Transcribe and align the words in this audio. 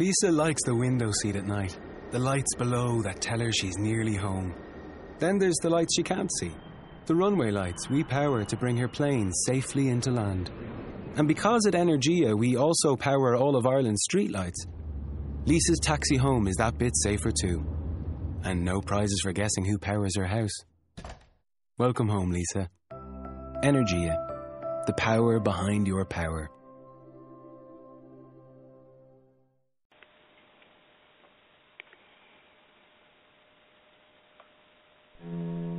Lisa 0.00 0.32
likes 0.32 0.62
the 0.64 0.74
window 0.74 1.10
seat 1.20 1.36
at 1.36 1.46
night, 1.46 1.78
the 2.10 2.18
lights 2.18 2.54
below 2.56 3.02
that 3.02 3.20
tell 3.20 3.38
her 3.38 3.52
she's 3.52 3.76
nearly 3.76 4.14
home. 4.14 4.54
Then 5.18 5.36
there's 5.36 5.58
the 5.60 5.68
lights 5.68 5.94
she 5.94 6.02
can't 6.02 6.30
see, 6.38 6.52
the 7.04 7.14
runway 7.14 7.50
lights 7.50 7.90
we 7.90 8.02
power 8.02 8.42
to 8.42 8.56
bring 8.56 8.78
her 8.78 8.88
plane 8.88 9.30
safely 9.44 9.88
into 9.88 10.10
land. 10.10 10.50
And 11.16 11.28
because 11.28 11.66
at 11.66 11.74
Energia 11.74 12.34
we 12.34 12.56
also 12.56 12.96
power 12.96 13.36
all 13.36 13.56
of 13.56 13.66
Ireland's 13.66 14.06
streetlights, 14.10 14.64
Lisa's 15.44 15.80
taxi 15.82 16.16
home 16.16 16.48
is 16.48 16.56
that 16.56 16.78
bit 16.78 16.96
safer 16.96 17.30
too. 17.30 17.62
And 18.42 18.64
no 18.64 18.80
prizes 18.80 19.20
for 19.22 19.32
guessing 19.32 19.66
who 19.66 19.76
powers 19.76 20.16
her 20.16 20.26
house. 20.26 20.64
Welcome 21.76 22.08
home, 22.08 22.30
Lisa. 22.30 22.70
Energia, 23.62 24.16
the 24.86 24.94
power 24.96 25.40
behind 25.40 25.86
your 25.86 26.06
power. 26.06 26.48
You're 35.22 35.69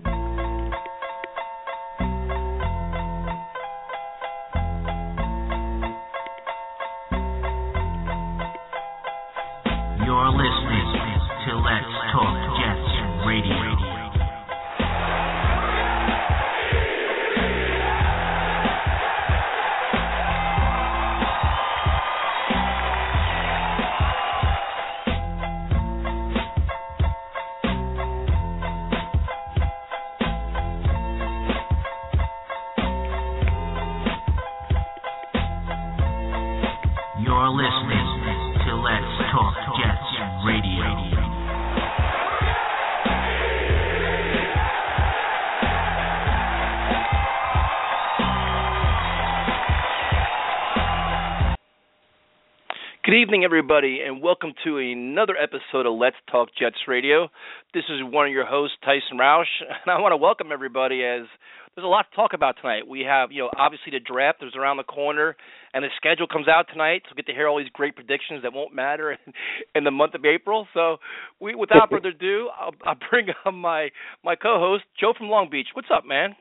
Good 53.12 53.24
evening, 53.24 53.44
everybody, 53.44 54.00
and 54.08 54.24
welcome 54.24 54.54
to 54.64 54.78
another 54.78 55.36
episode 55.36 55.86
of 55.86 56.00
Let's 56.00 56.16
Talk 56.32 56.48
Jets 56.58 56.88
Radio. 56.88 57.28
This 57.74 57.84
is 57.90 58.00
one 58.02 58.28
of 58.28 58.32
your 58.32 58.46
hosts, 58.46 58.78
Tyson 58.86 59.20
Roush, 59.20 59.52
and 59.68 59.92
I 59.92 60.00
want 60.00 60.14
to 60.14 60.18
welcome 60.18 60.54
everybody 60.54 61.04
as 61.04 61.28
there's 61.76 61.84
a 61.84 61.92
lot 61.92 62.06
to 62.10 62.16
talk 62.16 62.32
about 62.34 62.56
tonight. 62.62 62.88
We 62.88 63.02
have, 63.02 63.34
you 63.34 63.40
know, 63.44 63.50
obviously 63.60 63.92
the 63.92 64.00
draft 64.00 64.42
is 64.42 64.56
around 64.56 64.78
the 64.78 64.88
corner, 64.88 65.36
and 65.74 65.84
the 65.84 65.90
schedule 65.98 66.26
comes 66.26 66.48
out 66.48 66.68
tonight, 66.72 67.02
so 67.04 67.12
we 67.12 67.22
get 67.22 67.30
to 67.30 67.36
hear 67.36 67.50
all 67.50 67.60
these 67.60 67.68
great 67.74 67.98
predictions 67.98 68.44
that 68.44 68.54
won't 68.54 68.74
matter 68.74 69.18
in 69.76 69.84
the 69.84 69.92
month 69.92 70.14
of 70.16 70.24
April. 70.24 70.66
So, 70.74 70.96
we, 71.42 71.54
without 71.54 71.90
further 71.92 72.16
ado, 72.16 72.48
I'll, 72.58 72.72
I'll 72.86 73.00
bring 73.10 73.28
on 73.44 73.56
my 73.56 73.90
my 74.24 74.36
co-host, 74.38 74.86
Joe 74.98 75.12
from 75.18 75.28
Long 75.28 75.50
Beach. 75.52 75.68
What's 75.74 75.90
up, 75.94 76.06
man? 76.06 76.34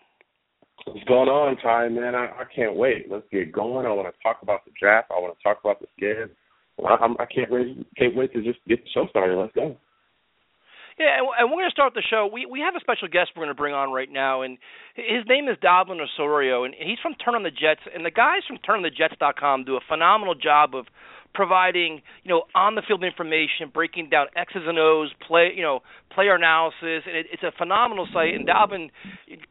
What's 0.87 1.03
going 1.09 1.29
on, 1.29 1.57
Ty? 1.57 1.89
Man, 1.89 2.15
I, 2.15 2.27
I 2.27 2.45
can't 2.55 2.77
wait. 2.77 3.11
Let's 3.11 3.27
get 3.33 3.51
going. 3.51 3.87
I 3.87 3.93
want 3.93 4.07
to 4.07 4.23
talk 4.23 4.39
about 4.43 4.65
the 4.65 4.71
draft. 4.79 5.11
I 5.11 5.19
want 5.19 5.37
to 5.37 5.43
talk 5.43 5.59
about 5.65 5.81
the 5.81 5.89
I, 6.87 7.05
I'm, 7.05 7.17
I 7.19 7.27
can't 7.27 7.51
wait. 7.51 7.87
Can't 7.97 8.17
wait 8.17 8.33
to 8.33 8.43
just 8.43 8.59
get 8.69 8.83
the 8.83 8.91
show 8.93 9.07
started. 9.11 9.37
Let's 9.39 9.53
go. 9.55 9.77
Yeah, 11.01 11.17
and, 11.41 11.51
we're 11.51 11.65
going 11.65 11.71
to 11.71 11.73
start 11.73 11.95
the 11.95 12.05
show. 12.05 12.29
We 12.31 12.45
we 12.45 12.61
have 12.61 12.77
a 12.77 12.81
special 12.81 13.09
guest 13.09 13.33
we're 13.33 13.49
going 13.49 13.57
to 13.57 13.59
bring 13.59 13.73
on 13.73 13.91
right 13.91 14.13
now, 14.13 14.43
and 14.43 14.59
his 14.95 15.25
name 15.27 15.49
is 15.49 15.57
Dalvin 15.65 15.97
Osorio, 15.97 16.65
and 16.65 16.75
he's 16.77 16.99
from 17.01 17.15
Turn 17.15 17.35
on 17.35 17.43
the 17.43 17.51
Jets. 17.51 17.81
And 17.89 18.05
the 18.05 18.11
guys 18.11 18.45
from 18.47 18.59
TurnOnTheJets.com 18.61 19.65
do 19.65 19.77
a 19.77 19.81
phenomenal 19.89 20.35
job 20.35 20.75
of 20.75 20.85
providing 21.33 22.03
you 22.23 22.29
know 22.29 22.43
on 22.55 22.75
the 22.75 22.83
field 22.87 23.03
information, 23.03 23.73
breaking 23.73 24.11
down 24.11 24.27
X's 24.37 24.61
and 24.67 24.79
O's, 24.79 25.09
play 25.27 25.49
you 25.57 25.63
know 25.63 25.81
player 26.13 26.35
analysis, 26.35 27.09
and 27.09 27.17
it, 27.17 27.33
it's 27.33 27.43
a 27.43 27.53
phenomenal 27.57 28.07
site. 28.13 28.35
And 28.35 28.47
Dalvin 28.47 28.93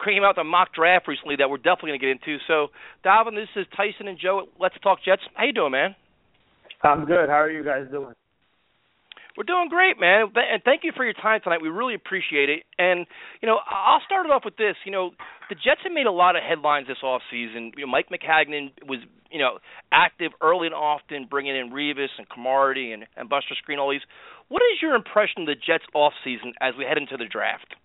came 0.06 0.22
out 0.22 0.38
a 0.38 0.44
mock 0.44 0.76
draft 0.76 1.08
recently 1.08 1.38
that 1.42 1.50
we're 1.50 1.58
definitely 1.58 1.98
going 1.98 2.00
to 2.00 2.06
get 2.06 2.14
into. 2.14 2.38
So 2.46 2.68
Dalvin, 3.02 3.34
this 3.34 3.50
is 3.56 3.66
Tyson 3.76 4.08
and 4.08 4.20
Joe. 4.22 4.46
at 4.46 4.62
Let's 4.62 4.76
talk 4.84 5.00
Jets. 5.04 5.24
How 5.34 5.46
you 5.46 5.54
doing, 5.54 5.72
man? 5.72 5.96
I'm 6.82 7.06
good. 7.06 7.30
How 7.30 7.42
are 7.42 7.52
you 7.52 7.64
guys 7.64 7.86
doing? 7.92 8.14
We're 9.38 9.44
doing 9.44 9.70
great, 9.70 10.00
man. 10.00 10.34
And 10.36 10.62
thank 10.64 10.84
you 10.84 10.92
for 10.96 11.06
your 11.06 11.14
time 11.14 11.40
tonight. 11.42 11.62
We 11.62 11.70
really 11.70 11.96
appreciate 11.96 12.50
it. 12.50 12.64
And 12.78 13.06
you 13.42 13.48
know, 13.48 13.58
I'll 13.70 14.02
start 14.06 14.26
it 14.26 14.32
off 14.32 14.44
with 14.44 14.58
this. 14.58 14.76
You 14.86 14.92
know, 14.92 15.12
the 15.50 15.56
Jets 15.56 15.82
have 15.84 15.94
made 15.94 16.08
a 16.08 16.12
lot 16.12 16.36
of 16.36 16.44
headlines 16.44 16.88
this 16.88 16.98
off 17.04 17.22
season. 17.32 17.72
You 17.78 17.86
know, 17.86 17.92
Mike 17.92 18.10
Maccagnan 18.12 18.72
was 18.86 19.00
you 19.32 19.40
know 19.40 19.60
active 19.94 20.32
early 20.42 20.68
and 20.68 20.76
often, 20.76 21.28
bringing 21.30 21.56
in 21.56 21.72
Revis 21.72 22.12
and 22.18 22.28
Cromartie 22.28 22.92
and 22.92 23.06
and 23.16 23.30
Buster 23.30 23.56
Skrine. 23.56 23.80
All 23.80 23.92
these. 23.92 24.02
What 24.50 24.62
is 24.74 24.82
your 24.82 24.96
impression 24.96 25.44
of 25.44 25.48
the 25.48 25.56
Jets 25.56 25.86
off 25.94 26.14
season 26.24 26.54
as 26.60 26.74
we 26.78 26.84
head 26.84 26.98
into 26.98 27.16
the 27.16 27.26
draft? 27.26 27.76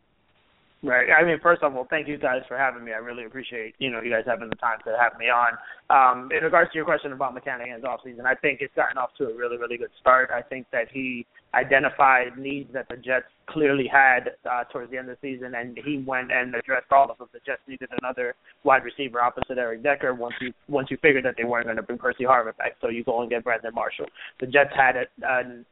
Right. 0.84 1.09
I 1.11 1.25
mean, 1.25 1.39
first 1.43 1.62
of 1.62 1.75
all, 1.75 1.87
thank 1.89 2.09
you 2.09 2.19
guys 2.19 2.43
for 2.47 2.59
having 2.59 2.84
me. 2.84 2.93
I 2.93 2.99
really 2.99 3.25
appreciate 3.25 3.75
you 3.78 3.91
know 3.91 4.03
you 4.03 4.11
guys 4.11 4.25
having 4.27 4.50
the 4.50 4.56
time 4.56 4.78
to 4.84 4.95
have 5.00 5.19
me 5.19 5.27
on. 5.33 5.56
Um, 5.89 6.28
in 6.31 6.45
regards 6.45 6.72
to 6.72 6.77
your 6.77 6.84
question 6.84 7.12
about 7.12 7.34
McCannahan's 7.34 7.84
offseason, 7.84 8.27
I 8.27 8.34
think 8.34 8.61
it's 8.61 8.75
gotten 8.77 8.99
off 8.99 9.09
to 9.17 9.25
a 9.25 9.34
really 9.34 9.56
really 9.56 9.78
good 9.78 9.89
start. 9.99 10.28
I 10.31 10.43
think 10.43 10.67
that 10.72 10.89
he 10.93 11.25
identified 11.55 12.37
needs 12.37 12.71
that 12.75 12.87
the 12.91 12.97
Jets 12.97 13.25
clearly 13.49 13.89
had 13.91 14.33
uh, 14.45 14.65
towards 14.65 14.91
the 14.91 14.99
end 14.99 15.09
of 15.09 15.17
the 15.21 15.27
season, 15.27 15.55
and 15.55 15.78
he 15.87 16.05
went 16.06 16.31
and 16.31 16.55
addressed 16.55 16.93
all 16.93 17.11
of 17.11 17.16
them. 17.16 17.28
The 17.33 17.41
Jets 17.47 17.62
needed 17.66 17.89
another 18.03 18.34
wide 18.65 18.84
receiver 18.84 19.22
opposite 19.22 19.56
Eric 19.56 19.83
Decker 19.83 20.12
once 20.12 20.34
you 20.43 20.53
once 20.69 20.89
you 20.91 20.99
figured 21.01 21.25
that 21.25 21.37
they 21.39 21.45
weren't 21.45 21.65
going 21.65 21.78
to 21.78 21.83
bring 21.83 21.99
Percy 21.99 22.25
Harvin 22.25 22.59
back, 22.59 22.77
so 22.83 22.91
you 22.91 23.05
go 23.05 23.22
and 23.22 23.31
get 23.31 23.43
Brandon 23.43 23.72
Marshall. 23.75 24.06
The 24.39 24.49
Jets 24.49 24.72
had 24.77 24.97
a, 24.97 25.06
a 25.27 25.65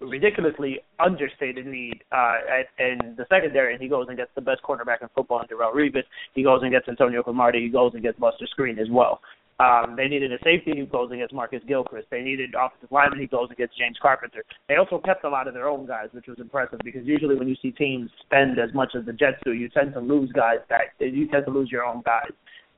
ridiculously 0.00 0.80
understated 0.98 1.66
need 1.66 2.02
uh, 2.12 2.34
in 2.78 3.14
the 3.16 3.26
secondary, 3.28 3.74
and 3.74 3.82
he 3.82 3.88
goes 3.88 4.06
and 4.08 4.16
gets 4.16 4.30
the 4.34 4.40
best 4.40 4.62
cornerback 4.62 5.02
in 5.02 5.08
football 5.14 5.40
in 5.40 5.46
Darrelle 5.48 5.74
Revis. 5.74 6.04
He 6.34 6.42
goes 6.42 6.60
and 6.62 6.70
gets 6.70 6.88
Antonio 6.88 7.22
Cromartie. 7.22 7.62
He 7.62 7.68
goes 7.68 7.92
and 7.94 8.02
gets 8.02 8.18
Buster 8.18 8.46
Skrine 8.56 8.78
as 8.78 8.88
well. 8.90 9.20
Um, 9.60 9.94
they 9.94 10.08
needed 10.08 10.32
a 10.32 10.38
safety. 10.42 10.72
He 10.74 10.86
goes 10.86 11.10
gets 11.10 11.34
Marcus 11.34 11.60
Gilchrist. 11.68 12.08
They 12.10 12.22
needed 12.22 12.54
offensive 12.58 12.90
lineman. 12.90 13.20
He 13.20 13.26
goes 13.26 13.48
and 13.50 13.58
gets 13.58 13.76
James 13.76 13.98
Carpenter. 14.00 14.42
They 14.68 14.76
also 14.76 14.98
kept 14.98 15.24
a 15.24 15.28
lot 15.28 15.48
of 15.48 15.54
their 15.54 15.68
own 15.68 15.86
guys, 15.86 16.08
which 16.12 16.28
was 16.28 16.38
impressive 16.38 16.78
because 16.82 17.04
usually 17.04 17.36
when 17.36 17.46
you 17.46 17.56
see 17.60 17.70
teams 17.70 18.10
spend 18.22 18.58
as 18.58 18.72
much 18.72 18.94
as 18.98 19.04
the 19.04 19.12
Jets 19.12 19.36
do, 19.44 19.52
you 19.52 19.68
tend 19.68 19.92
to 19.92 20.00
lose 20.00 20.32
guys 20.32 20.60
that 20.70 20.96
you 20.98 21.28
tend 21.28 21.44
to 21.44 21.50
lose 21.50 21.70
your 21.70 21.84
own 21.84 22.00
guys. 22.06 22.30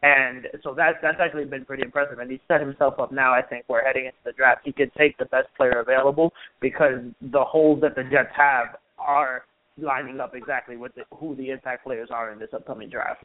And 0.03 0.49
so 0.65 0.75
that 0.75 0.95
that's 1.01 1.19
actually 1.21 1.45
been 1.45 1.65
pretty 1.65 1.85
impressive. 1.85 2.19
And 2.19 2.31
he 2.31 2.41
set 2.49 2.61
himself 2.61 2.99
up 2.99 3.13
now. 3.13 3.33
I 3.33 3.43
think 3.43 3.65
we're 3.69 3.85
heading 3.85 4.07
into 4.07 4.19
the 4.25 4.33
draft. 4.33 4.63
He 4.65 4.73
could 4.73 4.93
take 4.95 5.17
the 5.19 5.27
best 5.27 5.49
player 5.57 5.81
available 5.81 6.33
because 6.61 7.01
the 7.21 7.45
holes 7.45 7.81
that 7.83 7.95
the 7.95 8.03
Jets 8.05 8.31
have 8.37 8.77
are 8.99 9.45
lining 9.79 10.21
up 10.21 10.35
exactly 10.35 10.77
with 10.77 10.95
the, 10.95 11.03
who 11.17 11.37
the 11.37 11.51
impact 11.51 11.85
players 11.85 12.09
are 12.13 12.33
in 12.33 12.39
this 12.39 12.51
upcoming 12.53 12.91
draft. 12.91 13.25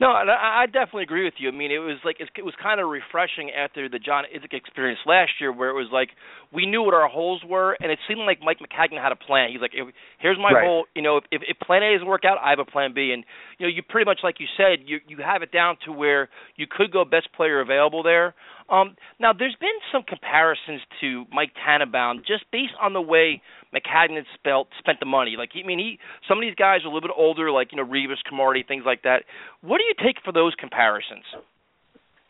No, 0.00 0.08
I, 0.08 0.62
I 0.62 0.66
definitely 0.66 1.04
agree 1.04 1.24
with 1.24 1.34
you. 1.38 1.48
I 1.48 1.52
mean, 1.52 1.70
it 1.70 1.78
was 1.78 1.98
like 2.04 2.16
it 2.20 2.44
was 2.44 2.54
kind 2.62 2.80
of 2.80 2.88
refreshing 2.88 3.50
after 3.50 3.88
the 3.88 3.98
John 3.98 4.24
Idzik 4.24 4.52
experience 4.52 5.00
last 5.06 5.32
year, 5.40 5.52
where 5.52 5.70
it 5.70 5.74
was 5.74 5.88
like 5.92 6.10
we 6.52 6.66
knew 6.66 6.82
what 6.82 6.94
our 6.94 7.08
holes 7.08 7.42
were, 7.46 7.76
and 7.80 7.90
it 7.90 7.98
seemed 8.08 8.20
like 8.20 8.40
Mike 8.42 8.58
Maccagnan 8.58 9.02
had 9.02 9.12
a 9.12 9.16
plan. 9.16 9.50
He's 9.52 9.60
like, 9.60 9.72
"Here's 10.18 10.38
my 10.38 10.52
right. 10.52 10.64
hole. 10.64 10.86
You 10.94 11.02
know, 11.02 11.18
if, 11.18 11.24
if 11.30 11.42
if 11.48 11.58
Plan 11.58 11.82
A 11.82 11.92
doesn't 11.94 12.06
work 12.06 12.24
out, 12.24 12.38
I 12.42 12.50
have 12.50 12.58
a 12.58 12.64
Plan 12.64 12.92
B." 12.94 13.12
And 13.12 13.24
you 13.58 13.66
know, 13.66 13.72
you 13.72 13.82
pretty 13.82 14.04
much 14.04 14.20
like 14.22 14.40
you 14.40 14.46
said, 14.56 14.86
you 14.86 14.98
you 15.06 15.18
have 15.24 15.42
it 15.42 15.52
down 15.52 15.76
to 15.86 15.92
where 15.92 16.28
you 16.56 16.66
could 16.68 16.92
go 16.92 17.04
best 17.04 17.28
player 17.32 17.60
available 17.60 18.02
there. 18.02 18.34
Um, 18.68 18.96
now, 19.20 19.32
there's 19.32 19.56
been 19.60 19.78
some 19.92 20.02
comparisons 20.02 20.80
to 21.00 21.24
Mike 21.32 21.52
Tannenbaum 21.64 22.22
just 22.26 22.50
based 22.50 22.74
on 22.80 22.92
the 22.92 23.00
way 23.00 23.40
Maccagnan 23.76 24.24
spelt, 24.34 24.68
spent 24.78 25.00
the 25.00 25.06
money. 25.06 25.34
Like, 25.36 25.50
I 25.54 25.66
mean, 25.66 25.78
he 25.78 25.98
some 26.28 26.38
of 26.38 26.42
these 26.42 26.54
guys 26.54 26.80
are 26.84 26.88
a 26.88 26.90
little 26.90 27.06
bit 27.08 27.14
older, 27.16 27.50
like 27.50 27.68
you 27.72 27.76
know 27.76 27.84
Revis, 27.84 28.24
Cromartie, 28.24 28.64
things 28.66 28.84
like 28.86 29.02
that. 29.02 29.24
What 29.60 29.78
do 29.78 29.84
you 29.84 29.94
take 30.02 30.16
for 30.24 30.32
those 30.32 30.54
comparisons? 30.58 31.24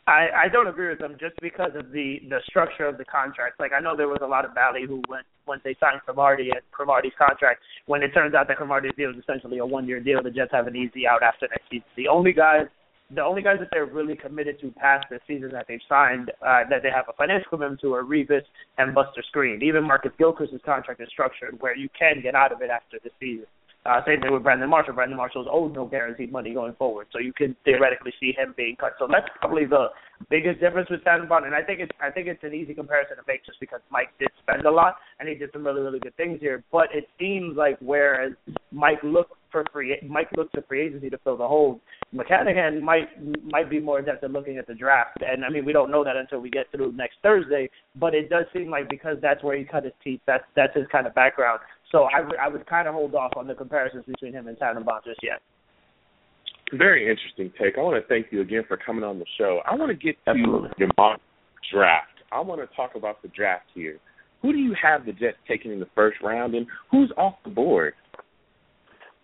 I, 0.07 0.47
I 0.47 0.49
don't 0.49 0.69
agree 0.69 0.89
with 0.89 1.01
them 1.01 1.17
just 1.19 1.35
because 1.43 1.73
of 1.75 1.91
the 1.91 2.21
the 2.29 2.39
structure 2.49 2.87
of 2.87 2.97
the 2.97 3.05
contract. 3.05 3.59
Like 3.59 3.73
I 3.77 3.81
know 3.81 3.97
there 3.97 4.09
was 4.09 4.21
a 4.23 4.27
lot 4.27 4.45
of 4.45 4.55
ballyhoo 4.55 5.03
when 5.09 5.23
once 5.47 5.63
they 5.65 5.75
signed 5.81 6.01
Cromartie 6.05 6.51
and 6.51 6.63
Cromartie's 6.71 7.15
contract. 7.19 7.61
When 7.87 8.03
it 8.03 8.15
turns 8.15 8.35
out 8.35 8.47
that 8.47 8.57
Cromartie's 8.57 8.95
deal 8.97 9.11
is 9.11 9.17
essentially 9.17 9.59
a 9.59 9.67
one 9.67 9.87
year 9.87 9.99
deal, 9.99 10.23
the 10.23 10.31
Jets 10.31 10.53
have 10.53 10.69
an 10.69 10.77
easy 10.77 11.07
out 11.09 11.23
after 11.23 11.49
next 11.51 11.69
season. 11.71 11.87
The 11.97 12.07
only 12.07 12.33
guys 12.33 12.67
the 13.15 13.23
only 13.23 13.43
guys 13.43 13.57
that 13.61 13.69
they're 13.71 13.87
really 13.87 14.17
committed 14.17 14.61
to 14.61 14.71
past 14.73 15.07
the 15.11 15.21
season 15.27 15.51
that 15.53 15.67
they've 15.69 15.81
signed, 15.89 16.31
uh, 16.43 16.63
that 16.69 16.83
they 16.83 16.91
have 16.91 17.07
a 17.09 17.13
financial 17.13 17.49
commitment 17.51 17.81
to, 17.81 17.95
are 17.95 18.03
Revis 18.03 18.43
and 18.79 18.95
Buster 18.95 19.23
Skrine. 19.33 19.63
Even 19.63 19.85
Marcus 19.85 20.13
Gilchrist's 20.19 20.65
contract 20.65 21.01
is 21.01 21.09
structured 21.11 21.61
where 21.61 21.77
you 21.77 21.89
can 21.97 22.21
get 22.23 22.35
out 22.35 22.53
of 22.53 22.63
it 22.63 22.71
after 22.71 22.99
the 23.05 23.11
season. 23.21 23.47
Uh, 23.87 24.01
same 24.05 24.21
thing 24.21 24.33
with 24.33 24.43
Brandon 24.43 24.69
Marshall. 24.69 24.95
Brandon 24.95 25.17
Marshall's 25.17 25.47
owed 25.49 25.75
no 25.75 25.87
guaranteed 25.87 26.33
money 26.33 26.53
going 26.53 26.75
forward, 26.75 27.07
so 27.13 27.21
you 27.21 27.33
can 27.33 27.55
theoretically 27.65 28.13
see 28.19 28.35
him 28.37 28.53
being 28.57 28.75
cut. 28.75 28.95
So 28.99 29.07
that's 29.09 29.29
probably 29.39 29.65
the 29.65 29.87
biggest 30.29 30.59
difference 30.59 30.91
with 30.91 31.05
Tannenbaum, 31.05 31.45
and 31.45 31.55
I 31.55 31.63
think 31.63 31.79
it's 31.79 31.93
I 32.03 32.11
think 32.11 32.27
it's 32.27 32.43
an 32.43 32.53
easy 32.53 32.75
comparison 32.75 33.17
to 33.17 33.23
make 33.29 33.47
just 33.47 33.61
because 33.61 33.81
Mike 33.91 34.09
did 34.19 34.29
spend 34.43 34.67
a 34.67 34.71
lot 34.71 34.97
and 35.21 35.29
he 35.29 35.37
did 35.37 35.51
some 35.53 35.65
really 35.65 35.83
really 35.83 36.01
good 36.01 36.17
things 36.17 36.41
here. 36.41 36.65
But 36.73 36.89
it 36.93 37.09
seems 37.21 37.57
like 37.57 37.77
whereas 37.81 38.33
Mike 38.73 38.99
looked 39.05 39.35
for 39.57 39.65
free, 39.73 39.97
Mike 40.07 40.29
looked 40.37 40.55
to 40.55 40.63
free 40.63 40.87
agency 40.87 41.09
to 41.09 41.19
fill 41.19 41.37
the 41.37 41.49
holes. 41.49 41.81
Maccagnan 42.15 42.83
might 42.83 43.09
might 43.45 43.71
be 43.71 43.81
more 43.81 44.01
adept 44.01 44.23
at 44.23 44.31
looking 44.31 44.59
at 44.59 44.67
the 44.67 44.75
draft, 44.75 45.19
and 45.27 45.45
I 45.45 45.49
mean 45.49 45.65
we 45.65 45.73
don't 45.73 45.91
know 45.91 46.05
that 46.05 46.17
until 46.17 46.41
we 46.41 46.51
get 46.51 46.71
through 46.71 46.93
next 46.93 47.17
Thursday. 47.23 47.71
But 47.95 48.15
it 48.15 48.29
does 48.29 48.45
seem 48.53 48.71
like 48.71 48.91
because 48.91 49.17
that's 49.23 49.43
where 49.43 49.57
he 49.57 49.65
cut 49.65 49.85
his 49.85 49.95
teeth, 50.05 50.21
that's 50.27 50.45
that's 50.55 50.77
his 50.77 50.87
kind 50.93 51.07
of 51.07 51.15
background. 51.15 51.61
So 51.91 52.05
I 52.15 52.21
would 52.21 52.37
would 52.53 52.67
kind 52.67 52.87
of 52.87 52.95
hold 52.95 53.15
off 53.15 53.33
on 53.37 53.47
the 53.47 53.55
comparisons 53.55 54.05
between 54.05 54.33
him 54.33 54.49
and 54.49 54.59
Tannenbaum 54.59 55.01
just 55.05 55.21
yet. 55.23 55.41
Very 56.73 57.09
interesting 57.09 57.53
take. 57.59 57.79
I 57.79 57.81
want 57.81 58.03
to 58.03 58.07
thank 58.09 58.27
you 58.33 58.41
again 58.41 58.65
for 58.67 58.77
coming 58.77 59.05
on 59.05 59.19
the 59.19 59.27
show. 59.39 59.61
I 59.65 59.75
want 59.77 59.91
to 59.91 59.95
get 59.95 60.17
to 60.25 60.31
Absolutely. 60.33 60.71
your 60.79 60.89
mock 60.99 61.21
draft. 61.73 62.09
I 62.33 62.41
want 62.41 62.61
to 62.61 62.77
talk 62.77 62.97
about 62.97 63.23
the 63.23 63.29
draft 63.29 63.67
here. 63.73 63.99
Who 64.43 64.53
do 64.53 64.59
you 64.59 64.75
have 64.81 65.07
the 65.07 65.13
Jets 65.13 65.39
taking 65.49 65.73
in 65.73 65.81
the 65.81 65.89
first 65.95 66.19
round, 66.23 66.55
and 66.55 66.67
who's 66.91 67.11
off 67.17 67.35
the 67.45 67.51
board? 67.51 67.95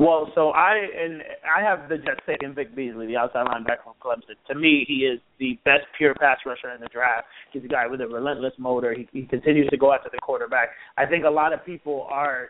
Well, 0.02 0.32
so 0.34 0.48
I 0.48 0.78
and 0.98 1.22
I 1.46 1.62
have 1.62 1.88
the 1.88 1.96
Jets 1.96 2.18
taking 2.26 2.52
Vic 2.56 2.74
Beasley, 2.74 3.06
the 3.06 3.16
outside 3.16 3.46
linebacker 3.46 3.84
from 3.84 3.94
Clemson. 4.02 4.34
To 4.48 4.54
me, 4.56 4.84
he 4.88 5.06
is 5.06 5.20
the 5.38 5.56
best 5.64 5.84
pure 5.96 6.12
pass 6.16 6.38
rusher 6.44 6.74
in 6.74 6.80
the 6.80 6.88
draft. 6.88 7.28
He's 7.52 7.62
a 7.62 7.68
guy 7.68 7.86
with 7.86 8.00
a 8.00 8.08
relentless 8.08 8.54
motor. 8.58 8.94
He, 8.94 9.08
he 9.12 9.26
continues 9.26 9.68
to 9.70 9.76
go 9.76 9.92
after 9.92 10.10
the 10.10 10.18
quarterback. 10.20 10.70
I 10.98 11.06
think 11.06 11.24
a 11.24 11.30
lot 11.30 11.52
of 11.52 11.64
people 11.64 12.08
are 12.10 12.48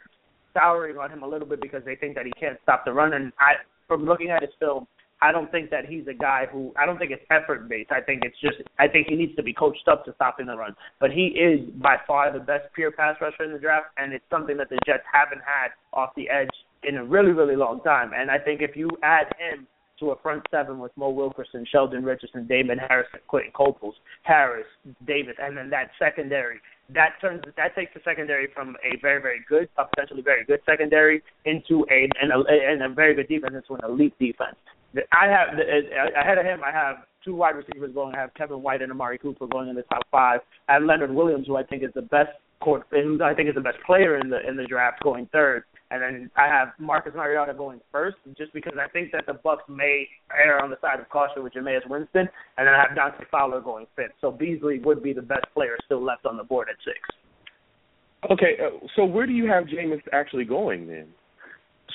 souring 0.54 0.96
on 0.96 1.10
him 1.10 1.24
a 1.24 1.28
little 1.28 1.46
bit 1.46 1.60
because 1.60 1.82
they 1.84 1.94
think 1.94 2.14
that 2.14 2.24
he 2.24 2.32
can't 2.40 2.56
stop 2.62 2.86
the 2.86 2.92
run. 2.94 3.12
And 3.12 3.34
I, 3.38 3.60
from 3.86 4.06
looking 4.06 4.30
at 4.30 4.40
his 4.40 4.52
film, 4.58 4.86
I 5.20 5.30
don't 5.30 5.52
think 5.52 5.68
that 5.72 5.84
he's 5.84 6.06
a 6.08 6.14
guy 6.14 6.46
who 6.50 6.72
I 6.74 6.86
don't 6.86 6.96
think 6.96 7.10
it's 7.10 7.24
effort 7.30 7.68
based. 7.68 7.92
I 7.92 8.00
think 8.00 8.22
it's 8.24 8.40
just 8.40 8.66
I 8.78 8.88
think 8.88 9.08
he 9.08 9.14
needs 9.14 9.36
to 9.36 9.42
be 9.42 9.52
coached 9.52 9.88
up 9.88 10.06
to 10.06 10.14
stopping 10.14 10.46
the 10.46 10.56
run. 10.56 10.74
But 11.00 11.10
he 11.10 11.26
is 11.36 11.68
by 11.82 11.96
far 12.06 12.32
the 12.32 12.40
best 12.40 12.72
pure 12.74 12.92
pass 12.92 13.16
rusher 13.20 13.44
in 13.44 13.52
the 13.52 13.58
draft, 13.58 13.88
and 13.98 14.14
it's 14.14 14.24
something 14.30 14.56
that 14.56 14.70
the 14.70 14.78
Jets 14.86 15.04
haven't 15.12 15.42
had 15.44 15.76
off 15.92 16.14
the 16.16 16.30
edge 16.30 16.48
in 16.84 16.96
a 16.96 17.04
really, 17.04 17.32
really 17.32 17.56
long 17.56 17.80
time. 17.80 18.12
And 18.16 18.30
I 18.30 18.38
think 18.38 18.60
if 18.60 18.76
you 18.76 18.90
add 19.02 19.26
him 19.38 19.66
to 20.00 20.10
a 20.10 20.16
front 20.20 20.42
seven 20.50 20.78
with 20.78 20.92
Mo 20.96 21.10
Wilkerson, 21.10 21.64
Sheldon 21.70 22.04
Richardson, 22.04 22.46
Damon 22.46 22.78
Harris, 22.78 23.06
and 23.12 23.22
Quinton 23.28 23.52
Coples, 23.54 23.94
Harris, 24.22 24.66
Davis, 25.06 25.34
and 25.40 25.56
then 25.56 25.70
that 25.70 25.90
secondary, 25.98 26.60
that 26.94 27.20
turns 27.20 27.42
that 27.56 27.74
takes 27.74 27.94
the 27.94 28.00
secondary 28.04 28.48
from 28.52 28.76
a 28.84 29.00
very, 29.00 29.22
very 29.22 29.40
good, 29.48 29.68
a 29.78 29.84
potentially 29.84 30.22
very 30.22 30.44
good 30.44 30.60
secondary 30.66 31.22
into 31.44 31.86
a 31.90 32.08
and 32.20 32.32
a, 32.32 32.42
and 32.48 32.82
a 32.82 32.88
very 32.94 33.14
good 33.14 33.28
defense 33.28 33.54
into 33.54 33.74
an 33.74 33.88
elite 33.88 34.18
defense. 34.18 34.56
I 35.12 35.26
have 35.26 35.56
uh, 35.56 36.20
ahead 36.20 36.38
of 36.38 36.44
him. 36.44 36.60
I 36.64 36.72
have 36.72 36.96
two 37.24 37.34
wide 37.34 37.56
receivers 37.56 37.94
going. 37.94 38.14
I 38.14 38.20
have 38.20 38.34
Kevin 38.34 38.62
White 38.62 38.82
and 38.82 38.92
Amari 38.92 39.18
Cooper 39.18 39.46
going 39.46 39.68
in 39.68 39.76
the 39.76 39.82
top 39.82 40.02
five. 40.10 40.40
I 40.68 40.74
have 40.74 40.82
Leonard 40.82 41.14
Williams, 41.14 41.46
who 41.46 41.56
I 41.56 41.62
think 41.62 41.82
is 41.82 41.90
the 41.94 42.02
best 42.02 42.30
court, 42.60 42.86
I 42.92 43.34
think 43.34 43.48
is 43.48 43.54
the 43.54 43.60
best 43.60 43.78
player 43.86 44.18
in 44.18 44.28
the 44.28 44.46
in 44.46 44.56
the 44.56 44.64
draft, 44.64 45.02
going 45.02 45.28
third. 45.32 45.64
And 45.92 46.00
then 46.00 46.30
I 46.36 46.46
have 46.46 46.68
Marcus 46.78 47.12
Mariota 47.14 47.52
going 47.52 47.78
first, 47.92 48.16
just 48.38 48.50
because 48.54 48.72
I 48.82 48.88
think 48.88 49.12
that 49.12 49.26
the 49.26 49.34
Bucks 49.34 49.64
may 49.68 50.08
err 50.34 50.58
on 50.64 50.70
the 50.70 50.78
side 50.80 50.98
of 51.00 51.08
caution 51.10 51.42
with 51.44 51.52
Jameis 51.52 51.86
Winston, 51.86 52.26
and 52.56 52.66
then 52.66 52.72
I 52.72 52.82
have 52.88 52.96
Dante 52.96 53.24
Fowler 53.30 53.60
going 53.60 53.86
fifth. 53.94 54.12
So 54.22 54.30
Beasley 54.30 54.78
would 54.78 55.02
be 55.02 55.12
the 55.12 55.20
best 55.20 55.44
player 55.52 55.76
still 55.84 56.02
left 56.02 56.24
on 56.24 56.38
the 56.38 56.44
board 56.44 56.68
at 56.70 56.76
six. 56.82 56.98
Okay, 58.30 58.56
uh, 58.64 58.78
so 58.96 59.04
where 59.04 59.26
do 59.26 59.32
you 59.32 59.46
have 59.48 59.64
Jameis 59.64 60.00
actually 60.12 60.44
going 60.44 60.86
then? 60.86 61.08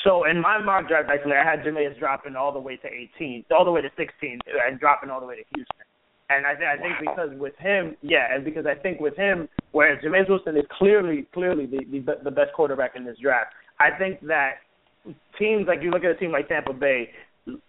So 0.03 0.25
in 0.29 0.39
my 0.41 0.61
mock 0.61 0.87
draft, 0.87 1.09
actually, 1.11 1.33
I 1.33 1.43
had 1.43 1.61
Jameis 1.65 1.97
dropping 1.97 2.35
all 2.35 2.51
the 2.53 2.59
way 2.59 2.75
to 2.77 2.87
18, 2.87 3.45
all 3.49 3.65
the 3.65 3.71
way 3.71 3.81
to 3.81 3.89
16, 3.97 4.39
and 4.67 4.79
dropping 4.79 5.09
all 5.09 5.19
the 5.19 5.25
way 5.25 5.37
to 5.37 5.43
Houston. 5.55 5.85
And 6.29 6.45
I, 6.45 6.53
th- 6.53 6.67
I 6.67 6.77
think 6.77 6.93
Wow. 7.01 7.15
because 7.15 7.39
with 7.39 7.55
him, 7.57 7.95
yeah, 8.01 8.27
and 8.31 8.43
because 8.43 8.65
I 8.67 8.75
think 8.75 8.99
with 8.99 9.15
him, 9.15 9.47
whereas 9.71 10.03
Jameis 10.03 10.29
Wilson 10.29 10.55
is 10.57 10.65
clearly, 10.77 11.25
clearly 11.33 11.65
the, 11.65 11.79
the 11.89 12.23
the 12.25 12.31
best 12.31 12.53
quarterback 12.53 12.97
in 12.97 13.05
this 13.05 13.17
draft, 13.21 13.53
I 13.79 13.97
think 13.97 14.21
that 14.27 14.55
teams 15.37 15.67
like 15.67 15.81
you 15.81 15.91
look 15.91 16.03
at 16.03 16.11
a 16.11 16.15
team 16.15 16.31
like 16.31 16.47
Tampa 16.49 16.73
Bay, 16.73 17.09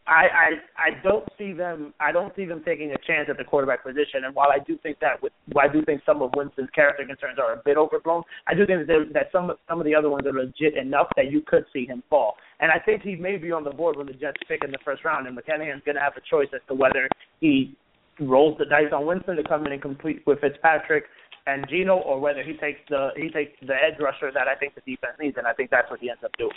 I 0.06 0.26
I 0.26 0.48
I 0.76 1.02
don't 1.04 1.28
see 1.38 1.52
them 1.52 1.94
I 2.00 2.10
don't 2.10 2.34
see 2.34 2.44
them 2.44 2.62
taking 2.64 2.90
a 2.92 2.98
chance 3.06 3.28
at 3.30 3.36
the 3.38 3.44
quarterback 3.44 3.84
position. 3.84 4.24
And 4.24 4.34
while 4.34 4.48
I 4.50 4.58
do 4.58 4.76
think 4.82 4.98
that 5.00 5.22
with 5.22 5.32
I 5.56 5.68
do 5.68 5.84
think 5.84 6.02
some 6.04 6.22
of 6.22 6.32
Winston's 6.34 6.70
character 6.74 7.04
concerns 7.06 7.38
are 7.38 7.52
a 7.52 7.62
bit 7.64 7.76
overblown, 7.76 8.22
I 8.46 8.54
do 8.54 8.66
think 8.66 8.86
that, 8.86 9.10
that 9.12 9.26
some 9.32 9.52
some 9.68 9.78
of 9.78 9.84
the 9.84 9.94
other 9.94 10.10
ones 10.10 10.26
are 10.26 10.32
legit 10.32 10.76
enough 10.76 11.08
that 11.16 11.30
you 11.30 11.42
could 11.46 11.64
see 11.72 11.86
him 11.86 12.02
fall. 12.10 12.36
And 12.60 12.72
I 12.72 12.78
think 12.78 13.02
he 13.02 13.14
may 13.14 13.36
be 13.36 13.52
on 13.52 13.62
the 13.62 13.70
board 13.70 13.96
when 13.96 14.06
the 14.06 14.14
Jets 14.14 14.38
pick 14.48 14.64
in 14.64 14.72
the 14.72 14.78
first 14.84 15.04
round, 15.04 15.28
and 15.28 15.38
McCannahan's 15.38 15.84
going 15.84 15.94
to 15.94 16.02
have 16.02 16.16
a 16.16 16.22
choice 16.28 16.48
as 16.52 16.60
to 16.68 16.74
whether 16.74 17.08
he 17.40 17.76
rolls 18.20 18.58
the 18.58 18.64
dice 18.64 18.92
on 18.92 19.06
Winston 19.06 19.36
to 19.36 19.42
come 19.42 19.66
in 19.66 19.72
and 19.72 19.82
complete 19.82 20.22
with 20.26 20.40
Fitzpatrick 20.40 21.04
and 21.46 21.66
Geno, 21.68 21.96
or 21.96 22.20
whether 22.20 22.42
he 22.42 22.54
takes 22.54 22.80
the 22.88 23.10
he 23.16 23.30
takes 23.30 23.52
the 23.62 23.74
edge 23.74 23.98
rusher 24.00 24.30
that 24.32 24.48
I 24.48 24.54
think 24.54 24.74
the 24.74 24.82
defense 24.82 25.16
needs, 25.20 25.36
and 25.38 25.46
I 25.46 25.52
think 25.54 25.70
that's 25.70 25.90
what 25.90 26.00
he 26.00 26.10
ends 26.10 26.22
up 26.24 26.32
doing. 26.38 26.50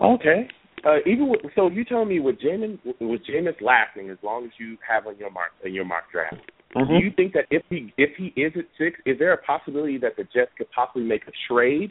Okay. 0.00 0.48
Uh, 0.84 0.96
even 1.06 1.28
with, 1.28 1.40
so, 1.54 1.68
you 1.68 1.84
tell 1.84 2.04
me 2.04 2.18
with 2.18 2.36
Jameis 2.40 2.78
with 2.84 3.20
Jameis 3.28 3.60
lasting 3.60 4.10
as 4.10 4.18
long 4.22 4.44
as 4.44 4.50
you 4.58 4.76
have 4.88 5.06
on 5.06 5.16
your 5.16 5.30
mark 5.30 5.50
in 5.64 5.72
your 5.72 5.84
mock 5.84 6.10
draft. 6.10 6.36
Do 6.74 6.94
you 6.94 7.10
think 7.14 7.34
that 7.34 7.44
if 7.50 7.62
he 7.68 7.92
if 7.98 8.10
he 8.16 8.32
is 8.40 8.52
at 8.56 8.64
six, 8.78 8.98
is 9.04 9.18
there 9.18 9.32
a 9.34 9.36
possibility 9.36 9.98
that 9.98 10.16
the 10.16 10.24
Jets 10.24 10.50
could 10.56 10.70
possibly 10.70 11.04
make 11.04 11.22
a 11.28 11.32
trade 11.46 11.90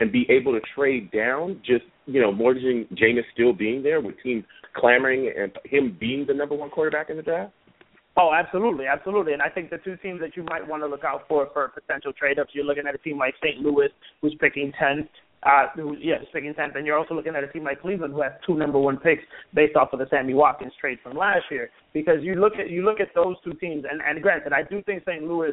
and 0.00 0.10
be 0.10 0.26
able 0.30 0.52
to 0.52 0.60
trade 0.74 1.12
down, 1.12 1.60
just 1.64 1.84
you 2.06 2.20
know, 2.20 2.32
mortgaging 2.32 2.86
Jameis 2.94 3.24
still 3.34 3.52
being 3.52 3.82
there 3.82 4.00
with 4.00 4.14
teams 4.22 4.44
clamoring 4.74 5.32
and 5.38 5.52
him 5.64 5.96
being 6.00 6.24
the 6.26 6.32
number 6.32 6.54
one 6.54 6.70
quarterback 6.70 7.10
in 7.10 7.16
the 7.16 7.22
draft? 7.22 7.52
Oh, 8.16 8.32
absolutely, 8.34 8.86
absolutely. 8.86 9.32
And 9.32 9.40
I 9.40 9.48
think 9.48 9.70
the 9.70 9.78
two 9.78 9.96
teams 9.96 10.20
that 10.20 10.36
you 10.36 10.44
might 10.44 10.66
want 10.66 10.82
to 10.82 10.86
look 10.86 11.04
out 11.04 11.22
for 11.28 11.48
for 11.52 11.68
potential 11.68 12.12
trade 12.12 12.38
ups, 12.38 12.50
you're 12.52 12.64
looking 12.64 12.86
at 12.86 12.94
a 12.94 12.98
team 12.98 13.18
like 13.18 13.34
St. 13.42 13.58
Louis, 13.60 13.88
who's 14.20 14.34
picking 14.40 14.72
tenth. 14.78 15.08
Uh, 15.44 15.66
who, 15.74 15.96
yeah, 15.98 16.18
picking 16.32 16.54
tenth, 16.54 16.76
and 16.76 16.86
you're 16.86 16.96
also 16.96 17.14
looking 17.14 17.34
at 17.34 17.42
a 17.42 17.48
team 17.48 17.64
like 17.64 17.82
Cleveland, 17.82 18.14
who 18.14 18.22
has 18.22 18.30
two 18.46 18.54
number 18.54 18.78
one 18.78 18.96
picks 18.96 19.24
based 19.54 19.74
off 19.74 19.92
of 19.92 19.98
the 19.98 20.06
Sammy 20.08 20.34
Watkins 20.34 20.72
trade 20.80 20.98
from 21.02 21.16
last 21.16 21.42
year. 21.50 21.68
Because 21.92 22.22
you 22.22 22.36
look 22.36 22.52
at 22.60 22.70
you 22.70 22.84
look 22.84 23.00
at 23.00 23.08
those 23.12 23.34
two 23.42 23.52
teams, 23.54 23.84
and, 23.90 24.00
and 24.06 24.22
granted, 24.22 24.52
I 24.52 24.62
do 24.62 24.82
think 24.84 25.02
St. 25.02 25.24
Louis 25.24 25.50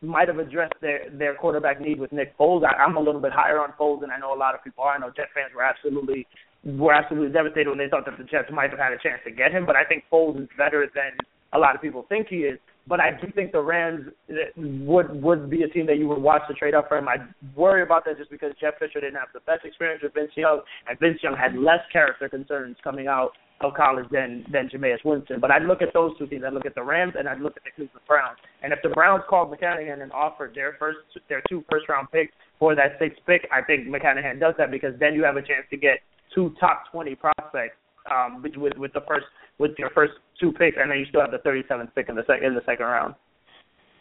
might 0.00 0.28
have 0.28 0.38
addressed 0.38 0.74
their 0.80 1.10
their 1.10 1.34
quarterback 1.34 1.80
need 1.80 1.98
with 1.98 2.12
Nick 2.12 2.38
Foles. 2.38 2.62
I, 2.62 2.84
I'm 2.84 2.96
a 2.96 3.00
little 3.00 3.20
bit 3.20 3.32
higher 3.32 3.58
on 3.58 3.72
Foles 3.80 4.00
than 4.00 4.10
I 4.10 4.18
know 4.18 4.32
a 4.32 4.38
lot 4.38 4.54
of 4.54 4.62
people 4.62 4.84
are. 4.84 4.94
I 4.94 4.98
know 4.98 5.10
Jet 5.10 5.34
fans 5.34 5.50
were 5.56 5.64
absolutely 5.64 6.26
were 6.62 6.94
absolutely 6.94 7.32
devastated 7.32 7.68
when 7.68 7.78
they 7.78 7.88
thought 7.88 8.04
that 8.06 8.18
the 8.18 8.24
Jets 8.24 8.48
might 8.52 8.70
have 8.70 8.78
had 8.78 8.92
a 8.92 8.98
chance 9.02 9.20
to 9.24 9.32
get 9.32 9.50
him, 9.50 9.66
but 9.66 9.74
I 9.74 9.82
think 9.82 10.04
Foles 10.12 10.40
is 10.40 10.48
better 10.56 10.86
than 10.94 11.18
a 11.52 11.58
lot 11.58 11.74
of 11.74 11.82
people 11.82 12.04
think 12.08 12.28
he 12.28 12.38
is. 12.38 12.58
But 12.88 12.98
I 12.98 13.10
do 13.12 13.30
think 13.32 13.52
the 13.52 13.60
Rams 13.60 14.10
would 14.56 15.22
would 15.22 15.48
be 15.48 15.62
a 15.62 15.68
team 15.68 15.86
that 15.86 15.98
you 15.98 16.08
would 16.08 16.20
watch 16.20 16.42
to 16.48 16.54
trade 16.54 16.74
up 16.74 16.88
for 16.88 16.98
him. 16.98 17.08
I 17.08 17.16
worry 17.54 17.82
about 17.82 18.04
that 18.06 18.18
just 18.18 18.30
because 18.30 18.52
Jeff 18.60 18.74
Fisher 18.80 19.00
didn't 19.00 19.14
have 19.14 19.28
the 19.32 19.40
best 19.46 19.64
experience 19.64 20.02
with 20.02 20.14
Vince 20.14 20.32
Young, 20.34 20.62
and 20.88 20.98
Vince 20.98 21.18
Young 21.22 21.36
had 21.36 21.54
less 21.56 21.78
character 21.92 22.28
concerns 22.28 22.76
coming 22.82 23.06
out 23.06 23.30
of 23.60 23.74
college 23.74 24.06
than 24.10 24.44
than 24.50 24.68
Jameis 24.68 25.04
Winston. 25.04 25.38
But 25.38 25.52
I'd 25.52 25.62
look 25.62 25.80
at 25.80 25.94
those 25.94 26.10
two 26.18 26.26
teams. 26.26 26.42
I'd 26.44 26.54
look 26.54 26.66
at 26.66 26.74
the 26.74 26.82
Rams 26.82 27.14
and 27.16 27.28
I'd 27.28 27.40
look 27.40 27.56
at 27.56 27.62
the 27.62 27.70
Cleveland 27.70 28.06
Browns. 28.08 28.38
And 28.64 28.72
if 28.72 28.80
the 28.82 28.88
Browns 28.88 29.22
called 29.30 29.54
McCannahan 29.54 30.02
and 30.02 30.10
offered 30.10 30.52
their 30.54 30.74
first 30.80 30.98
their 31.28 31.42
two 31.48 31.64
first 31.70 31.88
round 31.88 32.08
picks 32.10 32.32
for 32.58 32.74
that 32.74 32.98
sixth 32.98 33.20
pick, 33.26 33.46
I 33.52 33.62
think 33.62 33.86
McCannahan 33.86 34.40
does 34.40 34.54
that 34.58 34.72
because 34.72 34.98
then 34.98 35.14
you 35.14 35.22
have 35.22 35.36
a 35.36 35.42
chance 35.42 35.66
to 35.70 35.76
get 35.76 36.00
two 36.34 36.52
top 36.58 36.90
twenty 36.90 37.14
prospects 37.14 37.76
um 38.10 38.42
with 38.42 38.74
with 38.76 38.92
the 38.92 39.02
first 39.06 39.26
with 39.58 39.72
your 39.78 39.90
first 39.90 40.12
two 40.40 40.52
picks, 40.52 40.76
and 40.80 40.90
then 40.90 40.98
you 40.98 41.06
still 41.06 41.20
have 41.20 41.30
the 41.30 41.38
37th 41.38 41.94
pick 41.94 42.08
in 42.08 42.14
the 42.14 42.24
sec- 42.26 42.42
in 42.42 42.54
the 42.54 42.62
second 42.66 42.86
round. 42.86 43.14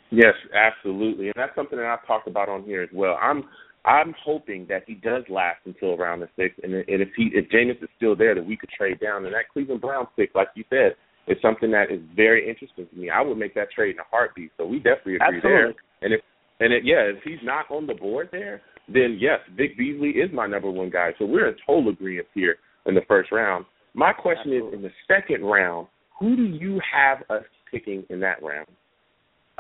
Yes, 0.09 0.33
absolutely, 0.53 1.27
and 1.27 1.35
that's 1.35 1.55
something 1.55 1.77
that 1.77 1.87
I've 1.87 2.05
talked 2.05 2.27
about 2.27 2.49
on 2.49 2.63
here 2.63 2.81
as 2.81 2.89
well. 2.93 3.17
I'm 3.21 3.43
I'm 3.83 4.13
hoping 4.23 4.67
that 4.69 4.83
he 4.85 4.93
does 4.93 5.23
last 5.29 5.59
until 5.65 5.93
around 5.93 6.19
the 6.19 6.29
sixth, 6.35 6.59
and, 6.63 6.73
and 6.73 7.01
if 7.01 7.09
he 7.15 7.31
if 7.33 7.49
Jameis 7.49 7.81
is 7.81 7.89
still 7.97 8.15
there, 8.15 8.35
that 8.35 8.45
we 8.45 8.57
could 8.57 8.69
trade 8.69 8.99
down. 8.99 9.25
And 9.25 9.33
that 9.33 9.49
Cleveland 9.51 9.81
Browns 9.81 10.09
pick, 10.15 10.35
like 10.35 10.49
you 10.55 10.63
said, 10.69 10.95
is 11.27 11.37
something 11.41 11.71
that 11.71 11.91
is 11.91 11.99
very 12.15 12.47
interesting 12.47 12.87
to 12.87 12.95
me. 12.95 13.09
I 13.09 13.21
would 13.21 13.37
make 13.37 13.55
that 13.55 13.71
trade 13.71 13.95
in 13.95 13.99
a 13.99 14.09
heartbeat. 14.09 14.51
So 14.57 14.65
we 14.65 14.77
definitely 14.77 15.15
agree 15.15 15.37
Absolutely. 15.37 15.49
there. 15.49 15.73
And 16.01 16.13
if 16.13 16.21
and 16.59 16.73
it, 16.73 16.83
yeah, 16.85 17.09
if 17.09 17.23
he's 17.23 17.41
not 17.43 17.65
on 17.71 17.87
the 17.87 17.95
board 17.95 18.29
there, 18.31 18.61
then 18.87 19.17
yes, 19.19 19.39
Vic 19.57 19.77
Beasley 19.77 20.09
is 20.09 20.29
my 20.33 20.45
number 20.45 20.69
one 20.69 20.89
guy. 20.89 21.11
So 21.17 21.25
we're 21.25 21.47
in 21.47 21.55
total 21.65 21.89
agreement 21.89 22.27
here 22.33 22.57
in 22.85 22.93
the 22.93 23.01
first 23.07 23.31
round. 23.31 23.65
My 23.93 24.13
question 24.13 24.53
Absolutely. 24.53 24.67
is, 24.69 24.73
in 24.75 24.81
the 24.83 24.91
second 25.07 25.43
round, 25.43 25.87
who 26.19 26.35
do 26.35 26.43
you 26.43 26.79
have 26.91 27.19
us 27.29 27.43
picking 27.69 28.03
in 28.09 28.19
that 28.21 28.41
round? 28.41 28.67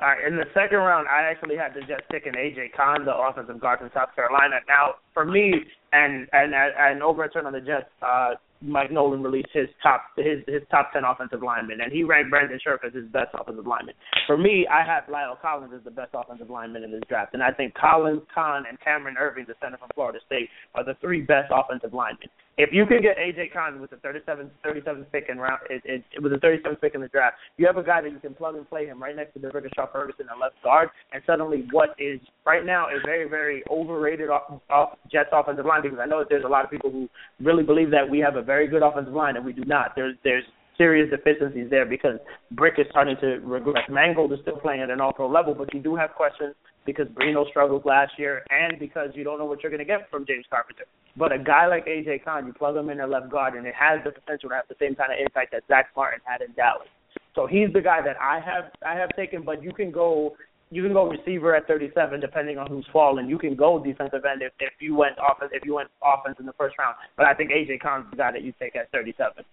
All 0.01 0.07
right, 0.07 0.25
in 0.25 0.35
the 0.35 0.45
second 0.53 0.79
round, 0.79 1.07
I 1.07 1.29
actually 1.29 1.57
had 1.57 1.75
the 1.75 1.81
Jets 1.81 2.07
picking 2.09 2.33
AJ 2.33 2.73
Cann, 2.75 3.05
the 3.05 3.13
offensive 3.13 3.59
guard 3.59 3.79
from 3.79 3.91
South 3.93 4.15
Carolina. 4.15 4.57
Now, 4.67 4.95
for 5.13 5.25
me, 5.25 5.53
and 5.93 6.27
and 6.33 6.53
and 6.55 7.03
over 7.03 7.23
at 7.23 7.33
Turn 7.33 7.45
on 7.45 7.53
the 7.53 7.61
Jets, 7.61 7.85
uh, 8.01 8.33
Mike 8.61 8.91
Nolan 8.91 9.21
released 9.21 9.49
his 9.53 9.67
top 9.83 10.05
his 10.17 10.39
his 10.47 10.63
top 10.71 10.91
ten 10.93 11.03
offensive 11.03 11.43
linemen, 11.43 11.81
and 11.81 11.91
he 11.91 12.03
ranked 12.03 12.31
Brandon 12.31 12.59
Scherff 12.65 12.79
as 12.85 12.93
his 12.93 13.05
best 13.11 13.29
offensive 13.33 13.67
lineman. 13.67 13.93
For 14.25 14.37
me, 14.37 14.65
I 14.65 14.85
have 14.85 15.03
La'el 15.05 15.39
Collins 15.39 15.73
as 15.75 15.83
the 15.83 15.91
best 15.91 16.11
offensive 16.13 16.49
lineman 16.49 16.83
in 16.83 16.91
this 16.91 17.03
draft, 17.09 17.33
and 17.35 17.43
I 17.43 17.51
think 17.51 17.75
Collins, 17.75 18.21
Cann, 18.33 18.63
and 18.67 18.79
Cameron 18.79 19.17
Erving, 19.21 19.45
the 19.45 19.55
center 19.61 19.77
from 19.77 19.89
Florida 19.93 20.19
State, 20.25 20.49
are 20.73 20.83
the 20.83 20.95
three 21.01 21.21
best 21.21 21.51
offensive 21.53 21.93
linemen. 21.93 22.29
If 22.57 22.69
you 22.73 22.85
can 22.85 23.01
get 23.01 23.17
AJ 23.17 23.53
Cann 23.53 23.79
with 23.79 23.91
the 23.91 23.95
37th 23.97 24.49
37th 24.65 25.05
pick 25.11 25.25
in 25.29 25.37
round, 25.37 25.61
it, 25.69 25.81
it, 25.85 26.03
it 26.13 26.21
was 26.21 26.31
the 26.31 26.37
37th 26.37 26.81
pick 26.81 26.95
in 26.95 27.01
the 27.01 27.07
draft. 27.07 27.37
You 27.57 27.65
have 27.65 27.77
a 27.77 27.83
guy 27.83 28.01
that 28.01 28.11
you 28.11 28.19
can 28.19 28.33
plug 28.33 28.55
and 28.55 28.67
play 28.69 28.85
him 28.85 29.01
right 29.01 29.15
next 29.15 29.33
to 29.33 29.39
the 29.39 29.51
Shaw 29.75 29.87
Ferguson 29.91 30.27
at 30.29 30.39
left 30.39 30.55
guard, 30.63 30.89
and 31.13 31.23
suddenly 31.25 31.65
what 31.71 31.95
is 31.97 32.19
right 32.45 32.65
now 32.65 32.87
a 32.87 32.99
very 33.05 33.29
very 33.29 33.63
overrated 33.69 34.29
off, 34.29 34.61
off 34.69 34.97
Jets 35.11 35.29
offensive 35.31 35.65
line 35.65 35.81
because 35.81 35.99
I 35.99 36.05
know 36.05 36.19
that 36.19 36.29
there's 36.29 36.43
a 36.43 36.49
lot 36.49 36.65
of 36.65 36.71
people 36.71 36.91
who 36.91 37.09
really 37.39 37.63
believe 37.63 37.89
that 37.91 38.09
we 38.09 38.19
have 38.19 38.35
a 38.35 38.41
very 38.41 38.67
good 38.67 38.83
offensive 38.83 39.13
line 39.13 39.37
and 39.37 39.45
we 39.45 39.53
do 39.53 39.63
not. 39.65 39.93
There's 39.95 40.15
there's 40.23 40.43
serious 40.81 41.11
deficiencies 41.11 41.69
there 41.69 41.85
because 41.85 42.17
Brick 42.49 42.73
is 42.79 42.87
starting 42.89 43.15
to 43.21 43.37
regress. 43.45 43.85
Mangold 43.87 44.33
is 44.33 44.39
still 44.41 44.57
playing 44.57 44.81
at 44.81 44.89
an 44.89 44.99
all-pro 44.99 45.29
level, 45.29 45.53
but 45.53 45.71
you 45.75 45.79
do 45.79 45.95
have 45.95 46.09
questions 46.17 46.55
because 46.87 47.05
Breno 47.09 47.47
struggled 47.49 47.85
last 47.85 48.13
year 48.17 48.43
and 48.49 48.79
because 48.79 49.09
you 49.13 49.23
don't 49.23 49.37
know 49.37 49.45
what 49.45 49.61
you're 49.61 49.69
going 49.69 49.85
to 49.85 49.85
get 49.85 50.09
from 50.09 50.25
James 50.25 50.45
Carpenter. 50.49 50.85
But 51.15 51.31
a 51.31 51.37
guy 51.37 51.67
like 51.67 51.85
AJ 51.85 52.23
Cann, 52.23 52.47
you 52.47 52.53
plug 52.53 52.75
him 52.75 52.89
in 52.89 52.99
at 52.99 53.11
left 53.11 53.29
guard, 53.29 53.53
and 53.53 53.67
it 53.67 53.75
has 53.77 53.99
the 54.03 54.09
potential 54.11 54.49
to 54.49 54.55
have 54.55 54.67
the 54.69 54.75
same 54.79 54.95
kind 54.95 55.13
of 55.13 55.19
impact 55.19 55.51
that 55.51 55.61
Zack 55.67 55.89
Martin 55.95 56.21
had 56.23 56.41
in 56.41 56.51
Dallas. 56.55 56.87
So 57.35 57.45
he's 57.45 57.71
the 57.73 57.81
guy 57.81 58.01
that 58.01 58.17
I 58.19 58.39
have 58.39 58.71
I 58.85 58.95
have 58.95 59.09
taken, 59.15 59.43
but 59.43 59.61
you 59.61 59.71
can 59.71 59.91
go 59.91 60.33
you 60.71 60.81
can 60.81 60.93
go 60.93 61.07
receiver 61.07 61.53
at 61.55 61.67
37 61.67 62.19
depending 62.19 62.57
on 62.57 62.67
who's 62.67 62.87
falling. 62.91 63.29
You 63.29 63.37
can 63.37 63.55
go 63.55 63.83
defensive 63.83 64.25
end 64.25 64.41
if, 64.41 64.53
if 64.59 64.73
you 64.79 64.95
went 64.95 65.15
offense 65.19 65.51
if 65.53 65.63
you 65.63 65.75
went 65.75 65.89
offense 66.01 66.37
in 66.39 66.45
the 66.45 66.53
first 66.53 66.75
round. 66.79 66.95
But 67.17 67.27
I 67.27 67.33
think 67.35 67.51
AJ 67.51 67.81
Cann's 67.81 68.09
the 68.09 68.17
guy 68.17 68.31
that 68.31 68.41
you 68.41 68.53
take 68.59 68.75
at 68.75 68.89
37. 68.91 69.45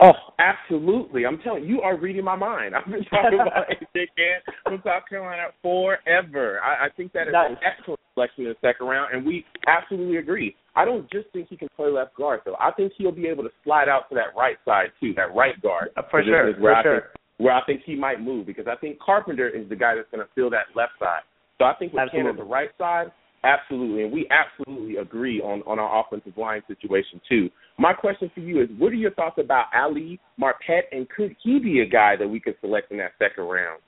Oh, 0.00 0.12
absolutely. 0.38 1.26
I'm 1.26 1.38
telling 1.38 1.64
you, 1.64 1.68
you 1.76 1.80
are 1.82 1.96
reading 1.96 2.24
my 2.24 2.36
mind. 2.36 2.74
I've 2.76 2.86
been 2.90 3.04
talking 3.04 3.40
about 3.40 3.68
AJ 3.70 4.06
Cann 4.16 4.54
from 4.64 4.82
South 4.84 5.02
Carolina 5.08 5.48
forever. 5.62 6.60
I, 6.60 6.86
I 6.86 6.88
think 6.96 7.12
that 7.12 7.26
is 7.26 7.32
Nice. 7.32 7.50
an 7.50 7.56
excellent 7.64 8.00
selection 8.14 8.44
in 8.46 8.50
the 8.50 8.56
second 8.60 8.86
round, 8.86 9.14
and 9.14 9.26
we 9.26 9.44
absolutely 9.66 10.18
agree. 10.18 10.54
I 10.76 10.84
don't 10.84 11.10
just 11.10 11.26
think 11.32 11.48
he 11.48 11.56
can 11.56 11.68
play 11.76 11.90
left 11.90 12.14
guard, 12.14 12.40
though. 12.44 12.56
I 12.60 12.70
think 12.72 12.92
he'll 12.96 13.10
be 13.12 13.26
able 13.26 13.42
to 13.42 13.50
slide 13.64 13.88
out 13.88 14.08
to 14.10 14.14
that 14.14 14.36
right 14.36 14.56
side, 14.64 14.88
too, 15.00 15.12
that 15.14 15.34
right 15.34 15.60
guard. 15.60 15.88
Uh, 15.96 16.02
for 16.10 16.22
sure, 16.22 16.54
for 16.58 16.74
I 16.74 16.82
sure. 16.82 17.00
Think, 17.00 17.04
where 17.38 17.54
I 17.54 17.64
think 17.66 17.82
he 17.84 17.96
might 17.96 18.20
move, 18.20 18.46
because 18.46 18.66
I 18.68 18.76
think 18.76 18.98
Carpenter 19.00 19.48
is 19.48 19.68
the 19.68 19.76
guy 19.76 19.94
that's 19.94 20.08
going 20.12 20.24
to 20.24 20.32
fill 20.34 20.50
that 20.50 20.66
left 20.74 20.92
side. 21.00 21.22
So 21.58 21.64
I 21.64 21.74
think 21.78 21.92
with 21.92 21.98
Cann 22.12 22.26
Absolutely. 22.26 22.30
on 22.30 22.36
the 22.36 22.52
right 22.52 22.70
side, 22.78 23.06
absolutely, 23.42 24.04
and 24.04 24.12
we 24.12 24.28
absolutely 24.30 24.96
agree 24.96 25.40
on, 25.40 25.62
on 25.66 25.78
our 25.78 26.04
offensive 26.04 26.36
line 26.36 26.62
situation, 26.68 27.20
too. 27.28 27.50
My 27.78 27.92
question 27.92 28.30
for 28.34 28.40
you 28.40 28.60
is, 28.60 28.68
what 28.76 28.92
are 28.92 28.96
your 28.96 29.12
thoughts 29.12 29.38
about 29.38 29.66
Ali 29.72 30.18
Marpet, 30.40 30.82
and 30.90 31.08
could 31.08 31.36
he 31.42 31.60
be 31.60 31.80
a 31.80 31.86
guy 31.86 32.16
that 32.16 32.28
we 32.28 32.40
could 32.40 32.56
select 32.60 32.90
in 32.90 32.98
that 32.98 33.12
second 33.18 33.44
round? 33.44 33.80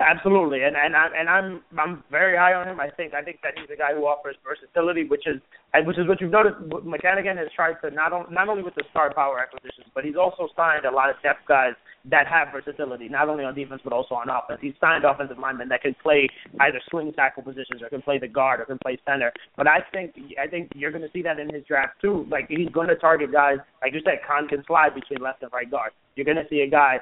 Absolutely, 0.00 0.62
and 0.64 0.76
and 0.76 0.96
I 0.96 1.08
and 1.14 1.28
I'm 1.28 1.60
I'm 1.78 2.02
very 2.10 2.34
high 2.34 2.54
on 2.54 2.66
him. 2.66 2.80
I 2.80 2.88
think 2.88 3.12
I 3.12 3.20
think 3.20 3.40
that 3.42 3.52
he's 3.54 3.68
a 3.68 3.76
guy 3.76 3.92
who 3.92 4.08
offers 4.08 4.34
versatility, 4.42 5.04
which 5.04 5.26
is 5.26 5.42
which 5.84 5.98
is 5.98 6.08
what 6.08 6.22
you've 6.22 6.32
noticed. 6.32 6.56
McCannigan 6.88 7.36
has 7.36 7.48
tried 7.54 7.76
to 7.84 7.90
not 7.90 8.10
on, 8.14 8.32
not 8.32 8.48
only 8.48 8.62
with 8.62 8.74
the 8.76 8.84
star 8.90 9.12
power 9.12 9.38
acquisitions, 9.38 9.92
but 9.94 10.04
he's 10.04 10.16
also 10.16 10.48
signed 10.56 10.86
a 10.86 10.90
lot 10.90 11.10
of 11.10 11.16
depth 11.22 11.44
guys 11.46 11.74
that 12.08 12.26
have 12.26 12.48
versatility, 12.50 13.10
not 13.10 13.28
only 13.28 13.44
on 13.44 13.54
defense 13.54 13.82
but 13.84 13.92
also 13.92 14.14
on 14.14 14.30
offense. 14.30 14.58
He's 14.62 14.72
signed 14.80 15.04
offensive 15.04 15.38
linemen 15.38 15.68
that 15.68 15.82
can 15.82 15.94
play 16.02 16.30
either 16.60 16.80
swing 16.88 17.12
tackle 17.12 17.42
positions 17.42 17.82
or 17.82 17.90
can 17.90 18.00
play 18.00 18.16
the 18.16 18.28
guard 18.28 18.60
or 18.60 18.64
can 18.64 18.78
play 18.78 18.98
center. 19.04 19.30
But 19.58 19.66
I 19.66 19.84
think 19.92 20.16
I 20.42 20.46
think 20.46 20.72
you're 20.74 20.92
going 20.92 21.04
to 21.04 21.12
see 21.12 21.20
that 21.28 21.38
in 21.38 21.52
his 21.52 21.62
draft 21.68 22.00
too. 22.00 22.24
Like 22.30 22.48
he's 22.48 22.70
going 22.72 22.88
to 22.88 22.96
target 22.96 23.32
guys 23.32 23.58
like 23.82 23.92
you 23.92 24.00
said, 24.02 24.20
Cann 24.26 24.48
can 24.48 24.64
slide 24.66 24.94
between 24.94 25.20
left 25.20 25.42
and 25.42 25.52
right 25.52 25.70
guard. 25.70 25.92
You're 26.16 26.24
going 26.24 26.40
to 26.40 26.48
see 26.48 26.60
a 26.60 26.70
guy 26.70 27.00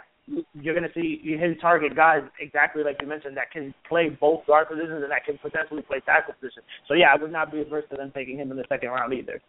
you're 0.55 0.75
going 0.75 0.89
to 0.89 0.95
see 0.95 1.21
him 1.25 1.57
target 1.61 1.97
guys 1.97 2.23
exactly 2.41 2.83
like 2.83 2.97
you 3.01 3.09
mentioned 3.09 3.37
that 3.37 3.51
can 3.51 3.75
play 3.89 4.09
both 4.09 4.47
guard 4.47 4.69
positions 4.69 5.03
and 5.03 5.11
that 5.11 5.25
can 5.25 5.39
potentially 5.39 5.83
play 5.83 6.01
tackle 6.05 6.35
positions. 6.35 6.65
So 6.87 6.95
yeah, 6.95 7.15
I 7.15 7.21
would 7.21 7.33
not 7.33 7.53
be 7.53 7.61
averse 7.61 7.85
to 7.91 7.97
them 7.97 8.13
taking 8.15 8.39
him 8.39 8.51
in 8.51 8.57
the 8.57 8.65
second 8.69 8.91
round 8.91 9.13
either. 9.13 9.41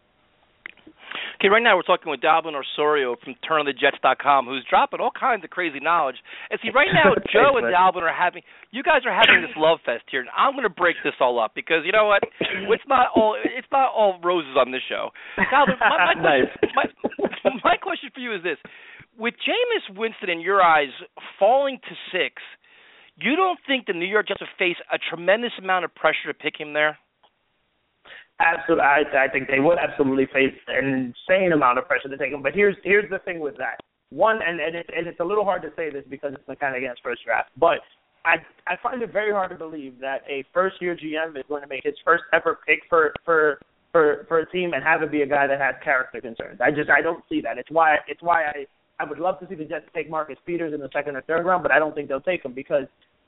Okay, 1.40 1.48
right 1.48 1.62
now 1.62 1.74
we're 1.74 1.88
talking 1.88 2.12
with 2.12 2.20
Dalvin 2.20 2.52
Osorio 2.52 3.16
from 3.24 3.34
TurnOnTheJets.com, 3.48 4.44
who's 4.44 4.64
dropping 4.68 5.00
all 5.00 5.10
kinds 5.10 5.42
of 5.42 5.48
crazy 5.48 5.80
knowledge. 5.80 6.16
And 6.50 6.60
see, 6.60 6.68
right 6.68 6.92
now 6.92 7.16
Joe 7.32 7.56
and. 7.56 7.72
Dalvin 7.72 8.04
are 8.04 8.12
having, 8.12 8.42
you 8.72 8.82
guys 8.82 9.08
are 9.08 9.14
having 9.14 9.40
this 9.40 9.56
love 9.56 9.78
fest 9.86 10.04
here, 10.10 10.20
and 10.20 10.28
I'm 10.36 10.52
going 10.52 10.68
to 10.68 10.74
break 10.74 10.96
this 11.02 11.14
all 11.18 11.40
up 11.40 11.52
because 11.54 11.86
you 11.86 11.92
know 11.92 12.04
what? 12.06 12.20
It's 12.40 12.84
not 12.86 13.08
all, 13.16 13.40
it's 13.40 13.66
not 13.72 13.88
all 13.88 14.20
roses 14.22 14.52
on 14.58 14.70
this 14.70 14.82
show. 14.86 15.10
Dalvin, 15.38 15.80
my, 15.80 16.12
my, 16.12 16.14
Nice. 16.20 16.50
my, 16.76 16.84
my 17.64 17.76
question 17.80 18.10
for 18.12 18.20
you 18.20 18.34
is 18.34 18.42
this: 18.42 18.58
With 19.20 19.34
Jameis 19.44 19.98
Winston 19.98 20.30
in 20.30 20.40
your 20.40 20.62
eyes 20.62 20.88
falling 21.38 21.78
to 21.84 21.94
six, 22.10 22.40
you 23.20 23.36
don't 23.36 23.58
think 23.66 23.84
the 23.84 23.92
New 23.92 24.06
York 24.06 24.28
Jets 24.28 24.40
will 24.40 24.48
face 24.58 24.80
a 24.90 24.96
tremendous 24.96 25.52
amount 25.58 25.84
of 25.84 25.94
pressure 25.94 26.32
to 26.32 26.34
pick 26.34 26.58
him 26.58 26.72
there? 26.72 26.96
Absolutely, 28.40 28.82
I, 28.82 29.26
I 29.26 29.28
think 29.28 29.48
they 29.48 29.60
would 29.60 29.76
absolutely 29.76 30.24
face 30.32 30.56
an 30.68 31.12
insane 31.28 31.52
amount 31.52 31.78
of 31.78 31.86
pressure 31.86 32.08
to 32.08 32.16
take 32.16 32.32
him. 32.32 32.42
But 32.42 32.54
here's 32.54 32.76
here's 32.82 33.10
the 33.10 33.18
thing 33.18 33.40
with 33.40 33.58
that. 33.58 33.76
One, 34.08 34.40
and 34.40 34.58
and 34.58 34.74
it's, 34.74 34.88
and 34.96 35.06
it's 35.06 35.20
a 35.20 35.24
little 35.24 35.44
hard 35.44 35.60
to 35.62 35.72
say 35.76 35.90
this 35.90 36.04
because 36.08 36.32
it's 36.32 36.46
the 36.48 36.56
kind 36.56 36.74
of 36.74 36.82
against 36.82 37.02
first 37.02 37.22
draft, 37.22 37.50
but 37.58 37.80
I 38.24 38.36
I 38.66 38.76
find 38.82 39.02
it 39.02 39.12
very 39.12 39.32
hard 39.32 39.50
to 39.50 39.56
believe 39.56 40.00
that 40.00 40.22
a 40.30 40.44
first 40.54 40.80
year 40.80 40.96
GM 40.96 41.36
is 41.36 41.44
going 41.46 41.60
to 41.60 41.68
make 41.68 41.84
his 41.84 41.94
first 42.02 42.24
ever 42.32 42.58
pick 42.66 42.80
for 42.88 43.12
for 43.26 43.60
for 43.92 44.24
for 44.28 44.38
a 44.38 44.50
team 44.50 44.72
and 44.72 44.82
have 44.82 45.02
it 45.02 45.12
be 45.12 45.20
a 45.20 45.26
guy 45.26 45.46
that 45.46 45.60
has 45.60 45.74
character 45.84 46.22
concerns. 46.22 46.58
I 46.62 46.70
just 46.70 46.88
I 46.88 47.02
don't 47.02 47.22
see 47.28 47.42
that. 47.42 47.58
It's 47.58 47.70
why 47.70 47.96
it's 48.08 48.22
why 48.22 48.46
I 48.46 48.64
I 49.00 49.04
would 49.04 49.18
love 49.18 49.40
to 49.40 49.48
see 49.48 49.54
the 49.54 49.64
Jets 49.64 49.86
take 49.94 50.10
Marcus 50.10 50.36
Peters 50.44 50.74
in 50.74 50.80
the 50.80 50.90
second 50.92 51.16
or 51.16 51.22
third 51.22 51.46
round, 51.46 51.62
but 51.62 51.72
I 51.72 51.78
don't 51.78 51.94
think 51.94 52.08
they'll 52.08 52.20
take 52.20 52.44
him 52.44 52.52
because 52.52 52.84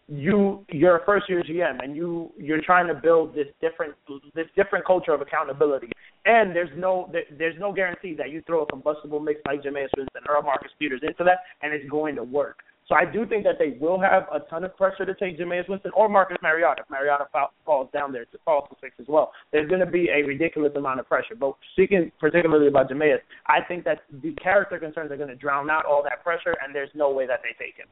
you 0.08 0.66
you're 0.70 0.96
a 0.96 1.04
first 1.06 1.28
year 1.28 1.42
GM 1.42 1.82
and 1.82 1.96
you 1.96 2.30
you're 2.36 2.60
trying 2.60 2.86
to 2.88 2.94
build 2.94 3.34
this 3.34 3.46
different 3.60 3.94
this 4.34 4.46
different 4.54 4.84
culture 4.84 5.12
of 5.12 5.22
accountability. 5.22 5.90
And 6.26 6.54
there's 6.54 6.70
no 6.76 7.08
there, 7.10 7.22
there's 7.38 7.58
no 7.58 7.72
guarantee 7.72 8.14
that 8.18 8.30
you 8.30 8.42
throw 8.46 8.62
a 8.62 8.66
combustible 8.66 9.20
mix 9.20 9.40
like 9.46 9.62
Jameis 9.62 9.88
Winston 9.96 10.22
or 10.28 10.42
Marcus 10.42 10.72
Peters 10.78 11.00
into 11.02 11.24
that 11.24 11.38
and 11.62 11.72
it's 11.72 11.88
going 11.88 12.16
to 12.16 12.22
work. 12.22 12.58
So 12.92 12.96
I 12.96 13.10
do 13.10 13.24
think 13.24 13.44
that 13.44 13.56
they 13.58 13.78
will 13.80 13.98
have 13.98 14.24
a 14.30 14.40
ton 14.50 14.64
of 14.64 14.76
pressure 14.76 15.06
to 15.06 15.14
take 15.14 15.38
Jameis 15.38 15.66
Winston 15.66 15.92
or 15.96 16.10
Marcus 16.10 16.36
Mariota. 16.42 16.82
If 16.82 16.90
Mariota 16.90 17.24
falls 17.64 17.88
down 17.90 18.12
there 18.12 18.26
to 18.26 18.38
falls 18.44 18.68
to 18.68 18.76
six 18.82 18.92
as 19.00 19.06
well. 19.08 19.32
There's 19.50 19.66
going 19.66 19.80
to 19.80 19.86
be 19.90 20.10
a 20.12 20.20
ridiculous 20.26 20.72
amount 20.76 21.00
of 21.00 21.08
pressure. 21.08 21.34
But 21.34 21.54
speaking 21.72 22.12
particularly 22.20 22.68
about 22.68 22.90
Jameis, 22.90 23.16
I 23.46 23.60
think 23.66 23.84
that 23.84 24.00
the 24.22 24.32
character 24.32 24.78
concerns 24.78 25.10
are 25.10 25.16
going 25.16 25.30
to 25.30 25.34
drown 25.34 25.70
out 25.70 25.86
all 25.86 26.02
that 26.04 26.22
pressure, 26.22 26.54
and 26.62 26.74
there's 26.74 26.90
no 26.94 27.10
way 27.10 27.26
that 27.26 27.40
they 27.42 27.56
take 27.64 27.76
him. 27.80 27.88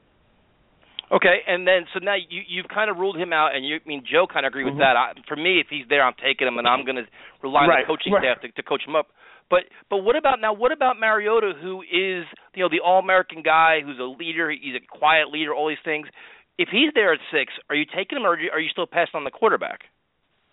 Okay, 1.10 1.40
and 1.48 1.66
then 1.66 1.86
so 1.94 1.98
now 1.98 2.14
you 2.14 2.42
you've 2.46 2.68
kind 2.68 2.90
of 2.90 2.98
ruled 2.98 3.16
him 3.16 3.32
out, 3.32 3.56
and 3.56 3.64
you 3.64 3.76
I 3.76 3.88
mean 3.88 4.04
Joe 4.04 4.26
kind 4.30 4.44
of 4.44 4.50
agree 4.50 4.64
with 4.64 4.74
Mhm. 4.74 4.84
that. 4.84 4.96
I, 4.96 5.12
for 5.26 5.34
me, 5.36 5.60
if 5.60 5.68
he's 5.70 5.88
there, 5.88 6.02
I'm 6.04 6.14
taking 6.22 6.46
him, 6.46 6.58
and 6.58 6.68
I'm 6.68 6.84
going 6.84 6.96
to 6.96 7.06
rely 7.42 7.62
on 7.62 7.68
Right, 7.70 7.86
the 7.86 7.90
coaching 7.90 8.12
right. 8.12 8.22
staff 8.22 8.42
to, 8.42 8.52
to 8.52 8.62
coach 8.62 8.84
him 8.86 8.94
up. 8.94 9.08
But 9.50 9.64
but 9.90 9.98
what 9.98 10.16
about 10.16 10.40
now? 10.40 10.52
What 10.54 10.72
about 10.72 10.98
Mariota, 10.98 11.52
who 11.60 11.82
is 11.82 12.24
you 12.54 12.62
know 12.62 12.68
the 12.70 12.80
All 12.84 13.00
American 13.00 13.42
guy, 13.42 13.80
who's 13.84 13.98
a 13.98 14.04
leader, 14.04 14.50
he's 14.50 14.76
a 14.76 14.98
quiet 14.98 15.28
leader, 15.30 15.52
all 15.52 15.68
these 15.68 15.82
things. 15.84 16.06
If 16.56 16.68
he's 16.70 16.92
there 16.94 17.12
at 17.12 17.20
six, 17.32 17.52
are 17.68 17.74
you 17.76 17.84
taking 17.84 18.18
him, 18.18 18.24
or 18.24 18.36
are 18.52 18.60
you, 18.60 18.68
still 18.70 18.86
passing 18.86 19.16
on 19.16 19.24
the 19.24 19.30
quarterback? 19.30 19.80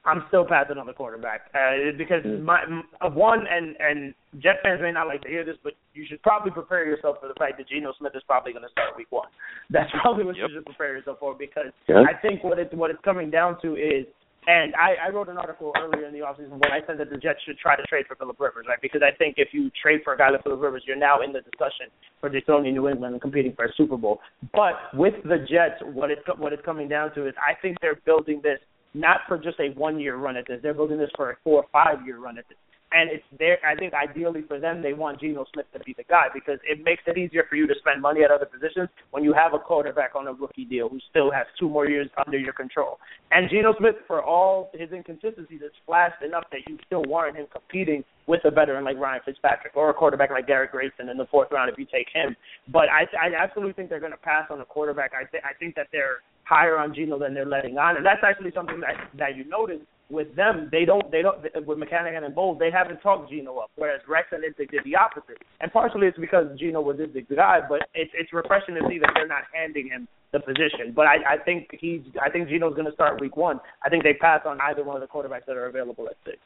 I'm 0.06 0.24
still 0.30 0.46
passing 0.46 0.78
on 0.78 0.88
the 0.88 0.94
quarterback 0.94 1.52
uh, 1.54 1.92
because 1.98 2.24
my 2.24 2.64
of 3.02 3.14
one 3.14 3.44
and 3.50 3.76
and 3.80 4.14
Jet 4.40 4.56
fans 4.64 4.80
may 4.82 4.92
not 4.92 5.06
like 5.08 5.22
to 5.24 5.28
hear 5.28 5.44
this, 5.44 5.58
but 5.64 5.74
you 5.94 6.06
should 6.08 6.22
probably 6.24 6.52
prepare 6.52 6.86
yourself 6.88 7.18
for 7.20 7.28
the 7.28 7.34
fact 7.38 7.58
that 7.58 7.68
Geno 7.68 7.92
Smith 8.00 8.14
is 8.16 8.24
probably 8.26 8.54
going 8.54 8.64
to 8.64 8.72
start 8.72 8.96
Week 8.98 9.12
One. 9.12 9.28
That's 9.70 9.92
probably 10.02 10.24
what 10.24 10.38
Yep. 10.38 10.50
you 10.50 10.56
should 10.56 10.66
prepare 10.66 10.96
yourself 10.96 11.20
for 11.20 11.36
because 11.36 11.74
Yeah. 11.88 12.06
I 12.08 12.14
think 12.22 12.42
what 12.44 12.58
it 12.58 12.74
what 12.74 12.90
it's 12.90 13.04
coming 13.04 13.30
down 13.30 13.60
to 13.62 13.76
is 13.76 14.06
And 14.48 14.74
I, 14.76 15.08
I 15.08 15.10
wrote 15.10 15.28
an 15.28 15.38
article 15.38 15.74
earlier 15.78 16.08
in 16.08 16.14
the 16.14 16.20
offseason 16.20 16.52
when 16.52 16.72
I 16.72 16.80
said 16.88 16.98
that 17.00 17.10
the 17.10 17.18
Jets 17.18 17.40
should 17.46 17.58
try 17.58 17.76
to 17.76 17.84
trade 17.84 18.06
for 18.08 18.16
Philip 18.16 18.40
Rivers, 18.40 18.66
right? 18.68 18.80
Because 18.82 19.02
I 19.04 19.16
think 19.18 19.36
if 19.38 19.50
you 19.52 19.70
trade 19.82 20.00
for 20.06 20.14
a 20.14 20.18
guy 20.18 20.30
like 20.30 20.44
Philip 20.44 20.62
Rivers, 20.62 20.84
you're 20.88 20.96
now 20.96 21.20
in 21.22 21.34
the 21.34 21.42
discussion 21.42 21.88
for 22.22 22.30
dethroning 22.30 22.74
New 22.74 22.88
England 22.88 23.12
and 23.12 23.22
competing 23.22 23.54
for 23.54 23.66
a 23.66 23.74
Super 23.76 23.98
Bowl. 23.98 24.22
But 24.54 24.76
with 24.94 25.16
the 25.26 25.40
Jets, 25.40 25.84
what 25.84 26.12
it's 26.12 26.22
what 26.38 26.54
it's 26.54 26.64
coming 26.64 26.88
down 26.88 27.14
to 27.16 27.28
is 27.28 27.34
I 27.38 27.60
think 27.62 27.76
they're 27.82 28.00
building 28.06 28.40
this 28.42 28.60
not 28.94 29.20
for 29.28 29.38
just 29.38 29.60
a 29.60 29.78
one 29.78 30.00
year 30.00 30.16
run 30.16 30.38
at 30.38 30.48
this. 30.48 30.60
They're 30.64 30.74
building 30.74 30.98
this 30.98 31.12
for 31.18 31.32
a 31.32 31.38
four 31.44 31.64
or 31.64 31.66
five 31.74 32.06
year 32.06 32.20
run 32.20 32.38
at 32.38 32.48
this. 32.48 32.58
And 32.92 33.12
it's 33.12 33.24
there. 33.38 33.58
I 33.68 33.76
think 33.76 33.94
ideally 33.94 34.44
for 34.48 34.60
them, 34.60 34.82
they 34.82 34.94
want 34.94 35.20
Geno 35.20 35.46
Smith 35.54 35.66
to 35.74 35.80
be 35.80 35.94
the 35.98 36.06
guy 36.06 36.28
because 36.34 36.58
it 36.64 36.84
makes 36.86 37.04
it 37.06 37.18
easier 37.18 37.44
for 37.50 37.56
you 37.56 37.68
to 37.68 37.74
spend 37.80 38.02
money 38.02 38.24
at 38.24 38.32
other 38.32 38.46
positions 38.46 38.88
when 39.12 39.26
you 39.26 39.34
have 39.34 39.54
a 39.54 39.60
quarterback 39.60 40.16
on 40.16 40.26
a 40.28 40.34
rookie 40.34 40.64
deal 40.64 40.88
who 40.88 41.00
still 41.10 41.30
has 41.30 41.46
two 41.60 41.68
more 41.68 41.90
years 41.90 42.08
under 42.26 42.38
your 42.38 42.54
control. 42.54 42.98
And 43.32 43.50
Geno 43.50 43.74
Smith, 43.78 43.96
for 44.08 44.24
all 44.24 44.72
his 44.74 44.90
inconsistencies, 44.94 45.60
has 45.62 45.72
flashed 45.86 46.24
enough 46.24 46.46
that 46.52 46.62
you 46.68 46.78
still 46.86 47.04
warrant 47.04 47.36
him 47.36 47.48
competing 47.52 48.06
with 48.26 48.40
a 48.46 48.52
veteran 48.52 48.86
like 48.86 48.98
Ryan 48.98 49.22
Fitzpatrick 49.26 49.76
or 49.76 49.90
a 49.90 49.94
quarterback 49.94 50.32
like 50.32 50.48
Garrett 50.48 50.72
Grayson 50.72 51.10
in 51.10 51.18
the 51.18 51.26
fourth 51.26 51.50
round 51.52 51.70
if 51.70 51.78
you 51.78 51.86
take 51.86 52.08
him. 52.14 52.36
But 52.72 52.88
I, 52.88 53.04
I 53.20 53.36
absolutely 53.38 53.74
think 53.74 53.90
they're 53.90 54.00
going 54.00 54.12
to 54.14 54.18
pass 54.18 54.48
on 54.50 54.62
a 54.62 54.66
quarterback. 54.66 55.12
I, 55.14 55.26
th- 55.30 55.44
I 55.44 55.54
think 55.60 55.76
that 55.76 55.88
they're 55.92 56.24
higher 56.46 56.78
on 56.78 56.96
Geno 56.96 57.20
than 57.20 57.34
they're 57.34 57.46
letting 57.46 57.78
on, 57.78 57.98
and 57.98 58.06
that's 58.06 58.24
actually 58.24 58.52
something 58.56 58.80
that 58.80 58.96
that 59.18 59.36
you 59.36 59.44
notice 59.46 59.82
with 60.10 60.36
them, 60.36 60.70
they 60.72 60.86
don't, 60.86 61.12
they 61.12 61.22
don't, 61.22 61.38
with 61.66 61.78
Mccanahan 61.78 62.24
and 62.24 62.34
Bowles, 62.34 62.60
they 62.60 62.72
haven't 62.72 63.00
talked 63.00 63.30
Geno 63.30 63.58
up, 63.58 63.72
whereas 63.76 64.02
Rex 64.08 64.28
and 64.32 64.44
Idzik 64.44 64.72
did 64.72 64.84
the 64.86 64.96
opposite. 64.96 65.38
And 65.60 65.72
partially 65.72 66.08
it's 66.08 66.18
because 66.18 66.48
Geno 66.58 66.82
was 66.82 66.98
Idzik's 66.98 67.36
guy, 67.36 67.60
but 67.68 67.82
it's 67.94 68.12
it's 68.14 68.32
refreshing 68.32 68.76
to 68.76 68.82
see 68.90 69.00
that 69.00 69.12
they're 69.14 69.28
not 69.28 69.44
handing 69.54 69.90
him 69.90 70.08
the 70.32 70.40
position. 70.40 70.94
But 70.96 71.08
I, 71.08 71.36
I 71.36 71.38
think 71.44 71.70
he's, 71.80 72.02
I 72.22 72.30
think 72.30 72.50
Geno's 72.50 72.74
going 72.74 72.88
to 72.88 72.94
start 72.94 73.20
week 73.20 73.36
one. 73.36 73.60
I 73.84 73.90
think 73.90 74.04
they 74.04 74.14
pass 74.14 74.42
on 74.46 74.60
either 74.62 74.84
one 74.84 74.96
of 74.96 75.02
the 75.02 75.08
quarterbacks 75.08 75.46
that 75.48 75.58
are 75.58 75.68
available 75.68 76.08
at 76.08 76.16
six. 76.26 76.38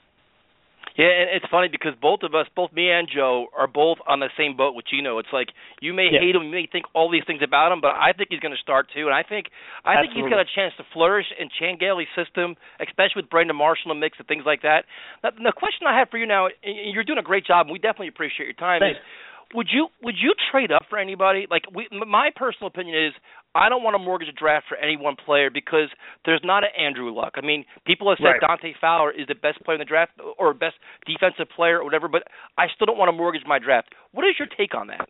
Yeah, 0.97 1.07
and 1.07 1.29
it's 1.31 1.45
funny 1.49 1.67
because 1.67 1.93
both 2.01 2.23
of 2.23 2.35
us, 2.35 2.47
both 2.55 2.73
me 2.73 2.91
and 2.91 3.07
Joe, 3.07 3.47
are 3.57 3.67
both 3.67 3.97
on 4.07 4.19
the 4.19 4.29
same 4.37 4.57
boat 4.57 4.75
with 4.75 4.85
Geno. 4.87 5.19
It's 5.19 5.31
like 5.31 5.49
you 5.79 5.93
may 5.93 6.09
yeah. 6.11 6.19
hate 6.19 6.35
him, 6.35 6.43
you 6.43 6.51
may 6.51 6.67
think 6.69 6.85
all 6.93 7.09
these 7.09 7.23
things 7.25 7.41
about 7.43 7.71
him, 7.71 7.79
but 7.79 7.95
I 7.95 8.11
think 8.11 8.29
he's 8.29 8.39
going 8.39 8.55
to 8.55 8.61
start 8.61 8.87
too, 8.93 9.07
and 9.07 9.15
I 9.15 9.23
think 9.23 9.47
I 9.85 9.95
Absolutely. 9.95 10.07
think 10.07 10.25
he's 10.25 10.31
got 10.35 10.41
a 10.43 10.49
chance 10.51 10.73
to 10.77 10.85
flourish 10.91 11.27
in 11.39 11.47
Chan 11.47 11.77
Gailey's 11.79 12.11
system, 12.11 12.55
especially 12.83 13.23
with 13.23 13.29
Brandon 13.29 13.55
Marshall 13.55 13.91
in 13.91 13.97
the 13.97 14.01
mix 14.03 14.19
and 14.19 14.27
things 14.27 14.43
like 14.45 14.63
that. 14.63 14.83
Now, 15.23 15.31
the 15.31 15.55
question 15.55 15.87
I 15.87 15.97
have 15.97 16.09
for 16.09 16.17
you 16.17 16.27
now, 16.27 16.47
and 16.47 16.75
you're 16.91 17.07
doing 17.07 17.19
a 17.19 17.25
great 17.25 17.45
job, 17.45 17.67
and 17.67 17.73
we 17.73 17.79
definitely 17.79 18.11
appreciate 18.11 18.45
your 18.47 18.59
time. 18.59 18.81
Thanks. 18.83 18.99
Is 18.99 19.05
would 19.53 19.67
you 19.71 19.87
would 20.01 20.15
you 20.21 20.33
trade 20.51 20.71
up 20.71 20.83
for 20.89 20.97
anybody? 20.97 21.47
Like 21.49 21.63
we, 21.73 21.87
my 21.91 22.29
personal 22.35 22.67
opinion 22.67 22.95
is 22.95 23.13
I 23.53 23.69
don't 23.69 23.83
want 23.83 23.95
to 23.95 23.99
mortgage 23.99 24.29
a 24.29 24.33
draft 24.33 24.67
for 24.67 24.77
any 24.77 24.95
one 24.95 25.15
player 25.15 25.49
because 25.49 25.89
there's 26.25 26.41
not 26.43 26.63
an 26.63 26.69
Andrew 26.77 27.13
Luck. 27.13 27.33
I 27.35 27.41
mean, 27.41 27.65
people 27.85 28.09
have 28.09 28.17
said 28.19 28.39
right. 28.39 28.41
Dante 28.41 28.73
Fowler 28.79 29.11
is 29.11 29.27
the 29.27 29.35
best 29.35 29.63
player 29.63 29.75
in 29.75 29.79
the 29.79 29.85
draft 29.85 30.13
or 30.39 30.53
best 30.53 30.75
defensive 31.05 31.51
player 31.55 31.79
or 31.79 31.83
whatever, 31.83 32.07
but 32.07 32.23
I 32.57 32.67
still 32.73 32.85
don't 32.85 32.97
want 32.97 33.09
to 33.09 33.17
mortgage 33.17 33.43
my 33.45 33.59
draft. 33.59 33.93
What 34.11 34.25
is 34.25 34.35
your 34.39 34.47
take 34.57 34.73
on 34.73 34.87
that? 34.87 35.07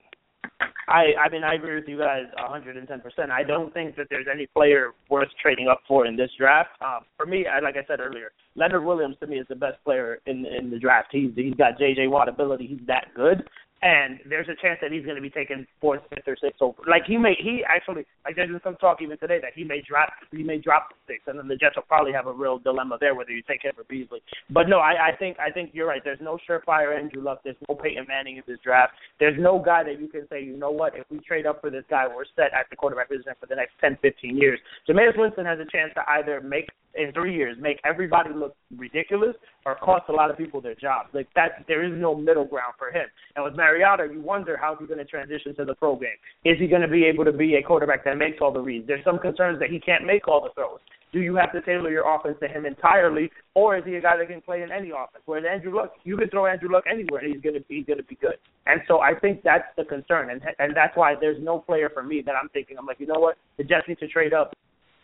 I 0.88 1.13
I 1.25 1.29
mean 1.29 1.43
I 1.43 1.55
agree 1.55 1.75
with 1.75 1.88
you 1.88 1.98
guys 1.98 2.25
110%. 2.38 3.29
I 3.29 3.43
don't 3.43 3.74
think 3.74 3.95
that 3.95 4.07
there's 4.10 4.27
any 4.31 4.48
player 4.48 4.91
worth 5.10 5.29
trading 5.41 5.67
up 5.67 5.81
for 5.88 6.05
in 6.05 6.15
this 6.15 6.29
draft. 6.38 6.69
Um, 6.81 7.05
for 7.17 7.25
me, 7.25 7.45
I, 7.48 7.60
like 7.60 7.75
I 7.77 7.86
said 7.88 8.00
earlier, 8.00 8.31
Leonard 8.55 8.83
Williams 8.83 9.15
to 9.21 9.27
me 9.27 9.38
is 9.38 9.48
the 9.48 9.55
best 9.55 9.83
player 9.83 10.19
in 10.25 10.45
in 10.45 10.69
the 10.69 10.79
draft. 10.79 11.10
He's 11.12 11.31
he's 11.36 11.53
got 11.55 11.79
JJ 11.79 12.10
Watt 12.10 12.27
ability. 12.27 12.67
He's 12.67 12.88
that 12.88 13.07
good 13.15 13.43
and 13.82 14.20
there's 14.30 14.48
a 14.48 14.56
chance 14.62 14.78
that 14.82 14.92
he's 14.92 15.04
going 15.04 15.16
to 15.16 15.22
be 15.22 15.30
taken 15.30 15.66
fourth, 15.80 16.02
fifth, 16.10 16.28
or 16.28 16.38
sixth 16.40 16.62
over. 16.62 16.82
Like 16.88 17.04
he 17.06 17.18
may, 17.18 17.34
he 17.40 17.64
actually, 17.68 18.06
like 18.24 18.36
there's 18.36 18.50
been 18.50 18.62
some 18.64 18.76
talk 18.76 19.02
even 19.02 19.18
today 19.18 19.40
that 19.42 19.54
he 19.56 19.64
may 19.64 19.82
drop, 19.82 20.10
he 20.32 20.44
may 20.44 20.60
drop 20.60 20.90
six, 21.08 21.24
and 21.28 21.38
then 21.38 21.48
the 21.48 21.56
Jets 21.56 21.76
will 21.76 21.84
probably 21.84 22.14
have 22.14 22.28
a 22.28 22.34
real 22.34 22.60
dilemma 22.60 22.98
there 23.00 23.16
whether 23.16 23.32
you 23.32 23.42
take 23.48 23.64
him 23.64 23.74
or 23.78 23.84
Beasley. 23.90 24.22
But 24.50 24.70
no, 24.70 24.78
I, 24.78 25.10
I 25.10 25.16
think, 25.18 25.38
I 25.40 25.52
think 25.52 25.72
you're 25.74 25.88
right. 25.88 26.02
There's 26.04 26.22
no 26.22 26.38
surefire 26.48 26.98
Andrew 26.98 27.24
Luck. 27.24 27.42
There's 27.44 27.58
no 27.68 27.76
Peyton 27.76 28.06
Manning 28.08 28.38
in 28.38 28.44
this 28.48 28.60
draft. 28.64 28.94
There's 29.20 29.40
no 29.40 29.62
guy 29.64 29.84
that 29.84 30.00
you 30.00 30.08
can 30.08 30.28
say, 30.30 30.44
you 30.44 30.58
know 30.58 30.72
what, 30.72 30.96
if 30.96 31.06
we 31.10 31.20
trade 31.20 31.46
up 31.46 31.62
for 31.62 31.70
this 31.70 31.84
guy, 31.90 32.06
we're 32.08 32.26
set 32.36 32.54
at 32.54 32.70
the 32.70 32.76
quarterback 32.76 33.10
position 33.10 33.34
for 33.40 33.48
the 33.48 33.56
next 33.56 33.74
10, 33.82 33.98
15 34.02 34.38
years. 34.38 34.60
Jameis 34.88 35.18
Winston 35.18 35.46
has 35.46 35.60
a 35.60 35.66
chance 35.72 35.92
to 35.96 36.02
either 36.08 36.40
make 36.42 36.70
in 36.96 37.12
three 37.14 37.34
years 37.34 37.58
make 37.60 37.80
everybody 37.86 38.30
look 38.34 38.56
ridiculous 38.78 39.36
or 39.66 39.76
cost 39.76 40.04
a 40.10 40.12
lot 40.12 40.30
of 40.30 40.38
people 40.38 40.62
their 40.62 40.76
jobs. 40.76 41.10
Like 41.14 41.28
that, 41.36 41.63
there 41.67 41.84
is 41.84 41.94
no 42.00 42.15
middle 42.15 42.46
ground 42.46 42.74
for 42.78 42.89
him. 42.89 43.08
And 43.36 43.46
with 43.46 43.56
Mariota, 43.71 44.07
you 44.12 44.21
wonder 44.21 44.57
how 44.57 44.75
he's 44.77 44.88
going 44.88 44.99
to 44.99 45.05
transition 45.05 45.55
to 45.55 45.63
the 45.63 45.75
pro 45.75 45.95
game. 45.95 46.19
Is 46.43 46.60
he 46.60 46.67
going 46.67 46.81
to 46.81 46.88
be 46.88 47.05
able 47.05 47.23
to 47.23 47.31
be 47.31 47.55
a 47.55 47.63
quarterback 47.63 48.03
that 48.03 48.17
makes 48.17 48.38
all 48.41 48.51
the 48.51 48.60
reads? 48.60 48.86
There's 48.86 49.03
some 49.05 49.17
concerns 49.17 49.60
that 49.60 49.69
he 49.69 49.79
can't 49.79 50.05
make 50.05 50.27
all 50.27 50.41
the 50.41 50.49
throws. 50.53 50.79
Do 51.13 51.19
you 51.19 51.36
have 51.36 51.51
to 51.53 51.62
tailor 51.62 51.89
your 51.89 52.03
offense 52.07 52.38
to 52.41 52.47
him 52.47 52.65
entirely, 52.65 53.29
or 53.53 53.77
is 53.77 53.84
he 53.86 53.95
a 53.95 54.01
guy 54.01 54.17
that 54.17 54.27
can 54.27 54.41
play 54.41 54.62
in 54.62 54.71
any 54.71 54.91
offense? 54.91 55.23
Whereas 55.25 55.45
Andrew 55.49 55.75
Luck, 55.75 55.93
you 56.03 56.15
can 56.17 56.29
throw 56.29 56.47
Andrew 56.47 56.71
Luck 56.71 56.86
anywhere, 56.89 57.21
and 57.21 57.34
he's 57.34 57.41
going 57.41 57.55
to 57.55 57.62
be 57.62 57.84
going 57.84 57.97
to 57.97 58.03
be 58.03 58.15
good. 58.15 58.36
And 58.65 58.81
so 58.88 58.99
I 58.99 59.13
think 59.19 59.43
that's 59.43 59.67
the 59.77 59.84
concern, 59.84 60.29
and 60.31 60.41
and 60.60 60.75
that's 60.75 60.95
why 60.95 61.15
there's 61.19 61.41
no 61.41 61.60
player 61.60 61.89
for 61.93 62.03
me 62.03 62.21
that 62.25 62.36
I'm 62.41 62.49
thinking. 62.49 62.77
I'm 62.77 62.86
like, 62.86 62.99
you 62.99 63.07
know 63.07 63.19
what, 63.19 63.38
the 63.57 63.63
Jets 63.63 63.88
need 63.88 63.99
to 63.99 64.07
trade 64.07 64.34
up 64.34 64.53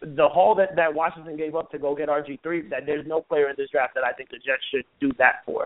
the 0.02 0.28
haul 0.30 0.56
that 0.56 0.76
that 0.76 0.94
Washington 0.94 1.36
gave 1.36 1.56
up 1.56 1.72
to 1.72 1.80
go 1.80 1.96
get 1.96 2.08
RG 2.08 2.42
three, 2.42 2.68
that 2.70 2.86
there's 2.86 3.06
no 3.08 3.20
player 3.22 3.50
in 3.50 3.56
this 3.58 3.70
draft 3.72 3.94
that 3.96 4.04
I 4.04 4.14
think 4.14 4.30
the 4.30 4.38
Jets 4.38 4.64
should 4.72 4.86
do 5.02 5.12
that 5.18 5.44
for. 5.46 5.66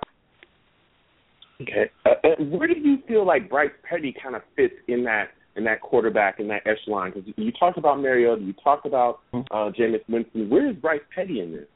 Okay, 1.62 1.92
uh, 2.06 2.10
uh 2.24 2.44
where 2.44 2.68
do 2.68 2.80
you 2.80 2.98
feel 3.08 3.26
like 3.26 3.50
Bryce 3.50 3.72
Petty 3.88 4.14
kind 4.22 4.36
of 4.36 4.42
fits 4.56 4.74
in 4.88 5.04
that 5.06 5.30
in 5.56 5.64
that 5.66 5.82
quarterback 5.82 6.40
in 6.40 6.48
that 6.48 6.62
echelon? 6.66 7.12
Because 7.14 7.32
you 7.38 7.52
talked 7.54 7.78
about 7.78 8.00
Mariota, 8.00 8.42
you 8.42 8.54
talked 8.64 8.86
about 8.86 9.20
hmm. 9.32 9.42
uh, 9.52 9.72
Jameis 9.72 10.02
Winston. 10.08 10.50
Where 10.50 10.70
is 10.70 10.76
Bryce 10.76 11.02
Petty 11.16 11.42
in 11.42 11.52
this? 11.52 11.68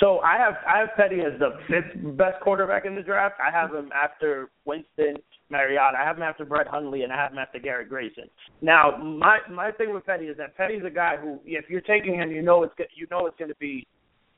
So 0.00 0.20
I 0.20 0.38
have 0.38 0.54
I 0.66 0.78
have 0.78 0.90
Petty 0.96 1.20
as 1.20 1.38
the 1.40 1.58
fifth 1.66 2.16
best 2.16 2.40
quarterback 2.40 2.84
in 2.84 2.94
the 2.94 3.02
draft. 3.02 3.36
I 3.40 3.50
have 3.50 3.74
him 3.74 3.90
after 3.92 4.48
Winston, 4.64 5.16
Mariota. 5.50 5.98
I 6.00 6.04
have 6.04 6.16
him 6.16 6.22
after 6.22 6.44
Brett 6.44 6.68
Hundley, 6.68 7.02
and 7.02 7.12
I 7.12 7.16
have 7.16 7.32
him 7.32 7.38
after 7.38 7.58
Garrett 7.58 7.88
Grayson. 7.88 8.30
Now, 8.62 8.96
my 8.96 9.38
my 9.50 9.72
thing 9.72 9.92
with 9.92 10.06
Petty 10.06 10.26
is 10.26 10.36
that 10.36 10.56
Petty's 10.56 10.82
a 10.86 10.90
guy 10.90 11.16
who, 11.16 11.40
if 11.44 11.64
you're 11.68 11.80
taking 11.80 12.14
him, 12.14 12.30
you 12.30 12.42
know 12.42 12.62
it's 12.62 12.74
you 12.94 13.08
know 13.10 13.26
it's 13.26 13.36
going 13.38 13.50
to 13.50 13.56
be 13.56 13.86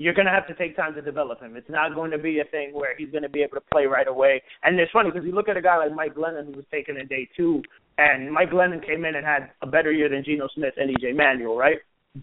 you're 0.00 0.14
going 0.14 0.26
to 0.26 0.32
have 0.32 0.46
to 0.46 0.54
take 0.54 0.74
time 0.74 0.94
to 0.94 1.02
develop 1.02 1.42
him. 1.42 1.56
It's 1.56 1.68
not 1.68 1.94
going 1.94 2.10
to 2.12 2.16
be 2.16 2.40
a 2.40 2.44
thing 2.44 2.70
where 2.72 2.96
he's 2.96 3.10
going 3.10 3.22
to 3.22 3.28
be 3.28 3.42
able 3.42 3.56
to 3.56 3.66
play 3.70 3.84
right 3.84 4.08
away. 4.08 4.42
And 4.62 4.80
it's 4.80 4.90
funny 4.92 5.10
because 5.10 5.26
you 5.26 5.34
look 5.34 5.50
at 5.50 5.58
a 5.58 5.60
guy 5.60 5.76
like 5.76 5.94
Mike 5.94 6.14
Glennon 6.14 6.46
who 6.46 6.52
was 6.52 6.64
taken 6.70 6.96
in 6.96 7.06
day 7.06 7.28
two, 7.36 7.60
and 7.98 8.32
Mike 8.32 8.48
Glennon 8.48 8.80
came 8.84 9.04
in 9.04 9.14
and 9.14 9.26
had 9.26 9.50
a 9.60 9.66
better 9.66 9.92
year 9.92 10.08
than 10.08 10.24
Geno 10.24 10.48
Smith 10.54 10.72
and 10.78 10.88
EJ 10.96 11.14
Manuel, 11.14 11.54
right? 11.54 11.76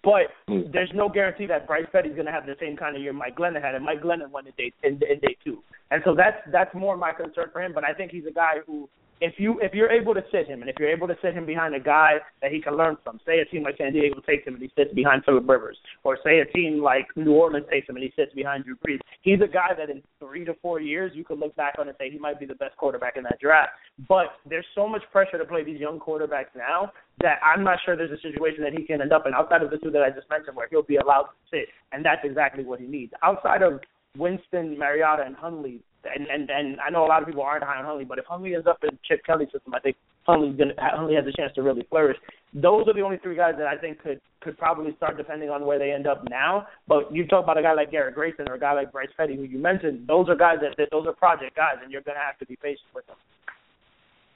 But 0.03 0.33
mm. 0.49 0.73
there's 0.73 0.89
no 0.95 1.07
guarantee 1.07 1.45
that 1.45 1.67
Bryce 1.67 1.85
Petty's 1.91 2.15
going 2.15 2.25
to 2.25 2.31
have 2.31 2.47
the 2.47 2.55
same 2.59 2.77
kind 2.77 2.95
of 2.95 3.01
year 3.03 3.13
Mike 3.13 3.37
Glennon 3.37 3.61
had, 3.61 3.75
and 3.75 3.85
Mike 3.85 4.01
Glennon 4.01 4.31
won 4.31 4.47
in 4.47 4.53
day 4.57 4.73
in, 4.81 4.93
in 4.93 5.19
day 5.19 5.37
two, 5.45 5.61
and 5.91 6.01
so 6.03 6.15
that's 6.15 6.37
that's 6.51 6.73
more 6.73 6.97
my 6.97 7.13
concern 7.13 7.49
for 7.53 7.61
him. 7.61 7.73
But 7.75 7.83
I 7.83 7.93
think 7.93 8.09
he's 8.11 8.25
a 8.27 8.33
guy 8.33 8.55
who 8.65 8.89
if 9.21 9.33
you 9.37 9.59
if 9.61 9.73
you're 9.73 9.91
able 9.91 10.13
to 10.13 10.23
sit 10.31 10.47
him 10.47 10.61
and 10.61 10.69
if 10.69 10.75
you're 10.79 10.89
able 10.89 11.07
to 11.07 11.15
sit 11.21 11.33
him 11.33 11.45
behind 11.45 11.75
a 11.75 11.79
guy 11.79 12.15
that 12.41 12.51
he 12.51 12.61
can 12.61 12.77
learn 12.77 12.97
from, 13.03 13.19
say 13.25 13.39
a 13.39 13.45
team 13.45 13.63
like 13.63 13.77
San 13.77 13.93
Diego 13.93 14.19
takes 14.21 14.45
him 14.47 14.55
and 14.55 14.63
he 14.63 14.71
sits 14.77 14.93
behind 14.93 15.23
Philip 15.25 15.47
Rivers, 15.47 15.77
or 16.03 16.17
say 16.23 16.39
a 16.39 16.45
team 16.45 16.81
like 16.81 17.07
New 17.15 17.33
Orleans 17.33 17.65
takes 17.71 17.89
him 17.89 17.95
and 17.95 18.03
he 18.03 18.13
sits 18.15 18.33
behind 18.33 18.65
Drew 18.65 18.75
Brees, 18.75 18.99
he's 19.21 19.41
a 19.41 19.47
guy 19.47 19.69
that 19.77 19.89
in 19.89 20.03
three 20.19 20.45
to 20.45 20.53
four 20.61 20.79
years 20.79 21.11
you 21.15 21.23
could 21.23 21.39
look 21.39 21.55
back 21.55 21.75
on 21.79 21.87
and 21.87 21.97
say 21.99 22.09
he 22.11 22.19
might 22.19 22.39
be 22.39 22.45
the 22.45 22.55
best 22.55 22.77
quarterback 22.77 23.17
in 23.17 23.23
that 23.23 23.39
draft. 23.39 23.71
But 24.07 24.27
there's 24.47 24.65
so 24.75 24.87
much 24.87 25.01
pressure 25.11 25.37
to 25.37 25.45
play 25.45 25.63
these 25.63 25.79
young 25.79 25.99
quarterbacks 25.99 26.53
now 26.55 26.91
that 27.21 27.39
I'm 27.43 27.63
not 27.63 27.79
sure 27.83 27.95
there's 27.95 28.11
a 28.11 28.21
situation 28.21 28.63
that 28.63 28.73
he 28.73 28.85
can 28.85 29.01
end 29.01 29.11
up 29.11 29.25
in 29.25 29.33
outside 29.33 29.63
of 29.63 29.71
the 29.71 29.77
two 29.77 29.89
that 29.91 30.03
I 30.03 30.11
just 30.11 30.29
mentioned 30.29 30.55
where 30.55 30.67
he'll 30.69 30.83
be 30.83 30.97
allowed 30.97 31.23
to 31.23 31.35
sit, 31.49 31.67
and 31.91 32.05
that's 32.05 32.21
exactly 32.23 32.63
what 32.63 32.79
he 32.79 32.85
needs. 32.85 33.11
Outside 33.23 33.63
of 33.63 33.79
Winston, 34.17 34.77
Mariota, 34.77 35.23
and 35.25 35.35
Hundley, 35.35 35.81
and 36.13 36.27
and 36.27 36.49
and 36.49 36.79
I 36.79 36.89
know 36.89 37.05
a 37.05 37.07
lot 37.07 37.21
of 37.21 37.27
people 37.27 37.43
aren't 37.43 37.63
high 37.63 37.77
on 37.77 37.85
Hundley, 37.85 38.05
but 38.05 38.19
if 38.19 38.25
Hundley 38.25 38.55
ends 38.55 38.67
up 38.67 38.79
in 38.83 38.97
Chip 39.07 39.21
Kelly's 39.25 39.49
system, 39.51 39.73
I 39.73 39.79
think 39.79 39.95
Hundley's 40.23 40.57
gonna 40.57 40.73
Hundley 40.77 41.15
has 41.15 41.25
a 41.25 41.31
chance 41.31 41.53
to 41.55 41.61
really 41.61 41.85
flourish. 41.89 42.17
Those 42.53 42.87
are 42.87 42.93
the 42.93 43.01
only 43.01 43.17
three 43.17 43.35
guys 43.35 43.55
that 43.57 43.67
I 43.67 43.77
think 43.77 44.01
could 44.01 44.21
could 44.41 44.57
probably 44.57 44.95
start 44.95 45.17
depending 45.17 45.49
on 45.49 45.65
where 45.65 45.79
they 45.79 45.91
end 45.91 46.07
up 46.07 46.23
now. 46.29 46.67
But 46.87 47.13
you 47.13 47.27
talk 47.27 47.43
about 47.43 47.57
a 47.57 47.61
guy 47.61 47.73
like 47.73 47.91
Garrett 47.91 48.15
Grayson 48.15 48.47
or 48.49 48.55
a 48.55 48.59
guy 48.59 48.73
like 48.73 48.91
Bryce 48.91 49.09
Petty, 49.15 49.35
who 49.35 49.43
you 49.43 49.59
mentioned. 49.59 50.07
Those 50.07 50.29
are 50.29 50.35
guys 50.35 50.57
that, 50.61 50.75
that 50.77 50.89
those 50.91 51.07
are 51.07 51.13
project 51.13 51.55
guys, 51.55 51.75
and 51.83 51.91
you're 51.91 52.01
gonna 52.01 52.19
have 52.25 52.37
to 52.39 52.45
be 52.45 52.55
patient 52.55 52.89
with 52.93 53.05
them. 53.07 53.17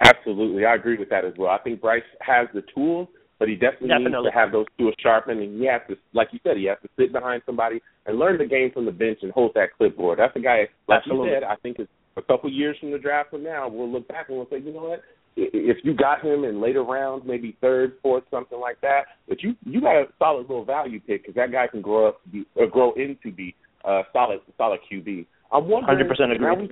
Absolutely, 0.01 0.65
I 0.65 0.75
agree 0.75 0.97
with 0.97 1.09
that 1.09 1.25
as 1.25 1.33
well. 1.37 1.51
I 1.51 1.59
think 1.59 1.79
Bryce 1.79 2.01
has 2.21 2.47
the 2.53 2.63
tools 2.73 3.07
but 3.41 3.49
he 3.49 3.55
definitely, 3.55 3.87
definitely. 3.87 4.21
needs 4.21 4.29
to 4.31 4.39
have 4.39 4.51
those 4.51 4.67
tools 4.77 4.93
sharpened, 5.01 5.41
and 5.41 5.59
he 5.59 5.65
has 5.65 5.81
to, 5.89 5.97
like 6.13 6.27
you 6.31 6.37
said, 6.43 6.57
he 6.57 6.65
has 6.65 6.77
to 6.83 6.89
sit 6.95 7.11
behind 7.11 7.41
somebody 7.47 7.81
and 8.05 8.19
learn 8.19 8.37
the 8.37 8.45
game 8.45 8.69
from 8.71 8.85
the 8.85 8.91
bench 8.91 9.17
and 9.23 9.31
hold 9.31 9.55
that 9.55 9.69
clipboard. 9.75 10.19
That's 10.19 10.35
a 10.35 10.39
guy, 10.39 10.69
like 10.87 10.99
Absolutely. 10.99 11.29
you 11.29 11.35
said, 11.37 11.43
I 11.43 11.55
think 11.55 11.79
it's 11.79 11.89
a 12.17 12.21
couple 12.21 12.51
years 12.51 12.77
from 12.79 12.91
the 12.91 12.99
draft 12.99 13.31
from 13.31 13.43
now, 13.43 13.67
we'll 13.67 13.91
look 13.91 14.07
back 14.07 14.29
and 14.29 14.37
we'll 14.37 14.47
say, 14.51 14.59
you 14.59 14.71
know 14.71 14.83
what? 14.83 15.01
If 15.35 15.77
you 15.83 15.95
got 15.95 16.23
him 16.23 16.43
in 16.43 16.61
later 16.61 16.83
rounds, 16.83 17.23
maybe 17.25 17.57
third, 17.61 17.93
fourth, 18.03 18.25
something 18.29 18.59
like 18.59 18.79
that, 18.81 19.05
but 19.27 19.41
you 19.41 19.55
you 19.65 19.81
got 19.81 19.95
a 19.95 20.05
solid 20.19 20.41
little 20.41 20.65
value 20.65 20.99
pick 20.99 21.23
because 21.23 21.33
that 21.33 21.51
guy 21.51 21.65
can 21.65 21.81
grow 21.81 22.09
up, 22.09 22.21
be, 22.31 22.45
or 22.55 22.67
grow 22.67 22.93
into 22.93 23.31
be 23.31 23.55
a 23.85 24.01
solid 24.13 24.41
solid 24.55 24.81
QB. 24.91 25.25
I'm 25.51 25.67
wondering. 25.67 25.97
Hundred 25.97 26.09
percent 26.09 26.33
agree. 26.33 26.67
We, 26.67 26.69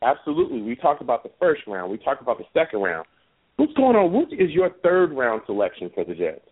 absolutely, 0.00 0.62
we 0.62 0.74
talked 0.76 1.02
about 1.02 1.24
the 1.24 1.32
first 1.40 1.62
round. 1.66 1.90
We 1.90 1.98
talked 1.98 2.22
about 2.22 2.38
the 2.38 2.44
second 2.54 2.80
round. 2.80 3.04
What's 3.58 3.74
going 3.74 3.96
on? 3.96 4.12
What 4.12 4.32
is 4.32 4.54
your 4.54 4.70
third 4.84 5.10
round 5.10 5.42
selection 5.46 5.90
for 5.92 6.04
the 6.04 6.14
Jets? 6.14 6.46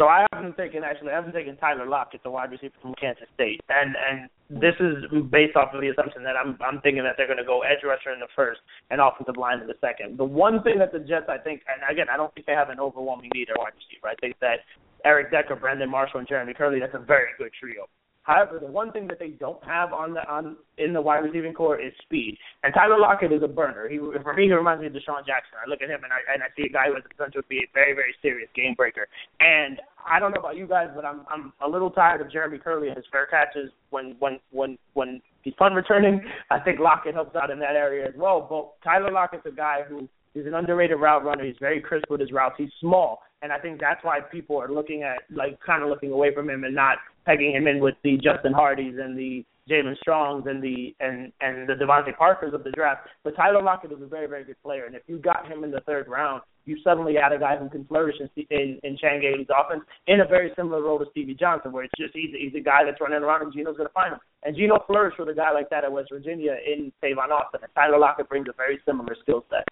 So 0.00 0.08
I 0.08 0.24
haven't 0.32 0.56
taken 0.56 0.80
actually 0.82 1.12
I 1.12 1.16
haven't 1.16 1.32
taken 1.32 1.56
Tyler 1.56 1.86
Lockett, 1.86 2.22
the 2.22 2.30
wide 2.30 2.50
receiver 2.50 2.72
from 2.80 2.94
Kansas 2.96 3.28
State, 3.34 3.60
and 3.68 3.92
and 3.96 4.28
this 4.48 4.72
is 4.80 5.04
based 5.28 5.56
off 5.56 5.76
of 5.76 5.80
the 5.80 5.88
assumption 5.88 6.24
that 6.24 6.32
I'm 6.32 6.56
I'm 6.64 6.80
thinking 6.80 7.04
that 7.04 7.20
they're 7.20 7.28
going 7.28 7.40
to 7.40 7.44
go 7.44 7.60
edge 7.60 7.84
rusher 7.84 8.16
in 8.16 8.20
the 8.20 8.32
first 8.34 8.60
and 8.88 9.00
offensive 9.00 9.36
line 9.36 9.60
in 9.60 9.68
the 9.68 9.76
second. 9.80 10.16
The 10.16 10.24
one 10.24 10.62
thing 10.62 10.80
that 10.80 10.92
the 10.92 11.00
Jets 11.00 11.28
I 11.28 11.36
think, 11.36 11.60
and 11.68 11.84
again 11.84 12.08
I 12.08 12.16
don't 12.16 12.32
think 12.32 12.46
they 12.46 12.56
have 12.56 12.72
an 12.72 12.80
overwhelming 12.80 13.30
need 13.36 13.48
at 13.52 13.60
wide 13.60 13.76
receiver. 13.76 14.08
I 14.08 14.16
think 14.16 14.40
that 14.40 14.64
Eric 15.04 15.30
Decker, 15.30 15.56
Brandon 15.56 15.88
Marshall, 15.88 16.20
and 16.20 16.28
Jeremy 16.28 16.52
Kerley 16.52 16.80
that's 16.80 16.96
a 16.96 17.04
very 17.04 17.36
good 17.36 17.52
trio. 17.60 17.88
However, 18.26 18.58
the 18.58 18.66
one 18.66 18.90
thing 18.90 19.06
that 19.06 19.20
they 19.20 19.28
don't 19.28 19.62
have 19.62 19.92
on 19.92 20.12
the 20.12 20.28
on 20.28 20.56
in 20.78 20.92
the 20.92 21.00
wide 21.00 21.22
receiving 21.22 21.54
core 21.54 21.80
is 21.80 21.92
speed. 22.02 22.36
And 22.64 22.74
Tyler 22.74 22.98
Lockett 22.98 23.30
is 23.30 23.42
a 23.44 23.48
burner. 23.48 23.88
He 23.88 23.98
for 23.98 24.34
me 24.34 24.46
he 24.46 24.52
reminds 24.52 24.80
me 24.80 24.88
of 24.88 24.94
DeSean 24.94 25.24
Jackson. 25.24 25.62
I 25.64 25.70
look 25.70 25.80
at 25.80 25.88
him 25.88 26.02
and 26.02 26.12
I 26.12 26.18
and 26.34 26.42
I 26.42 26.46
see 26.56 26.66
a 26.66 26.68
guy 26.68 26.88
who 26.88 26.94
has 26.94 27.04
the 27.04 27.14
potential 27.14 27.42
to 27.42 27.48
be 27.48 27.58
a 27.58 27.68
very 27.72 27.94
very 27.94 28.12
serious 28.20 28.48
game 28.56 28.74
breaker. 28.74 29.06
And 29.38 29.80
I 30.04 30.18
don't 30.18 30.32
know 30.32 30.40
about 30.40 30.56
you 30.56 30.66
guys, 30.66 30.88
but 30.92 31.04
I'm 31.04 31.22
I'm 31.30 31.52
a 31.64 31.68
little 31.68 31.90
tired 31.90 32.20
of 32.20 32.32
Jeremy 32.32 32.58
Kerley 32.58 32.88
and 32.88 32.96
his 32.96 33.06
fair 33.12 33.26
catches 33.26 33.70
when 33.90 34.16
when 34.18 34.40
when 34.50 34.76
when 34.94 35.22
he's 35.42 35.54
punt 35.54 35.76
returning. 35.76 36.20
I 36.50 36.58
think 36.58 36.80
Lockett 36.80 37.14
helps 37.14 37.36
out 37.36 37.50
in 37.50 37.60
that 37.60 37.76
area 37.76 38.08
as 38.08 38.14
well. 38.16 38.44
But 38.50 38.74
Tyler 38.82 39.12
Lockett's 39.12 39.46
a 39.46 39.52
guy 39.52 39.82
who 39.88 40.08
He's 40.36 40.44
an 40.44 40.52
underrated 40.52 41.00
route 41.00 41.24
runner. 41.24 41.44
He's 41.44 41.56
very 41.58 41.80
crisp 41.80 42.10
with 42.10 42.20
his 42.20 42.30
routes. 42.30 42.56
He's 42.58 42.68
small, 42.78 43.22
and 43.42 43.52
I 43.52 43.58
think 43.58 43.80
that's 43.80 44.02
why 44.02 44.20
people 44.20 44.60
are 44.60 44.72
looking 44.72 45.02
at 45.02 45.22
like 45.30 45.58
kind 45.64 45.82
of 45.82 45.88
looking 45.88 46.10
away 46.10 46.34
from 46.34 46.48
him 46.48 46.64
and 46.64 46.74
not 46.74 46.98
pegging 47.24 47.52
him 47.54 47.66
in 47.66 47.80
with 47.80 47.94
the 48.02 48.16
Justin 48.16 48.52
Hardys 48.52 48.94
and 48.98 49.16
the 49.16 49.44
Jaelen 49.68 49.96
Strongs 49.98 50.44
and 50.46 50.62
the 50.62 50.94
and 51.00 51.32
and 51.40 51.68
the 51.68 51.74
DeVante 51.74 52.16
Parkers 52.16 52.54
of 52.54 52.64
the 52.64 52.70
draft. 52.70 53.08
But 53.24 53.36
Tyler 53.36 53.62
Lockett 53.62 53.92
is 53.92 54.00
a 54.00 54.06
very 54.06 54.26
very 54.26 54.44
good 54.44 54.60
player, 54.62 54.86
and 54.86 54.94
if 54.94 55.02
you 55.06 55.18
got 55.18 55.46
him 55.50 55.64
in 55.64 55.70
the 55.70 55.80
third 55.80 56.08
round, 56.08 56.42
you 56.64 56.78
suddenly 56.84 57.18
add 57.18 57.32
a 57.32 57.38
guy 57.38 57.56
who 57.56 57.68
can 57.68 57.84
flourish 57.84 58.16
in 58.20 58.28
in, 58.50 58.78
in 58.82 58.96
Chan 58.96 59.22
offense 59.22 59.82
in 60.06 60.20
a 60.20 60.26
very 60.26 60.52
similar 60.56 60.82
role 60.82 60.98
to 60.98 61.06
Stevie 61.10 61.34
Johnson, 61.34 61.72
where 61.72 61.84
it's 61.84 61.94
just 61.98 62.14
he's, 62.14 62.30
he's 62.38 62.54
a 62.54 62.62
guy 62.62 62.84
that's 62.84 63.00
running 63.00 63.22
around 63.22 63.42
and 63.42 63.52
Geno's 63.52 63.76
going 63.76 63.88
to 63.88 63.92
find 63.92 64.12
him. 64.12 64.20
And 64.44 64.56
Geno 64.56 64.82
flourished 64.86 65.18
with 65.18 65.28
a 65.28 65.34
guy 65.34 65.52
like 65.52 65.70
that 65.70 65.84
at 65.84 65.90
West 65.90 66.10
Virginia 66.12 66.56
in 66.64 66.92
Tavon 67.02 67.30
Austin, 67.30 67.60
and 67.62 67.72
Tyler 67.74 67.98
Lockett 67.98 68.28
brings 68.28 68.48
a 68.48 68.52
very 68.56 68.78
similar 68.86 69.16
skill 69.22 69.44
set. 69.50 69.66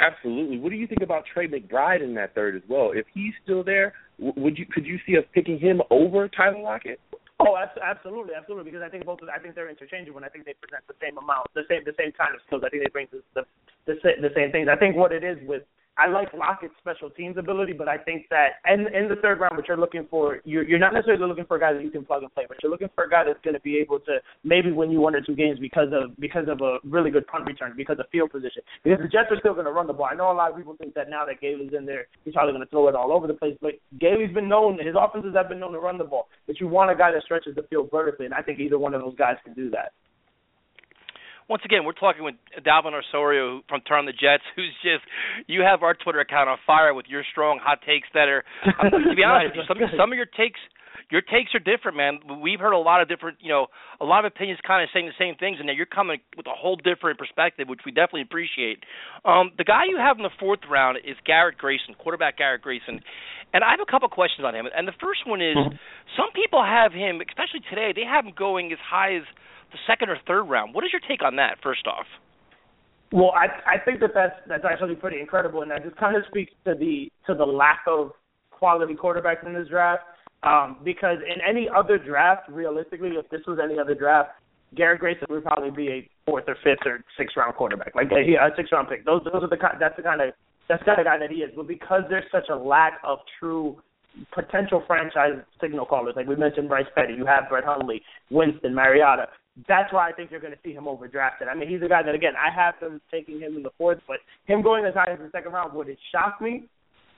Absolutely. 0.00 0.58
What 0.58 0.70
do 0.70 0.76
you 0.76 0.86
think 0.86 1.02
about 1.02 1.24
Trey 1.32 1.48
McBride 1.48 2.02
in 2.02 2.14
that 2.14 2.34
third 2.34 2.54
as 2.54 2.62
well? 2.68 2.92
If 2.94 3.06
he's 3.12 3.32
still 3.42 3.64
there, 3.64 3.94
would 4.18 4.56
you 4.56 4.66
could 4.66 4.86
you 4.86 4.98
see 5.06 5.16
us 5.18 5.24
picking 5.34 5.58
him 5.58 5.82
over 5.90 6.28
Tyler 6.28 6.60
Lockett? 6.60 7.00
Oh, 7.40 7.56
absolutely, 7.56 8.34
absolutely. 8.34 8.70
Because 8.70 8.82
I 8.84 8.90
think 8.90 9.06
both, 9.06 9.22
of, 9.22 9.28
I 9.28 9.38
think 9.38 9.54
they're 9.54 9.70
interchangeable, 9.70 10.18
and 10.18 10.26
I 10.26 10.28
think 10.28 10.44
they 10.44 10.54
present 10.54 10.82
the 10.88 10.98
same 11.00 11.18
amount, 11.18 11.46
the 11.54 11.62
same, 11.68 11.82
the 11.86 11.94
same 11.98 12.10
kind 12.10 12.34
of 12.34 12.40
skills. 12.46 12.62
I 12.66 12.68
think 12.68 12.82
they 12.82 12.90
bring 12.90 13.06
the 13.10 13.22
the 13.34 13.42
the, 13.86 13.94
the 14.22 14.34
same 14.34 14.50
things. 14.50 14.68
I 14.70 14.76
think 14.76 14.96
what 14.96 15.12
it 15.12 15.22
is 15.22 15.38
with 15.46 15.62
I 15.98 16.06
like 16.06 16.32
Lockett's 16.32 16.74
special 16.78 17.10
teams 17.10 17.36
ability, 17.36 17.72
but 17.72 17.88
I 17.88 17.98
think 17.98 18.26
that 18.30 18.62
and 18.64 18.86
in 18.94 19.08
the 19.08 19.16
third 19.16 19.40
round, 19.40 19.56
what 19.56 19.66
you're 19.66 19.76
looking 19.76 20.06
for, 20.08 20.38
you're 20.44 20.62
you're 20.62 20.78
not 20.78 20.94
necessarily 20.94 21.26
looking 21.26 21.44
for 21.44 21.56
a 21.56 21.60
guy 21.60 21.72
that 21.72 21.82
you 21.82 21.90
can 21.90 22.04
plug 22.04 22.22
and 22.22 22.32
play, 22.34 22.44
but 22.46 22.56
you're 22.62 22.70
looking 22.70 22.88
for 22.94 23.04
a 23.04 23.10
guy 23.10 23.24
that's 23.24 23.40
going 23.42 23.54
to 23.54 23.60
be 23.60 23.78
able 23.78 23.98
to 24.00 24.18
maybe 24.44 24.70
win 24.70 24.92
you 24.92 25.00
one 25.00 25.16
or 25.16 25.20
two 25.20 25.34
games 25.34 25.58
because 25.58 25.88
of 25.92 26.16
because 26.20 26.46
of 26.48 26.60
a 26.60 26.78
really 26.84 27.10
good 27.10 27.26
punt 27.26 27.46
return, 27.46 27.74
because 27.76 27.98
of 27.98 28.06
field 28.12 28.30
position. 28.30 28.62
Because 28.84 29.00
the 29.02 29.08
Jets 29.08 29.26
are 29.30 29.38
still 29.40 29.54
going 29.54 29.66
to 29.66 29.72
run 29.72 29.88
the 29.88 29.92
ball. 29.92 30.08
I 30.10 30.14
know 30.14 30.30
a 30.30 30.38
lot 30.38 30.52
of 30.52 30.56
people 30.56 30.76
think 30.76 30.94
that 30.94 31.10
now 31.10 31.26
that 31.26 31.40
Gailey's 31.40 31.72
in 31.76 31.84
there, 31.84 32.06
he's 32.24 32.34
probably 32.34 32.52
going 32.52 32.64
to 32.64 32.70
throw 32.70 32.86
it 32.86 32.94
all 32.94 33.12
over 33.12 33.26
the 33.26 33.34
place. 33.34 33.56
But 33.60 33.72
Gailey's 33.98 34.32
been 34.32 34.48
known, 34.48 34.78
his 34.78 34.94
offenses 34.96 35.34
have 35.34 35.48
been 35.48 35.58
known 35.58 35.72
to 35.72 35.80
run 35.80 35.98
the 35.98 36.04
ball. 36.04 36.28
But 36.46 36.60
you 36.60 36.68
want 36.68 36.92
a 36.92 36.94
guy 36.94 37.10
that 37.10 37.24
stretches 37.24 37.56
the 37.56 37.64
field 37.64 37.88
vertically, 37.90 38.26
and 38.26 38.34
I 38.34 38.42
think 38.42 38.60
either 38.60 38.78
one 38.78 38.94
of 38.94 39.00
those 39.00 39.16
guys 39.16 39.36
can 39.44 39.54
do 39.54 39.68
that 39.70 39.92
once 41.48 41.62
again, 41.64 41.84
we're 41.84 41.96
talking 41.96 42.24
with 42.24 42.34
Dalvin 42.60 42.92
Osorio 42.92 43.62
from 43.68 43.80
Turn 43.82 44.06
the 44.06 44.12
Jets, 44.12 44.44
who's 44.56 44.74
just 44.82 45.04
you 45.46 45.62
have 45.62 45.82
our 45.82 45.94
Twitter 45.94 46.20
account 46.20 46.48
on 46.48 46.58
fire 46.66 46.94
with 46.94 47.06
your 47.08 47.24
strong 47.30 47.58
hot 47.62 47.80
takes 47.86 48.08
that 48.14 48.28
are. 48.28 48.44
Um, 48.64 48.90
to 49.08 49.16
be 49.16 49.24
honest 49.26 49.56
you, 49.56 49.62
some 49.66 49.78
some 49.96 50.12
of 50.12 50.16
your 50.16 50.26
takes 50.26 50.60
your 51.10 51.22
takes 51.22 51.54
are 51.54 51.60
different, 51.60 51.96
man. 51.96 52.20
We've 52.42 52.60
heard 52.60 52.72
a 52.72 52.78
lot 52.78 53.00
of 53.00 53.08
different, 53.08 53.38
you 53.40 53.48
know, 53.48 53.68
a 54.00 54.04
lot 54.04 54.24
of 54.24 54.32
opinions 54.32 54.60
kind 54.66 54.82
of 54.82 54.90
saying 54.92 55.06
the 55.06 55.16
same 55.16 55.36
things, 55.36 55.56
and 55.58 55.66
now 55.66 55.72
you're 55.72 55.88
coming 55.88 56.20
with 56.36 56.46
a 56.46 56.52
whole 56.52 56.76
different 56.76 57.18
perspective, 57.18 57.66
which 57.68 57.80
we 57.86 57.92
definitely 57.92 58.28
appreciate. 58.28 58.84
Um, 59.24 59.52
the 59.56 59.64
guy 59.64 59.88
you 59.88 59.96
have 59.96 60.18
in 60.18 60.22
the 60.22 60.34
fourth 60.38 60.60
round 60.68 60.98
is 60.98 61.16
Garrett 61.24 61.56
Grayson, 61.56 61.94
quarterback 61.96 62.36
Garrett 62.36 62.60
Grayson, 62.60 63.00
and 63.54 63.64
I 63.64 63.70
have 63.70 63.80
a 63.80 63.90
couple 63.90 64.08
questions 64.08 64.44
on 64.44 64.54
him. 64.54 64.68
And 64.68 64.86
the 64.86 64.96
first 65.00 65.24
one 65.26 65.40
is, 65.40 65.56
mm-hmm. 65.56 65.76
some 66.12 66.28
people 66.36 66.62
have 66.62 66.92
him, 66.92 67.24
especially 67.24 67.64
today, 67.70 67.96
they 67.96 68.04
have 68.04 68.26
him 68.26 68.36
going 68.36 68.72
as 68.72 68.78
high 68.84 69.16
as 69.16 69.24
the 69.72 69.78
second 69.86 70.10
or 70.10 70.16
third 70.26 70.44
round. 70.44 70.74
What 70.74 70.84
is 70.84 70.90
your 70.92 71.02
take 71.08 71.22
on 71.22 71.36
that? 71.36 71.58
First 71.62 71.86
off. 71.86 72.06
Well, 73.12 73.32
I 73.32 73.76
I 73.76 73.78
think 73.84 74.00
that 74.00 74.10
that's 74.14 74.36
that's 74.48 74.64
actually 74.64 74.94
pretty 74.94 75.20
incredible, 75.20 75.62
and 75.62 75.70
that 75.70 75.82
just 75.82 75.96
kind 75.96 76.16
of 76.16 76.22
speaks 76.28 76.52
to 76.66 76.74
the 76.74 77.10
to 77.26 77.34
the 77.34 77.44
lack 77.44 77.80
of 77.86 78.12
quality 78.50 78.94
quarterbacks 78.94 79.46
in 79.46 79.54
this 79.54 79.68
draft. 79.68 80.02
Um, 80.42 80.76
because 80.84 81.18
in 81.26 81.40
any 81.40 81.68
other 81.68 81.98
draft, 81.98 82.48
realistically, 82.48 83.10
if 83.10 83.28
this 83.30 83.40
was 83.46 83.58
any 83.62 83.76
other 83.78 83.94
draft, 83.94 84.30
Garrett 84.76 85.00
Grayson 85.00 85.26
would 85.30 85.42
probably 85.42 85.70
be 85.70 85.88
a 85.88 86.10
fourth 86.26 86.44
or 86.46 86.56
fifth 86.62 86.86
or 86.86 87.02
sixth 87.16 87.36
round 87.36 87.54
quarterback, 87.56 87.94
like 87.94 88.10
a, 88.12 88.34
a 88.34 88.76
round 88.76 88.88
pick. 88.88 89.04
Those 89.04 89.22
those 89.24 89.42
are 89.42 89.48
the 89.48 89.56
that's 89.80 89.96
the 89.96 90.02
kind 90.02 90.20
of 90.20 90.30
that's 90.68 90.80
the 90.80 90.84
kind 90.84 91.00
of 91.00 91.06
guy 91.06 91.18
that 91.18 91.30
he 91.30 91.38
is. 91.38 91.50
But 91.56 91.66
because 91.66 92.02
there's 92.08 92.30
such 92.30 92.48
a 92.50 92.56
lack 92.56 93.00
of 93.02 93.18
true 93.40 93.80
potential 94.32 94.82
franchise 94.86 95.40
signal 95.60 95.86
callers, 95.86 96.14
like 96.14 96.26
we 96.26 96.36
mentioned 96.36 96.68
Bryce 96.68 96.86
Petty, 96.94 97.14
you 97.14 97.24
have 97.24 97.48
Brett 97.48 97.64
Hundley, 97.64 98.02
Winston, 98.30 98.74
Mariota 98.74 99.28
that's 99.66 99.92
why 99.92 100.08
I 100.08 100.12
think 100.12 100.30
you're 100.30 100.40
going 100.40 100.52
to 100.52 100.58
see 100.62 100.72
him 100.72 100.84
overdrafted. 100.84 101.48
I 101.50 101.54
mean, 101.54 101.68
he's 101.68 101.82
a 101.82 101.88
guy 101.88 102.02
that 102.02 102.14
again 102.14 102.34
I 102.36 102.54
have 102.54 102.74
them 102.80 103.00
taking 103.10 103.40
him 103.40 103.56
in 103.56 103.62
the 103.62 103.70
fourth, 103.78 103.98
but 104.06 104.18
him 104.46 104.62
going 104.62 104.84
as 104.84 104.94
high 104.94 105.12
as 105.12 105.18
the 105.18 105.30
second 105.32 105.52
round 105.52 105.74
would 105.74 105.88
it 105.88 105.98
shock 106.12 106.40
me? 106.40 106.64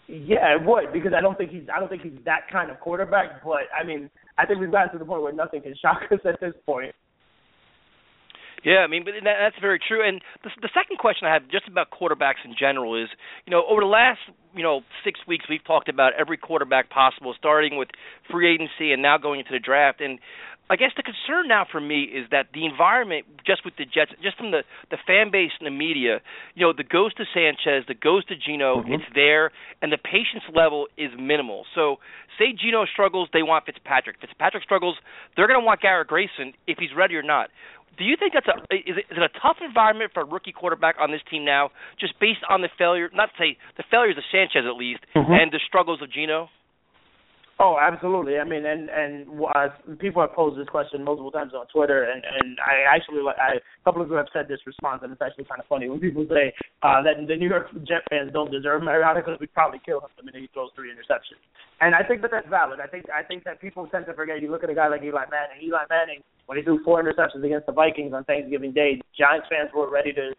Yeah, 0.07 0.57
it 0.57 0.65
would 0.65 0.93
because 0.93 1.13
I 1.17 1.21
don't 1.21 1.37
think 1.37 1.51
he's 1.51 1.69
I 1.75 1.79
don't 1.79 1.89
think 1.89 2.03
he's 2.03 2.19
that 2.25 2.51
kind 2.51 2.71
of 2.71 2.81
quarterback. 2.81 3.45
But 3.45 3.69
I 3.79 3.85
mean, 3.85 4.11
I 4.39 4.47
think 4.47 4.61
we've 4.61 4.73
gotten 4.73 4.93
to 4.93 4.99
the 4.99 5.05
point 5.05 5.23
where 5.23 5.33
nothing 5.33 5.63
can 5.63 5.75
shock 5.83 6.03
us 6.11 6.21
at 6.25 6.41
this 6.41 6.55
point. 6.65 6.95
Yeah, 8.65 8.85
I 8.85 8.89
mean, 8.89 9.05
but 9.05 9.15
that, 9.25 9.37
that's 9.41 9.57
very 9.61 9.81
true. 9.81 10.07
And 10.07 10.21
the, 10.45 10.51
the 10.61 10.69
second 10.75 10.99
question 10.99 11.27
I 11.27 11.33
have 11.33 11.49
just 11.49 11.67
about 11.67 11.89
quarterbacks 11.91 12.45
in 12.45 12.55
general 12.59 13.03
is, 13.03 13.09
you 13.47 13.51
know, 13.51 13.65
over 13.67 13.81
the 13.81 13.89
last, 13.89 14.21
you 14.55 14.63
know, 14.63 14.83
six 15.03 15.19
weeks 15.27 15.47
we've 15.49 15.65
talked 15.65 15.89
about 15.89 16.13
every 16.19 16.37
quarterback 16.37 16.91
possible, 16.91 17.35
starting 17.39 17.79
with 17.79 17.89
free 18.31 18.53
agency 18.53 18.93
and 18.93 19.01
now 19.01 19.17
going 19.17 19.41
into 19.41 19.53
the 19.53 19.59
draft. 19.59 20.03
And 20.03 20.19
I 20.71 20.77
guess 20.77 20.93
the 20.97 21.03
concern 21.03 21.49
now 21.49 21.67
for 21.67 21.81
me 21.81 22.05
is 22.05 22.31
that 22.31 22.55
the 22.55 22.65
environment, 22.65 23.27
just 23.45 23.65
with 23.65 23.75
the 23.75 23.85
Jets, 23.85 24.13
just 24.23 24.39
from 24.39 24.53
the 24.53 24.63
the 24.91 24.99
fan 25.05 25.33
base 25.33 25.51
and 25.59 25.67
the 25.67 25.75
media, 25.75 26.23
you 26.55 26.65
know, 26.65 26.73
the 26.73 26.87
ghost 26.87 27.19
of 27.19 27.27
Sanchez, 27.35 27.83
the 27.91 27.99
ghost 27.99 28.31
of 28.31 28.39
Geno, 28.39 28.79
mm-hmm. 28.79 28.95
it's 28.95 29.11
there, 29.13 29.51
and 29.83 29.91
the 29.91 29.99
patience 29.99 30.47
level 30.55 30.87
is 30.97 31.11
minimal. 31.19 31.67
So, 31.75 31.99
say 32.39 32.55
Geno 32.55 32.87
struggles, 32.87 33.29
they 33.35 33.43
want 33.43 33.67
Fitzpatrick. 33.67 34.23
Fitzpatrick 34.23 34.63
struggles, 34.63 34.95
they're 35.35 35.49
going 35.49 35.59
to 35.59 35.67
want 35.67 35.81
Garrett 35.83 36.07
Grayson 36.07 36.55
if 36.69 36.79
he's 36.79 36.95
ready 36.97 37.17
or 37.17 37.27
not. 37.27 37.51
Do 37.99 38.05
you 38.05 38.15
think 38.15 38.33
that's 38.33 38.47
a 38.47 38.55
is 38.71 38.95
it, 38.95 39.11
is 39.11 39.19
it 39.19 39.27
a 39.27 39.35
tough 39.43 39.59
environment 39.67 40.13
for 40.15 40.23
a 40.23 40.25
rookie 40.25 40.55
quarterback 40.55 40.95
on 41.03 41.11
this 41.11 41.21
team 41.29 41.45
now, 41.45 41.75
just 41.99 42.15
based 42.21 42.47
on 42.49 42.63
the 42.63 42.71
failure, 42.79 43.11
not 43.13 43.27
to 43.27 43.37
say 43.37 43.59
the 43.77 43.85
failures 43.91 44.15
of 44.17 44.25
Sanchez 44.31 44.63
at 44.71 44.79
least, 44.79 45.03
mm-hmm. 45.19 45.35
and 45.35 45.51
the 45.51 45.59
struggles 45.67 46.01
of 46.01 46.13
Geno? 46.13 46.49
Oh, 47.61 47.77
absolutely. 47.77 48.39
I 48.39 48.45
mean, 48.45 48.65
and 48.65 48.89
and 48.89 49.29
uh, 49.45 49.69
people 50.01 50.23
have 50.25 50.33
posed 50.33 50.59
this 50.59 50.67
question 50.73 51.05
multiple 51.05 51.31
times 51.31 51.53
on 51.53 51.67
Twitter, 51.69 52.09
and 52.09 52.25
and 52.25 52.57
I 52.57 52.89
actually 52.89 53.21
I, 53.21 53.61
a 53.61 53.85
couple 53.85 54.01
of 54.01 54.09
you 54.09 54.17
have 54.17 54.33
said 54.33 54.49
this 54.49 54.65
response, 54.65 55.05
and 55.05 55.13
it's 55.13 55.21
actually 55.21 55.45
kind 55.45 55.61
of 55.61 55.69
funny 55.69 55.87
when 55.87 56.01
people 56.01 56.25
say 56.25 56.57
uh, 56.81 57.05
that 57.05 57.21
the 57.21 57.37
New 57.37 57.51
York 57.51 57.69
Jet 57.85 58.01
fans 58.09 58.33
don't 58.33 58.51
deserve 58.51 58.83
Mariota 58.83 59.21
because 59.21 59.39
we'd 59.41 59.53
probably 59.53 59.79
kill 59.85 60.01
him 60.01 60.09
the 60.17 60.25
minute 60.25 60.41
he 60.41 60.49
throws 60.57 60.71
three 60.75 60.89
interceptions. 60.89 61.37
And 61.85 61.95
I 61.95 62.01
think 62.03 62.23
that 62.23 62.31
that's 62.33 62.49
valid. 62.49 62.81
I 62.81 62.87
think 62.87 63.05
I 63.13 63.23
think 63.23 63.45
that 63.45 63.61
people 63.61 63.87
tend 63.93 64.07
to 64.07 64.15
forget. 64.15 64.41
You 64.41 64.51
look 64.51 64.65
at 64.65 64.71
a 64.71 64.75
guy 64.75 64.89
like 64.89 65.05
Eli 65.05 65.29
Manning. 65.29 65.61
Eli 65.61 65.85
Manning, 65.91 66.25
when 66.47 66.57
he 66.57 66.65
threw 66.65 66.81
four 66.83 67.05
interceptions 67.05 67.45
against 67.45 67.67
the 67.67 67.77
Vikings 67.77 68.15
on 68.17 68.25
Thanksgiving 68.25 68.73
Day, 68.73 69.05
Giants 69.13 69.49
fans 69.53 69.69
were 69.77 69.93
ready 69.93 70.15
to 70.15 70.33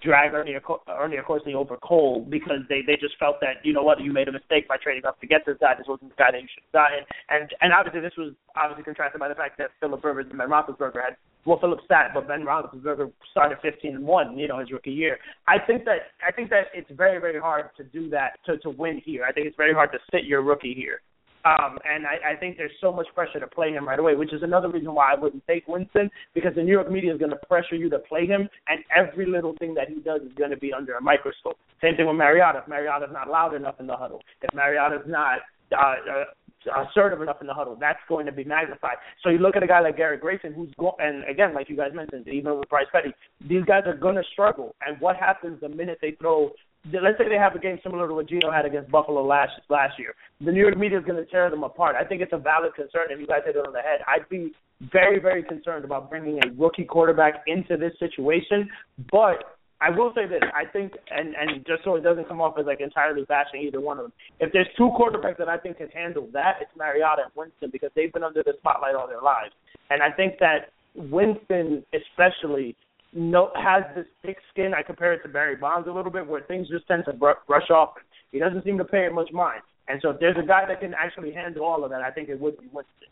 drag 0.00 0.32
Ernie, 0.32 0.56
Ernie 0.88 1.16
Accorsi 1.16 1.54
over 1.54 1.76
Cole 1.76 2.26
because 2.28 2.60
they 2.68 2.80
they 2.86 2.96
just 2.96 3.18
felt 3.18 3.36
that 3.40 3.60
you 3.64 3.72
know 3.72 3.82
what 3.82 4.00
you 4.00 4.12
made 4.12 4.28
a 4.28 4.32
mistake 4.32 4.66
by 4.66 4.76
trading 4.76 5.04
up 5.04 5.20
to 5.20 5.26
get 5.26 5.44
this 5.44 5.56
guy. 5.60 5.74
This 5.76 5.86
wasn't 5.86 6.10
the 6.10 6.16
guy 6.16 6.30
that 6.32 6.40
you 6.40 6.48
should 6.48 6.64
have 6.64 6.72
gotten. 6.72 7.04
And 7.28 7.50
and 7.60 7.72
obviously 7.72 8.00
this 8.00 8.16
was 8.16 8.32
obviously 8.56 8.84
contrasted 8.84 9.20
by 9.20 9.28
the 9.28 9.34
fact 9.34 9.58
that 9.58 9.70
Philip 9.80 10.02
Rivers 10.02 10.26
and 10.30 10.38
Ben 10.38 10.48
Roethlisberger 10.48 11.04
had 11.04 11.16
well 11.44 11.58
Philip 11.60 11.80
sat, 11.86 12.14
but 12.14 12.26
Ben 12.26 12.44
Roethlisberger 12.44 13.12
started 13.30 13.58
15 13.60 13.96
and 13.96 14.06
one, 14.06 14.38
you 14.38 14.48
know, 14.48 14.58
his 14.58 14.72
rookie 14.72 14.90
year. 14.90 15.18
I 15.46 15.58
think 15.58 15.84
that 15.84 16.16
I 16.26 16.32
think 16.32 16.48
that 16.50 16.72
it's 16.72 16.90
very 16.90 17.20
very 17.20 17.38
hard 17.38 17.68
to 17.76 17.84
do 17.84 18.08
that 18.10 18.38
to 18.46 18.56
to 18.58 18.70
win 18.70 19.02
here. 19.04 19.24
I 19.24 19.32
think 19.32 19.46
it's 19.46 19.56
very 19.56 19.74
hard 19.74 19.92
to 19.92 19.98
sit 20.10 20.24
your 20.24 20.42
rookie 20.42 20.74
here. 20.74 21.00
Um, 21.44 21.76
and 21.84 22.06
I, 22.06 22.32
I 22.32 22.36
think 22.36 22.56
there's 22.56 22.72
so 22.80 22.90
much 22.90 23.06
pressure 23.14 23.38
to 23.38 23.46
play 23.46 23.70
him 23.70 23.86
right 23.86 23.98
away, 23.98 24.14
which 24.14 24.32
is 24.32 24.42
another 24.42 24.70
reason 24.70 24.94
why 24.94 25.12
I 25.12 25.20
wouldn't 25.20 25.46
take 25.46 25.68
Winston 25.68 26.10
because 26.34 26.54
the 26.54 26.62
New 26.62 26.72
York 26.72 26.90
media 26.90 27.12
is 27.12 27.18
going 27.18 27.32
to 27.32 27.46
pressure 27.48 27.74
you 27.74 27.90
to 27.90 27.98
play 27.98 28.26
him, 28.26 28.48
and 28.68 28.82
every 28.94 29.26
little 29.26 29.54
thing 29.58 29.74
that 29.74 29.88
he 29.88 30.00
does 30.00 30.22
is 30.22 30.32
going 30.38 30.50
to 30.50 30.56
be 30.56 30.72
under 30.72 30.94
a 30.94 31.02
microscope. 31.02 31.58
Same 31.82 31.96
thing 31.96 32.06
with 32.06 32.16
Mariota. 32.16 32.60
If 32.60 32.68
Mariota's 32.68 33.10
not 33.12 33.28
loud 33.28 33.54
enough 33.54 33.74
in 33.78 33.86
the 33.86 33.96
huddle, 33.96 34.22
if 34.40 34.54
Mariota's 34.54 35.06
not 35.06 35.40
uh, 35.72 35.96
uh, 36.10 36.84
assertive 36.88 37.20
enough 37.20 37.42
in 37.42 37.46
the 37.46 37.52
huddle, 37.52 37.76
that's 37.78 37.98
going 38.08 38.24
to 38.24 38.32
be 38.32 38.44
magnified. 38.44 38.96
So 39.22 39.28
you 39.28 39.38
look 39.38 39.54
at 39.54 39.62
a 39.62 39.66
guy 39.66 39.80
like 39.80 39.98
Garrett 39.98 40.22
Grayson, 40.22 40.54
who's 40.54 40.72
go- 40.78 40.96
and 40.98 41.28
again, 41.28 41.52
like 41.52 41.68
you 41.68 41.76
guys 41.76 41.90
mentioned, 41.92 42.26
even 42.28 42.58
with 42.58 42.70
Bryce 42.70 42.86
Petty, 42.90 43.12
these 43.46 43.64
guys 43.64 43.82
are 43.84 43.96
going 43.96 44.16
to 44.16 44.24
struggle. 44.32 44.74
And 44.86 44.98
what 44.98 45.16
happens 45.16 45.60
the 45.60 45.68
minute 45.68 45.98
they 46.00 46.12
throw 46.12 46.52
let's 46.92 47.18
say 47.18 47.28
they 47.28 47.36
have 47.36 47.54
a 47.54 47.58
game 47.58 47.78
similar 47.82 48.08
to 48.08 48.14
what 48.14 48.28
Geno 48.28 48.50
had 48.50 48.66
against 48.66 48.90
Buffalo 48.90 49.24
last 49.24 49.52
last 49.68 49.98
year. 49.98 50.14
The 50.40 50.52
New 50.52 50.60
York 50.60 50.76
media 50.76 50.98
is 50.98 51.04
going 51.04 51.22
to 51.22 51.30
tear 51.30 51.50
them 51.50 51.62
apart. 51.62 51.96
I 51.96 52.04
think 52.04 52.20
it's 52.20 52.32
a 52.32 52.38
valid 52.38 52.74
concern. 52.74 53.08
If 53.10 53.20
you 53.20 53.26
guys 53.26 53.40
hit 53.44 53.56
it 53.56 53.66
on 53.66 53.72
the 53.72 53.80
head, 53.80 54.00
I'd 54.06 54.28
be 54.28 54.52
very 54.92 55.18
very 55.20 55.42
concerned 55.42 55.84
about 55.84 56.10
bringing 56.10 56.38
a 56.44 56.50
rookie 56.58 56.84
quarterback 56.84 57.42
into 57.46 57.76
this 57.76 57.92
situation. 57.98 58.68
But 59.10 59.56
I 59.80 59.90
will 59.90 60.12
say 60.14 60.26
this: 60.26 60.42
I 60.54 60.64
think, 60.64 60.92
and 61.10 61.34
and 61.34 61.64
just 61.66 61.84
so 61.84 61.96
it 61.96 62.02
doesn't 62.02 62.28
come 62.28 62.40
off 62.40 62.58
as 62.58 62.66
like 62.66 62.80
entirely 62.80 63.24
bashing 63.24 63.62
either 63.62 63.80
one 63.80 63.98
of 63.98 64.04
them. 64.04 64.12
If 64.40 64.52
there's 64.52 64.68
two 64.76 64.90
quarterbacks 64.98 65.38
that 65.38 65.48
I 65.48 65.58
think 65.58 65.78
can 65.78 65.88
handle 65.88 66.28
that, 66.32 66.56
it's 66.60 66.70
Mariota 66.76 67.22
and 67.24 67.32
Winston 67.34 67.70
because 67.72 67.90
they've 67.96 68.12
been 68.12 68.24
under 68.24 68.42
the 68.42 68.54
spotlight 68.58 68.94
all 68.94 69.08
their 69.08 69.22
lives. 69.22 69.52
And 69.90 70.02
I 70.02 70.10
think 70.10 70.38
that 70.40 70.72
Winston, 70.94 71.84
especially, 71.92 72.76
no 73.14 73.50
has 73.54 73.84
this 73.94 74.06
thick 74.22 74.38
skin. 74.50 74.72
I 74.74 74.82
compare 74.82 75.12
it 75.12 75.22
to 75.22 75.28
Barry 75.28 75.56
Bonds 75.56 75.88
a 75.88 75.92
little 75.92 76.10
bit, 76.10 76.26
where 76.26 76.42
things 76.42 76.68
just 76.68 76.86
tend 76.86 77.04
to 77.06 77.12
brush 77.12 77.70
off. 77.70 77.94
He 78.32 78.38
doesn't 78.38 78.64
seem 78.64 78.78
to 78.78 78.84
pay 78.84 79.06
it 79.06 79.14
much 79.14 79.30
mind. 79.32 79.62
And 79.88 80.00
so, 80.02 80.10
if 80.10 80.20
there's 80.20 80.36
a 80.42 80.46
guy 80.46 80.64
that 80.66 80.80
can 80.80 80.94
actually 80.94 81.32
handle 81.32 81.64
all 81.64 81.84
of 81.84 81.90
that, 81.90 82.02
I 82.02 82.10
think 82.10 82.28
it 82.28 82.40
would 82.40 82.58
be 82.58 82.66
Winston. 82.72 83.08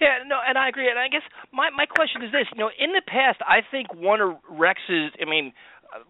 Yeah, 0.00 0.24
no, 0.26 0.38
and 0.46 0.56
I 0.56 0.68
agree. 0.68 0.88
And 0.88 0.98
I 0.98 1.08
guess 1.08 1.22
my 1.52 1.68
my 1.70 1.84
question 1.84 2.22
is 2.22 2.32
this: 2.32 2.46
you 2.54 2.58
know, 2.58 2.70
in 2.78 2.92
the 2.92 3.02
past, 3.06 3.38
I 3.46 3.60
think 3.70 3.92
one 3.94 4.20
of 4.20 4.36
Rex's, 4.48 5.12
I 5.20 5.28
mean, 5.28 5.52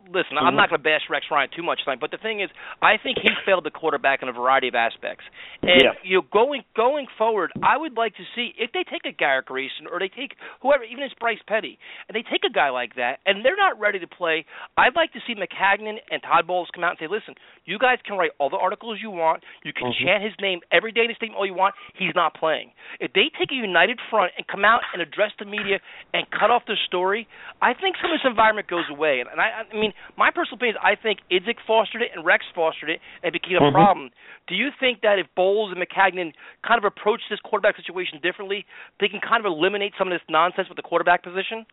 listen, 0.09 0.37
mm-hmm. 0.37 0.47
I'm 0.47 0.57
not 0.57 0.69
going 0.69 0.81
to 0.81 0.85
bash 0.85 1.03
Rex 1.09 1.27
Ryan 1.31 1.49
too 1.55 1.63
much 1.63 1.81
tonight, 1.85 2.01
but 2.01 2.11
the 2.11 2.19
thing 2.19 2.41
is, 2.41 2.51
I 2.83 2.97
think 3.03 3.19
he 3.23 3.31
failed 3.47 3.65
the 3.65 3.71
quarterback 3.71 4.23
in 4.23 4.29
a 4.29 4.33
variety 4.33 4.69
of 4.69 4.75
aspects. 4.75 5.25
And 5.63 5.83
yeah. 5.83 5.95
you 6.03 6.17
know, 6.19 6.25
going 6.33 6.63
going 6.77 7.07
forward, 7.17 7.53
I 7.63 7.77
would 7.77 7.97
like 7.97 8.17
to 8.17 8.25
see 8.35 8.53
if 8.59 8.73
they 8.73 8.85
take 8.85 9.05
a 9.05 9.13
Garrett 9.13 9.47
Grayson 9.47 9.87
or 9.91 9.99
they 9.99 10.09
take 10.09 10.37
whoever, 10.63 10.85
even 10.85 11.05
it's 11.05 11.15
Bryce 11.19 11.43
Petty, 11.47 11.79
and 12.09 12.15
they 12.15 12.23
take 12.23 12.45
a 12.45 12.53
guy 12.53 12.71
like 12.71 12.97
that, 12.97 13.21
and 13.27 13.45
they're 13.45 13.59
not 13.59 13.79
ready 13.79 13.99
to 13.99 14.09
play. 14.09 14.45
I'd 14.77 14.97
like 14.97 15.13
to 15.13 15.21
see 15.27 15.35
Maccagnan 15.35 15.99
and 16.11 16.23
Todd 16.23 16.47
Bowles 16.47 16.69
come 16.75 16.85
out 16.85 16.97
and 16.97 17.01
say, 17.01 17.09
listen, 17.09 17.35
you 17.65 17.79
guys 17.79 17.99
can 18.05 18.17
write 18.17 18.33
all 18.39 18.51
the 18.51 18.61
articles 18.61 18.99
you 19.01 19.11
want, 19.11 19.43
you 19.65 19.73
can 19.73 19.89
mm-hmm. 19.89 20.05
chant 20.05 20.25
his 20.25 20.35
name 20.41 20.61
every 20.73 20.93
day 20.93 21.03
in 21.03 21.09
the 21.09 21.15
statement 21.15 21.39
all 21.39 21.47
you 21.47 21.55
want. 21.55 21.75
He's 21.97 22.15
not 22.15 22.35
playing. 22.35 22.73
If 22.99 23.13
they 23.13 23.31
take 23.39 23.53
a 23.53 23.59
united 23.59 23.99
front 24.11 24.33
and 24.37 24.47
come 24.47 24.65
out 24.65 24.81
and 24.93 25.03
address 25.03 25.33
the 25.39 25.45
media 25.45 25.81
and 26.13 26.27
cut 26.31 26.51
off 26.51 26.63
the 26.67 26.77
story, 26.87 27.29
I 27.63 27.75
think 27.75 27.97
some 28.01 28.11
of 28.11 28.19
this 28.19 28.29
environment 28.29 28.69
goes 28.69 28.89
away. 28.91 29.21
And, 29.21 29.29
and 29.31 29.41
I, 29.41 29.63
I 29.73 29.77
mean, 29.77 29.93
my 30.17 30.31
personal 30.31 30.57
opinion 30.57 30.77
is 30.77 30.83
I 30.83 30.97
think 31.01 31.21
Idzik 31.31 31.59
fostered 31.67 32.03
it 32.03 32.11
and 32.15 32.25
Rex 32.25 32.45
fostered 32.55 32.91
it 32.91 33.01
and 33.23 33.35
it 33.35 33.43
became 33.43 33.59
a 33.59 33.69
mm-hmm. 33.69 33.75
problem. 33.75 34.11
Do 34.49 34.55
you 34.55 34.71
think 34.79 35.03
that 35.03 35.19
if 35.19 35.27
Bowles 35.37 35.73
and 35.73 35.81
Maccagnan 35.81 36.33
kind 36.67 36.79
of 36.79 36.85
approach 36.85 37.21
this 37.31 37.41
quarterback 37.45 37.77
situation 37.77 38.19
differently, 38.23 38.67
they 38.99 39.09
can 39.09 39.21
kind 39.21 39.45
of 39.45 39.47
eliminate 39.47 39.93
some 39.99 40.09
of 40.09 40.13
this 40.13 40.25
nonsense 40.29 40.69
with 40.69 40.77
the 40.77 40.87
quarterback 40.87 41.23
position? 41.23 41.67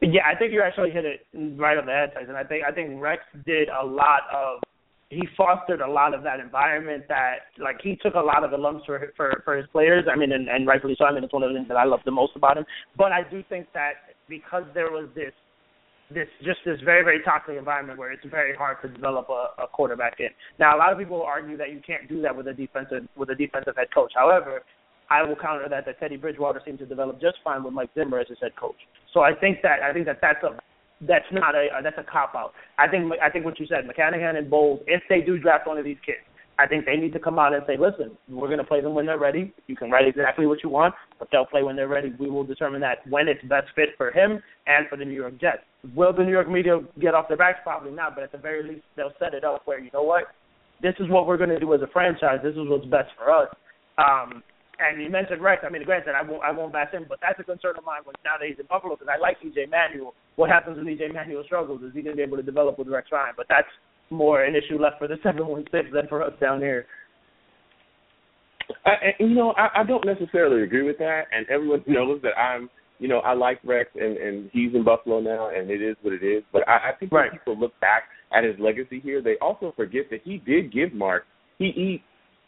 Yeah, 0.00 0.22
I 0.30 0.38
think 0.38 0.52
you 0.52 0.62
actually 0.62 0.90
hit 0.90 1.04
it 1.04 1.26
right 1.58 1.76
on 1.76 1.86
the 1.86 1.92
head, 1.92 2.14
Tyson. 2.14 2.36
I 2.36 2.44
think 2.44 2.62
I 2.62 2.70
think 2.70 3.00
Rex 3.02 3.22
did 3.44 3.68
a 3.68 3.84
lot 3.84 4.22
of 4.32 4.62
he 5.10 5.26
fostered 5.36 5.80
a 5.80 5.90
lot 5.90 6.14
of 6.14 6.22
that 6.22 6.38
environment 6.38 7.04
that 7.08 7.50
like 7.58 7.80
he 7.82 7.96
took 8.02 8.14
a 8.14 8.20
lot 8.20 8.44
of 8.44 8.50
the 8.50 8.58
lumps 8.58 8.84
for 8.86 9.12
for 9.16 9.42
for 9.44 9.56
his 9.56 9.66
players. 9.72 10.04
I 10.10 10.16
mean, 10.16 10.32
and, 10.32 10.48
and 10.48 10.66
rightfully 10.66 10.94
so. 10.98 11.04
I 11.04 11.12
mean, 11.12 11.24
it's 11.24 11.32
one 11.32 11.42
of 11.42 11.50
the 11.50 11.56
things 11.56 11.68
that 11.68 11.76
I 11.76 11.84
love 11.84 12.00
the 12.04 12.10
most 12.10 12.36
about 12.36 12.58
him. 12.58 12.64
But 12.96 13.12
I 13.12 13.22
do 13.28 13.42
think 13.48 13.66
that 13.74 14.14
because 14.28 14.64
there 14.74 14.90
was 14.90 15.08
this 15.14 15.32
this 16.10 16.28
just 16.42 16.60
this 16.64 16.80
very 16.84 17.04
very 17.04 17.22
toxic 17.22 17.56
environment 17.56 17.98
where 17.98 18.12
it's 18.12 18.24
very 18.30 18.54
hard 18.54 18.78
to 18.82 18.88
develop 18.88 19.28
a, 19.28 19.62
a 19.62 19.66
quarterback 19.66 20.20
in. 20.20 20.28
Now 20.58 20.76
a 20.76 20.78
lot 20.78 20.92
of 20.92 20.98
people 20.98 21.22
argue 21.22 21.56
that 21.56 21.70
you 21.70 21.80
can't 21.86 22.08
do 22.08 22.22
that 22.22 22.34
with 22.34 22.48
a 22.48 22.54
defensive 22.54 23.06
with 23.16 23.30
a 23.30 23.34
defensive 23.34 23.74
head 23.76 23.88
coach. 23.94 24.12
However, 24.14 24.62
I 25.10 25.22
will 25.22 25.36
counter 25.36 25.68
that 25.68 25.84
that 25.86 26.00
Teddy 26.00 26.16
Bridgewater 26.16 26.60
seemed 26.64 26.78
to 26.80 26.86
develop 26.86 27.20
just 27.20 27.38
fine 27.44 27.62
with 27.62 27.72
Mike 27.72 27.90
Zimmer 27.94 28.18
as 28.20 28.28
his 28.28 28.38
head 28.40 28.56
coach. 28.56 28.76
So 29.12 29.20
I 29.20 29.34
think 29.34 29.58
that 29.62 29.82
I 29.82 29.92
think 29.92 30.06
that 30.06 30.18
that's 30.20 30.42
a 30.44 30.58
that's 31.06 31.28
not 31.32 31.54
a 31.54 31.68
that's 31.82 31.98
a 31.98 32.04
cop 32.10 32.34
out. 32.34 32.52
I 32.78 32.88
think 32.88 33.12
I 33.22 33.30
think 33.30 33.44
what 33.44 33.58
you 33.60 33.66
said, 33.66 33.84
Maccagnan 33.88 34.36
and 34.36 34.50
Bowles, 34.50 34.80
if 34.86 35.02
they 35.08 35.20
do 35.20 35.38
draft 35.38 35.66
one 35.66 35.78
of 35.78 35.84
these 35.84 35.98
kids, 36.04 36.24
I 36.58 36.66
think 36.66 36.86
they 36.86 36.96
need 36.96 37.12
to 37.12 37.20
come 37.20 37.38
out 37.38 37.54
and 37.54 37.62
say, 37.66 37.76
listen, 37.76 38.18
we're 38.28 38.48
going 38.48 38.58
to 38.58 38.64
play 38.64 38.80
them 38.80 38.94
when 38.94 39.06
they're 39.06 39.18
ready. 39.18 39.52
You 39.68 39.76
can 39.76 39.90
write 39.90 40.08
exactly 40.08 40.44
what 40.44 40.62
you 40.64 40.68
want, 40.68 40.92
but 41.18 41.28
they'll 41.30 41.46
play 41.46 41.62
when 41.62 41.76
they're 41.76 41.88
ready. 41.88 42.12
We 42.18 42.28
will 42.28 42.42
determine 42.42 42.80
that 42.80 42.98
when 43.08 43.28
it's 43.28 43.42
best 43.44 43.68
fit 43.76 43.90
for 43.96 44.10
him 44.10 44.42
and 44.66 44.88
for 44.88 44.96
the 44.96 45.04
New 45.04 45.14
York 45.14 45.40
Jets. 45.40 45.62
Will 45.94 46.12
the 46.12 46.24
New 46.24 46.32
York 46.32 46.50
media 46.50 46.80
get 47.00 47.14
off 47.14 47.28
their 47.28 47.36
backs? 47.36 47.60
Probably 47.62 47.92
not, 47.92 48.16
but 48.16 48.24
at 48.24 48.32
the 48.32 48.38
very 48.38 48.66
least, 48.66 48.82
they'll 48.96 49.12
set 49.20 49.34
it 49.34 49.44
up 49.44 49.62
where, 49.66 49.78
you 49.78 49.90
know 49.94 50.02
what, 50.02 50.24
this 50.82 50.94
is 50.98 51.08
what 51.08 51.26
we're 51.26 51.36
going 51.36 51.50
to 51.50 51.60
do 51.60 51.72
as 51.74 51.80
a 51.80 51.86
franchise. 51.86 52.40
This 52.42 52.52
is 52.52 52.66
what's 52.66 52.86
best 52.86 53.10
for 53.16 53.30
us. 53.30 53.48
Um, 53.96 54.42
and 54.80 55.02
you 55.02 55.10
mentioned 55.10 55.42
Rex. 55.42 55.62
I 55.66 55.70
mean, 55.70 55.84
granted, 55.84 56.14
I 56.14 56.22
won't 56.22 56.42
I 56.42 56.52
won't 56.52 56.72
bash 56.72 56.92
him, 56.92 57.06
but 57.08 57.18
that's 57.20 57.38
a 57.40 57.42
concern 57.42 57.74
of 57.76 57.84
mine 57.84 58.02
when 58.04 58.14
now 58.24 58.38
that 58.38 58.46
he's 58.46 58.58
in 58.58 58.66
Buffalo 58.66 58.94
because 58.94 59.10
I 59.10 59.18
like 59.18 59.38
EJ 59.42 59.70
Manuel. 59.70 60.14
What 60.36 60.50
happens 60.50 60.76
when 60.76 60.86
EJ 60.86 61.12
Manuel 61.12 61.42
struggles? 61.44 61.82
Is 61.82 61.90
he 61.94 62.02
going 62.02 62.14
to 62.14 62.16
be 62.16 62.22
able 62.22 62.36
to 62.36 62.46
develop 62.46 62.78
with 62.78 62.86
Rex 62.86 63.08
Ryan? 63.10 63.34
But 63.36 63.46
that's 63.48 63.66
more 64.10 64.44
an 64.44 64.54
issue 64.54 64.80
left 64.80 64.98
for 64.98 65.08
the 65.08 65.16
seven 65.22 65.46
one 65.46 65.64
six 65.70 65.88
than 65.92 66.06
for 66.08 66.22
us 66.22 66.32
down 66.40 66.60
here. 66.60 66.86
I, 68.84 69.14
you 69.18 69.34
know, 69.34 69.52
I, 69.56 69.80
I 69.80 69.84
don't 69.84 70.04
necessarily 70.04 70.62
agree 70.62 70.82
with 70.82 70.98
that, 70.98 71.22
and 71.32 71.48
everyone 71.48 71.82
knows 71.86 72.20
that 72.22 72.38
I'm, 72.38 72.68
you 72.98 73.08
know, 73.08 73.18
I 73.20 73.32
like 73.34 73.60
Rex, 73.64 73.90
and 73.94 74.16
and 74.16 74.50
he's 74.52 74.74
in 74.74 74.84
Buffalo 74.84 75.20
now, 75.20 75.50
and 75.54 75.70
it 75.70 75.82
is 75.82 75.96
what 76.02 76.12
it 76.12 76.22
is. 76.22 76.42
But 76.52 76.68
I, 76.68 76.90
I 76.90 76.92
think 76.98 77.12
right. 77.12 77.30
when 77.30 77.38
people 77.38 77.58
look 77.58 77.78
back 77.80 78.04
at 78.32 78.44
his 78.44 78.56
legacy 78.58 79.00
here, 79.00 79.22
they 79.22 79.36
also 79.40 79.72
forget 79.76 80.10
that 80.10 80.20
he 80.24 80.38
did 80.38 80.72
give 80.72 80.92
Mark. 80.92 81.24
He 81.58 81.72
he 81.74 82.02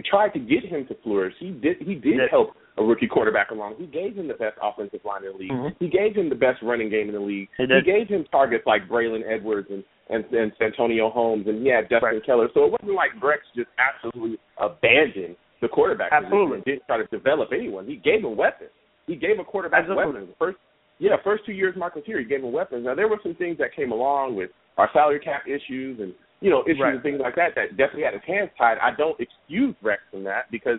tried 0.08 0.30
to 0.30 0.38
get 0.38 0.64
him 0.64 0.86
to 0.88 0.94
flourish. 1.02 1.34
He 1.38 1.50
did 1.50 1.76
he 1.80 1.94
did 1.94 2.16
yes. 2.16 2.28
help 2.30 2.50
a 2.78 2.82
rookie 2.82 3.06
quarterback 3.06 3.50
along. 3.50 3.74
He 3.78 3.86
gave 3.86 4.16
him 4.16 4.28
the 4.28 4.34
best 4.34 4.56
offensive 4.62 5.00
line 5.04 5.24
in 5.24 5.32
the 5.32 5.38
league. 5.38 5.50
Mm-hmm. 5.50 5.84
He 5.84 5.90
gave 5.90 6.16
him 6.16 6.28
the 6.28 6.34
best 6.34 6.62
running 6.62 6.90
game 6.90 7.08
in 7.08 7.14
the 7.14 7.20
league. 7.20 7.48
He, 7.56 7.64
he 7.64 7.82
gave 7.84 8.08
him 8.08 8.24
targets 8.30 8.64
like 8.66 8.88
Braylon 8.88 9.20
Edwards 9.28 9.68
and 9.70 9.84
and, 10.10 10.24
and 10.32 10.52
Santonio 10.58 11.10
Holmes 11.10 11.46
and 11.46 11.64
yeah, 11.64 11.82
Dustin 11.82 12.00
right. 12.02 12.26
Keller. 12.26 12.48
So 12.54 12.64
it 12.64 12.72
wasn't 12.72 12.94
like 12.94 13.10
Rex 13.22 13.42
just 13.54 13.68
absolutely 13.78 14.38
abandoned 14.58 15.36
the 15.62 15.68
quarterback 15.68 16.12
absolutely. 16.12 16.60
didn't 16.64 16.82
try 16.86 16.96
to 16.96 17.06
develop 17.06 17.50
anyone. 17.52 17.86
He 17.86 17.96
gave 17.96 18.24
him 18.24 18.36
weapons. 18.36 18.70
He 19.06 19.16
gave 19.16 19.38
a 19.38 19.44
quarterback 19.44 19.84
absolutely. 19.84 20.12
weapons. 20.12 20.34
First 20.38 20.58
yeah, 20.98 21.16
first 21.24 21.46
two 21.46 21.52
years 21.52 21.74
Mark 21.76 21.94
was 21.94 22.04
here, 22.04 22.18
he 22.18 22.24
gave 22.24 22.44
him 22.44 22.52
weapons. 22.52 22.84
Now 22.84 22.94
there 22.94 23.08
were 23.08 23.20
some 23.22 23.34
things 23.34 23.58
that 23.58 23.74
came 23.74 23.92
along 23.92 24.36
with 24.36 24.50
our 24.76 24.90
salary 24.92 25.20
cap 25.20 25.42
issues 25.46 26.00
and 26.00 26.12
you 26.40 26.48
know, 26.48 26.62
issues 26.64 26.80
right. 26.80 26.94
and 26.94 27.02
things 27.02 27.20
like 27.22 27.36
that 27.36 27.54
that 27.54 27.76
definitely 27.76 28.04
had 28.04 28.14
his 28.14 28.22
hands 28.26 28.50
tied. 28.56 28.78
I 28.78 28.96
don't 28.96 29.18
excuse 29.20 29.76
Rex 29.82 30.00
from 30.10 30.24
that 30.24 30.50
because 30.50 30.78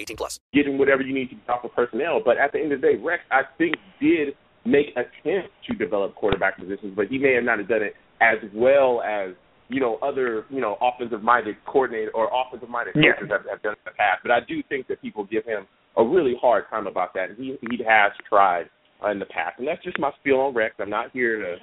18 0.01 0.17
plus. 0.17 0.39
Getting 0.53 0.77
whatever 0.77 1.01
you 1.01 1.13
need 1.13 1.29
to 1.29 1.35
get 1.35 1.49
off 1.49 1.63
of 1.63 1.73
personnel. 1.73 2.21
But 2.23 2.37
at 2.37 2.51
the 2.51 2.59
end 2.59 2.71
of 2.73 2.81
the 2.81 2.87
day, 2.87 2.95
Rex, 2.95 3.23
I 3.31 3.41
think, 3.57 3.75
did 3.99 4.35
make 4.65 4.87
attempts 4.91 5.53
to 5.67 5.73
develop 5.75 6.15
quarterback 6.15 6.57
positions, 6.59 6.93
but 6.95 7.07
he 7.07 7.17
may 7.17 7.33
have 7.33 7.43
not 7.43 7.59
have 7.59 7.67
done 7.67 7.81
it 7.81 7.93
as 8.21 8.37
well 8.53 9.01
as 9.01 9.33
you 9.69 9.79
know 9.79 9.97
other 10.03 10.45
you 10.49 10.61
know 10.61 10.77
offensive 10.81 11.23
minded 11.23 11.55
coordinator 11.65 12.11
or 12.13 12.29
offensive 12.33 12.69
minded 12.69 12.93
coaches 12.93 13.27
yeah. 13.27 13.37
have, 13.37 13.45
have 13.49 13.61
done 13.61 13.73
in 13.73 13.85
the 13.85 13.97
past. 13.97 14.19
But 14.21 14.31
I 14.31 14.39
do 14.47 14.61
think 14.69 14.87
that 14.87 15.01
people 15.01 15.25
give 15.25 15.45
him 15.45 15.65
a 15.97 16.03
really 16.03 16.35
hard 16.39 16.65
time 16.69 16.87
about 16.87 17.13
that. 17.15 17.29
and 17.29 17.37
He 17.37 17.57
he 17.69 17.83
has 17.83 18.11
tried 18.27 18.69
in 19.09 19.17
the 19.17 19.25
past, 19.25 19.57
and 19.57 19.67
that's 19.67 19.83
just 19.83 19.97
my 19.97 20.11
spiel 20.19 20.39
on 20.39 20.53
Rex. 20.53 20.75
I'm 20.79 20.89
not 20.89 21.11
here 21.11 21.39
to. 21.39 21.55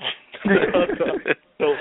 so, 1.60 1.74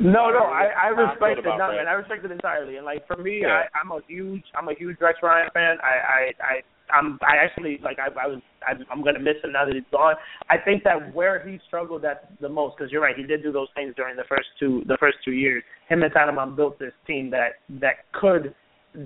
no, 0.00 0.30
no, 0.30 0.44
I, 0.48 0.72
I 0.74 0.88
respect 0.88 1.40
it, 1.40 1.44
not, 1.44 1.78
and 1.78 1.88
I 1.88 1.92
respect 1.92 2.24
it 2.24 2.30
entirely. 2.30 2.76
And 2.76 2.86
like 2.86 3.06
for 3.06 3.16
me, 3.16 3.40
yeah. 3.42 3.68
I, 3.68 3.78
I'm 3.78 3.90
a 3.92 4.00
huge, 4.08 4.44
I'm 4.56 4.68
a 4.68 4.74
huge 4.74 4.96
Rex 5.00 5.18
Ryan 5.22 5.50
fan. 5.52 5.76
I, 5.82 5.92
I, 5.92 6.32
I, 6.40 6.60
I'm 6.90 7.18
I 7.20 7.36
actually 7.36 7.78
like 7.82 7.98
I, 7.98 8.08
I 8.18 8.26
was 8.26 8.40
I, 8.66 8.72
I'm 8.90 9.04
gonna 9.04 9.20
miss 9.20 9.36
him 9.42 9.52
now 9.52 9.66
that 9.66 9.74
he's 9.74 9.84
gone. 9.92 10.14
I 10.48 10.56
think 10.56 10.84
that 10.84 11.14
where 11.14 11.46
he 11.46 11.58
struggled 11.66 12.04
at 12.04 12.32
the 12.40 12.48
most, 12.48 12.76
because 12.76 12.90
you're 12.90 13.02
right, 13.02 13.16
he 13.16 13.24
did 13.24 13.42
do 13.42 13.52
those 13.52 13.68
things 13.74 13.94
during 13.94 14.16
the 14.16 14.24
first 14.28 14.48
two 14.58 14.82
the 14.86 14.96
first 14.98 15.18
two 15.24 15.32
years. 15.32 15.62
Him 15.88 16.02
and 16.02 16.12
Tannenbaum 16.12 16.56
built 16.56 16.78
this 16.78 16.94
team 17.06 17.30
that 17.30 17.60
that 17.80 18.10
could 18.12 18.54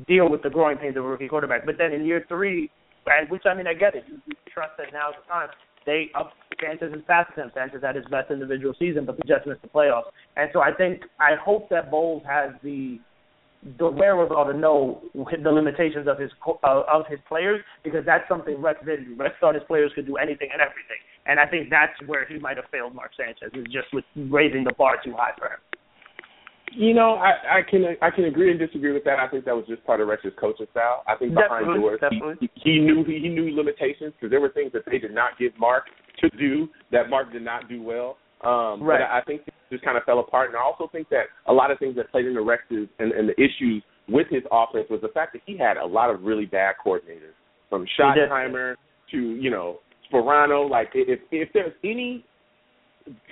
deal 0.07 0.31
with 0.31 0.43
the 0.43 0.51
growing 0.51 0.79
pains 0.79 0.97
of 0.97 1.05
a 1.05 1.09
rookie 1.09 1.29
quarterback. 1.29 1.67
But 1.67 1.77
then 1.77 1.93
in 1.93 2.05
year 2.05 2.25
three, 2.29 2.71
and 3.07 3.29
which 3.29 3.43
I 3.47 3.55
mean 3.55 3.67
I 3.67 3.75
get 3.75 3.95
it, 3.97 4.05
you, 4.09 4.19
you 4.27 4.35
trust 4.55 4.73
that 4.79 4.93
now's 4.93 5.15
the 5.21 5.29
time. 5.29 5.49
They 5.87 6.11
up 6.15 6.33
Sanchez's 6.61 7.03
pass 7.07 7.27
attempts. 7.33 7.55
Sanchez 7.55 7.83
had 7.83 7.97
his 7.97 8.05
best 8.11 8.31
individual 8.31 8.75
season, 8.79 9.05
but 9.05 9.17
the 9.17 9.25
Jets 9.27 9.47
missed 9.47 9.63
the 9.63 9.69
playoffs. 9.69 10.11
And 10.37 10.51
so 10.53 10.61
I 10.61 10.73
think 10.73 11.03
I 11.19 11.35
hope 11.43 11.69
that 11.71 11.91
Bowles 11.91 12.23
has 12.27 12.51
the 12.63 12.99
the 13.79 13.89
wherewithal 13.89 14.47
to 14.47 14.59
know 14.59 15.03
the 15.15 15.51
limitations 15.51 16.09
of 16.09 16.19
his 16.19 16.31
uh, 16.47 16.83
of 16.93 17.07
his 17.09 17.21
players 17.29 17.61
because 17.85 18.05
that's 18.05 18.29
something 18.29 18.61
Rex 18.61 18.81
did. 18.85 19.01
Rex 19.17 19.35
thought 19.41 19.55
his 19.55 19.65
players 19.67 19.93
could 19.95 20.07
do 20.07 20.17
anything 20.17 20.49
and 20.53 20.61
everything, 20.61 20.99
and 21.27 21.39
I 21.39 21.47
think 21.47 21.71
that's 21.71 21.95
where 22.07 22.27
he 22.27 22.39
might 22.39 22.57
have 22.57 22.67
failed 22.73 22.95
Mark 22.95 23.13
Sanchez 23.17 23.51
is 23.55 23.67
just 23.67 23.93
with 23.93 24.05
raising 24.17 24.65
the 24.65 24.73
bar 24.77 24.97
too 25.05 25.15
high 25.17 25.33
for 25.39 25.47
him. 25.47 25.61
You 26.75 26.95
know, 26.95 27.15
I, 27.15 27.59
I 27.59 27.63
can 27.69 27.85
I 28.01 28.11
can 28.11 28.25
agree 28.25 28.51
and 28.51 28.59
disagree 28.59 28.93
with 28.93 29.05
that. 29.05 29.19
I 29.19 29.29
think 29.29 29.45
that 29.45 29.55
was 29.55 29.65
just 29.69 29.85
part 29.85 30.01
of 30.01 30.09
Rex's 30.09 30.33
coaching 30.41 30.67
style. 30.71 31.03
I 31.07 31.17
think 31.17 31.35
behind 31.35 31.67
definitely, 31.67 31.81
doors, 31.81 32.01
definitely. 32.01 32.51
he, 32.55 32.73
he 32.73 32.79
knew 32.79 33.05
he 33.05 33.29
knew 33.29 33.55
limitations 33.55 34.15
because 34.17 34.31
there 34.31 34.41
were 34.41 34.49
things 34.51 34.73
that 34.73 34.83
they 34.87 34.99
did 34.99 35.15
not 35.15 35.39
give 35.39 35.53
Mark 35.59 35.85
to 36.21 36.31
do 36.31 36.69
that 36.91 37.11
Mark 37.11 37.33
did 37.33 37.43
not 37.43 37.69
do 37.69 37.83
well. 37.83 38.17
Um, 38.43 38.83
right. 38.83 39.01
But 39.01 39.11
I 39.11 39.21
think 39.27 39.43
it 39.47 39.55
just 39.71 39.85
kind 39.85 39.97
of 39.97 40.05
fell 40.05 40.19
apart, 40.19 40.49
and 40.49 40.57
I 40.57 40.63
also 40.63 40.89
think 40.91 41.09
that 41.11 41.27
a 41.47 41.53
lot 41.53 41.71
of 41.71 41.79
things 41.79 41.95
that 41.97 42.11
played 42.11 42.27
into 42.27 42.43
Rex's 42.43 42.89
and, 42.99 43.13
and 43.13 43.29
the 43.29 43.35
issues 43.41 43.83
with 44.09 44.27
his 44.31 44.43
offense 44.51 44.87
was 44.91 45.01
the 45.01 45.09
fact 45.09 45.33
that 45.35 45.43
he 45.47 45.57
had 45.57 45.77
a 45.77 45.87
lot 45.87 46.11
of 46.11 46.23
really 46.23 46.47
bad 46.47 46.75
coordinators, 46.85 47.37
from 47.71 47.87
Schottenheimer 47.99 48.75
to 49.11 49.19
you 49.19 49.51
know 49.51 49.79
Sparano. 50.11 50.69
Like 50.69 50.91
if 50.95 51.21
if 51.31 51.49
there's 51.53 51.73
any 51.85 52.25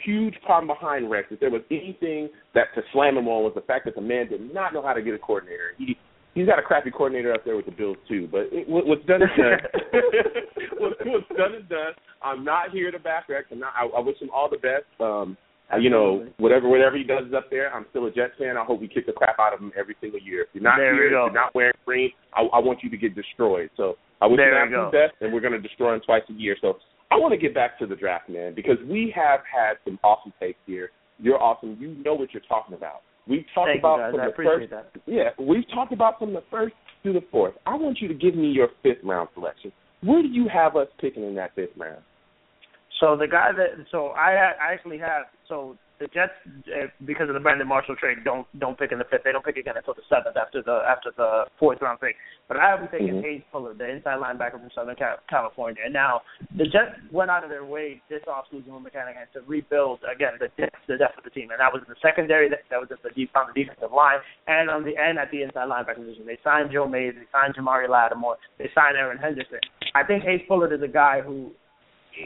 huge 0.04 0.34
problem 0.44 0.68
behind 0.68 1.10
Rex. 1.10 1.28
If 1.30 1.40
there 1.40 1.50
was 1.50 1.62
anything 1.70 2.28
that 2.54 2.66
to 2.74 2.82
slam 2.92 3.16
him 3.16 3.28
on 3.28 3.44
was 3.44 3.52
the 3.54 3.62
fact 3.62 3.84
that 3.84 3.94
the 3.94 4.00
man 4.00 4.28
did 4.28 4.52
not 4.52 4.72
know 4.72 4.82
how 4.82 4.92
to 4.92 5.02
get 5.02 5.14
a 5.14 5.18
coordinator. 5.18 5.72
He 5.78 5.96
he's 6.34 6.46
got 6.46 6.58
a 6.58 6.62
crappy 6.62 6.90
coordinator 6.90 7.32
up 7.32 7.44
there 7.44 7.56
with 7.56 7.66
the 7.66 7.72
Bills 7.72 7.96
too. 8.08 8.28
But 8.30 8.48
it, 8.52 8.66
what's 8.68 9.04
done 9.06 9.22
is 9.22 9.28
done. 9.36 9.58
what's, 10.78 10.96
what's 11.04 11.28
done 11.36 11.54
is 11.54 11.68
done. 11.68 11.92
I'm 12.22 12.44
not 12.44 12.70
here 12.70 12.90
to 12.90 12.98
back 12.98 13.28
Rex. 13.28 13.46
I'm 13.50 13.60
not, 13.60 13.72
I, 13.76 13.86
I 13.86 14.00
wish 14.00 14.20
him 14.20 14.30
all 14.34 14.48
the 14.48 14.58
best. 14.58 14.86
Um, 15.00 15.36
you 15.78 15.90
know, 15.90 16.26
whatever 16.38 16.68
whatever 16.68 16.96
he 16.96 17.04
does 17.04 17.30
up 17.36 17.46
there, 17.48 17.72
I'm 17.72 17.86
still 17.90 18.06
a 18.06 18.10
Jets 18.10 18.34
fan. 18.38 18.56
I 18.56 18.64
hope 18.64 18.80
we 18.80 18.88
kick 18.88 19.06
the 19.06 19.12
crap 19.12 19.38
out 19.38 19.54
of 19.54 19.60
him 19.60 19.72
every 19.78 19.94
single 20.00 20.18
year. 20.18 20.42
If 20.42 20.48
you're 20.52 20.64
not 20.64 20.78
there 20.78 20.94
here, 20.94 21.06
if 21.06 21.10
you're 21.12 21.32
not 21.32 21.54
wearing 21.54 21.78
green, 21.86 22.10
I, 22.34 22.42
I 22.42 22.58
want 22.58 22.82
you 22.82 22.90
to 22.90 22.96
get 22.96 23.14
destroyed. 23.14 23.70
So 23.76 23.94
I 24.20 24.26
wish 24.26 24.38
there 24.38 24.66
him 24.66 24.72
the 24.72 24.90
best, 24.90 25.14
and 25.20 25.32
we're 25.32 25.40
going 25.40 25.52
to 25.54 25.60
destroy 25.60 25.94
him 25.94 26.00
twice 26.04 26.22
a 26.28 26.32
year. 26.32 26.56
So 26.60 26.78
I 27.10 27.16
want 27.16 27.32
to 27.32 27.38
get 27.38 27.54
back 27.54 27.78
to 27.80 27.86
the 27.86 27.96
draft, 27.96 28.28
man, 28.28 28.54
because 28.54 28.76
we 28.88 29.12
have 29.16 29.40
had 29.40 29.74
some 29.84 29.98
awesome 30.04 30.32
takes 30.40 30.58
here. 30.66 30.90
You're 31.18 31.42
awesome. 31.42 31.76
You 31.80 31.96
know 32.04 32.14
what 32.14 32.32
you're 32.32 32.42
talking 32.48 32.74
about. 32.74 33.02
We've 33.26 33.44
talked 33.54 33.68
Thank 33.68 33.80
about 33.80 34.10
from 34.12 34.20
I 34.20 34.26
the 34.26 34.32
first. 34.34 34.70
that. 34.70 34.90
Yeah, 35.06 35.30
we've 35.38 35.68
talked 35.74 35.92
about 35.92 36.18
from 36.18 36.32
the 36.32 36.42
first 36.50 36.74
to 37.04 37.12
the 37.12 37.22
fourth. 37.30 37.54
I 37.66 37.74
want 37.74 37.98
you 38.00 38.08
to 38.08 38.14
give 38.14 38.34
me 38.34 38.48
your 38.48 38.68
fifth 38.82 39.04
round 39.04 39.28
selection. 39.34 39.72
Where 40.02 40.22
do 40.22 40.28
you 40.28 40.48
have 40.52 40.76
us 40.76 40.88
picking 41.00 41.24
in 41.24 41.34
that 41.34 41.54
fifth 41.54 41.76
round? 41.76 42.02
So 43.00 43.16
the 43.16 43.26
guy 43.26 43.50
that 43.56 43.84
so 43.90 44.08
I 44.08 44.32
I 44.32 44.72
actually 44.72 44.98
have 44.98 45.24
so 45.48 45.76
the 46.00 46.08
Jets 46.08 46.32
uh, 46.72 46.88
because 47.04 47.28
of 47.28 47.34
the 47.34 47.40
Brandon 47.40 47.68
Marshall 47.68 47.94
trade 47.94 48.24
don't 48.24 48.48
don't 48.58 48.78
pick 48.78 48.90
in 48.90 48.98
the 48.98 49.04
fifth. 49.04 49.22
They 49.22 49.32
don't 49.32 49.44
pick 49.44 49.56
again 49.56 49.76
until 49.76 49.92
the 49.92 50.02
seventh 50.08 50.36
after 50.36 50.62
the 50.64 50.80
after 50.88 51.12
the 51.16 51.44
fourth 51.60 51.78
round 51.82 52.00
pick. 52.00 52.16
But 52.48 52.56
I 52.56 52.70
have 52.70 52.80
been 52.80 52.88
taking 52.88 53.20
Mhm. 53.20 53.22
Hayes 53.22 53.42
Pullard, 53.52 53.78
the 53.78 53.88
inside 53.88 54.18
linebacker 54.18 54.58
from 54.58 54.70
Southern 54.74 54.96
California. 55.28 55.82
And 55.84 55.92
now 55.92 56.22
the 56.56 56.64
Jets 56.64 56.96
went 57.12 57.30
out 57.30 57.44
of 57.44 57.50
their 57.50 57.64
way 57.64 58.00
this 58.08 58.22
offseason 58.24 58.72
with 58.72 58.90
Maccagnan 58.90 59.30
to 59.34 59.42
rebuild 59.46 60.00
again 60.10 60.32
the 60.40 60.48
depth 60.56 60.80
the 60.88 60.96
depth 60.96 61.18
of 61.18 61.24
the 61.24 61.30
team, 61.30 61.50
and 61.50 61.60
that 61.60 61.72
was 61.72 61.82
in 61.86 61.88
the 61.92 62.00
secondary. 62.00 62.48
That, 62.48 62.64
that 62.70 62.80
was 62.80 62.90
at 62.90 63.02
the 63.02 63.10
deep 63.10 63.30
on 63.36 63.52
the 63.52 63.62
defensive 63.62 63.92
line 63.92 64.18
and 64.48 64.70
on 64.70 64.82
the 64.82 64.96
end 64.96 65.18
at 65.18 65.30
the 65.30 65.42
inside 65.42 65.68
linebacker 65.68 66.00
position. 66.00 66.24
They 66.26 66.38
signed 66.42 66.72
Joe 66.72 66.88
Mays, 66.88 67.14
they 67.14 67.28
signed 67.30 67.54
Jamari 67.54 67.88
Lattimore, 67.88 68.38
they 68.58 68.70
signed 68.74 68.96
Erin 68.96 69.18
Henderson. 69.18 69.60
I 69.94 70.02
think 70.02 70.24
Hayes 70.24 70.42
Pullard 70.48 70.72
is 70.72 70.82
a 70.82 70.88
guy 70.88 71.20
who 71.20 71.52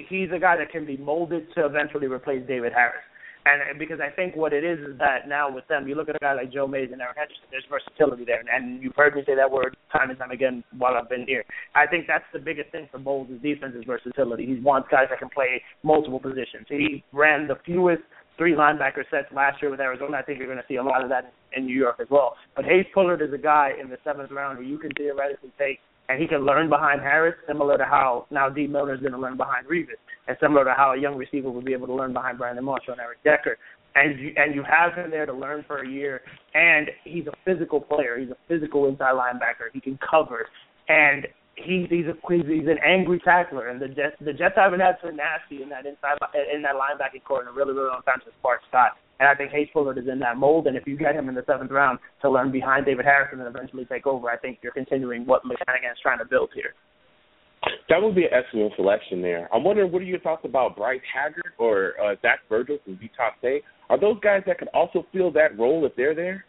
he's 0.09 0.31
a 0.33 0.39
guy 0.39 0.57
that 0.57 0.71
can 0.71 0.87
be 0.87 0.97
molded 0.97 1.53
to 1.55 1.67
eventually 1.67 2.07
replace 2.07 2.47
David 2.47 2.73
Harris. 2.73 3.03
And 3.47 3.79
because 3.79 4.01
I 4.01 4.09
think 4.09 4.37
what 4.37 4.53
it 4.55 4.65
is 4.65 4.79
is 4.81 4.99
that 4.99 5.29
now 5.29 5.53
with 5.53 5.69
them, 5.69 5.87
you 5.87 5.95
look 5.95 6.09
at 6.09 6.17
a 6.17 6.19
guy 6.19 6.33
like 6.33 6.51
Joe 6.51 6.67
Mays 6.67 6.89
and 6.93 7.01
Erin 7.01 7.15
Henderson, 7.15 7.45
there's 7.51 7.67
versatility 7.69 8.25
there. 8.25 8.43
And 8.51 8.83
you've 8.83 8.97
heard 8.97 9.15
me 9.15 9.23
say 9.27 9.35
that 9.37 9.51
word 9.51 9.77
time 9.93 10.09
and 10.09 10.19
time 10.19 10.31
again 10.31 10.65
while 10.79 10.95
I've 10.95 11.11
been 11.11 11.27
here. 11.27 11.45
I 11.75 11.87
think 11.87 12.07
that's 12.07 12.25
the 12.33 12.39
biggest 12.39 12.71
thing 12.73 12.89
for 12.91 12.99
Bowles' 12.99 13.29
defense 13.43 13.75
is 13.77 13.85
versatility. 13.85 14.47
He 14.47 14.61
wants 14.61 14.89
guys 14.91 15.09
that 15.11 15.19
can 15.19 15.29
play 15.29 15.63
multiple 15.83 16.21
positions. 16.21 16.65
He 16.69 17.05
ran 17.13 17.47
the 17.47 17.57
fewest 17.67 18.03
three 18.39 18.55
linebacker 18.55 19.05
sets 19.11 19.29
last 19.33 19.61
year 19.61 19.71
with 19.71 19.81
Arizona. 19.81 20.17
I 20.17 20.23
think 20.23 20.39
you're 20.39 20.49
going 20.49 20.59
to 20.59 20.65
see 20.67 20.77
a 20.77 20.83
lot 20.83 21.03
of 21.05 21.11
that 21.11 21.33
in 21.55 21.67
New 21.67 21.77
York 21.77 21.97
as 22.01 22.09
well. 22.11 22.37
But 22.57 22.65
Hayes 22.65 22.87
Pullard 22.95 23.23
is 23.23 23.33
a 23.33 23.39
guy 23.39 23.73
in 23.81 23.91
the 23.91 23.99
seventh 24.05 24.31
round 24.31 24.59
who 24.59 24.65
you 24.65 24.79
can 24.79 24.91
theoretically 24.97 25.53
take 25.59 25.81
and 26.09 26.21
he 26.21 26.29
can 26.29 26.45
learn 26.45 26.69
behind 26.69 27.01
Harris, 27.01 27.35
similar 27.47 27.79
to 27.79 27.85
how 27.85 28.27
now 28.31 28.49
Dee 28.49 28.67
Milliner 28.67 28.95
is 28.95 29.01
going 29.01 29.13
to 29.13 29.19
learn 29.19 29.37
behind 29.37 29.67
Revis, 29.67 30.01
and 30.29 30.37
similar 30.41 30.65
to 30.65 30.75
how 30.77 30.93
a 30.93 31.01
young 31.01 31.17
receiver 31.17 31.51
would 31.51 31.65
be 31.65 31.73
able 31.73 31.87
to 31.87 31.95
learn 31.95 32.13
behind 32.13 32.39
Brandon 32.39 32.65
Marshall 32.65 32.93
and 32.93 33.01
Eric 33.01 33.23
Decker. 33.25 33.57
And 33.97 34.19
you, 34.19 34.33
and 34.37 34.55
you 34.55 34.65
have 34.65 34.95
him 34.95 35.11
there 35.11 35.25
to 35.25 35.33
learn 35.33 35.65
for 35.69 35.83
a 35.83 35.89
year, 35.89 36.21
and 36.55 36.91
he's 37.05 37.27
a 37.29 37.33
physical 37.45 37.81
player. 37.81 38.19
He's 38.19 38.31
a 38.31 38.37
physical 38.49 38.89
inside 38.89 39.15
linebacker. 39.15 39.71
He 39.73 39.81
can 39.81 39.99
cover, 39.99 40.47
and 40.89 41.29
he's 41.55 41.89
he's 41.89 42.07
a 42.07 42.15
he's, 42.29 42.67
an 42.67 42.79
angry 42.85 43.21
tackler. 43.25 43.69
And 43.69 43.81
the 43.81 43.87
Jets 43.87 44.17
the 44.21 44.33
Jets 44.33 44.57
haven't 44.57 44.81
had 44.81 44.97
so 45.01 45.11
nasty 45.11 45.63
in 45.63 45.69
that 45.69 45.87
inside 45.87 46.19
in 46.53 46.63
that 46.63 46.75
linebacking 46.75 47.23
corps 47.25 47.43
in 47.43 47.49
a 47.49 47.53
really 47.53 47.73
really 47.73 47.87
long 47.87 48.03
time 48.03 48.19
since 48.25 48.35
Bart 48.43 48.61
Scott. 48.69 48.99
And 49.21 49.29
I 49.29 49.35
think 49.35 49.53
Hayes 49.53 49.69
Pullard 49.73 49.99
is 49.99 50.09
in 50.11 50.19
that 50.21 50.37
mold. 50.37 50.67
And 50.67 50.77
if 50.77 50.87
you 50.87 50.97
get 50.97 51.15
him 51.15 51.29
in 51.29 51.35
the 51.35 51.45
seventh 51.47 51.71
round 51.71 51.99
to 52.23 52.31
learn 52.31 52.51
behind 52.51 52.87
David 52.87 53.05
Harrison 53.05 53.41
and 53.41 53.49
eventually 53.49 53.85
take 53.85 54.07
over, 54.07 54.29
I 54.29 54.37
think 54.37 54.59
you're 54.63 54.73
continuing 54.73 55.25
what 55.25 55.43
Maccagnan's 55.45 56.01
trying 56.03 56.19
to 56.19 56.25
build 56.25 56.51
here. 56.55 56.75
That 57.89 58.03
would 58.03 58.15
be 58.15 58.25
an 58.25 58.31
excellent 58.33 58.73
selection 58.77 59.23
there. 59.23 59.49
I'm 59.55 59.65
wondering, 59.65 59.91
what 59.91 60.03
are 60.03 60.07
your 60.07 60.21
thoughts 60.21 60.43
about 60.45 60.77
Bryce 60.77 61.01
Hager 61.15 61.55
or 61.59 61.95
uh, 62.03 62.17
Zach 62.21 62.41
Vigil 62.51 62.79
from 62.85 62.99
Utah 63.01 63.31
State? 63.39 63.63
Are 63.89 63.99
those 63.99 64.19
guys 64.21 64.43
that 64.47 64.59
could 64.59 64.69
also 64.75 65.07
fill 65.13 65.31
that 65.33 65.59
role 65.59 65.87
if 65.87 65.95
they're 65.97 66.15
there? 66.15 66.45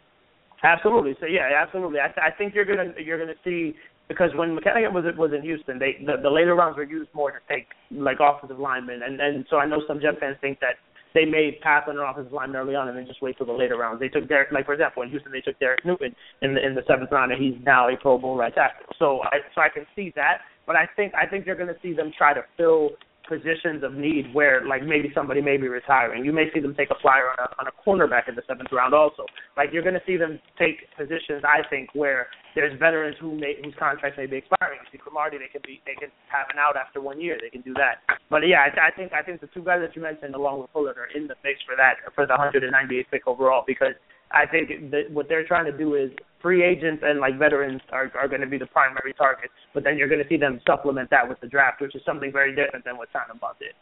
Absolutely. 0.62 1.14
So 1.20 1.26
yeah, 1.26 1.48
absolutely. 1.56 2.00
I, 2.00 2.08
th- 2.08 2.20
I 2.20 2.36
think 2.36 2.54
you're 2.54 2.64
gonna 2.64 2.92
you're 2.98 3.18
gonna 3.18 3.38
see 3.44 3.74
because 4.08 4.30
when 4.34 4.56
Maccagnan 4.56 4.92
was 4.92 5.04
was 5.16 5.32
in 5.36 5.42
Houston, 5.42 5.78
they 5.78 5.96
the, 6.04 6.16
the 6.22 6.30
later 6.30 6.54
rounds 6.54 6.76
were 6.76 6.84
used 6.84 7.10
more 7.14 7.30
to 7.30 7.38
take 7.48 7.68
like 7.90 8.18
offensive 8.20 8.58
linemen, 8.58 9.02
and 9.04 9.20
and 9.20 9.44
so 9.50 9.58
I 9.58 9.66
know 9.66 9.82
some 9.86 10.00
Jet 10.00 10.18
fans 10.18 10.36
think 10.40 10.60
that 10.60 10.76
they 11.16 11.24
may 11.24 11.58
pass 11.62 11.84
on 11.88 11.96
an 11.96 12.04
offensive 12.04 12.32
line 12.32 12.54
early 12.54 12.74
on 12.74 12.88
and 12.88 12.96
then 12.96 13.06
just 13.06 13.22
wait 13.22 13.38
till 13.38 13.46
the 13.46 13.52
later 13.52 13.78
rounds. 13.78 13.98
They 13.98 14.08
took 14.08 14.28
Derek, 14.28 14.52
like 14.52 14.66
for 14.66 14.74
example, 14.74 15.02
in 15.02 15.08
Houston 15.08 15.32
they 15.32 15.40
took 15.40 15.58
Derek 15.58 15.82
Newton 15.84 16.14
in 16.42 16.54
the 16.54 16.64
in 16.64 16.74
the 16.74 16.82
seventh 16.86 17.10
round, 17.10 17.32
and 17.32 17.42
he's 17.42 17.56
now 17.64 17.88
a 17.88 17.96
Pro 17.96 18.18
Bowl 18.18 18.36
right 18.36 18.54
tackle. 18.54 18.84
So 18.98 19.22
I 19.22 19.38
so 19.54 19.62
I 19.62 19.70
can 19.70 19.86
see 19.96 20.12
that, 20.14 20.42
but 20.66 20.76
I 20.76 20.86
think 20.94 21.14
I 21.14 21.26
think 21.26 21.46
they're 21.46 21.56
going 21.56 21.72
to 21.72 21.80
see 21.82 21.94
them 21.94 22.12
try 22.16 22.34
to 22.34 22.42
fill 22.58 22.90
positions 23.28 23.82
of 23.82 23.94
need 23.94 24.32
where 24.32 24.64
like 24.66 24.82
maybe 24.82 25.10
somebody 25.14 25.40
may 25.40 25.56
be 25.56 25.68
retiring. 25.68 26.24
You 26.24 26.32
may 26.32 26.46
see 26.54 26.60
them 26.60 26.74
take 26.74 26.90
a 26.90 26.98
flyer 27.00 27.30
on 27.30 27.38
a 27.38 27.48
on 27.60 27.66
a 27.66 27.74
cornerback 27.84 28.28
in 28.28 28.34
the 28.34 28.42
seventh 28.46 28.70
round 28.72 28.94
also. 28.94 29.26
Like 29.56 29.70
you're 29.72 29.82
going 29.82 29.98
to 29.98 30.06
see 30.06 30.16
them 30.16 30.38
take 30.58 30.86
positions 30.96 31.42
I 31.44 31.66
think 31.68 31.90
where 31.94 32.28
there's 32.54 32.78
veterans 32.78 33.16
who 33.20 33.36
may 33.36 33.54
whose 33.62 33.74
contracts 33.78 34.16
may 34.16 34.26
be 34.26 34.38
expiring. 34.38 34.80
You 34.82 34.88
see 34.92 34.98
Cromartie, 34.98 35.38
they 35.38 35.50
could 35.52 35.62
be 35.62 35.82
they 35.86 35.94
could 35.94 36.12
have 36.32 36.46
an 36.52 36.58
out 36.58 36.76
after 36.76 37.00
one 37.00 37.20
year. 37.20 37.38
They 37.40 37.50
can 37.50 37.62
do 37.62 37.74
that. 37.74 38.00
But 38.30 38.46
yeah, 38.46 38.66
I, 38.66 38.88
I 38.88 38.90
think 38.90 39.12
I 39.12 39.22
think 39.22 39.40
the 39.40 39.50
two 39.52 39.62
guys 39.62 39.82
that 39.82 39.94
you 39.94 40.02
mentioned 40.02 40.34
along 40.34 40.60
with 40.60 40.72
Pullard 40.72 40.96
are 40.96 41.10
in 41.14 41.26
the 41.26 41.36
mix 41.44 41.60
for 41.66 41.76
that 41.76 42.00
for 42.14 42.26
the 42.26 42.34
198th 42.34 43.10
pick 43.10 43.26
overall 43.26 43.64
because 43.66 43.94
I 44.32 44.46
think 44.46 44.90
that 44.90 45.10
what 45.10 45.28
they're 45.28 45.46
trying 45.46 45.66
to 45.66 45.76
do 45.76 45.94
is 45.94 46.10
free 46.42 46.62
agents 46.62 47.02
and 47.04 47.20
like 47.20 47.38
veterans 47.38 47.80
are 47.92 48.10
are 48.18 48.28
going 48.28 48.40
to 48.40 48.46
be 48.46 48.58
the 48.58 48.66
primary 48.66 49.14
target, 49.14 49.50
but 49.74 49.84
then 49.84 49.96
you're 49.96 50.08
going 50.08 50.22
to 50.22 50.28
see 50.28 50.36
them 50.36 50.60
supplement 50.66 51.10
that 51.10 51.28
with 51.28 51.40
the 51.40 51.46
draft, 51.46 51.80
which 51.80 51.94
is 51.94 52.02
something 52.04 52.32
very 52.32 52.54
different 52.54 52.84
than 52.84 52.96
what 52.96 53.08
Tannenbaum 53.12 53.54
did. 53.58 53.74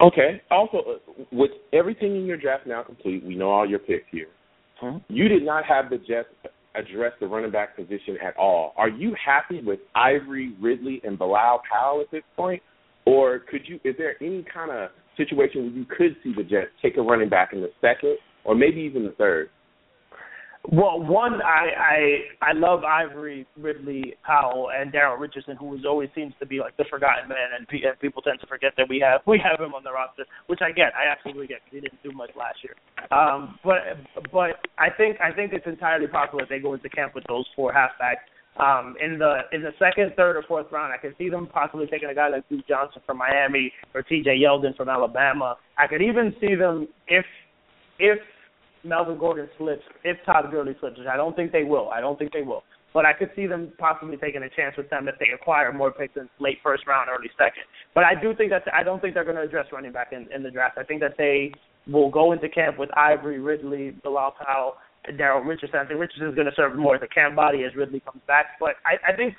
Okay. 0.00 0.40
Also, 0.50 0.78
uh, 0.78 1.24
with 1.30 1.50
everything 1.72 2.16
in 2.16 2.24
your 2.24 2.36
draft 2.36 2.66
now 2.66 2.82
complete, 2.82 3.24
we 3.24 3.36
know 3.36 3.50
all 3.50 3.68
your 3.68 3.78
picks 3.78 4.06
here. 4.10 4.28
You 5.08 5.28
did 5.28 5.44
not 5.44 5.66
have 5.66 5.90
the 5.90 5.98
Jets 5.98 6.28
address 6.74 7.12
the 7.20 7.26
running 7.26 7.50
back 7.50 7.76
position 7.76 8.16
at 8.24 8.34
all. 8.38 8.72
Are 8.76 8.88
you 8.88 9.14
happy 9.22 9.60
with 9.60 9.80
Ivory, 9.94 10.54
Ridley, 10.58 11.02
and 11.04 11.18
Bilal 11.18 11.60
Powell 11.70 12.00
at 12.00 12.10
this 12.10 12.22
point, 12.34 12.62
or 13.04 13.40
could 13.40 13.62
you? 13.66 13.78
Is 13.84 13.94
there 13.98 14.14
any 14.22 14.44
kind 14.52 14.70
of 14.70 14.88
situation 15.18 15.64
where 15.64 15.72
you 15.72 15.84
could 15.84 16.16
see 16.24 16.32
the 16.34 16.44
Jets 16.48 16.70
take 16.80 16.96
a 16.96 17.02
running 17.02 17.28
back 17.28 17.52
in 17.52 17.60
the 17.60 17.70
second, 17.82 18.16
or 18.44 18.54
maybe 18.54 18.80
even 18.80 19.04
the 19.04 19.12
third? 19.12 19.50
Well, 20.70 21.00
one, 21.00 21.40
I 21.40 21.64
I 22.42 22.50
I 22.50 22.52
love 22.52 22.84
Ivory, 22.84 23.46
Ridley, 23.56 24.14
Powell, 24.26 24.68
and 24.70 24.92
Daryl 24.92 25.18
Richardson, 25.18 25.56
who 25.56 25.74
is 25.74 25.86
always 25.88 26.10
seems 26.14 26.34
to 26.38 26.44
be 26.44 26.60
like 26.60 26.76
the 26.76 26.84
forgotten 26.90 27.30
man, 27.30 27.48
and, 27.58 27.66
and 27.66 27.98
people 27.98 28.20
tend 28.20 28.40
to 28.40 28.46
forget 28.46 28.74
that 28.76 28.86
we 28.86 29.00
have 29.00 29.22
we 29.26 29.40
have 29.42 29.58
him 29.58 29.72
on 29.72 29.82
the 29.84 29.90
roster, 29.92 30.26
which 30.48 30.60
I 30.60 30.70
get, 30.70 30.92
I 30.94 31.10
absolutely 31.10 31.46
get, 31.46 31.60
because 31.64 31.76
he 31.76 31.80
didn't 31.80 32.02
do 32.02 32.12
much 32.12 32.30
last 32.36 32.58
year. 32.62 32.76
Um, 33.10 33.58
but 33.64 33.78
but 34.30 34.60
I 34.76 34.90
think 34.94 35.16
I 35.24 35.32
think 35.32 35.54
it's 35.54 35.66
entirely 35.66 36.06
possible 36.08 36.40
that 36.40 36.50
they 36.50 36.58
go 36.58 36.74
into 36.74 36.90
camp 36.90 37.14
with 37.14 37.24
those 37.26 37.46
four 37.56 37.72
halfbacks 37.72 38.28
Um, 38.60 38.96
in 39.00 39.18
the 39.18 39.42
in 39.52 39.62
the 39.62 39.72
second, 39.78 40.12
third, 40.14 40.36
or 40.36 40.42
fourth 40.42 40.66
round, 40.70 40.92
I 40.92 40.98
could 40.98 41.14
see 41.16 41.30
them 41.30 41.46
possibly 41.46 41.86
taking 41.86 42.10
a 42.10 42.14
guy 42.14 42.28
like 42.28 42.46
Duke 42.50 42.68
Johnson 42.68 43.00
from 43.06 43.16
Miami 43.16 43.72
or 43.94 44.02
T.J. 44.02 44.36
Yeldon 44.36 44.76
from 44.76 44.90
Alabama. 44.90 45.56
I 45.78 45.86
could 45.86 46.02
even 46.02 46.34
see 46.40 46.54
them 46.54 46.86
if 47.08 47.24
if 48.00 48.18
Melvin 48.84 49.18
Gordon 49.18 49.48
slips, 49.58 49.82
if 50.04 50.16
Todd 50.24 50.50
Gurley 50.50 50.74
slips, 50.80 50.98
which 50.98 51.06
I 51.06 51.16
don't 51.16 51.36
think 51.36 51.52
they 51.52 51.64
will. 51.64 51.90
I 51.90 52.00
don't 52.00 52.18
think 52.18 52.32
they 52.32 52.42
will. 52.42 52.62
But 52.92 53.06
I 53.06 53.12
could 53.12 53.30
see 53.36 53.46
them 53.46 53.72
possibly 53.78 54.16
taking 54.16 54.42
a 54.42 54.50
chance 54.50 54.76
with 54.76 54.90
them 54.90 55.06
if 55.06 55.14
they 55.20 55.28
acquire 55.32 55.72
more 55.72 55.92
picks 55.92 56.16
in 56.16 56.28
late 56.40 56.58
first 56.62 56.86
round, 56.88 57.08
early 57.08 57.30
second. 57.38 57.62
But 57.94 58.04
I 58.04 58.20
do 58.20 58.34
think 58.34 58.50
that 58.50 58.62
I 58.74 58.82
don't 58.82 59.00
think 59.00 59.14
they're 59.14 59.24
going 59.24 59.36
to 59.36 59.42
address 59.42 59.66
running 59.72 59.92
back 59.92 60.12
in, 60.12 60.26
in 60.34 60.42
the 60.42 60.50
draft. 60.50 60.76
I 60.76 60.82
think 60.82 61.00
that 61.00 61.14
they 61.16 61.52
will 61.86 62.10
go 62.10 62.32
into 62.32 62.48
camp 62.48 62.78
with 62.78 62.90
Ivory, 62.96 63.38
Ridley, 63.38 63.94
Bilal 64.02 64.34
Powell, 64.44 64.74
and 65.04 65.18
Daryl 65.18 65.46
Richardson. 65.46 65.78
I 65.78 65.86
think 65.86 66.00
Richardson 66.00 66.28
is 66.28 66.34
going 66.34 66.48
to 66.48 66.54
serve 66.56 66.76
more 66.76 66.96
as 66.96 67.02
a 67.02 67.14
camp 67.14 67.36
body 67.36 67.64
as 67.64 67.76
Ridley 67.76 68.00
comes 68.00 68.22
back. 68.26 68.58
But 68.58 68.74
I, 68.84 69.12
I 69.12 69.16
think 69.16 69.34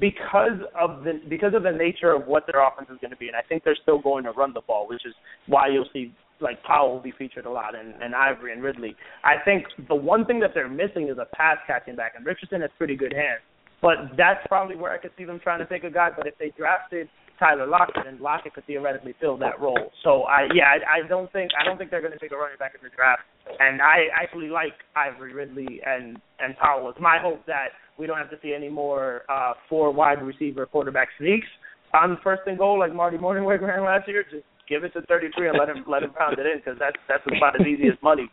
because 0.00 0.58
of 0.78 1.04
the 1.04 1.20
because 1.28 1.52
of 1.54 1.62
the 1.62 1.72
nature 1.72 2.12
of 2.12 2.26
what 2.26 2.44
their 2.46 2.66
offense 2.66 2.88
is 2.90 2.98
going 3.00 3.10
to 3.10 3.16
be, 3.16 3.28
and 3.28 3.36
I 3.36 3.42
think 3.42 3.64
they're 3.64 3.78
still 3.80 4.00
going 4.00 4.24
to 4.24 4.32
run 4.32 4.52
the 4.54 4.62
ball, 4.62 4.88
which 4.88 5.04
is 5.04 5.14
why 5.46 5.68
you'll 5.68 5.88
see 5.92 6.12
like 6.40 6.62
Powell 6.62 6.92
will 6.92 7.02
be 7.02 7.12
featured 7.16 7.46
a 7.46 7.50
lot 7.50 7.74
and, 7.74 7.94
and 8.02 8.14
Ivory 8.14 8.52
and 8.52 8.62
Ridley. 8.62 8.96
I 9.22 9.34
think 9.44 9.64
the 9.88 9.94
one 9.94 10.24
thing 10.24 10.40
that 10.40 10.50
they're 10.54 10.68
missing 10.68 11.08
is 11.08 11.18
a 11.18 11.26
pass 11.36 11.58
catching 11.66 11.96
back, 11.96 12.12
and 12.16 12.26
Richardson 12.26 12.60
has 12.60 12.70
pretty 12.76 12.96
good 12.96 13.12
hands. 13.12 13.40
But 13.80 14.16
that's 14.16 14.40
probably 14.48 14.76
where 14.76 14.92
I 14.92 14.98
could 14.98 15.10
see 15.18 15.24
them 15.24 15.40
trying 15.42 15.58
to 15.60 15.66
take 15.66 15.84
a 15.84 15.90
guy. 15.90 16.08
But 16.16 16.26
if 16.26 16.38
they 16.38 16.52
drafted 16.56 17.08
Tyler 17.38 17.66
Lockett, 17.66 18.04
then 18.04 18.18
Lockett 18.20 18.54
could 18.54 18.66
theoretically 18.66 19.14
fill 19.20 19.36
that 19.38 19.60
role. 19.60 19.90
So 20.02 20.22
I 20.22 20.48
yeah, 20.54 20.64
I, 20.64 21.04
I 21.04 21.08
don't 21.08 21.30
think 21.32 21.50
I 21.60 21.64
don't 21.64 21.76
think 21.76 21.90
they're 21.90 22.00
going 22.00 22.12
to 22.12 22.18
take 22.18 22.32
a 22.32 22.36
running 22.36 22.58
back 22.58 22.72
in 22.74 22.80
the 22.82 22.94
draft. 22.94 23.22
And 23.58 23.82
I 23.82 24.06
actually 24.14 24.48
like 24.48 24.72
Ivory, 24.96 25.34
Ridley, 25.34 25.80
and 25.84 26.18
and 26.38 26.56
Powell. 26.56 26.88
It's 26.90 27.00
my 27.00 27.18
hope 27.20 27.44
that 27.46 27.68
we 27.98 28.06
don't 28.06 28.18
have 28.18 28.30
to 28.30 28.38
see 28.42 28.54
any 28.54 28.68
more 28.68 29.22
uh, 29.28 29.52
four 29.68 29.92
wide 29.92 30.22
receiver 30.22 30.66
quarterback 30.66 31.08
sneaks 31.18 31.46
on 31.92 32.18
first 32.24 32.42
and 32.46 32.58
goal 32.58 32.78
like 32.78 32.94
Marty 32.94 33.16
Mornhinweg 33.16 33.60
ran 33.60 33.84
last 33.84 34.08
year. 34.08 34.24
Just 34.24 34.44
give 34.68 34.84
it 34.84 34.92
to 34.94 35.02
33 35.02 35.48
and 35.48 35.58
let 35.58 35.68
him 35.68 35.84
let 35.86 36.02
him 36.02 36.10
pound 36.10 36.38
it 36.38 36.46
in 36.46 36.58
because 36.58 36.78
that's 36.78 36.96
that's 37.08 37.24
about 37.26 37.60
as 37.60 37.66
easy 37.66 37.88
as 37.88 37.98
money. 38.02 38.30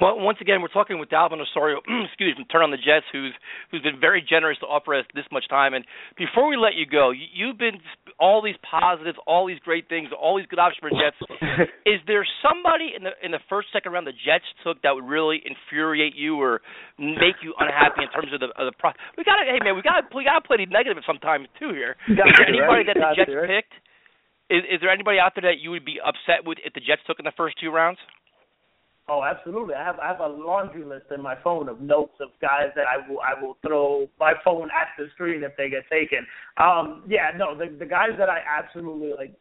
Well, 0.00 0.14
once 0.20 0.38
again, 0.40 0.62
we're 0.62 0.70
talking 0.70 0.98
with 1.02 1.10
Dalvin 1.10 1.42
Osorio, 1.42 1.82
excuse 2.06 2.38
me, 2.38 2.46
Turn 2.46 2.62
on 2.62 2.70
the 2.70 2.78
Jets, 2.78 3.06
who's 3.10 3.34
who's 3.70 3.82
been 3.82 3.98
very 3.98 4.22
generous 4.22 4.58
to 4.62 4.66
offer 4.66 4.94
us 4.94 5.04
this 5.14 5.26
much 5.32 5.48
time. 5.48 5.74
And 5.74 5.84
before 6.16 6.46
we 6.46 6.56
let 6.56 6.74
you 6.74 6.86
go, 6.86 7.10
you've 7.10 7.58
been 7.58 7.82
all 8.18 8.40
these 8.40 8.54
positives, 8.62 9.18
all 9.26 9.46
these 9.46 9.58
great 9.58 9.88
things, 9.88 10.08
all 10.14 10.38
these 10.38 10.46
good 10.46 10.58
options 10.62 10.78
for 10.86 10.90
Jets. 10.94 11.18
Is 11.86 11.98
there 12.06 12.22
somebody 12.42 12.94
in 12.94 13.02
the 13.02 13.10
in 13.22 13.34
the 13.34 13.42
first 13.50 13.68
second 13.72 13.92
round 13.92 14.06
the 14.06 14.14
Jets 14.14 14.46
took 14.62 14.80
that 14.82 14.94
would 14.94 15.06
really 15.06 15.42
infuriate 15.42 16.14
you 16.14 16.38
or 16.38 16.62
make 16.98 17.42
you 17.42 17.54
unhappy 17.58 18.06
in 18.06 18.10
terms 18.14 18.30
of 18.30 18.38
the 18.38 18.54
of 18.54 18.70
the 18.70 18.76
pro? 18.78 18.94
We 19.18 19.26
got 19.26 19.42
to 19.42 19.50
hey 19.50 19.58
man, 19.66 19.74
we 19.74 19.82
got 19.82 20.06
we 20.14 20.22
got 20.22 20.38
to 20.38 20.46
play 20.46 20.62
the 20.62 20.70
negative 20.70 21.02
sometimes 21.06 21.50
too 21.58 21.74
here. 21.74 21.98
Anybody 22.06 22.86
that 22.86 22.94
the 22.94 23.18
Jets 23.18 23.34
picked? 23.50 23.74
Is, 24.50 24.62
is 24.70 24.80
there 24.80 24.90
anybody 24.90 25.18
out 25.18 25.32
there 25.34 25.50
that 25.52 25.60
you 25.60 25.70
would 25.70 25.84
be 25.84 25.98
upset 26.00 26.46
with 26.46 26.58
if 26.64 26.72
the 26.72 26.80
Jets 26.80 27.02
took 27.06 27.18
in 27.18 27.24
the 27.24 27.36
first 27.36 27.56
two 27.60 27.70
rounds? 27.70 27.98
Oh, 29.10 29.24
absolutely. 29.24 29.74
I 29.74 29.82
have 29.84 29.98
I 29.98 30.08
have 30.08 30.20
a 30.20 30.26
laundry 30.26 30.84
list 30.84 31.06
in 31.14 31.22
my 31.22 31.34
phone 31.42 31.70
of 31.70 31.80
notes 31.80 32.12
of 32.20 32.28
guys 32.42 32.68
that 32.76 32.84
I 32.86 33.08
will 33.08 33.20
I 33.20 33.40
will 33.40 33.56
throw 33.66 34.06
my 34.20 34.34
phone 34.44 34.68
at 34.68 34.88
the 34.98 35.06
screen 35.14 35.42
if 35.42 35.56
they 35.56 35.70
get 35.70 35.88
taken. 35.90 36.26
Um, 36.58 37.04
yeah, 37.08 37.30
no, 37.34 37.56
the 37.56 37.74
the 37.78 37.86
guys 37.86 38.10
that 38.18 38.28
I 38.28 38.40
absolutely 38.46 39.12
like 39.16 39.34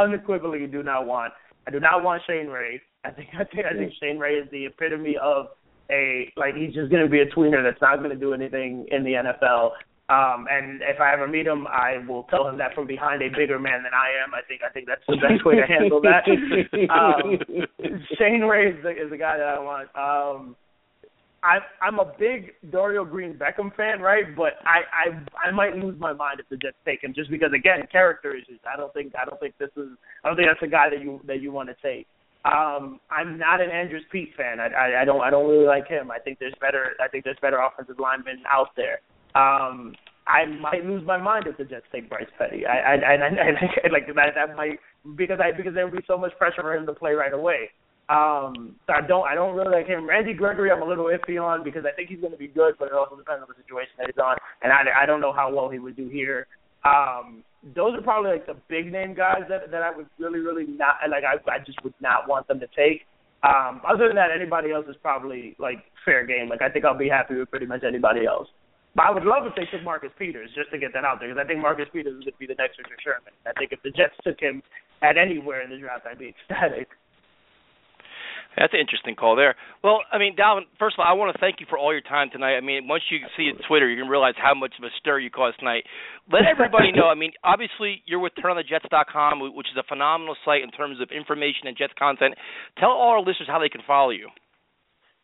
unequivocally 0.00 0.66
do 0.66 0.82
not 0.82 1.06
want. 1.06 1.32
I 1.68 1.70
do 1.70 1.78
not 1.78 2.02
want 2.02 2.22
Shane 2.26 2.48
Ray. 2.48 2.82
I 3.04 3.10
think 3.10 3.28
I 3.38 3.44
think 3.44 3.66
I 3.66 3.72
think 3.76 3.92
Shane 4.00 4.18
Ray 4.18 4.34
is 4.34 4.50
the 4.50 4.66
epitome 4.66 5.16
of 5.22 5.46
a 5.90 6.32
like 6.36 6.56
he's 6.56 6.74
just 6.74 6.90
going 6.90 7.04
to 7.04 7.08
be 7.08 7.20
a 7.20 7.26
tweener 7.26 7.62
that's 7.62 7.80
not 7.80 7.98
going 7.98 8.10
to 8.10 8.16
do 8.16 8.34
anything 8.34 8.86
in 8.90 9.04
the 9.04 9.12
NFL. 9.12 9.70
Um, 10.08 10.46
and 10.50 10.80
if 10.80 11.00
I 11.00 11.12
ever 11.12 11.28
meet 11.28 11.46
him, 11.46 11.66
I 11.66 11.98
will 12.08 12.22
tell 12.24 12.48
him 12.48 12.56
that 12.58 12.74
from 12.74 12.86
behind 12.86 13.20
a 13.20 13.28
bigger 13.28 13.58
man 13.58 13.82
than 13.82 13.92
I 13.92 14.08
am. 14.24 14.32
I 14.32 14.40
think 14.48 14.62
I 14.64 14.72
think 14.72 14.86
that's 14.86 15.04
the 15.06 15.16
best 15.16 15.44
way 15.44 15.56
to 15.56 15.66
handle 15.66 16.00
that. 16.00 16.24
um, 16.88 17.36
Shane 18.16 18.40
Ray 18.40 18.72
is 18.72 18.82
the, 18.82 18.90
is 18.90 19.10
the 19.10 19.18
guy 19.18 19.36
that 19.36 19.46
I 19.46 19.58
want. 19.58 19.88
Um, 19.94 20.56
I, 21.42 21.58
I'm 21.82 21.98
a 21.98 22.12
big 22.18 22.52
Dorial 22.70 23.08
Green 23.08 23.34
Beckham 23.34 23.74
fan, 23.76 24.00
right? 24.00 24.34
But 24.34 24.54
I, 24.64 24.80
I 24.90 25.48
I 25.48 25.50
might 25.52 25.76
lose 25.76 25.98
my 26.00 26.12
mind 26.12 26.40
if 26.40 26.48
the 26.48 26.56
Jets 26.56 26.76
take 26.84 27.04
him, 27.04 27.12
just 27.14 27.30
because 27.30 27.52
again, 27.54 27.86
character 27.92 28.34
issues. 28.34 28.60
I 28.66 28.76
don't 28.76 28.92
think 28.94 29.12
I 29.14 29.24
don't 29.24 29.38
think 29.38 29.54
this 29.58 29.70
is 29.76 29.88
I 30.24 30.28
don't 30.28 30.36
think 30.36 30.48
that's 30.48 30.66
a 30.66 30.70
guy 30.70 30.88
that 30.90 31.00
you 31.00 31.20
that 31.26 31.40
you 31.40 31.52
want 31.52 31.68
to 31.68 31.76
take. 31.82 32.06
Um, 32.44 32.98
I'm 33.10 33.36
not 33.36 33.60
an 33.60 33.70
Andrus 33.70 34.04
Peat 34.10 34.30
fan. 34.36 34.58
I, 34.58 34.68
I 34.68 35.02
I 35.02 35.04
don't 35.04 35.20
I 35.20 35.30
don't 35.30 35.48
really 35.48 35.66
like 35.66 35.86
him. 35.86 36.10
I 36.10 36.18
think 36.18 36.38
there's 36.38 36.54
better 36.60 36.96
I 36.98 37.08
think 37.08 37.24
there's 37.24 37.38
better 37.42 37.58
offensive 37.58 38.00
linemen 38.00 38.42
out 38.48 38.74
there. 38.74 39.00
Um, 39.34 39.94
I 40.26 40.44
might 40.44 40.84
lose 40.84 41.04
my 41.06 41.16
mind 41.16 41.46
if 41.46 41.56
the 41.56 41.64
Jets 41.64 41.86
take 41.90 42.08
Bryce 42.08 42.28
Petty. 42.36 42.66
I, 42.66 42.78
I, 42.78 42.94
I, 42.94 43.14
I, 43.14 43.48
I 43.84 43.88
like 43.90 44.06
that. 44.06 44.34
That 44.34 44.56
might 44.56 44.78
because 45.16 45.40
I 45.40 45.56
because 45.56 45.74
there 45.74 45.86
would 45.86 45.96
be 45.96 46.04
so 46.06 46.18
much 46.18 46.36
pressure 46.38 46.60
for 46.60 46.74
him 46.74 46.86
to 46.86 46.92
play 46.92 47.12
right 47.12 47.32
away. 47.32 47.70
Um, 48.08 48.76
so 48.86 48.92
I 48.94 49.06
don't 49.06 49.26
I 49.26 49.34
don't 49.34 49.54
really 49.54 49.70
like 49.70 49.86
him. 49.86 50.08
Randy 50.08 50.32
Gregory, 50.32 50.70
I'm 50.70 50.82
a 50.82 50.84
little 50.86 51.06
iffy 51.06 51.42
on 51.42 51.64
because 51.64 51.84
I 51.84 51.94
think 51.94 52.08
he's 52.08 52.20
going 52.20 52.32
to 52.32 52.38
be 52.38 52.48
good, 52.48 52.74
but 52.78 52.86
it 52.86 52.94
also 52.94 53.16
depends 53.16 53.42
on 53.42 53.48
the 53.48 53.62
situation 53.62 53.92
that 53.98 54.06
he's 54.06 54.22
on, 54.22 54.36
and 54.62 54.72
I 54.72 54.84
I 55.02 55.06
don't 55.06 55.20
know 55.20 55.32
how 55.32 55.52
well 55.54 55.68
he 55.68 55.78
would 55.78 55.96
do 55.96 56.08
here. 56.08 56.46
Um, 56.84 57.44
those 57.74 57.94
are 57.94 58.02
probably 58.02 58.30
like 58.30 58.46
the 58.46 58.56
big 58.68 58.90
name 58.92 59.14
guys 59.14 59.42
that 59.48 59.70
that 59.70 59.82
I 59.82 59.94
would 59.94 60.06
really 60.18 60.40
really 60.40 60.64
not 60.66 60.96
like. 61.10 61.24
I 61.24 61.36
I 61.50 61.58
just 61.58 61.82
would 61.84 61.94
not 62.00 62.28
want 62.28 62.48
them 62.48 62.60
to 62.60 62.66
take. 62.76 63.02
Um, 63.42 63.82
other 63.86 64.08
than 64.08 64.16
that, 64.16 64.30
anybody 64.34 64.72
else 64.72 64.86
is 64.88 64.96
probably 65.02 65.54
like 65.58 65.84
fair 66.04 66.26
game. 66.26 66.48
Like 66.48 66.62
I 66.62 66.70
think 66.70 66.84
I'll 66.84 66.96
be 66.96 67.08
happy 67.08 67.34
with 67.34 67.50
pretty 67.50 67.66
much 67.66 67.84
anybody 67.86 68.26
else. 68.26 68.48
But 68.98 69.06
I 69.06 69.14
would 69.14 69.22
love 69.22 69.46
if 69.46 69.54
they 69.54 69.70
took 69.70 69.86
Marcus 69.86 70.10
Peters 70.18 70.50
just 70.58 70.74
to 70.74 70.78
get 70.78 70.90
that 70.90 71.06
out 71.06 71.22
there 71.22 71.30
because 71.30 71.38
I 71.38 71.46
think 71.46 71.62
Marcus 71.62 71.86
Peters 71.94 72.18
would 72.18 72.34
be 72.34 72.50
the 72.50 72.58
next 72.58 72.82
Richard 72.82 72.98
Sherman. 72.98 73.30
I 73.46 73.54
think 73.54 73.70
if 73.70 73.78
the 73.86 73.94
Jets 73.94 74.18
took 74.26 74.42
him 74.42 74.58
at 75.06 75.14
anywhere 75.14 75.62
in 75.62 75.70
the 75.70 75.78
draft, 75.78 76.02
I'd 76.02 76.18
be 76.18 76.34
ecstatic. 76.34 76.90
That's 78.58 78.74
an 78.74 78.82
interesting 78.82 79.14
call 79.14 79.38
there. 79.38 79.54
Well, 79.86 80.02
I 80.10 80.18
mean, 80.18 80.34
Dalvin, 80.34 80.66
first 80.82 80.98
of 80.98 81.06
all, 81.06 81.06
I 81.06 81.14
want 81.14 81.30
to 81.30 81.38
thank 81.38 81.62
you 81.62 81.66
for 81.70 81.78
all 81.78 81.94
your 81.94 82.02
time 82.02 82.26
tonight. 82.34 82.58
I 82.58 82.60
mean, 82.60 82.90
once 82.90 83.06
you 83.06 83.22
see 83.38 83.46
it 83.46 83.62
Twitter, 83.70 83.86
you 83.86 84.02
can 84.02 84.10
realize 84.10 84.34
how 84.34 84.50
much 84.50 84.74
of 84.74 84.82
a 84.82 84.90
stir 84.98 85.22
you 85.22 85.30
caused 85.30 85.62
tonight. 85.62 85.86
Let 86.26 86.42
everybody 86.42 86.90
know. 86.90 87.06
I 87.06 87.14
mean, 87.14 87.30
obviously, 87.46 88.02
you're 88.02 88.18
with 88.18 88.34
TurnOnTheJets.com, 88.42 89.54
which 89.54 89.70
is 89.70 89.78
a 89.78 89.86
phenomenal 89.86 90.34
site 90.42 90.66
in 90.66 90.74
terms 90.74 90.98
of 90.98 91.14
information 91.14 91.70
and 91.70 91.78
Jets 91.78 91.94
content. 91.94 92.34
Tell 92.82 92.90
all 92.90 93.14
our 93.14 93.22
listeners 93.22 93.46
how 93.46 93.62
they 93.62 93.70
can 93.70 93.86
follow 93.86 94.10
you. 94.10 94.26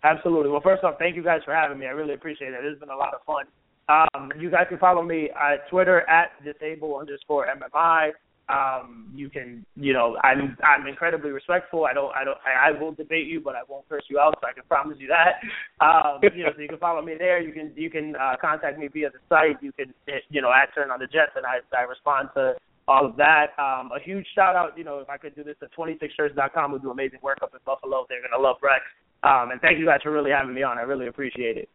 Absolutely. 0.04 0.54
Well, 0.54 0.62
first 0.62 0.84
off, 0.84 0.94
thank 1.00 1.16
you 1.16 1.24
guys 1.24 1.40
for 1.44 1.50
having 1.52 1.80
me. 1.80 1.86
I 1.86 1.96
really 1.96 2.14
appreciate 2.14 2.54
it. 2.54 2.62
It's 2.62 2.78
been 2.78 2.94
a 2.94 2.96
lot 2.96 3.14
of 3.14 3.26
fun. 3.26 3.50
Um, 3.88 4.32
you 4.38 4.50
guys 4.50 4.66
can 4.68 4.78
follow 4.78 5.02
me 5.02 5.30
at 5.30 5.68
Twitter 5.68 6.08
at 6.08 6.32
disable 6.44 6.96
underscore 6.96 7.46
MMI. 7.46 8.12
Um, 8.48 9.10
you 9.14 9.30
can, 9.30 9.64
you 9.74 9.94
know, 9.94 10.18
I'm 10.22 10.56
I'm 10.62 10.86
incredibly 10.86 11.30
respectful. 11.30 11.86
I 11.86 11.94
don't, 11.94 12.14
I 12.14 12.24
don't, 12.24 12.36
I, 12.44 12.68
I 12.68 12.78
will 12.78 12.92
debate 12.92 13.26
you, 13.26 13.40
but 13.40 13.54
I 13.54 13.60
won't 13.66 13.88
curse 13.88 14.04
you 14.10 14.18
out. 14.18 14.36
So 14.40 14.46
I 14.46 14.52
can 14.52 14.64
promise 14.68 14.98
you 15.00 15.08
that. 15.08 15.40
Um, 15.84 16.20
you 16.22 16.44
know, 16.44 16.50
so 16.54 16.60
you 16.60 16.68
can 16.68 16.78
follow 16.78 17.00
me 17.00 17.14
there. 17.18 17.40
You 17.40 17.52
can, 17.52 17.72
you 17.74 17.88
can 17.88 18.14
uh, 18.16 18.36
contact 18.40 18.78
me 18.78 18.88
via 18.88 19.08
the 19.10 19.18
site. 19.30 19.62
You 19.62 19.72
can, 19.72 19.94
you 20.28 20.42
know, 20.42 20.52
at 20.52 20.74
Turn 20.74 20.90
on 20.90 21.00
the 21.00 21.06
Jets, 21.06 21.32
and 21.36 21.46
I 21.46 21.60
I 21.76 21.82
respond 21.84 22.28
to 22.34 22.54
all 22.86 23.06
of 23.06 23.16
that. 23.16 23.56
Um, 23.58 23.90
a 23.92 24.00
huge 24.02 24.26
shout 24.34 24.56
out, 24.56 24.76
you 24.76 24.84
know, 24.84 24.98
if 24.98 25.08
I 25.08 25.16
could 25.16 25.34
do 25.34 25.42
this 25.42 25.56
at 25.62 25.72
26shirts.com, 25.72 26.72
we 26.72 26.78
do 26.80 26.90
amazing 26.90 27.20
work 27.22 27.38
up 27.42 27.52
in 27.54 27.60
Buffalo. 27.64 28.04
They're 28.08 28.20
gonna 28.20 28.42
love 28.42 28.56
Rex. 28.62 28.82
Um, 29.22 29.52
and 29.52 29.60
thank 29.60 29.78
you 29.78 29.86
guys 29.86 30.00
for 30.02 30.10
really 30.10 30.30
having 30.30 30.54
me 30.54 30.62
on. 30.62 30.76
I 30.76 30.82
really 30.82 31.06
appreciate 31.06 31.56
it. 31.56 31.68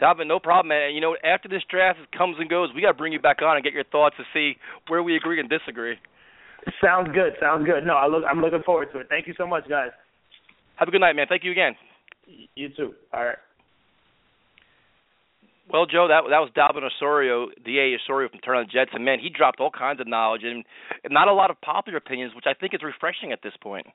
Dalvin, 0.00 0.26
no 0.26 0.38
problem, 0.38 0.68
man. 0.68 0.94
You 0.94 1.00
know, 1.00 1.16
after 1.24 1.48
this 1.48 1.62
draft 1.70 1.98
comes 2.16 2.36
and 2.38 2.48
goes, 2.48 2.70
we 2.74 2.82
got 2.82 2.92
to 2.92 2.98
bring 2.98 3.12
you 3.12 3.20
back 3.20 3.42
on 3.42 3.56
and 3.56 3.64
get 3.64 3.72
your 3.72 3.84
thoughts 3.84 4.16
to 4.16 4.24
see 4.32 4.58
where 4.88 5.02
we 5.02 5.16
agree 5.16 5.40
and 5.40 5.48
disagree. 5.48 5.96
Sounds 6.82 7.08
good. 7.12 7.34
Sounds 7.40 7.66
good. 7.66 7.84
No, 7.84 7.94
I 7.94 8.06
look, 8.06 8.22
I'm 8.28 8.40
looking 8.40 8.62
forward 8.64 8.88
to 8.92 9.00
it. 9.00 9.06
Thank 9.08 9.26
you 9.26 9.34
so 9.36 9.46
much, 9.46 9.68
guys. 9.68 9.90
Have 10.76 10.88
a 10.88 10.90
good 10.90 11.00
night, 11.00 11.14
man. 11.14 11.26
Thank 11.28 11.44
you 11.44 11.50
again. 11.50 11.74
You 12.54 12.68
too. 12.68 12.94
All 13.12 13.24
right. 13.24 13.38
Well, 15.72 15.86
Joe, 15.86 16.08
that 16.08 16.22
that 16.28 16.38
was 16.38 16.50
Dalvin 16.56 16.84
Osorio, 16.84 17.48
Da 17.64 17.96
Osorio 17.96 18.28
from 18.28 18.40
Turn 18.40 18.58
on 18.58 18.66
the 18.66 18.72
Jets, 18.72 18.90
and 18.92 19.04
man, 19.04 19.18
he 19.20 19.30
dropped 19.30 19.60
all 19.60 19.70
kinds 19.70 20.00
of 20.00 20.06
knowledge 20.06 20.42
and, 20.44 20.64
and 21.02 21.12
not 21.12 21.28
a 21.28 21.32
lot 21.32 21.50
of 21.50 21.60
popular 21.60 21.98
opinions, 21.98 22.34
which 22.34 22.44
I 22.46 22.54
think 22.54 22.74
is 22.74 22.80
refreshing 22.82 23.32
at 23.32 23.40
this 23.42 23.54
point. 23.62 23.86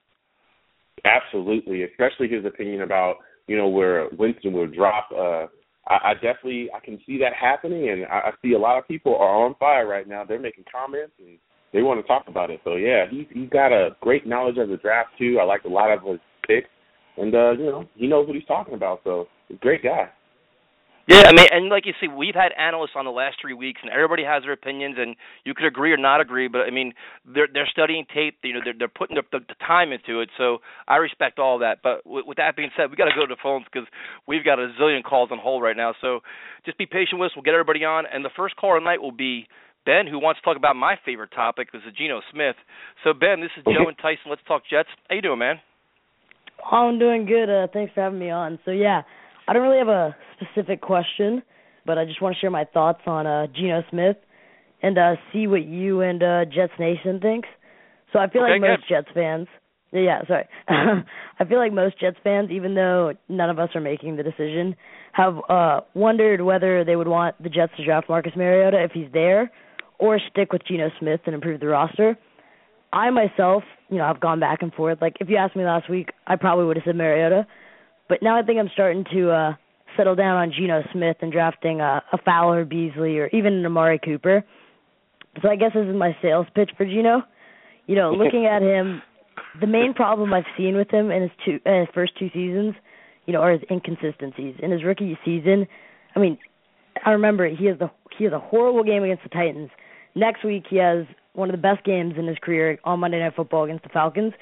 Absolutely, 1.06 1.84
especially 1.84 2.30
his 2.30 2.46
opinion 2.46 2.82
about 2.82 3.18
you 3.48 3.58
know 3.58 3.68
where 3.68 4.08
Winston 4.18 4.54
will 4.54 4.68
drop. 4.68 5.10
Uh, 5.12 5.48
I, 5.88 6.12
I 6.12 6.14
definitely 6.16 6.70
I 6.76 6.80
can 6.84 7.00
see 7.06 7.18
that 7.20 7.34
happening, 7.34 7.90
and 7.90 8.06
I, 8.06 8.30
I 8.30 8.32
see 8.42 8.54
a 8.54 8.60
lot 8.60 8.78
of 8.78 8.88
people 8.88 9.16
are 9.16 9.46
on 9.46 9.56
fire 9.56 9.88
right 9.88 10.08
now. 10.08 10.24
They're 10.24 10.40
making 10.40 10.66
comments 10.72 11.14
and 11.20 11.38
they 11.74 11.82
want 11.82 12.02
to 12.02 12.08
talk 12.08 12.26
about 12.28 12.50
it. 12.50 12.62
So 12.64 12.76
yeah, 12.76 13.06
he's 13.10 13.26
he's 13.32 13.50
got 13.50 13.72
a 13.72 13.96
great 14.02 14.28
knowledge 14.28 14.58
of 14.58 14.70
the 14.70 14.78
draft 14.78 15.10
too. 15.18 15.38
I 15.42 15.46
like 15.46 15.64
a 15.64 15.70
lot 15.70 15.92
of 15.92 16.04
his 16.04 16.20
picks, 16.46 16.70
and 17.18 17.34
uh, 17.34 17.52
you 17.52 17.66
know 17.66 17.86
he 17.96 18.08
knows 18.08 18.28
what 18.28 18.36
he's 18.36 18.46
talking 18.46 18.74
about. 18.74 19.02
So 19.04 19.28
he's 19.48 19.58
a 19.58 19.60
great 19.60 19.84
guy. 19.84 20.10
Yeah, 21.08 21.24
I 21.26 21.32
mean, 21.32 21.48
and 21.50 21.70
like 21.70 21.86
you 21.86 21.94
see, 22.02 22.10
we've 22.10 22.36
had 22.36 22.52
analysts 22.60 22.92
on 22.96 23.06
the 23.06 23.12
last 23.12 23.38
three 23.40 23.54
weeks, 23.54 23.80
and 23.82 23.90
everybody 23.90 24.26
has 24.26 24.44
their 24.44 24.52
opinions, 24.52 24.98
and 25.00 25.16
you 25.46 25.54
could 25.54 25.66
agree 25.66 25.94
or 25.94 25.98
not 25.98 26.20
agree, 26.20 26.50
but 26.50 26.62
I 26.68 26.70
mean, 26.70 26.94
they're 27.26 27.48
they're 27.52 27.70
studying 27.72 28.06
tape, 28.14 28.36
you 28.44 28.54
know, 28.54 28.60
they're 28.62 28.74
they're 28.78 28.88
putting 28.90 29.16
the, 29.16 29.24
the, 29.32 29.40
the 29.40 29.56
time 29.66 29.94
into 29.94 30.20
it. 30.20 30.30
So 30.38 30.58
I 30.86 30.98
respect 30.98 31.40
all 31.40 31.60
that. 31.60 31.80
But 31.82 32.06
with, 32.06 32.26
with 32.28 32.38
that 32.38 32.58
being 32.58 32.72
said, 32.76 32.92
we 32.92 32.98
got 32.98 33.06
to 33.06 33.16
go 33.16 33.26
to 33.26 33.34
the 33.34 33.40
phones 33.42 33.66
because 33.72 33.88
we've 34.28 34.44
got 34.44 34.60
a 34.60 34.68
zillion 34.80 35.02
calls 35.02 35.30
on 35.32 35.40
hold 35.40 35.64
right 35.64 35.78
now. 35.78 35.94
So 36.02 36.20
just 36.66 36.78
be 36.78 36.86
patient 36.86 37.22
with 37.22 37.32
us. 37.32 37.36
We'll 37.38 37.44
get 37.44 37.54
everybody 37.54 37.86
on, 37.86 38.04
and 38.12 38.26
the 38.26 38.36
first 38.36 38.58
caller 38.58 38.78
tonight 38.78 39.02
will 39.02 39.16
be 39.16 39.48
Ben, 39.86 40.06
who 40.06 40.20
wants 40.20 40.42
to 40.42 40.44
talk 40.44 40.58
about 40.58 40.76
my 40.76 41.00
favorite 41.06 41.32
topic, 41.32 41.72
this 41.72 41.82
is 41.88 41.96
Geno 41.98 42.20
Smith. 42.34 42.58
So 43.06 43.14
Ben, 43.14 43.40
this 43.40 43.52
is 43.58 43.64
Joe 43.64 43.88
and 43.88 43.98
Tyson. 43.98 44.28
Let's 44.28 44.42
talk 44.46 44.64
Jets. 44.70 44.90
How 45.08 45.16
you 45.16 45.22
doing, 45.22 45.40
man? 45.40 45.62
I'm 46.70 47.00
doing 47.00 47.26
good. 47.26 47.50
Uh, 47.50 47.68
thanks 47.72 47.94
for 47.94 48.02
having 48.02 48.20
me 48.20 48.30
on. 48.30 48.60
So 48.66 48.72
yeah, 48.72 49.04
I 49.48 49.54
don't 49.54 49.64
really 49.64 49.78
have 49.78 49.88
a 49.88 50.16
specific 50.36 50.82
question, 50.82 51.42
but 51.86 51.98
I 51.98 52.06
just 52.06 52.22
want 52.22 52.36
to 52.36 52.40
share 52.40 52.52
my 52.52 52.66
thoughts 52.66 53.02
on 53.06 53.26
uh, 53.26 53.48
Geno 53.48 53.84
Smith 53.90 54.18
and 54.82 54.98
uh, 54.98 55.16
see 55.32 55.48
what 55.48 55.66
you 55.66 56.02
and 56.02 56.22
uh, 56.22 56.46
Jets 56.46 56.74
Nation 56.80 57.20
thinks. 57.20 57.48
So 58.14 58.20
I 58.20 58.30
feel 58.30 58.44
okay, 58.44 58.54
like 58.54 58.62
most 58.62 58.82
good. 58.88 58.96
Jets 58.96 59.08
fans. 59.14 59.48
Yeah, 59.92 60.22
sorry. 60.28 60.46
I 60.68 61.46
feel 61.48 61.58
like 61.58 61.72
most 61.72 62.00
Jets 62.00 62.18
fans, 62.24 62.52
even 62.52 62.76
though 62.76 63.14
none 63.30 63.50
of 63.50 63.58
us 63.58 63.70
are 63.74 63.82
making 63.82 64.18
the 64.18 64.24
decision, 64.24 64.76
have 65.14 65.36
uh 65.50 65.82
wondered 65.94 66.42
whether 66.42 66.84
they 66.84 66.96
would 66.96 67.08
want 67.08 67.42
the 67.42 67.50
Jets 67.50 67.72
to 67.78 67.86
draft 67.86 68.10
Marcus 68.10 68.34
Mariota 68.36 68.84
if 68.84 68.92
he's 68.92 69.12
there, 69.14 69.52
or 69.98 70.20
stick 70.32 70.52
with 70.52 70.62
Geno 70.68 70.90
Smith 71.00 71.22
and 71.26 71.34
improve 71.34 71.60
the 71.60 71.68
roster. 71.68 72.18
I 72.92 73.10
myself, 73.10 73.64
you 73.90 73.98
know, 73.98 74.06
I've 74.06 74.20
gone 74.20 74.40
back 74.40 74.62
and 74.62 74.74
forth. 74.74 75.00
Like 75.02 75.16
if 75.20 75.30
you 75.30 75.38
asked 75.38 75.56
me 75.56 75.64
last 75.64 75.90
week, 75.90 76.10
I 76.26 76.36
probably 76.36 76.66
would 76.66 76.78
have 76.78 76.84
said 76.86 76.96
Mariota, 76.96 77.48
but 78.10 78.22
now 78.22 78.38
I 78.38 78.42
think 78.42 78.60
I'm 78.60 78.70
starting 78.74 79.06
to 79.14 79.32
uh 79.32 79.54
settle 79.98 80.16
down 80.16 80.38
on 80.38 80.52
Geno 80.52 80.84
Smith 80.94 81.18
and 81.22 81.32
drafting 81.32 81.82
uh, 81.82 82.02
a 82.14 82.18
Fowler 82.20 82.64
Beasley 82.66 83.18
or 83.18 83.28
even 83.34 83.54
an 83.54 83.66
Amari 83.66 84.00
Cooper. 84.00 84.44
So 85.42 85.50
I 85.50 85.56
guess 85.56 85.72
this 85.74 85.88
is 85.88 85.96
my 85.96 86.16
sales 86.22 86.46
pitch 86.54 86.72
for 86.78 86.86
Geno. 86.86 87.24
You 87.88 87.96
know, 87.96 88.12
looking 88.18 88.46
at 88.46 88.62
him, 88.62 89.02
the 89.60 89.68
main 89.68 89.94
problem 89.94 90.34
I've 90.34 90.46
seen 90.58 90.76
with 90.76 90.90
him 90.92 91.12
in 91.12 91.24
his 91.24 91.32
two 91.44 91.60
in 91.66 91.80
his 91.80 91.90
first 91.94 92.18
two 92.18 92.30
seasons, 92.34 92.76
you 93.26 93.34
know, 93.34 93.42
are 93.42 93.52
his 93.52 93.62
inconsistencies. 93.70 94.56
In 94.62 94.72
his 94.72 94.84
rookie 94.84 95.18
season, 95.26 95.68
I 96.16 96.20
mean, 96.20 96.38
I 97.06 97.12
remember 97.12 97.48
he 97.48 97.66
has 97.66 97.80
the 97.80 97.90
he 98.18 98.24
has 98.24 98.34
a 98.34 98.40
horrible 98.40 98.84
game 98.84 99.04
against 99.04 99.24
the 99.24 99.30
Titans. 99.30 99.70
Next 100.16 100.44
week 100.44 100.64
he 100.70 100.78
has 100.78 101.06
one 101.34 101.50
of 101.50 101.54
the 101.54 101.62
best 101.62 101.84
games 101.84 102.16
in 102.18 102.26
his 102.26 102.38
career 102.42 102.80
on 102.84 103.00
Monday 103.00 103.20
Night 103.20 103.34
Football 103.36 103.66
against 103.66 103.84
the 103.84 103.90
Falcons. 103.90 104.34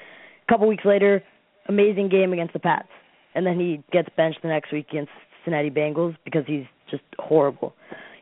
A 0.48 0.52
couple 0.52 0.66
weeks 0.66 0.84
later, 0.84 1.22
amazing 1.68 2.08
game 2.08 2.32
against 2.32 2.54
the 2.54 2.58
Pats, 2.58 2.88
and 3.36 3.46
then 3.46 3.60
he 3.60 3.82
gets 3.92 4.08
benched 4.16 4.40
the 4.42 4.48
next 4.48 4.72
week 4.72 4.86
against 4.90 5.12
Cincinnati 5.44 5.70
Bengals 5.70 6.16
because 6.24 6.42
he's 6.46 6.64
just 6.90 7.02
horrible. 7.18 7.74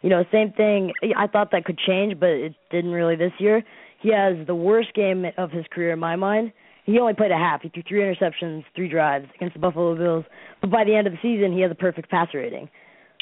You 0.02 0.10
know, 0.10 0.22
same 0.30 0.52
thing. 0.52 0.92
I 1.16 1.26
thought 1.28 1.52
that 1.52 1.64
could 1.64 1.78
change, 1.78 2.20
but 2.20 2.28
it 2.28 2.54
didn't 2.70 2.90
really 2.90 3.16
this 3.16 3.32
year. 3.38 3.62
He 4.02 4.12
has 4.12 4.46
the 4.46 4.54
worst 4.54 4.92
game 4.92 5.24
of 5.38 5.50
his 5.50 5.64
career 5.70 5.92
in 5.92 5.98
my 5.98 6.16
mind. 6.16 6.52
He 6.84 6.98
only 6.98 7.14
played 7.14 7.30
a 7.30 7.38
half. 7.38 7.62
He 7.62 7.70
threw 7.70 7.82
three 7.88 8.00
interceptions, 8.00 8.64
three 8.76 8.88
drives 8.88 9.26
against 9.36 9.54
the 9.54 9.60
Buffalo 9.60 9.96
Bills. 9.96 10.26
But 10.60 10.70
by 10.70 10.84
the 10.84 10.94
end 10.94 11.06
of 11.06 11.14
the 11.14 11.18
season, 11.22 11.54
he 11.54 11.62
has 11.62 11.70
a 11.70 11.74
perfect 11.74 12.10
passer 12.10 12.38
rating. 12.38 12.68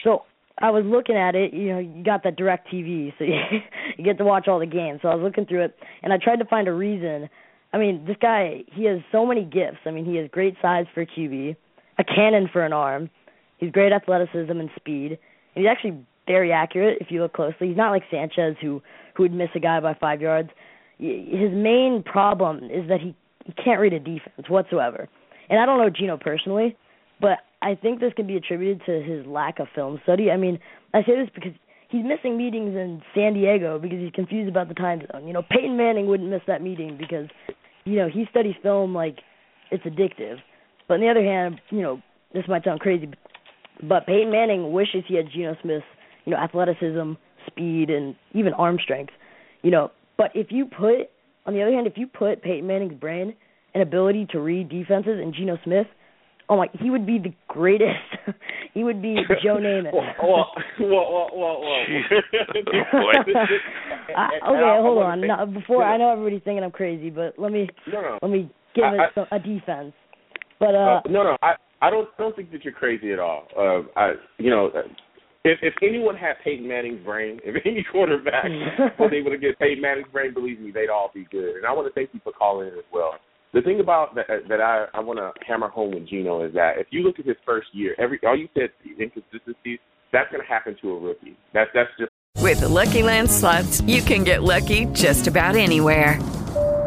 So 0.03 0.23
I 0.59 0.71
was 0.71 0.85
looking 0.85 1.17
at 1.17 1.37
it. 1.37 1.53
You 1.53 1.69
know, 1.75 1.79
you 1.79 2.03
got 2.03 2.25
that 2.25 2.35
direct 2.35 2.73
TV, 2.73 3.13
so 3.19 3.25
you, 3.25 3.35
you 3.97 4.05
get 4.05 4.19
to 4.19 4.25
watch 4.25 4.49
all 4.49 4.59
the 4.59 4.67
games. 4.67 5.01
So 5.03 5.09
I 5.09 5.15
was 5.15 5.23
looking 5.23 5.47
through 5.47 5.67
it, 5.67 5.77
and 6.03 6.13
I 6.13 6.17
tried 6.17 6.41
to 6.41 6.45
find 6.47 6.67
a 6.67 6.73
reason. 6.73 7.29
I 7.73 7.79
mean, 7.79 8.05
this 8.07 8.17
guy, 8.21 8.65
he 8.73 8.87
has 8.87 8.99
so 9.13 9.25
many 9.25 9.45
gifts. 9.45 9.79
I 9.87 9.93
mean, 9.93 10.05
he 10.05 10.17
has 10.17 10.29
great 10.33 10.57
size 10.61 10.87
for 10.95 11.07
QB, 11.07 11.55
a 12.03 12.15
cannon 12.15 12.49
for 12.53 12.65
an 12.65 12.73
arm. 12.73 13.11
He's 13.59 13.71
great 13.71 13.93
athleticism 13.93 14.51
and 14.51 14.71
speed. 14.77 15.19
And 15.55 15.65
he's 15.65 15.67
actually 15.71 16.05
very 16.27 16.53
accurate 16.53 16.99
if 17.01 17.09
you 17.11 17.21
look 17.21 17.33
closely. 17.33 17.69
He's 17.69 17.77
not 17.77 17.91
like 17.91 18.03
Sanchez 18.11 18.57
who 18.61 18.83
who 19.15 19.25
would 19.25 19.33
miss 19.33 19.51
a 19.55 19.61
guy 19.61 19.81
by 19.81 19.95
five 19.95 20.21
yards. 20.21 20.51
His 20.99 21.53
main 21.53 22.03
problem 22.05 22.65
is 22.65 22.89
that 22.89 23.01
he 23.01 23.15
he 23.45 23.53
can't 23.53 23.81
read 23.81 23.93
a 23.93 23.99
defense 23.99 24.49
whatsoever. 24.49 25.09
And 25.51 25.61
I 25.61 25.67
don't 25.67 25.79
know 25.79 25.91
Geno 25.91 26.17
personally, 26.17 26.77
but 27.21 27.39
I 27.61 27.75
think 27.75 28.01
this 28.01 28.13
can 28.15 28.27
be 28.27 28.37
attributed 28.37 28.83
to 28.87 29.03
his 29.03 29.27
lack 29.27 29.59
of 29.59 29.67
film 29.75 30.01
study. 30.05 30.31
I 30.31 30.37
mean, 30.37 30.59
I 30.95 31.03
say 31.03 31.17
this 31.17 31.29
because 31.35 31.53
he's 31.89 32.05
missing 32.05 32.37
meetings 32.37 32.75
in 32.75 33.03
San 33.15 33.35
Diego 33.35 33.79
because 33.79 33.99
he's 33.99 34.13
confused 34.13 34.49
about 34.49 34.69
the 34.69 34.75
time 34.75 35.03
zone. 35.13 35.27
You 35.27 35.33
know, 35.33 35.43
Peyton 35.43 35.77
Manning 35.77 36.07
wouldn't 36.07 36.31
miss 36.31 36.43
that 36.47 36.63
meeting 36.63 36.97
because, 36.97 37.29
you 37.85 37.97
know, 37.97 38.09
he 38.09 38.27
studies 38.31 38.55
film 38.63 38.95
like 38.95 39.19
it's 39.71 39.85
addictive. 39.85 40.37
But 40.93 40.97
on 40.97 41.01
the 41.01 41.09
other 41.09 41.25
hand, 41.25 41.59
you 41.71 41.81
know, 41.81 42.03
this 42.35 42.45
might 42.49 42.65
sound 42.65 42.81
crazy, 42.81 43.09
but 43.83 44.07
Peyton 44.07 44.31
Manning 44.31 44.75
wishes 44.75 45.05
he 45.09 45.15
had 45.15 45.25
Geno 45.33 45.57
Smith's, 45.63 45.87
you 46.27 46.33
know, 46.33 46.37
athleticism, 46.37 47.13
speed, 47.47 47.89
and 47.89 48.15
even 48.35 48.53
arm 48.53 48.77
strength. 48.79 49.15
You 49.63 49.71
know, 49.71 49.91
but 50.19 50.33
if 50.35 50.49
you 50.51 50.67
put, 50.67 51.09
on 51.47 51.55
the 51.55 51.63
other 51.63 51.73
hand, 51.73 51.87
if 51.87 51.95
you 51.97 52.07
put 52.07 52.43
Peyton 52.43 52.67
Manning's 52.67 52.93
brain 52.93 53.35
and 53.73 53.83
ability 53.83 54.27
to 54.33 54.41
read 54.41 54.69
defenses 54.69 55.19
in 55.19 55.33
Geno 55.35 55.57
Smith, 55.65 55.87
oh 56.51 56.59
my, 56.59 56.67
he 56.79 56.91
would 56.91 57.07
be 57.07 57.19
the 57.19 57.33
greatest. 57.49 57.97
he 58.75 58.85
would 58.85 59.01
be 59.01 59.17
Joe 59.43 59.57
Namath. 59.63 59.93
whoa, 59.95 60.13
whoa, 60.21 60.45
whoa, 60.79 61.29
whoa, 61.33 61.59
whoa. 61.59 61.85
I, 64.15 64.29
okay, 64.47 64.83
hold 64.83 65.03
on. 65.03 65.23
No, 65.23 65.47
before 65.47 65.85
I 65.85 65.97
know 65.97 66.13
everybody's 66.13 66.43
thinking 66.45 66.63
I'm 66.63 66.71
crazy, 66.71 67.09
but 67.09 67.39
let 67.39 67.51
me 67.51 67.71
no, 67.91 68.03
no. 68.03 68.19
let 68.21 68.31
me 68.31 68.51
give 68.75 68.85
I, 68.85 69.05
it 69.05 69.11
some, 69.15 69.27
a 69.33 69.39
defense. 69.39 69.95
But 70.63 70.77
uh, 70.77 70.79
uh 70.79 71.01
no, 71.11 71.25
no, 71.25 71.37
I 71.43 71.55
I 71.83 71.91
don't 71.91 72.09
don't 72.17 72.37
think 72.37 72.53
that 72.53 72.63
you're 72.65 72.73
crazy 72.73 73.13
at 73.13 73.19
all. 73.19 73.49
Uh, 73.59 73.83
I 73.99 74.13
you 74.39 74.49
know. 74.49 74.71
If 75.45 75.59
if 75.61 75.75
anyone 75.83 76.15
had 76.15 76.35
Peyton 76.45 76.69
Manning's 76.69 77.05
brain, 77.05 77.41
if 77.45 77.61
any 77.67 77.85
quarterback 77.91 78.45
was 79.01 79.11
able 79.13 79.33
to 79.33 79.39
get 79.39 79.59
Peyton 79.59 79.83
Manning's 79.83 80.07
brain, 80.13 80.33
believe 80.33 80.61
me, 80.61 80.71
they'd 80.71 80.89
all 80.89 81.11
be 81.13 81.27
good. 81.33 81.57
And 81.57 81.67
I 81.67 81.73
want 81.73 81.89
to 81.89 81.95
thank 81.95 82.11
you 82.13 82.21
for 82.23 82.33
calling 82.33 82.69
in 82.69 82.75
as 82.75 82.85
well. 82.93 83.15
The 83.53 83.61
thing 83.61 83.81
about 83.81 84.15
that 84.15 84.29
that 84.49 84.61
I 84.61 84.87
I 84.95 85.01
want 85.01 85.19
to 85.19 85.33
hammer 85.45 85.69
home 85.69 85.91
with 85.95 86.09
Geno 86.09 86.47
is 86.47 86.55
that 86.55 86.79
if 86.79 86.87
you 86.91 87.03
look 87.03 87.19
at 87.19 87.27
his 87.27 87.37
first 87.45 87.67
year, 87.73 87.97
every 87.99 88.21
all 88.25 88.39
you 88.39 88.49
said 88.55 88.71
inconsistencies, 88.87 89.81
that's 90.13 90.31
going 90.31 90.43
to 90.43 90.49
happen 90.49 90.77
to 90.81 90.91
a 90.91 90.99
rookie. 91.01 91.37
That's 91.53 91.71
that's 91.75 91.91
just. 91.99 92.13
With 92.39 92.61
the 92.61 92.69
Lucky 92.69 93.03
Land 93.03 93.29
slots, 93.31 93.81
you 93.83 94.01
can 94.01 94.23
get 94.23 94.45
lucky 94.45 94.87
just 94.87 95.27
about 95.27 95.57
anywhere. 95.57 96.19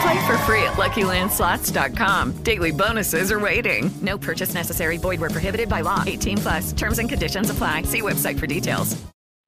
Play 0.00 0.26
for 0.26 0.38
free 0.38 0.62
at 0.62 0.74
LuckyLandSlots.com. 0.74 2.42
Daily 2.42 2.70
bonuses 2.70 3.30
are 3.30 3.40
waiting. 3.40 3.90
No 4.00 4.16
purchase 4.16 4.54
necessary. 4.54 4.96
Void 4.96 5.20
where 5.20 5.30
prohibited 5.30 5.68
by 5.68 5.82
law. 5.82 6.04
18 6.06 6.38
plus. 6.38 6.72
Terms 6.72 6.98
and 6.98 7.08
conditions 7.08 7.50
apply. 7.50 7.82
See 7.82 8.00
website 8.00 8.38
for 8.38 8.46
details. 8.46 8.96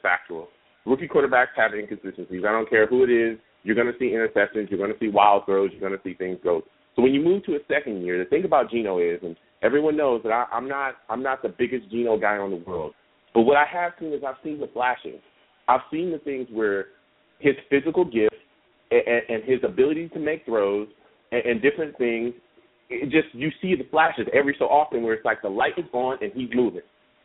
Factual. 0.03 0.48
Rookie 0.84 1.09
quarterbacks 1.09 1.55
have 1.57 1.72
inconsistencies. 1.74 2.42
I 2.46 2.53
don't 2.53 2.68
care 2.68 2.86
who 2.86 3.05
it 3.05 3.11
is. 3.11 3.38
You're 3.62 3.76
going 3.76 3.86
to 3.86 3.98
see 3.98 4.11
interceptions. 4.11 4.68
You're 4.68 4.78
going 4.78 4.92
to 4.92 4.98
see 4.98 5.09
wild 5.09 5.46
throws. 5.46 5.70
You're 5.72 5.80
going 5.80 5.98
to 5.98 6.03
see 6.05 6.14
things 6.14 6.38
go. 6.42 6.62
So 6.96 7.03
when 7.03 7.14
you 7.14 7.22
move 7.22 7.44
to 7.46 7.53
a 7.53 7.59
second 7.68 8.03
year, 8.03 8.22
the 8.22 8.28
thing 8.28 8.44
about 8.44 8.70
Geno 8.70 8.98
is, 8.98 9.20
and 9.22 9.36
everyone 9.62 9.96
knows 9.96 10.22
that 10.24 10.32
I, 10.32 10.44
I'm 10.53 10.68
not 10.68 10.96
I'm 11.09 11.22
not 11.22 11.40
the 11.42 11.48
biggest 11.48 11.90
Geno 11.90 12.18
guy 12.18 12.36
on 12.36 12.50
the 12.50 12.57
world, 12.66 12.92
but 13.32 13.42
what 13.42 13.57
I 13.57 13.64
have 13.72 13.92
seen 13.98 14.12
is 14.12 14.22
I've 14.26 14.34
seen 14.44 14.61
the 14.61 14.68
flashes. 14.74 15.20
I've 15.68 15.80
seen 15.90 16.11
the 16.11 16.18
things 16.18 16.48
where 16.53 16.86
his 17.38 17.55
physical 17.70 18.05
gift 18.05 18.34
and, 18.93 19.22
and 19.28 19.45
his 19.45 19.61
ability 19.64 20.09
to 20.11 20.18
make 20.18 20.45
throws 20.45 20.88
and, 21.30 21.45
and 21.45 21.62
different 21.62 21.97
things. 21.99 22.34
It 22.90 23.11
just 23.11 23.34
you 23.34 23.51
see 23.62 23.74
the 23.74 23.88
flashes 23.90 24.26
every 24.34 24.55
so 24.59 24.66
often 24.66 25.03
where 25.03 25.14
it's 25.14 25.24
like 25.24 25.40
the 25.40 25.49
light 25.49 25.78
is 25.78 25.86
on 25.93 26.18
and 26.20 26.30
he's 26.34 26.51
moving. 26.55 26.82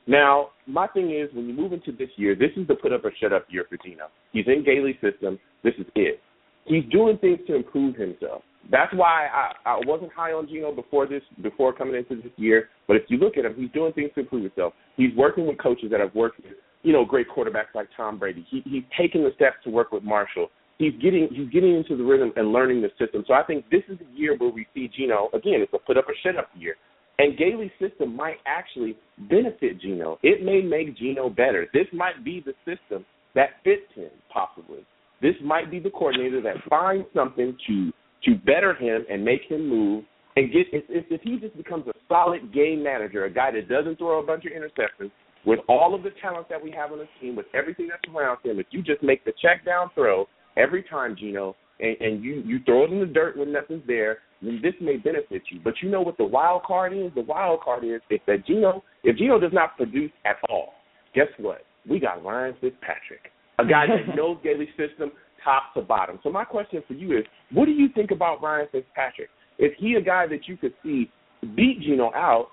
Now, 0.08 0.52
my 0.66 0.88
thing 0.88 1.12
is 1.12 1.30
when 1.36 1.48
you 1.48 1.54
move 1.54 1.74
into 1.74 1.92
this 1.92 2.10
year, 2.16 2.34
this 2.34 2.52
is 2.56 2.66
the 2.68 2.76
put 2.76 2.94
up 2.94 3.04
or 3.04 3.12
shut 3.22 3.34
up 3.34 3.46
year 3.50 3.66
for 3.70 3.78
Geno. 3.84 4.06
He's 4.32 4.46
in 4.48 4.64
Gailey's 4.64 4.96
system. 5.02 5.38
This 5.64 5.74
is 5.78 5.86
it. 5.96 6.22
He's 6.66 6.86
doing 6.92 7.18
things 7.18 7.40
to 7.48 7.56
improve 7.56 7.96
himself. 7.96 8.44
That's 8.72 8.94
why 8.94 9.28
I, 9.28 9.70
I 9.70 9.80
wasn't 9.86 10.12
high 10.14 10.32
on 10.32 10.48
Geno 10.48 10.74
before 10.74 11.08
this, 11.08 11.22
before 11.42 11.74
coming 11.74 11.96
into 11.96 12.22
this 12.22 12.32
year. 12.38 12.70
But 12.88 12.98
if 12.98 13.04
you 13.10 13.18
look 13.18 13.38
at 13.38 13.46
him, 13.46 13.56
he's 13.58 13.72
doing 13.72 13.94
things 13.94 14.12
to 14.16 14.22
improve 14.22 14.44
himself. 14.44 14.74
He's 14.96 15.16
working 15.16 15.46
with 15.46 15.58
coaches 15.58 15.90
that 15.92 16.00
have 16.00 16.14
worked 16.16 16.38
with, 16.38 16.54
you 16.84 16.94
know, 16.94 17.06
great 17.06 17.28
quarterbacks 17.30 17.76
like 17.76 17.88
Tom 17.96 18.18
Brady. 18.18 18.46
He, 18.50 18.62
he's 18.66 18.84
taking 18.98 19.24
the 19.24 19.32
steps 19.36 19.58
to 19.64 19.70
work 19.70 19.92
with 19.92 20.04
Marshall. 20.04 20.50
He's 20.78 20.94
getting 21.02 21.28
he's 21.32 21.50
getting 21.50 21.76
into 21.76 21.98
the 21.98 22.04
rhythm 22.04 22.32
and 22.36 22.52
learning 22.52 22.82
the 22.82 22.90
system. 23.04 23.24
So 23.28 23.34
I 23.34 23.44
think 23.44 23.66
this 23.70 23.82
is 23.90 23.98
the 23.98 24.06
year 24.18 24.36
where 24.38 24.52
we 24.52 24.68
see 24.74 24.90
Geno 24.96 25.30
again. 25.34 25.62
It's 25.62 25.74
a 25.74 25.80
put 25.80 25.98
up 25.98 26.06
or 26.08 26.14
shut 26.24 26.38
up 26.38 26.50
year. 26.56 26.76
And 27.20 27.36
Gailey's 27.36 27.72
system 27.82 28.16
might 28.16 28.38
actually 28.46 28.96
benefit 29.30 29.82
Geno. 29.82 30.20
It 30.22 30.44
may 30.44 30.62
make 30.62 30.96
Geno 30.96 31.30
better. 31.30 31.68
This 31.74 31.88
might 31.92 32.24
be 32.24 32.46
the 32.46 32.54
system 32.64 33.06
that 33.34 33.50
fits 33.64 33.92
him, 33.96 34.12
possibly. 34.32 34.86
This 35.20 35.34
might 35.44 35.72
be 35.72 35.80
the 35.80 35.90
coordinator 35.90 36.42
that 36.42 36.58
finds 36.70 37.08
something 37.16 37.58
to 37.68 37.92
to 38.26 38.36
better 38.46 38.76
him 38.76 39.06
and 39.10 39.24
make 39.24 39.42
him 39.48 39.68
move 39.68 40.04
and 40.36 40.52
get 40.52 40.68
if, 40.72 41.06
if 41.10 41.22
he 41.22 41.38
just 41.38 41.58
becomes 41.58 41.88
a 41.88 41.94
solid 42.08 42.54
game 42.54 42.84
manager, 42.84 43.26
a 43.26 43.34
guy 43.34 43.50
that 43.52 43.68
doesn't 43.68 43.98
throw 43.98 44.20
a 44.20 44.26
bunch 44.26 44.46
of 44.46 44.52
interceptions, 44.52 45.10
with 45.46 45.60
all 45.68 45.96
of 45.96 46.04
the 46.04 46.12
talent 46.22 46.48
that 46.50 46.64
we 46.64 46.70
have 46.72 46.92
on 46.92 47.00
the 47.00 47.08
team, 47.20 47.36
with 47.36 47.48
everything 47.56 47.88
that's 47.88 48.14
around 48.14 48.38
him, 48.44 48.60
if 48.60 48.68
you 48.70 48.84
just 48.84 49.02
make 49.02 49.26
the 49.26 49.34
check 49.42 49.66
down 49.66 49.90
throw 49.96 50.28
every 50.58 50.84
time, 50.84 51.16
Geno, 51.18 51.56
and, 51.80 51.96
and 52.00 52.24
you 52.24 52.42
you 52.46 52.60
throw 52.66 52.86
it 52.86 52.92
in 52.92 53.00
the 53.00 53.06
dirt 53.06 53.38
when 53.38 53.52
nothing's 53.52 53.86
there, 53.88 54.20
then 54.42 54.60
this 54.62 54.74
may 54.82 54.98
benefit 54.98 55.44
you. 55.52 55.60
But 55.64 55.76
you 55.82 55.90
know 55.90 56.02
what 56.02 56.18
the 56.18 56.26
wild 56.26 56.64
card 56.64 56.94
is? 56.94 57.12
The 57.16 57.22
wild 57.22 57.62
card 57.62 57.84
is 57.84 58.02
if 58.10 58.22
that 58.28 58.46
Geno 58.46 58.84
if 59.04 59.18
Geno 59.18 59.40
does 59.40 59.54
not 59.54 59.78
produce 59.78 60.12
at 60.26 60.38
all, 60.50 60.74
guess 61.14 61.28
what? 61.38 61.62
We 61.90 62.00
got 62.00 62.24
Ryan 62.24 62.56
Fitzpatrick, 62.60 63.32
a 63.60 63.66
guy 63.66 63.86
that 63.88 64.16
knows 64.16 64.38
Gailey's 64.44 64.70
system 64.78 65.12
top 65.44 65.74
to 65.76 65.82
bottom. 65.82 66.20
So 66.24 66.32
my 66.32 66.44
question 66.44 66.84
for 66.88 66.94
you 66.94 67.18
is, 67.18 67.24
what 67.52 67.66
do 67.66 67.72
you 67.72 67.88
think 67.96 68.12
about 68.12 68.42
Ryan 68.42 68.68
Fitzpatrick? 68.72 69.30
Is 69.60 69.72
he 69.78 69.94
a 69.94 70.02
guy 70.02 70.28
that 70.28 70.48
you 70.48 70.58
could 70.58 70.74
see 70.84 71.10
beat 71.56 71.82
Geno 71.82 72.12
out 72.14 72.48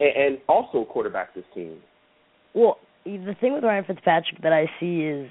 and, 0.00 0.10
and 0.16 0.38
also 0.48 0.84
quarterback 0.84 1.34
this 1.34 1.44
team? 1.54 1.78
Well, 2.54 2.78
the 3.04 3.34
thing 3.40 3.54
with 3.54 3.64
Ryan 3.64 3.84
Fitzpatrick 3.84 4.42
that 4.42 4.52
I 4.52 4.66
see 4.80 5.02
is, 5.02 5.30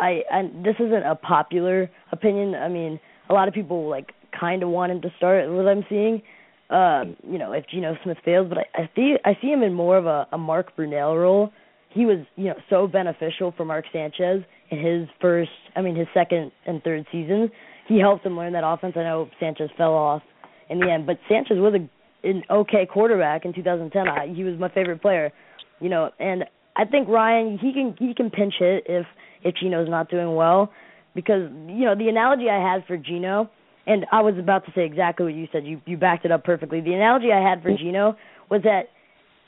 I 0.00 0.22
and 0.30 0.64
this 0.64 0.76
isn't 0.78 1.04
a 1.04 1.14
popular 1.14 1.90
opinion. 2.12 2.54
I 2.54 2.68
mean, 2.68 3.00
a 3.28 3.34
lot 3.34 3.48
of 3.48 3.54
people 3.54 3.88
like 3.88 4.12
kind 4.38 4.62
of 4.62 4.68
want 4.68 4.92
him 4.92 5.00
to 5.02 5.08
start. 5.16 5.48
What 5.50 5.66
I'm 5.66 5.84
seeing, 5.88 6.22
um, 6.70 7.16
you 7.30 7.38
know, 7.38 7.52
if 7.52 7.66
Geno 7.68 7.96
Smith 8.02 8.18
fails, 8.24 8.48
but 8.48 8.58
I, 8.58 8.82
I 8.82 8.90
see 8.94 9.16
I 9.24 9.36
see 9.40 9.48
him 9.48 9.62
in 9.62 9.74
more 9.74 9.96
of 9.96 10.06
a, 10.06 10.26
a 10.32 10.38
Mark 10.38 10.76
Brunell 10.76 11.20
role. 11.20 11.52
He 11.90 12.04
was, 12.04 12.18
you 12.36 12.44
know, 12.44 12.54
so 12.68 12.86
beneficial 12.86 13.52
for 13.56 13.64
Mark 13.64 13.86
Sanchez 13.92 14.42
in 14.70 14.78
his 14.78 15.08
first, 15.20 15.50
I 15.74 15.80
mean, 15.80 15.96
his 15.96 16.06
second 16.12 16.52
and 16.66 16.82
third 16.82 17.06
seasons. 17.10 17.50
He 17.86 17.98
helped 17.98 18.26
him 18.26 18.36
learn 18.36 18.52
that 18.52 18.64
offense. 18.66 18.94
I 18.96 19.02
know 19.02 19.30
Sanchez 19.40 19.70
fell 19.78 19.94
off 19.94 20.22
in 20.68 20.78
the 20.78 20.90
end, 20.90 21.06
but 21.06 21.18
Sanchez 21.28 21.56
was 21.56 21.74
a, 21.74 22.28
an 22.28 22.42
okay 22.50 22.86
quarterback 22.86 23.46
in 23.46 23.54
2010. 23.54 24.06
I, 24.06 24.28
he 24.34 24.44
was 24.44 24.58
my 24.58 24.68
favorite 24.68 25.00
player, 25.00 25.32
you 25.80 25.88
know, 25.88 26.10
and 26.20 26.44
I 26.78 26.84
think 26.84 27.08
Ryan 27.08 27.58
he 27.60 27.72
can 27.72 27.94
he 27.98 28.14
can 28.14 28.30
pinch 28.30 28.54
hit 28.58 28.84
if 28.86 29.04
if 29.42 29.54
Geno's 29.56 29.88
not 29.88 30.08
doing 30.08 30.34
well 30.34 30.72
because 31.14 31.50
you 31.66 31.84
know 31.84 31.94
the 31.94 32.08
analogy 32.08 32.48
I 32.48 32.62
had 32.62 32.86
for 32.86 32.96
Geno 32.96 33.50
and 33.86 34.06
I 34.12 34.20
was 34.20 34.34
about 34.38 34.64
to 34.66 34.72
say 34.74 34.84
exactly 34.84 35.24
what 35.24 35.34
you 35.34 35.48
said. 35.50 35.66
You 35.66 35.80
you 35.86 35.96
backed 35.96 36.24
it 36.24 36.30
up 36.30 36.44
perfectly. 36.44 36.80
The 36.80 36.92
analogy 36.92 37.32
I 37.32 37.42
had 37.42 37.62
for 37.62 37.76
Geno 37.76 38.16
was 38.50 38.62
that 38.62 38.90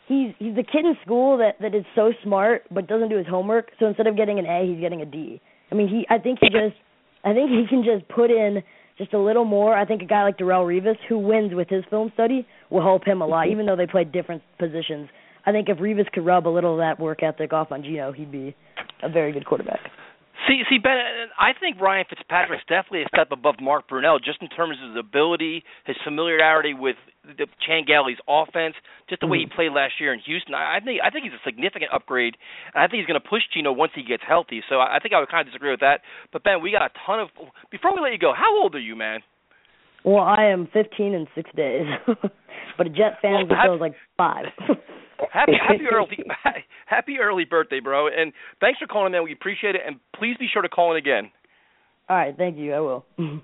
he's 0.08 0.34
he's 0.38 0.56
the 0.56 0.64
kid 0.64 0.84
in 0.84 0.96
school 1.04 1.38
that 1.38 1.56
that 1.60 1.74
is 1.74 1.84
so 1.94 2.12
smart 2.24 2.64
but 2.70 2.88
doesn't 2.88 3.08
do 3.08 3.16
his 3.16 3.26
homework. 3.26 3.70
So 3.78 3.86
instead 3.86 4.06
of 4.06 4.16
getting 4.16 4.38
an 4.38 4.46
A, 4.46 4.66
he's 4.66 4.80
getting 4.80 5.00
a 5.00 5.06
D. 5.06 5.40
I 5.70 5.74
mean, 5.74 5.88
he 5.88 6.06
I 6.10 6.18
think 6.18 6.38
he 6.40 6.48
just 6.48 6.76
I 7.22 7.32
think 7.32 7.50
he 7.50 7.64
can 7.68 7.84
just 7.84 8.08
put 8.08 8.30
in 8.30 8.62
just 8.98 9.14
a 9.14 9.18
little 9.18 9.44
more. 9.44 9.76
I 9.76 9.86
think 9.86 10.02
a 10.02 10.06
guy 10.06 10.24
like 10.24 10.38
Darrelle 10.38 10.66
Revis, 10.66 10.96
who 11.08 11.18
wins 11.18 11.54
with 11.54 11.68
his 11.68 11.84
film 11.88 12.10
study, 12.14 12.46
will 12.70 12.82
help 12.82 13.04
him 13.04 13.22
a 13.22 13.26
lot, 13.26 13.48
even 13.48 13.66
though 13.66 13.76
they 13.76 13.86
play 13.86 14.04
different 14.04 14.42
positions. 14.58 15.08
I 15.46 15.52
think 15.52 15.68
if 15.68 15.78
Revis 15.78 16.10
could 16.12 16.24
rub 16.26 16.46
a 16.46 16.50
little 16.50 16.74
of 16.74 16.78
that 16.78 17.00
work 17.00 17.22
ethic 17.22 17.52
off 17.52 17.72
on 17.72 17.82
Geno, 17.82 18.12
he'd 18.12 18.30
be 18.32 18.54
a 19.02 19.08
very 19.08 19.32
good 19.32 19.46
quarterback. 19.46 19.80
See, 20.48 20.62
see, 20.70 20.78
Ben, 20.78 20.96
I 21.38 21.52
think 21.58 21.78
Ryan 21.80 22.06
Fitzpatrick's 22.08 22.64
definitely 22.66 23.02
a 23.02 23.08
step 23.12 23.28
above 23.30 23.56
Mark 23.60 23.88
Brunell, 23.90 24.18
just 24.24 24.40
in 24.40 24.48
terms 24.48 24.78
of 24.82 24.90
his 24.90 24.98
ability, 24.98 25.62
his 25.84 25.96
familiarity 26.02 26.72
with 26.72 26.96
the 27.22 27.46
Chan 27.66 27.84
Gailey's 27.86 28.16
offense, 28.26 28.74
just 29.10 29.20
the 29.20 29.26
way 29.26 29.36
he 29.38 29.44
Mm-hmm. 29.44 29.54
played 29.54 29.72
last 29.72 30.00
year 30.00 30.14
in 30.14 30.20
Houston. 30.24 30.54
I 30.54 30.76
I 30.76 30.80
think 30.80 31.00
I 31.04 31.10
think 31.10 31.24
he's 31.24 31.34
a 31.36 31.44
significant 31.44 31.92
upgrade, 31.92 32.36
and 32.74 32.82
I 32.82 32.88
think 32.88 33.00
he's 33.04 33.06
going 33.06 33.20
to 33.20 33.28
push 33.28 33.42
Geno 33.52 33.70
once 33.72 33.92
he 33.94 34.02
gets 34.02 34.22
healthy. 34.26 34.62
So 34.70 34.76
I 34.80 34.96
I 34.96 34.98
think 34.98 35.12
I 35.12 35.20
would 35.20 35.28
kind 35.28 35.46
of 35.46 35.52
disagree 35.52 35.70
with 35.70 35.80
that. 35.80 36.00
But 36.32 36.42
Ben, 36.42 36.62
we 36.62 36.72
got 36.72 36.88
a 36.88 36.90
ton 37.04 37.20
of. 37.20 37.28
Before 37.70 37.94
we 37.94 38.00
let 38.00 38.12
you 38.12 38.18
go, 38.18 38.32
how 38.34 38.56
old 38.62 38.74
are 38.74 38.80
you, 38.80 38.96
man? 38.96 39.20
Well, 40.04 40.24
I 40.24 40.46
am 40.46 40.68
15 40.72 41.12
in 41.12 41.26
six 41.34 41.50
days, 41.54 41.84
but 42.78 42.86
a 42.86 42.90
Jet 42.90 43.20
fan 43.20 43.46
Well, 43.46 43.76
was 43.76 43.80
like 43.80 43.94
five. 44.16 44.46
Happy 45.32 45.52
happy 45.68 45.84
early 45.92 46.18
happy 46.86 47.16
early 47.20 47.44
birthday, 47.44 47.80
bro! 47.80 48.08
And 48.08 48.32
thanks 48.60 48.78
for 48.78 48.86
calling, 48.86 49.12
man. 49.12 49.24
We 49.24 49.32
appreciate 49.32 49.74
it, 49.74 49.82
and 49.86 50.00
please 50.16 50.36
be 50.38 50.48
sure 50.52 50.62
to 50.62 50.68
call 50.68 50.92
in 50.92 50.98
again. 50.98 51.30
All 52.08 52.16
right, 52.16 52.36
thank 52.36 52.56
you. 52.56 52.72
I 52.74 52.80
will. 52.80 53.04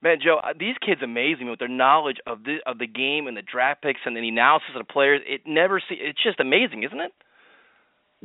Man, 0.00 0.18
Joe, 0.22 0.38
uh, 0.44 0.52
these 0.56 0.76
kids 0.84 1.00
amaze 1.02 1.40
me 1.40 1.50
with 1.50 1.58
their 1.58 1.66
knowledge 1.66 2.18
of 2.24 2.44
the 2.44 2.58
of 2.66 2.78
the 2.78 2.86
game 2.86 3.26
and 3.26 3.36
the 3.36 3.42
draft 3.42 3.82
picks 3.82 3.98
and 4.04 4.16
the 4.16 4.28
analysis 4.28 4.68
of 4.76 4.86
the 4.86 4.92
players. 4.92 5.20
It 5.26 5.40
never 5.44 5.80
see. 5.80 5.96
It's 5.98 6.22
just 6.22 6.38
amazing, 6.38 6.84
isn't 6.84 7.00
it? 7.00 7.12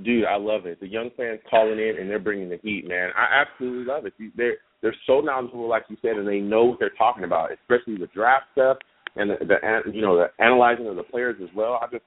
Dude, 0.03 0.26
I 0.26 0.38
love 0.38 0.66
it. 0.66 0.80
The 0.80 0.88
young 0.88 1.09
fans 1.18 1.39
calling 1.49 1.80
in 1.80 1.95
and 1.99 2.09
they're 2.09 2.20
bringing 2.20 2.49
the 2.49 2.59
heat, 2.61 2.88
man. 2.88 3.09
I 3.18 3.41
absolutely 3.41 3.86
love 3.86 4.05
it. 4.05 4.14
They're 4.36 4.57
they're 4.82 4.95
so 5.07 5.22
knowledgeable, 5.22 5.68
like 5.68 5.86
you 5.89 5.97
said, 6.01 6.18
and 6.18 6.28
they 6.28 6.39
know 6.39 6.66
what 6.66 6.80
they're 6.80 6.91
talking 6.97 7.24
about, 7.24 7.49
especially 7.51 7.97
the 7.97 8.09
draft 8.14 8.45
stuff 8.51 8.78
and 9.16 9.30
the, 9.30 9.36
the 9.45 9.91
you 9.91 10.01
know 10.01 10.18
the 10.18 10.43
analyzing 10.43 10.88
of 10.88 10.95
the 10.95 11.03
players 11.03 11.36
as 11.41 11.49
well. 11.55 11.80
I 11.82 11.88
just 11.91 12.03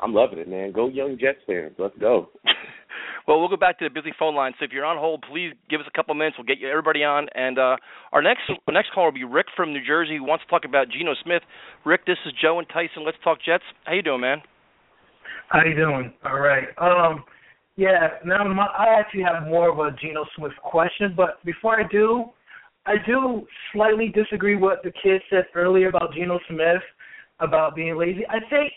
I'm 0.00 0.14
loving 0.14 0.38
it, 0.38 0.48
man. 0.48 0.72
Go 0.72 0.88
young 0.88 1.18
Jets 1.18 1.38
fans. 1.46 1.74
Let's 1.78 1.96
go. 1.98 2.28
Well, 3.28 3.40
we'll 3.40 3.50
go 3.50 3.58
back 3.58 3.78
to 3.80 3.84
the 3.84 3.90
busy 3.90 4.14
phone 4.18 4.34
line. 4.34 4.54
So 4.58 4.64
if 4.64 4.72
you're 4.72 4.86
on 4.86 4.96
hold, 4.96 5.22
please 5.30 5.52
give 5.68 5.82
us 5.82 5.86
a 5.86 5.94
couple 5.94 6.14
minutes. 6.14 6.36
We'll 6.38 6.46
get 6.46 6.58
you 6.58 6.70
everybody 6.70 7.04
on. 7.04 7.28
And 7.34 7.58
uh, 7.58 7.76
our 8.10 8.22
next 8.22 8.40
our 8.48 8.72
next 8.72 8.90
caller 8.94 9.08
will 9.08 9.12
be 9.12 9.24
Rick 9.24 9.48
from 9.54 9.74
New 9.74 9.84
Jersey, 9.86 10.16
who 10.16 10.24
wants 10.24 10.44
to 10.44 10.50
talk 10.50 10.64
about 10.64 10.88
Geno 10.88 11.12
Smith. 11.22 11.42
Rick, 11.84 12.06
this 12.06 12.16
is 12.24 12.32
Joe 12.40 12.58
and 12.58 12.66
Tyson. 12.68 13.04
Let's 13.04 13.18
talk 13.22 13.36
Jets. 13.44 13.64
How 13.84 13.92
you 13.92 14.02
doing, 14.02 14.22
man? 14.22 14.38
How 15.50 15.62
you 15.62 15.76
doing? 15.76 16.10
All 16.24 16.40
right. 16.40 16.68
Um, 16.78 17.22
yeah. 17.76 18.16
Now 18.24 18.44
my, 18.44 18.64
I 18.64 18.98
actually 18.98 19.24
have 19.24 19.46
more 19.46 19.70
of 19.70 19.78
a 19.78 19.94
Geno 20.00 20.24
Smith 20.34 20.52
question, 20.62 21.12
but 21.14 21.44
before 21.44 21.78
I 21.78 21.86
do, 21.92 22.30
I 22.88 22.94
do 23.06 23.46
slightly 23.74 24.08
disagree 24.08 24.56
what 24.56 24.82
the 24.82 24.90
kid 25.02 25.20
said 25.28 25.44
earlier 25.54 25.88
about 25.88 26.14
Geno 26.14 26.40
Smith 26.48 26.82
about 27.38 27.76
being 27.76 27.98
lazy. 27.98 28.26
I 28.30 28.38
think 28.48 28.72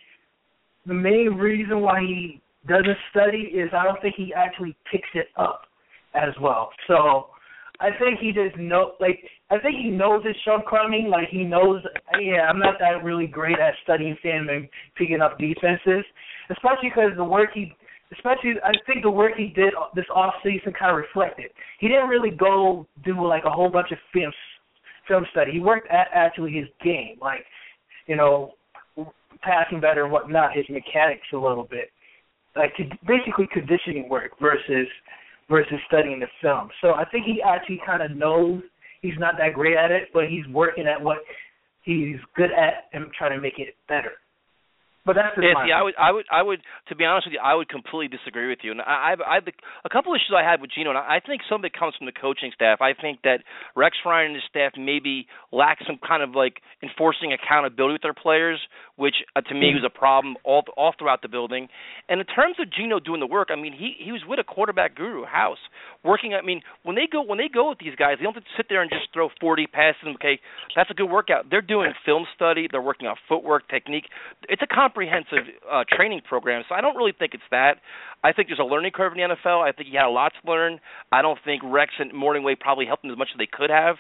the 0.86 0.94
main 0.94 1.36
reason 1.38 1.80
why 1.80 2.02
he 2.02 2.42
doesn't 2.68 2.98
study 3.10 3.52
is 3.54 3.70
I 3.74 3.86
don't 3.86 4.02
think 4.02 4.16
he 4.18 4.34
actually 4.34 4.76
picks 4.92 5.08
it 5.14 5.28
up 5.38 5.62
as 6.14 6.34
well. 6.42 6.72
So 6.88 7.28
I 7.80 7.90
think 8.00 8.20
he 8.20 8.34
just 8.34 8.58
know 8.58 8.94
like 9.00 9.24
I 9.50 9.60
think 9.60 9.78
he 9.82 9.90
knows 9.90 10.26
his 10.26 10.36
shortcoming. 10.44 11.10
Like 11.10 11.30
he 11.30 11.46
knows, 11.46 11.82
yeah, 12.20 12.50
I'm 12.50 12.60
not 12.60 12.80
that 12.80 13.06
really 13.06 13.28
great 13.28 13.60
at 13.60 13.74
studying 13.84 14.18
film 14.22 14.50
and 14.50 14.68
picking 14.98 15.22
up 15.22 15.40
defenses, 15.40 16.04
especially 16.50 16.90
because 16.90 17.12
the 17.16 17.24
work 17.24 17.52
he, 17.54 17.74
especially 18.14 18.56
I 18.64 18.72
think 18.86 19.04
the 19.04 19.12
work 19.12 19.34
he 19.38 19.48
did 19.48 19.74
this 19.96 20.06
off 20.14 20.34
season 20.44 20.74
kind 20.78 20.92
of 20.92 20.98
reflected. 20.98 21.52
He 21.80 21.88
didn't 21.88 22.10
really 22.10 22.32
go 22.32 22.88
do 23.04 23.26
like 23.26 23.44
a 23.46 23.50
whole 23.50 23.70
bunch 23.70 23.92
of 23.92 23.98
film 24.14 24.32
film 25.08 25.26
study. 25.32 25.52
He 25.52 25.60
worked 25.60 25.90
at 25.90 26.08
actually 26.14 26.52
his 26.52 26.68
game, 26.84 27.18
like 27.22 27.46
you 28.08 28.16
know, 28.16 28.54
passing 29.42 29.80
better 29.80 30.04
and 30.04 30.12
whatnot, 30.12 30.56
his 30.56 30.66
mechanics 30.70 31.28
a 31.34 31.38
little 31.38 31.68
bit, 31.70 31.90
like 32.56 32.74
basically 33.08 33.48
conditioning 33.52 34.10
work 34.10 34.32
versus 34.40 34.88
versus 35.50 35.80
studying 35.88 36.20
the 36.20 36.28
film. 36.42 36.70
So 36.82 36.94
I 36.94 37.06
think 37.06 37.26
he 37.26 37.42
actually 37.42 37.82
kind 37.86 38.02
of 38.02 38.16
knows 38.16 38.62
he's 39.02 39.18
not 39.18 39.36
that 39.38 39.54
great 39.54 39.78
at 39.78 39.92
it, 39.92 40.10
but 40.14 40.28
he's 40.30 40.48
working 40.48 40.88
at 40.88 41.02
what 41.02 41.18
he's 41.84 42.18
good 42.36 42.52
at 42.52 42.86
and 42.94 43.12
trying 43.18 43.36
to 43.36 43.42
make 43.42 43.58
it 43.58 43.76
better. 43.88 44.12
But 45.04 45.16
that's 45.16 45.34
Yeah, 45.38 45.58
see, 45.66 45.72
I 45.74 45.82
would, 45.82 45.96
I 45.98 46.12
would, 46.12 46.26
I 46.32 46.42
would. 46.44 46.62
To 46.90 46.96
be 46.96 47.06
honest 47.06 47.26
with 47.26 47.34
you, 47.34 47.42
I 47.42 47.56
would 47.56 47.70
completely 47.70 48.16
disagree 48.16 48.50
with 48.50 48.60
you. 48.62 48.70
And 48.70 48.82
I, 48.82 49.14
I've, 49.14 49.22
I've 49.22 49.48
a 49.84 49.90
couple 49.90 50.14
issues 50.14 50.30
I 50.38 50.46
had 50.46 50.62
with 50.62 50.70
Geno, 50.70 50.92
and 50.92 51.00
I 51.00 51.20
think 51.20 51.42
some 51.50 51.62
of 51.62 51.66
it 51.66 51.74
comes 51.74 51.96
from 51.98 52.06
the 52.06 52.14
coaching 52.14 52.52
staff. 52.54 52.82
I 52.82 52.94
think 52.94 53.20
that 53.24 53.42
Rex 53.76 53.98
Ryan 54.06 54.28
and 54.28 54.36
his 54.36 54.44
staff 54.48 54.74
maybe 54.78 55.26
lack 55.52 55.80
some 55.88 55.98
kind 56.06 56.22
of 56.22 56.38
like 56.38 56.62
enforcing 56.84 57.34
accountability 57.34 57.94
with 57.94 58.06
their 58.06 58.14
players, 58.14 58.60
which 58.96 59.26
uh, 59.36 59.42
to 59.42 59.56
me 59.56 59.74
was 59.74 59.82
a 59.84 59.90
problem 59.90 60.38
all 60.44 60.62
all 60.78 60.94
throughout 60.98 61.24
the 61.24 61.30
building. 61.30 61.68
And 62.08 62.22
in 62.22 62.28
terms 62.28 62.58
of 62.62 62.72
Geno 62.72 63.00
doing 63.00 63.20
the 63.20 63.28
work, 63.28 63.50
I 63.50 63.56
mean, 63.56 63.74
he 63.74 63.98
he 63.98 64.12
was 64.12 64.22
with 64.28 64.38
a 64.38 64.46
quarterback 64.46 64.94
guru, 64.94 65.26
House, 65.26 65.62
working. 66.04 66.36
I 66.36 66.46
mean, 66.46 66.62
when 66.84 66.96
they 66.96 67.10
go 67.12 67.24
when 67.24 67.40
they 67.40 67.50
go 67.50 67.70
with 67.70 67.80
these 67.80 67.96
guys, 67.96 68.18
they 68.20 68.24
don't 68.24 68.38
sit 68.56 68.68
there 68.70 68.84
and 68.84 68.92
just 68.92 69.10
throw 69.14 69.30
40 69.42 69.66
passes. 69.66 70.14
Okay, 70.16 70.40
that's 70.76 70.92
a 70.92 70.94
good 70.94 71.10
workout. 71.10 71.50
They're 71.50 71.66
doing 71.66 71.92
film 72.06 72.26
study. 72.36 72.68
They're 72.70 72.82
working 72.82 73.08
on 73.08 73.16
footwork, 73.28 73.68
technique. 73.68 74.06
It's 74.48 74.62
a 74.62 74.68
comprehensive 74.92 75.48
uh, 75.72 75.84
training 75.90 76.22
program. 76.28 76.64
So 76.68 76.76
I 76.76 76.82
don't 76.82 76.96
really 76.96 77.14
think 77.18 77.34
it's 77.34 77.44
that. 77.52 77.78
I 78.24 78.34
think 78.34 78.50
there's 78.50 78.60
a 78.60 78.64
learning 78.64 78.92
curve 78.94 79.14
in 79.14 79.18
the 79.18 79.36
NFL. 79.36 79.68
I 79.68 79.72
think 79.72 79.90
he 79.90 79.96
had 79.96 80.06
a 80.06 80.10
lot 80.10 80.34
to 80.42 80.52
learn. 80.52 80.80
I 81.12 81.22
don't 81.22 81.40
think 81.44 81.62
Rex 81.66 81.94
and 82.00 82.12
Mornhinweg 82.12 82.60
probably 82.60 82.86
helped 82.86 83.04
him 83.04 83.12
as 83.12 83.18
much 83.18 83.30
as 83.34 83.38
they 83.38 83.48
could 83.52 83.70
have, 83.70 83.96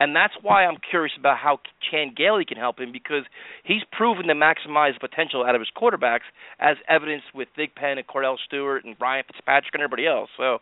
and 0.00 0.14
that's 0.14 0.34
why 0.42 0.64
I'm 0.64 0.78
curious 0.88 1.12
about 1.18 1.38
how 1.38 1.58
Chan 1.90 2.14
Gailey 2.16 2.44
can 2.44 2.56
help 2.56 2.78
him 2.78 2.92
because 2.92 3.24
he's 3.64 3.82
proven 3.92 4.26
to 4.26 4.34
maximize 4.34 4.98
potential 4.98 5.44
out 5.44 5.54
of 5.54 5.60
his 5.60 5.68
quarterbacks, 5.76 6.28
as 6.58 6.76
evidenced 6.88 7.26
with 7.34 7.48
Thigpen 7.58 7.98
and 7.98 8.06
Kordell 8.06 8.36
Stewart 8.46 8.84
and 8.84 8.98
Brian 8.98 9.24
Fitzpatrick 9.26 9.74
and 9.74 9.82
everybody 9.82 10.06
else. 10.06 10.30
So 10.36 10.58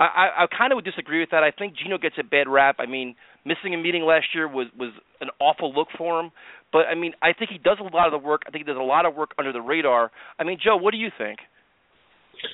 I, 0.00 0.44
I, 0.44 0.46
kind 0.46 0.72
of 0.72 0.76
would 0.76 0.84
disagree 0.84 1.18
with 1.20 1.30
that. 1.30 1.42
I 1.42 1.50
think 1.50 1.74
Geno 1.76 1.98
gets 1.98 2.14
a 2.20 2.22
bad 2.22 2.46
rap. 2.46 2.76
I 2.78 2.86
mean, 2.86 3.16
missing 3.44 3.74
a 3.74 3.78
meeting 3.78 4.04
last 4.04 4.26
year 4.32 4.46
was 4.46 4.68
was 4.78 4.92
an 5.20 5.28
awful 5.40 5.74
look 5.74 5.88
for 5.96 6.20
him. 6.20 6.30
But 6.72 6.86
I 6.86 6.94
mean, 6.94 7.14
I 7.20 7.32
think 7.32 7.50
he 7.50 7.58
does 7.58 7.78
a 7.80 7.94
lot 7.94 8.06
of 8.06 8.12
the 8.12 8.24
work. 8.24 8.42
I 8.46 8.50
think 8.50 8.64
he 8.64 8.72
does 8.72 8.78
a 8.78 8.84
lot 8.84 9.06
of 9.06 9.16
work 9.16 9.32
under 9.38 9.52
the 9.52 9.60
radar. 9.60 10.12
I 10.38 10.44
mean, 10.44 10.58
Joe, 10.62 10.76
what 10.76 10.92
do 10.92 10.98
you 10.98 11.10
think? 11.18 11.40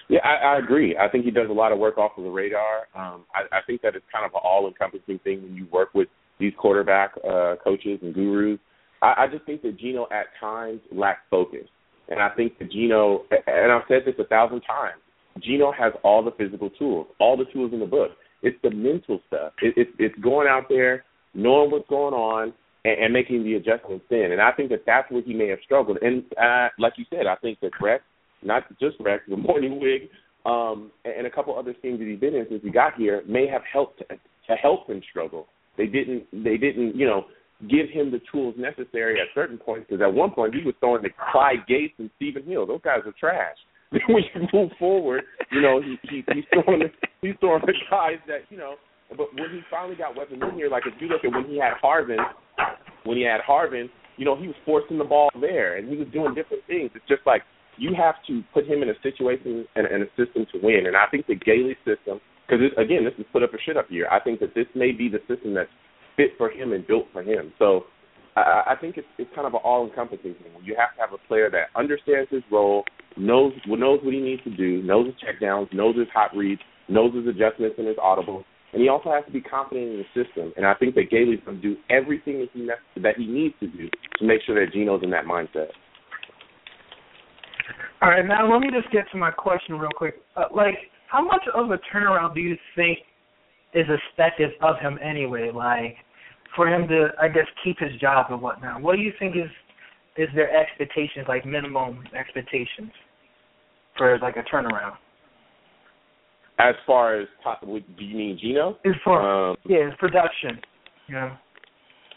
Yeah, 0.09 0.21
I, 0.25 0.55
I 0.55 0.59
agree. 0.59 0.97
I 0.97 1.09
think 1.09 1.27
he 1.27 1.31
does 1.31 1.51
a 1.51 1.53
lot 1.53 1.73
of 1.73 1.79
work 1.79 1.99
off 1.99 2.13
of 2.17 2.25
the 2.25 2.31
radar. 2.31 2.89
Um, 2.95 3.25
I, 3.35 3.59
I 3.59 3.61
think 3.67 3.83
that 3.83 3.95
it's 3.95 4.07
kind 4.11 4.25
of 4.25 4.33
an 4.33 4.41
all-encompassing 4.43 5.19
thing 5.25 5.43
when 5.43 5.55
you 5.55 5.67
work 5.71 5.91
with 5.93 6.09
these 6.41 6.53
quarterback 6.59 7.13
uh, 7.19 7.57
coaches 7.63 7.99
and 8.01 8.15
gurus. 8.15 8.59
I, 9.03 9.25
I 9.25 9.27
just 9.31 9.45
think 9.45 9.61
that 9.63 9.79
Geno 9.79 10.07
at 10.11 10.27
times 10.41 10.81
lacks 10.91 11.21
focus, 11.31 11.69
and 12.09 12.21
I 12.21 12.31
think 12.31 12.59
that 12.59 12.73
Geno, 12.73 13.25
and 13.47 13.73
I've 13.73 13.83
said 13.89 14.03
this 14.07 14.15
a 14.19 14.25
thousand 14.25 14.63
times, 14.63 15.01
Geno 15.43 15.73
has 15.73 15.93
all 16.03 16.23
the 16.23 16.31
physical 16.33 16.71
tools, 16.71 17.07
all 17.19 17.37
the 17.37 17.47
tools 17.53 17.73
in 17.73 17.81
the 17.81 17.87
book. 17.87 18.11
It's 18.43 18.57
the 18.63 18.71
mental 18.71 19.21
stuff. 19.27 19.53
It, 19.63 19.75
it, 19.77 19.89
it's 19.99 20.19
going 20.21 20.47
out 20.49 20.65
there, 20.69 21.05
knowing 21.33 21.71
what's 21.71 21.89
going 21.89 22.15
on, 22.15 22.53
and, 22.85 23.05
and 23.05 23.13
making 23.13 23.43
the 23.43 23.55
adjustments 23.55 24.05
in. 24.11 24.33
And 24.33 24.41
I 24.41 24.53
think 24.53 24.71
that 24.71 24.85
that's 24.87 25.11
where 25.11 25.23
he 25.23 25.35
may 25.35 25.49
have 25.49 25.59
struggled. 25.65 25.99
And 26.03 26.25
uh, 26.41 26.69
like 26.79 26.95
you 26.97 27.05
said, 27.11 27.27
I 27.27 27.37
think 27.37 27.61
that 27.61 27.71
Rex, 27.81 28.05
not 28.43 28.65
just 28.79 28.97
Rex, 29.01 29.23
the 29.29 29.37
Mornhinweg, 29.37 30.09
um, 30.47 30.91
and 31.05 31.27
a 31.27 31.31
couple 31.31 31.59
other 31.59 31.73
teams 31.73 31.99
that 31.99 32.07
he's 32.07 32.21
been 32.21 32.35
in 32.35 32.47
since 32.49 32.63
he 32.63 32.71
got 32.71 32.95
here 32.97 33.23
may 33.27 33.47
have 33.47 33.63
helped 33.71 33.99
to, 34.01 34.05
to 34.09 34.55
help 34.61 34.89
him 34.89 35.01
struggle. 35.11 35.47
They 35.79 35.87
didn't. 35.87 36.25
They 36.33 36.57
didn't. 36.57 36.95
You 36.95 37.07
know, 37.07 37.25
give 37.63 37.89
him 37.91 38.11
the 38.11 38.21
tools 38.31 38.55
necessary 38.59 39.21
at 39.21 39.29
certain 39.35 39.59
points. 39.59 39.87
Because 39.89 40.03
at 40.03 40.13
one 40.13 40.31
point 40.31 40.55
he 40.55 40.63
was 40.63 40.75
throwing 40.81 41.03
to 41.03 41.09
Clyde 41.33 41.67
Gates 41.67 41.95
and 41.99 42.11
Stephen 42.17 42.45
Hill. 42.45 42.67
Those 42.67 42.83
guys 42.85 43.01
are 43.07 43.15
trash. 43.19 43.57
when 44.09 44.25
you 44.35 44.49
move 44.53 44.71
forward, 44.79 45.23
you 45.51 45.61
know 45.61 45.81
he, 45.81 45.97
he 46.09 46.25
he's 46.33 46.45
throwing 46.53 46.81
the, 46.81 46.91
he's 47.23 47.35
throwing 47.41 47.63
the 47.67 47.75
guys 47.91 48.19
that 48.27 48.41
you 48.51 48.59
know. 48.59 48.75
But 49.11 49.33
when 49.35 49.51
he 49.51 49.61
finally 49.71 49.97
got 49.97 50.17
weapons 50.17 50.43
in 50.43 50.55
here, 50.57 50.69
like 50.69 50.85
if 50.87 50.95
you 51.01 51.09
look 51.09 51.25
at 51.25 51.31
when 51.31 51.45
he 51.45 51.59
had 51.59 51.75
Harvin, 51.83 52.19
when 53.05 53.17
he 53.17 53.23
had 53.23 53.41
Harvin, 53.47 53.89
you 54.17 54.25
know 54.25 54.37
he 54.37 54.47
was 54.47 54.57
forcing 54.65 54.99
the 54.99 55.05
ball 55.05 55.31
there 55.41 55.77
and 55.77 55.89
he 55.89 55.97
was 55.97 56.09
doing 56.13 56.35
different 56.35 56.65
things. 56.67 56.91
It's 56.95 57.07
just 57.09 57.23
like 57.27 57.43
you 57.77 57.95
have 57.95 58.15
to 58.27 58.43
put 58.53 58.67
him 58.67 58.83
in 58.83 58.91
a 58.91 58.99
situation 59.03 59.67
and, 59.75 59.87
and 59.87 60.03
a 60.03 60.07
system 60.17 60.47
to 60.53 60.59
win. 60.63 60.87
And 60.87 60.97
I 60.97 61.07
think 61.11 61.27
the 61.27 61.35
Gailey 61.35 61.77
system, 61.85 62.21
because 62.47 62.65
again, 62.79 63.05
this 63.05 63.15
is 63.19 63.27
put 63.33 63.43
up 63.43 63.53
a 63.53 63.59
shit 63.65 63.77
up 63.77 63.87
year. 63.91 64.09
I 64.11 64.21
think 64.21 64.41
that 64.41 64.55
this 64.55 64.67
may 64.75 64.93
be 64.93 65.09
the 65.09 65.21
system 65.29 65.55
that's 65.55 65.71
fit 66.17 66.31
for 66.39 66.51
him 66.51 66.73
and 66.73 66.87
built 66.87 67.07
for 67.13 67.23
him. 67.23 67.53
So 67.59 67.85
I, 68.37 68.73
I 68.73 68.75
think 68.81 68.97
it's 68.97 69.07
it's 69.19 69.31
kind 69.35 69.47
of 69.47 69.55
an 69.55 69.61
all 69.65 69.87
encompassing 69.87 70.35
thing. 70.35 70.53
You 70.63 70.77
have 70.79 70.95
to 70.97 71.01
have 71.01 71.13
a 71.13 71.29
player 71.29 71.51
that 71.51 71.69
understands 71.79 72.31
his 72.31 72.43
role, 72.51 72.85
knows 73.17 73.53
knows 73.67 74.01
what 74.03 74.15
he 74.15 74.21
needs 74.21 74.43
to 74.45 74.57
do, 74.57 74.83
knows 74.83 75.07
his 75.07 75.15
checkdowns, 75.23 75.73
knows 75.73 75.97
his 75.97 76.09
hot 76.13 76.37
reads, 76.37 76.61
knows 76.89 77.15
his 77.15 77.27
adjustments 77.27 77.77
and 77.79 77.87
his 77.87 77.97
audibles, 77.97 78.45
and 78.73 78.83
he 78.83 78.89
also 78.89 79.11
has 79.11 79.25
to 79.27 79.33
be 79.33 79.41
confident 79.41 79.93
in 79.93 79.99
the 79.99 80.25
system. 80.25 80.53
And 80.57 80.67
I 80.67 80.75
think 80.75 80.95
that 80.97 81.11
Gailey's 81.11 81.41
going 81.45 81.61
to 81.61 81.63
do 81.63 81.77
everything 81.91 82.41
that 82.41 82.49
he 82.53 82.69
that 83.01 83.17
he 83.17 83.27
needs 83.27 83.55
to 83.61 83.69
do 83.69 83.89
to 84.19 84.25
make 84.25 84.41
sure 84.45 84.55
that 84.55 84.73
Geno's 84.73 85.03
in 85.03 85.11
that 85.11 85.25
mindset. 85.25 85.69
All 88.03 88.11
right, 88.11 88.27
now 88.27 88.51
let 88.53 88.61
me 88.61 88.69
just 88.71 88.93
get 88.93 89.05
to 89.13 89.19
my 89.19 89.31
question 89.31 89.79
real 89.79 89.91
quick. 89.97 90.17
Uh, 90.37 90.45
like, 90.55 90.75
how 91.09 91.25
much 91.25 91.41
of 91.55 91.71
a 91.71 91.79
turnaround 91.95 92.35
do 92.35 92.41
you 92.41 92.57
think 92.77 92.99
is 93.73 93.87
expected 93.89 94.51
of 94.61 94.77
him 94.79 94.99
anyway? 95.03 95.51
Like, 95.55 95.97
for 96.57 96.69
him 96.69 96.89
to, 96.89 97.09
I 97.21 97.29
guess, 97.29 97.47
keep 97.63 97.79
his 97.79 97.93
job 98.01 98.27
and 98.31 98.41
whatnot. 98.41 98.81
What 98.81 98.97
do 98.97 99.03
you 99.03 99.13
think 99.19 99.37
is 99.37 99.51
is 100.17 100.29
their 100.35 100.55
expectations, 100.57 101.27
like 101.27 101.45
minimum 101.45 102.05
expectations, 102.19 102.93
for 103.97 104.19
like 104.21 104.37
a 104.37 104.43
turnaround? 104.43 104.97
As 106.59 106.75
far 106.87 107.21
as 107.21 107.27
do 107.67 108.05
you 108.05 108.17
mean 108.17 108.39
Geno? 108.41 108.79
As 108.85 108.93
far 109.05 109.51
um, 109.51 109.57
yeah, 109.67 109.87
his 109.87 109.95
production. 109.99 110.61
Yeah. 111.09 111.37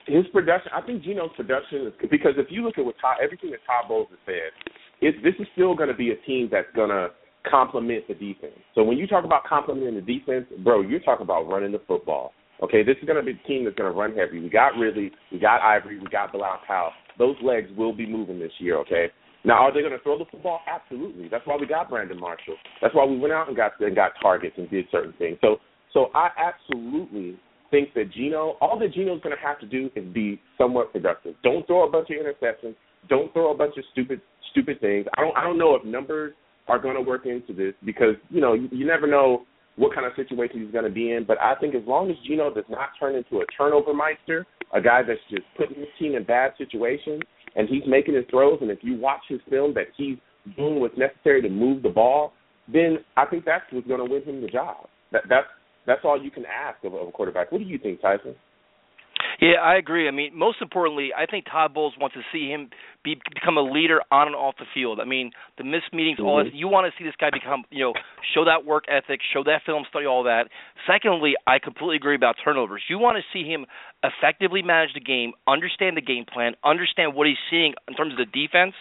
His 0.06 0.26
production, 0.32 0.72
I 0.74 0.82
think 0.82 1.04
Geno's 1.04 1.32
production 1.36 1.88
is 1.88 1.94
because 2.10 2.34
if 2.38 2.48
you 2.50 2.64
look 2.64 2.78
at 2.78 2.86
what 2.86 2.96
Todd, 3.02 3.18
everything 3.22 3.52
that 3.52 3.60
Todd 3.66 3.90
Bowles 3.90 4.08
has 4.10 4.20
said, 4.26 4.52
it, 5.02 5.16
this 5.24 5.34
is 5.40 5.48
still 5.54 5.76
going 5.76 5.90
to 5.90 5.96
be 5.96 6.12
a 6.12 6.16
team 6.26 6.48
that's 6.50 6.68
going 6.76 6.90
to 6.90 7.10
complement 7.50 8.08
the 8.08 8.14
defense. 8.14 8.56
So 8.76 8.84
when 8.84 8.98
you 8.98 9.08
talk 9.08 9.26
about 9.26 9.44
complementing 9.44 9.96
the 9.96 10.02
defense, 10.02 10.46
bro, 10.64 10.82
you're 10.82 11.02
talking 11.02 11.24
about 11.24 11.50
running 11.50 11.72
the 11.72 11.82
football. 11.88 12.32
Okay, 12.64 12.84
this 12.84 12.96
is 13.02 13.06
going 13.06 13.24
to 13.24 13.24
be 13.24 13.40
a 13.40 13.48
team 13.48 13.66
that's 13.66 13.76
going 13.76 13.92
to 13.92 13.98
run 13.98 14.16
heavy. 14.16 14.40
We 14.40 14.50
got 14.50 14.78
Ridley, 14.78 15.12
we 15.32 15.40
got 15.40 15.62
Ivory, 15.62 16.00
we 16.00 16.08
got 16.08 16.32
Bilal 16.32 16.60
Powell. 16.66 16.92
Those 17.20 17.36
legs 17.44 17.70
will 17.78 17.94
be 17.94 18.08
moving 18.08 18.40
this 18.40 18.52
year. 18.60 18.78
Okay. 18.80 19.08
Now, 19.44 19.64
are 19.64 19.74
they 19.74 19.82
going 19.82 19.94
to 19.94 20.00
throw 20.00 20.18
the 20.18 20.26
football? 20.30 20.62
Absolutely. 20.68 21.30
That's 21.30 21.46
why 21.46 21.56
we 21.60 21.68
got 21.68 21.90
Brandon 21.90 22.20
Marshall. 22.20 22.56
That's 22.82 22.94
why 22.94 23.06
we 23.06 23.18
went 23.18 23.34
out 23.34 23.48
and 23.48 23.56
got 23.56 23.80
and 23.80 23.96
got 23.96 24.12
targets 24.22 24.56
and 24.58 24.70
did 24.70 24.86
certain 24.92 25.14
things. 25.18 25.38
So, 25.42 25.58
so 25.94 26.08
I 26.14 26.30
absolutely 26.38 27.40
think 27.72 27.94
that 27.94 28.12
Geno, 28.12 28.58
all 28.60 28.78
that 28.80 28.94
Geno's 28.94 29.22
going 29.22 29.36
to 29.36 29.42
have 29.42 29.60
to 29.60 29.66
do 29.66 29.90
is 29.96 30.06
be 30.14 30.42
somewhat 30.58 30.92
productive. 30.92 31.36
Don't 31.44 31.66
throw 31.68 31.88
a 31.88 31.92
bunch 31.92 32.10
of 32.10 32.18
interceptions. 32.18 32.76
Don't 33.08 33.32
throw 33.34 33.54
a 33.54 33.58
bunch 33.58 33.78
of 33.78 33.84
stupid 33.92 34.22
stupid 34.52 34.82
things. 34.82 35.06
I 35.18 35.22
don't 35.22 35.38
I 35.38 35.44
don't 35.44 35.58
know 35.58 35.76
if 35.76 35.86
numbers 35.86 36.34
are 36.68 36.80
going 36.80 36.96
to 36.96 37.02
work 37.02 37.26
into 37.26 37.54
this 37.54 37.74
because 37.86 38.16
you 38.30 38.42
know 38.42 38.54
you, 38.54 38.68
you 38.72 38.86
never 38.86 39.08
know 39.08 39.44
what 39.78 39.94
kind 39.94 40.06
of 40.06 40.14
situation 40.16 40.62
he's 40.64 40.72
going 40.72 40.84
to 40.84 40.92
be 40.92 41.12
in. 41.12 41.24
But 41.24 41.40
I 41.40 41.56
think 41.56 41.76
as 41.76 41.84
long 41.88 42.10
as 42.10 42.18
Geno 42.28 42.54
does 42.54 42.66
not 42.70 42.90
turn 43.00 43.16
into 43.16 43.38
a 43.38 43.46
turnover 43.58 43.94
meister, 43.94 44.46
a 44.74 44.82
guy 44.82 45.02
that's 45.08 45.20
just 45.30 45.44
putting 45.56 45.78
his 45.78 45.88
team 45.98 46.16
in 46.16 46.24
bad 46.24 46.52
situations, 46.58 47.22
and 47.56 47.70
he's 47.70 47.84
making 47.88 48.16
his 48.16 48.26
throws, 48.30 48.60
and 48.62 48.70
if 48.70 48.80
you 48.82 49.00
watch 49.00 49.22
his 49.30 49.40
film 49.50 49.74
that 49.76 49.88
he's 49.96 50.18
doing 50.56 50.80
what's 50.80 50.98
necessary 50.98 51.42
to 51.42 51.50
move 51.50 51.84
the 51.84 51.90
ball, 51.90 52.34
then 52.72 52.98
I 53.16 53.26
think 53.26 53.46
that's 53.46 53.64
what's 53.72 53.88
going 53.88 54.06
to 54.06 54.12
win 54.12 54.24
him 54.24 54.42
the 54.42 54.48
job. 54.48 54.88
That, 55.12 55.24
that's 55.30 55.48
that's 55.86 56.02
all 56.04 56.22
you 56.22 56.30
can 56.30 56.44
ask 56.46 56.84
of 56.84 56.94
a 56.94 57.12
quarterback. 57.12 57.52
What 57.52 57.60
do 57.60 57.64
you 57.64 57.78
think, 57.78 58.02
Tyson? 58.02 58.36
Yeah, 59.40 59.62
I 59.62 59.76
agree. 59.78 60.08
I 60.08 60.12
mean, 60.12 60.36
most 60.36 60.58
importantly, 60.62 61.10
I 61.16 61.28
think 61.28 61.46
Todd 61.46 61.74
Bowles 61.74 61.94
wants 62.00 62.16
to 62.16 62.22
see 62.34 62.50
him 62.50 62.70
be 63.04 63.22
become 63.34 63.56
a 63.58 63.62
leader 63.62 64.02
on 64.12 64.28
and 64.28 64.36
off 64.36 64.56
the 64.58 64.66
field. 64.74 65.00
I 65.00 65.06
mean, 65.06 65.32
the 65.58 65.64
missed 65.64 65.94
meetings, 65.94 66.18
all 66.20 66.38
Mm-hmm. 66.40 66.50
that. 66.50 66.56
You 66.56 66.68
want 66.68 66.92
to 66.92 66.98
see 66.98 67.06
this 67.06 67.16
guy 67.20 67.30
become, 67.32 67.64
you 67.70 67.84
know, 67.84 67.94
show 68.34 68.46
that 68.46 68.66
work 68.66 68.86
ethic, 68.90 69.22
show 69.34 69.44
that 69.44 69.62
film 69.66 69.84
study, 69.90 70.06
all 70.08 70.24
that. 70.24 70.50
Secondly, 70.88 71.36
I 71.46 71.60
completely 71.60 71.98
agree 71.98 72.16
about 72.16 72.36
turnovers. 72.44 72.82
You 72.90 72.98
want 72.98 73.18
to 73.18 73.24
see 73.32 73.48
him 73.48 73.66
effectively 74.04 74.62
manage 74.64 74.94
the 74.94 75.00
game, 75.02 75.34
understand 75.48 75.98
the 75.98 76.02
game 76.02 76.26
plan, 76.26 76.54
understand 76.64 77.14
what 77.14 77.28
he's 77.28 77.38
seeing 77.50 77.74
in 77.88 77.94
terms 77.94 78.14
of 78.14 78.18
the 78.18 78.26
defense, 78.26 78.74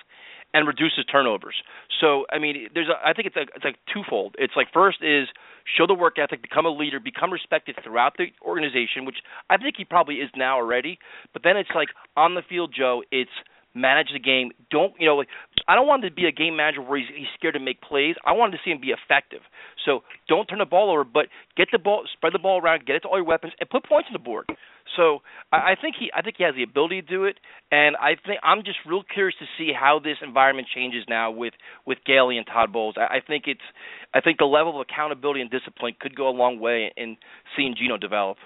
and 0.56 0.66
reduces 0.66 1.04
turnovers. 1.04 1.54
So, 2.00 2.24
I 2.32 2.38
mean, 2.38 2.68
there's 2.72 2.88
a, 2.88 2.96
I 3.06 3.12
think 3.12 3.26
it's 3.26 3.36
a, 3.36 3.42
it's 3.54 3.64
like 3.64 3.76
twofold. 3.92 4.36
It's 4.38 4.54
like 4.56 4.68
first 4.72 4.98
is 5.02 5.28
show 5.76 5.86
the 5.86 5.92
work 5.92 6.18
ethic, 6.18 6.40
become 6.40 6.64
a 6.64 6.70
leader, 6.70 6.98
become 6.98 7.30
respected 7.30 7.76
throughout 7.84 8.14
the 8.16 8.28
organization, 8.40 9.04
which 9.04 9.16
I 9.50 9.58
think 9.58 9.74
he 9.76 9.84
probably 9.84 10.16
is 10.16 10.30
now 10.34 10.56
already. 10.56 10.98
But 11.34 11.42
then 11.44 11.58
it's 11.58 11.68
like 11.74 11.88
on 12.16 12.34
the 12.34 12.42
field, 12.48 12.72
Joe, 12.74 13.02
it's 13.12 13.30
manage 13.74 14.08
the 14.14 14.18
game. 14.18 14.50
Don't 14.70 14.94
you 14.98 15.06
know? 15.06 15.16
Like, 15.16 15.28
I 15.68 15.74
don't 15.74 15.86
want 15.86 16.02
him 16.02 16.08
to 16.08 16.16
be 16.16 16.24
a 16.24 16.32
game 16.32 16.56
manager 16.56 16.80
where 16.80 16.98
he's, 16.98 17.08
he's 17.14 17.28
scared 17.36 17.52
to 17.52 17.60
make 17.60 17.82
plays. 17.82 18.16
I 18.24 18.32
wanted 18.32 18.52
to 18.52 18.58
see 18.64 18.70
him 18.70 18.80
be 18.80 18.94
effective. 18.96 19.42
So 19.84 20.00
don't 20.26 20.46
turn 20.46 20.60
the 20.60 20.64
ball 20.64 20.90
over, 20.90 21.04
but 21.04 21.26
get 21.54 21.68
the 21.70 21.78
ball, 21.78 22.04
spread 22.14 22.32
the 22.32 22.38
ball 22.38 22.62
around, 22.62 22.86
get 22.86 22.96
it 22.96 23.00
to 23.00 23.08
all 23.08 23.18
your 23.18 23.26
weapons, 23.26 23.52
and 23.60 23.68
put 23.68 23.84
points 23.84 24.08
on 24.08 24.14
the 24.14 24.24
board. 24.24 24.46
So 24.94 25.20
I, 25.52 25.72
I 25.72 25.74
think 25.80 25.96
he, 25.98 26.10
I 26.14 26.22
think 26.22 26.36
he 26.38 26.44
has 26.44 26.54
the 26.54 26.62
ability 26.62 27.02
to 27.02 27.08
do 27.08 27.24
it, 27.24 27.36
and 27.72 27.96
I 27.96 28.14
think 28.26 28.40
I'm 28.42 28.62
just 28.64 28.78
real 28.86 29.02
curious 29.02 29.36
to 29.40 29.46
see 29.58 29.72
how 29.78 29.98
this 29.98 30.16
environment 30.22 30.68
changes 30.74 31.04
now 31.08 31.30
with 31.30 31.54
with 31.86 31.98
Gailey 32.06 32.38
and 32.38 32.46
Todd 32.46 32.72
Bowles. 32.72 32.94
I, 32.96 33.16
I 33.16 33.20
think 33.26 33.44
it's, 33.46 33.66
I 34.14 34.20
think 34.20 34.38
the 34.38 34.44
level 34.44 34.80
of 34.80 34.86
accountability 34.88 35.40
and 35.40 35.50
discipline 35.50 35.94
could 35.98 36.14
go 36.14 36.28
a 36.28 36.36
long 36.36 36.60
way 36.60 36.92
in 36.96 37.16
seeing 37.56 37.74
Geno 37.76 37.96
develop. 37.96 38.36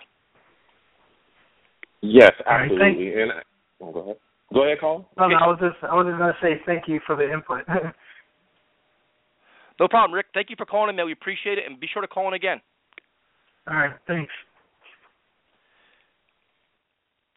Yes, 2.00 2.32
All 2.46 2.54
right, 2.54 2.70
absolutely. 2.70 3.12
and 3.20 3.32
oh, 3.82 3.92
go 3.92 4.00
ahead. 4.00 4.16
Go 4.52 4.64
ahead, 4.64 4.80
Cole. 4.80 5.06
No, 5.16 5.28
no, 5.28 5.36
I 5.36 5.46
was 5.46 5.58
just 5.60 5.84
I 5.84 5.94
was 5.94 6.06
just 6.08 6.18
gonna 6.18 6.36
say 6.40 6.60
thank 6.64 6.88
you 6.88 7.00
for 7.06 7.16
the 7.16 7.30
input. 7.30 7.64
No 9.80 9.88
problem, 9.88 10.14
Rick. 10.14 10.26
Thank 10.34 10.50
you 10.50 10.56
for 10.58 10.66
calling 10.66 10.90
in, 10.90 10.96
man. 10.96 11.06
We 11.06 11.12
appreciate 11.12 11.56
it, 11.56 11.64
and 11.66 11.80
be 11.80 11.88
sure 11.90 12.02
to 12.02 12.08
call 12.08 12.28
in 12.28 12.34
again. 12.34 12.60
All 13.66 13.76
right, 13.76 13.94
thanks. 14.06 14.30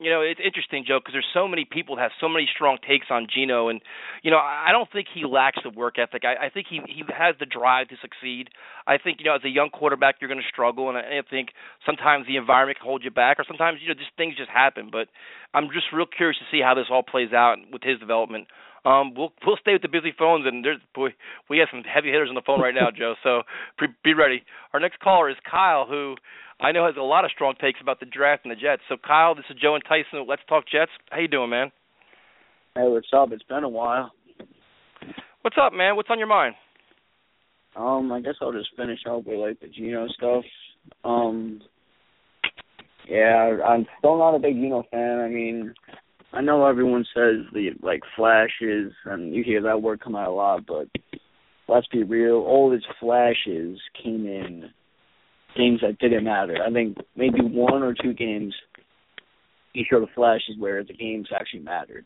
You 0.03 0.11
know, 0.11 0.21
it's 0.21 0.39
interesting, 0.43 0.83
Joe, 0.85 0.99
because 0.99 1.13
there's 1.13 1.33
so 1.33 1.47
many 1.47 1.65
people 1.65 1.95
that 1.95 2.03
have 2.03 2.11
so 2.19 2.27
many 2.27 2.47
strong 2.53 2.77
takes 2.85 3.07
on 3.09 3.27
Geno, 3.33 3.69
and 3.69 3.81
you 4.21 4.31
know, 4.31 4.37
I 4.37 4.69
don't 4.71 4.91
think 4.91 5.07
he 5.13 5.25
lacks 5.25 5.59
the 5.63 5.69
work 5.69 5.97
ethic. 5.97 6.23
I, 6.25 6.47
I 6.47 6.49
think 6.49 6.67
he 6.69 6.81
he 6.87 7.03
has 7.15 7.35
the 7.39 7.45
drive 7.45 7.87
to 7.89 7.95
succeed. 8.01 8.49
I 8.85 8.97
think 8.97 9.19
you 9.19 9.25
know, 9.25 9.35
as 9.35 9.43
a 9.45 9.49
young 9.49 9.69
quarterback, 9.69 10.15
you're 10.19 10.27
going 10.27 10.41
to 10.41 10.47
struggle, 10.51 10.89
and 10.89 10.97
I, 10.97 11.01
I 11.01 11.21
think 11.29 11.49
sometimes 11.85 12.27
the 12.27 12.35
environment 12.35 12.79
can 12.79 12.85
hold 12.85 13.03
you 13.03 13.11
back, 13.11 13.39
or 13.39 13.45
sometimes 13.47 13.79
you 13.81 13.87
know, 13.87 13.95
just 13.95 14.11
things 14.17 14.35
just 14.35 14.49
happen. 14.49 14.89
But 14.91 15.07
I'm 15.53 15.69
just 15.73 15.87
real 15.93 16.05
curious 16.05 16.37
to 16.39 16.45
see 16.51 16.61
how 16.61 16.73
this 16.75 16.87
all 16.91 17.03
plays 17.03 17.31
out 17.31 17.57
with 17.71 17.83
his 17.83 17.99
development 17.99 18.47
Um, 18.85 19.13
we'll 19.15 19.31
we'll 19.45 19.57
stay 19.61 19.73
with 19.73 19.81
the 19.81 19.87
busy 19.87 20.13
phones, 20.17 20.45
and 20.45 20.63
there's 20.63 20.79
boy, 20.93 21.09
we 21.49 21.59
have 21.59 21.69
some 21.71 21.83
heavy 21.83 22.09
hitters 22.09 22.29
on 22.29 22.35
the 22.35 22.41
phone 22.45 22.59
right 22.59 22.75
now, 22.75 22.89
Joe. 22.95 23.15
So 23.23 23.43
be, 23.79 23.87
be 24.03 24.13
ready. 24.13 24.43
Our 24.73 24.79
next 24.79 24.99
caller 24.99 25.29
is 25.29 25.37
Kyle, 25.49 25.85
who 25.87 26.15
I 26.59 26.71
know 26.71 26.85
has 26.85 26.95
a 26.97 27.01
lot 27.01 27.25
of 27.25 27.31
strong 27.31 27.55
takes 27.59 27.79
about 27.81 27.99
the 27.99 28.05
draft 28.05 28.43
and 28.43 28.51
the 28.51 28.59
Jets. 28.59 28.81
So 28.89 28.97
Kyle, 28.97 29.35
this 29.35 29.45
is 29.49 29.57
Joe 29.61 29.75
and 29.75 29.83
Tyson. 29.87 30.25
Let's 30.27 30.41
talk 30.49 30.65
Jets. 30.67 30.91
How 31.09 31.19
you 31.19 31.27
doing, 31.27 31.49
man? 31.49 31.71
Hey, 32.75 32.83
what's 32.83 33.07
up? 33.15 33.31
It's 33.31 33.43
been 33.43 33.63
a 33.63 33.69
while. 33.69 34.11
What's 35.41 35.57
up, 35.61 35.73
man? 35.73 35.95
What's 35.95 36.09
on 36.09 36.19
your 36.19 36.27
mind? 36.27 36.55
Um, 37.75 38.11
I 38.11 38.21
guess 38.21 38.35
I'll 38.41 38.51
just 38.51 38.69
finish 38.75 38.99
up 39.09 39.25
with 39.25 39.39
like 39.39 39.59
the 39.59 39.67
Geno 39.67 40.07
stuff. 40.09 40.43
Um, 41.03 41.61
yeah, 43.07 43.57
I'm 43.65 43.85
still 43.99 44.17
not 44.17 44.35
a 44.35 44.39
big 44.39 44.55
Geno 44.55 44.83
fan. 44.91 45.19
I 45.19 45.27
mean, 45.27 45.73
I 46.33 46.41
know 46.41 46.65
everyone 46.65 47.05
says 47.13 47.45
the 47.53 47.69
like 47.81 48.01
flashes, 48.15 48.91
and 49.05 49.33
you 49.35 49.43
hear 49.43 49.61
that 49.61 49.81
word 49.81 50.01
come 50.01 50.15
out 50.15 50.27
a 50.27 50.31
lot, 50.31 50.65
but 50.65 50.87
let's 51.67 51.87
be 51.87 52.03
real. 52.03 52.37
All 52.37 52.71
his 52.71 52.83
flashes 52.99 53.79
came 54.03 54.25
in 54.25 54.69
games 55.55 55.81
that 55.81 55.99
didn't 55.99 56.23
matter. 56.23 56.57
I 56.65 56.71
think 56.71 56.97
maybe 57.15 57.39
one 57.41 57.83
or 57.83 57.93
two 57.93 58.13
games 58.13 58.55
he 59.73 59.85
showed 59.89 60.01
the 60.01 60.11
flashes 60.15 60.55
where 60.57 60.83
the 60.83 60.93
games 60.93 61.27
actually 61.33 61.61
mattered. 61.61 62.05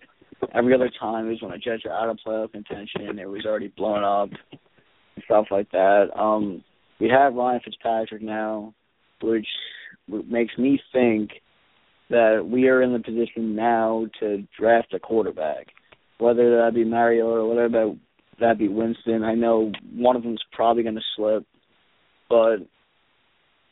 Every 0.54 0.74
other 0.74 0.92
time 1.00 1.28
it 1.28 1.30
was 1.30 1.42
when 1.42 1.52
the 1.52 1.58
Jets 1.58 1.84
are 1.86 1.92
out 1.92 2.10
of 2.10 2.20
playoff 2.26 2.52
contention, 2.52 3.20
it 3.20 3.30
was 3.30 3.46
already 3.46 3.70
blown 3.70 4.04
up 4.04 4.30
and 4.52 5.24
stuff 5.24 5.46
like 5.52 5.72
that. 5.72 6.08
Um, 6.18 6.64
we 7.00 7.10
have 7.10 7.34
Ryan 7.34 7.62
Fitzpatrick 7.64 8.22
now, 8.22 8.74
which 9.22 9.48
makes 10.08 10.58
me 10.58 10.80
think 10.92 11.32
that 12.10 12.48
we 12.50 12.68
are 12.68 12.82
in 12.82 12.94
the 12.94 13.00
position 13.00 13.56
now 13.56 14.06
to 14.20 14.44
draft 14.60 14.94
a 14.94 15.00
quarterback, 15.00 15.68
whether 16.20 16.58
that 16.58 16.74
be 16.74 16.84
Mariota 16.84 17.28
or 17.28 17.50
whether 17.50 17.96
that 18.40 18.58
be 18.58 18.68
Winston. 18.68 19.24
I 19.24 19.36
know 19.36 19.72
one 19.94 20.16
of 20.16 20.24
them 20.24 20.34
is 20.34 20.44
probably 20.54 20.84
going 20.84 20.96
to 20.96 21.02
slip, 21.16 21.46
but 22.30 22.58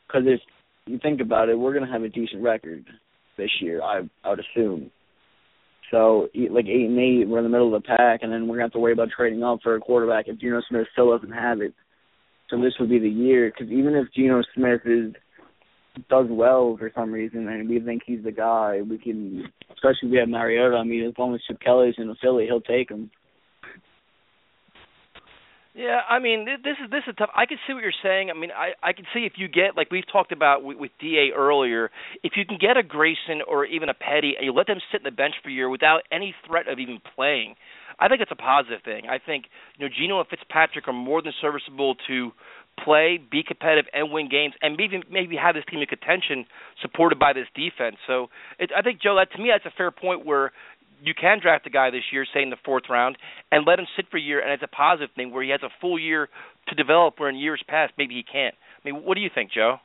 because 0.06 0.26
if 0.26 0.40
you 0.86 0.98
think 1.02 1.20
about 1.20 1.48
it, 1.48 1.58
we're 1.58 1.72
going 1.72 1.86
to 1.86 1.92
have 1.92 2.02
a 2.02 2.08
decent 2.08 2.42
record 2.42 2.84
this 3.36 3.50
year. 3.60 3.82
I 3.82 4.02
I 4.24 4.30
would 4.30 4.40
assume. 4.40 4.90
So 5.90 6.28
like 6.50 6.66
eight 6.66 6.88
and 6.88 6.98
eight, 6.98 7.28
we're 7.28 7.38
in 7.38 7.44
the 7.44 7.50
middle 7.50 7.74
of 7.74 7.82
the 7.82 7.86
pack, 7.86 8.20
and 8.22 8.32
then 8.32 8.48
we're 8.48 8.56
gonna 8.56 8.64
have 8.64 8.72
to 8.72 8.78
worry 8.78 8.92
about 8.92 9.10
trading 9.16 9.44
up 9.44 9.60
for 9.62 9.76
a 9.76 9.80
quarterback 9.80 10.26
if 10.26 10.38
Geno 10.38 10.60
Smith 10.68 10.86
still 10.92 11.16
doesn't 11.16 11.34
have 11.34 11.60
it. 11.60 11.74
So 12.50 12.60
this 12.60 12.74
would 12.80 12.90
be 12.90 12.98
the 12.98 13.08
year 13.08 13.50
because 13.50 13.72
even 13.72 13.94
if 13.94 14.12
Geno 14.12 14.42
Smith 14.54 14.80
is 14.84 15.14
does 16.08 16.26
well 16.28 16.76
for 16.78 16.90
some 16.94 17.12
reason, 17.12 17.48
and 17.48 17.68
we 17.68 17.80
think 17.80 18.02
he's 18.06 18.22
the 18.24 18.32
guy, 18.32 18.80
we 18.88 18.98
can, 18.98 19.44
especially 19.70 20.08
if 20.08 20.10
we 20.10 20.18
have 20.18 20.28
Mariota. 20.28 20.76
I 20.76 20.84
mean, 20.84 21.06
as 21.06 21.14
long 21.18 21.34
as 21.34 21.40
Chip 21.46 21.60
Kelly's 21.60 21.94
in 21.98 22.08
the 22.08 22.16
Philly, 22.20 22.46
he'll 22.46 22.60
take 22.60 22.90
him. 22.90 23.10
Yeah, 25.76 26.00
I 26.08 26.20
mean 26.20 26.46
this 26.46 26.76
is 26.82 26.90
this 26.90 27.02
is 27.06 27.14
tough. 27.18 27.28
I 27.36 27.44
can 27.44 27.58
see 27.66 27.74
what 27.74 27.82
you're 27.82 27.92
saying. 28.02 28.30
I 28.30 28.38
mean, 28.38 28.48
I 28.50 28.72
I 28.82 28.94
can 28.94 29.04
see 29.12 29.26
if 29.26 29.34
you 29.36 29.46
get 29.46 29.76
like 29.76 29.90
we've 29.90 30.10
talked 30.10 30.32
about 30.32 30.64
with, 30.64 30.78
with 30.78 30.90
Da 30.98 31.32
earlier, 31.36 31.90
if 32.22 32.32
you 32.34 32.46
can 32.46 32.56
get 32.58 32.78
a 32.78 32.82
Grayson 32.82 33.44
or 33.46 33.66
even 33.66 33.90
a 33.90 33.94
Petty 33.94 34.32
and 34.38 34.46
you 34.46 34.54
let 34.54 34.68
them 34.68 34.78
sit 34.90 35.02
in 35.02 35.04
the 35.04 35.10
bench 35.10 35.34
for 35.42 35.50
a 35.50 35.52
year 35.52 35.68
without 35.68 36.00
any 36.10 36.34
threat 36.46 36.66
of 36.66 36.78
even 36.78 36.98
playing, 37.14 37.56
I 38.00 38.08
think 38.08 38.22
it's 38.22 38.32
a 38.32 38.36
positive 38.36 38.80
thing. 38.86 39.04
I 39.10 39.18
think 39.18 39.52
you 39.76 39.84
know 39.84 39.92
Geno 39.94 40.18
and 40.18 40.28
Fitzpatrick 40.28 40.88
are 40.88 40.94
more 40.94 41.20
than 41.20 41.34
serviceable 41.42 41.94
to 42.08 42.32
play, 42.82 43.18
be 43.18 43.42
competitive, 43.42 43.86
and 43.92 44.12
win 44.12 44.28
games, 44.28 44.54
and 44.62 44.76
maybe 44.76 45.02
maybe 45.10 45.36
have 45.36 45.54
this 45.54 45.64
team 45.70 45.80
in 45.80 45.86
contention 45.86 46.46
supported 46.82 47.18
by 47.18 47.32
this 47.32 47.46
defense. 47.54 47.96
So 48.06 48.28
it, 48.58 48.70
I 48.76 48.82
think 48.82 49.00
Joe, 49.02 49.16
that 49.16 49.32
to 49.32 49.42
me 49.42 49.50
that's 49.52 49.66
a 49.66 49.76
fair 49.76 49.90
point 49.90 50.24
where 50.26 50.52
you 51.02 51.14
can 51.14 51.40
draft 51.40 51.66
a 51.66 51.70
guy 51.70 51.90
this 51.90 52.04
year, 52.12 52.26
say 52.32 52.42
in 52.42 52.50
the 52.50 52.56
fourth 52.64 52.84
round, 52.88 53.16
and 53.52 53.66
let 53.66 53.78
him 53.78 53.86
sit 53.96 54.06
for 54.10 54.16
a 54.16 54.20
year, 54.20 54.40
and 54.40 54.50
it's 54.52 54.62
a 54.62 54.68
positive 54.68 55.10
thing 55.14 55.32
where 55.32 55.42
he 55.42 55.50
has 55.50 55.60
a 55.62 55.68
full 55.80 55.98
year 55.98 56.28
to 56.68 56.74
develop. 56.74 57.18
Where 57.18 57.28
in 57.28 57.36
years 57.36 57.62
past, 57.68 57.92
maybe 57.98 58.14
he 58.14 58.22
can't. 58.22 58.54
I 58.54 58.88
mean, 58.88 59.04
what 59.04 59.14
do 59.14 59.20
you 59.20 59.30
think, 59.34 59.52
Joe? 59.52 59.76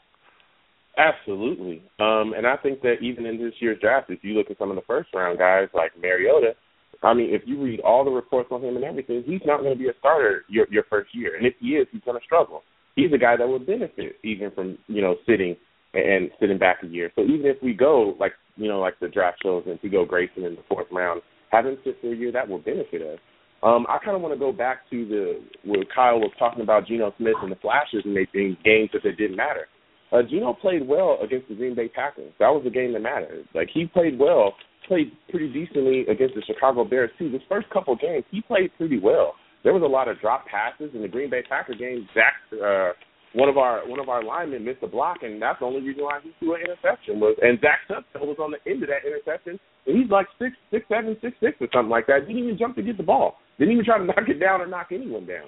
Absolutely, 0.97 1.81
um, 1.99 2.33
and 2.35 2.45
I 2.45 2.57
think 2.57 2.81
that 2.81 2.95
even 3.01 3.25
in 3.25 3.37
this 3.37 3.53
year's 3.59 3.79
draft, 3.79 4.09
if 4.09 4.19
you 4.23 4.33
look 4.33 4.51
at 4.51 4.57
some 4.57 4.69
of 4.69 4.75
the 4.75 4.81
first 4.85 5.09
round 5.13 5.39
guys 5.39 5.69
like 5.73 5.91
Mariota, 5.99 6.53
I 7.01 7.13
mean, 7.13 7.33
if 7.33 7.43
you 7.45 7.61
read 7.61 7.79
all 7.79 8.03
the 8.03 8.11
reports 8.11 8.49
on 8.51 8.61
him 8.61 8.75
and 8.75 8.85
everything, 8.85 9.23
he's 9.25 9.41
not 9.45 9.61
going 9.61 9.73
to 9.73 9.79
be 9.79 9.89
a 9.89 9.93
starter 9.99 10.43
your 10.49 10.67
your 10.69 10.83
first 10.89 11.15
year, 11.15 11.35
and 11.37 11.45
if 11.45 11.53
he 11.59 11.69
is, 11.69 11.87
he's 11.91 12.01
going 12.03 12.19
to 12.19 12.23
struggle. 12.23 12.63
He's 12.95 13.13
a 13.13 13.17
guy 13.17 13.37
that 13.37 13.47
would 13.47 13.65
benefit 13.65 14.17
even 14.23 14.51
from 14.51 14.77
you 14.87 15.01
know 15.01 15.15
sitting 15.27 15.55
and 15.93 16.29
sitting 16.39 16.57
back 16.57 16.77
a 16.83 16.87
year. 16.87 17.11
So 17.15 17.23
even 17.23 17.45
if 17.45 17.57
we 17.61 17.73
go 17.73 18.15
like 18.19 18.33
you 18.55 18.67
know 18.67 18.79
like 18.79 18.99
the 18.99 19.07
draft 19.07 19.39
shows, 19.43 19.63
and 19.65 19.75
if 19.75 19.83
we 19.83 19.89
go 19.89 20.05
Grayson 20.05 20.43
in 20.43 20.55
the 20.55 20.63
fourth 20.69 20.87
round, 20.91 21.21
having 21.51 21.77
sit 21.83 21.97
for 22.01 22.11
a 22.13 22.15
year 22.15 22.31
that 22.31 22.47
will 22.47 22.59
benefit 22.59 23.01
us. 23.01 23.19
Um, 23.63 23.85
I 23.87 23.99
kind 24.03 24.15
of 24.15 24.23
want 24.23 24.33
to 24.33 24.39
go 24.39 24.51
back 24.51 24.89
to 24.89 25.07
the 25.07 25.41
where 25.63 25.83
Kyle 25.93 26.19
was 26.19 26.31
talking 26.39 26.63
about 26.63 26.87
Geno 26.87 27.13
Smith 27.17 27.35
and 27.43 27.51
the 27.51 27.57
flashes 27.57 28.01
and 28.05 28.13
making 28.13 28.57
games 28.65 28.89
that 28.93 29.01
they 29.03 29.11
didn't 29.11 29.37
matter. 29.37 29.67
Uh, 30.11 30.23
Geno 30.27 30.53
played 30.53 30.87
well 30.87 31.19
against 31.23 31.47
the 31.47 31.55
Green 31.55 31.75
Bay 31.75 31.87
Packers. 31.87 32.33
That 32.39 32.49
was 32.49 32.63
the 32.63 32.71
game 32.71 32.93
that 32.93 33.01
mattered. 33.01 33.47
Like 33.53 33.69
he 33.71 33.85
played 33.85 34.17
well, 34.17 34.55
played 34.87 35.11
pretty 35.29 35.53
decently 35.53 36.01
against 36.07 36.35
the 36.35 36.41
Chicago 36.41 36.83
Bears 36.83 37.11
too. 37.19 37.29
His 37.29 37.41
first 37.47 37.69
couple 37.69 37.95
games, 37.95 38.25
he 38.31 38.41
played 38.41 38.71
pretty 38.77 38.99
well. 38.99 39.35
There 39.63 39.73
was 39.73 39.83
a 39.83 39.87
lot 39.87 40.07
of 40.07 40.19
drop 40.19 40.45
passes 40.47 40.91
in 40.93 41.01
the 41.01 41.07
Green 41.07 41.29
Bay 41.29 41.43
Packer 41.47 41.75
game. 41.75 42.07
Zach 42.13 42.33
uh, 42.53 42.91
one 43.33 43.47
of 43.47 43.57
our 43.57 43.87
one 43.87 43.99
of 43.99 44.09
our 44.09 44.23
linemen 44.23 44.65
missed 44.65 44.83
a 44.83 44.87
block, 44.87 45.23
and 45.23 45.41
that's 45.41 45.59
the 45.59 45.65
only 45.65 45.81
reason 45.81 46.03
why 46.03 46.19
he 46.21 46.31
threw 46.39 46.55
an 46.55 46.61
interception 46.61 47.19
was. 47.19 47.37
And 47.41 47.59
Zach 47.61 47.79
Sutton 47.87 48.27
was 48.27 48.37
on 48.39 48.51
the 48.51 48.59
end 48.69 48.83
of 48.83 48.89
that 48.89 49.07
interception, 49.07 49.59
and 49.87 49.97
he's 49.97 50.11
like 50.11 50.27
six 50.39 50.55
six 50.69 50.85
seven 50.89 51.15
six 51.21 51.35
six 51.39 51.55
or 51.61 51.67
something 51.73 51.89
like 51.89 52.07
that. 52.07 52.27
Didn't 52.27 52.43
even 52.43 52.57
jump 52.57 52.75
to 52.75 52.83
get 52.83 52.97
the 52.97 53.03
ball. 53.03 53.37
Didn't 53.57 53.73
even 53.73 53.85
try 53.85 53.97
to 53.97 54.05
knock 54.05 54.27
it 54.27 54.39
down 54.39 54.61
or 54.61 54.67
knock 54.67 54.87
anyone 54.91 55.25
down. 55.25 55.47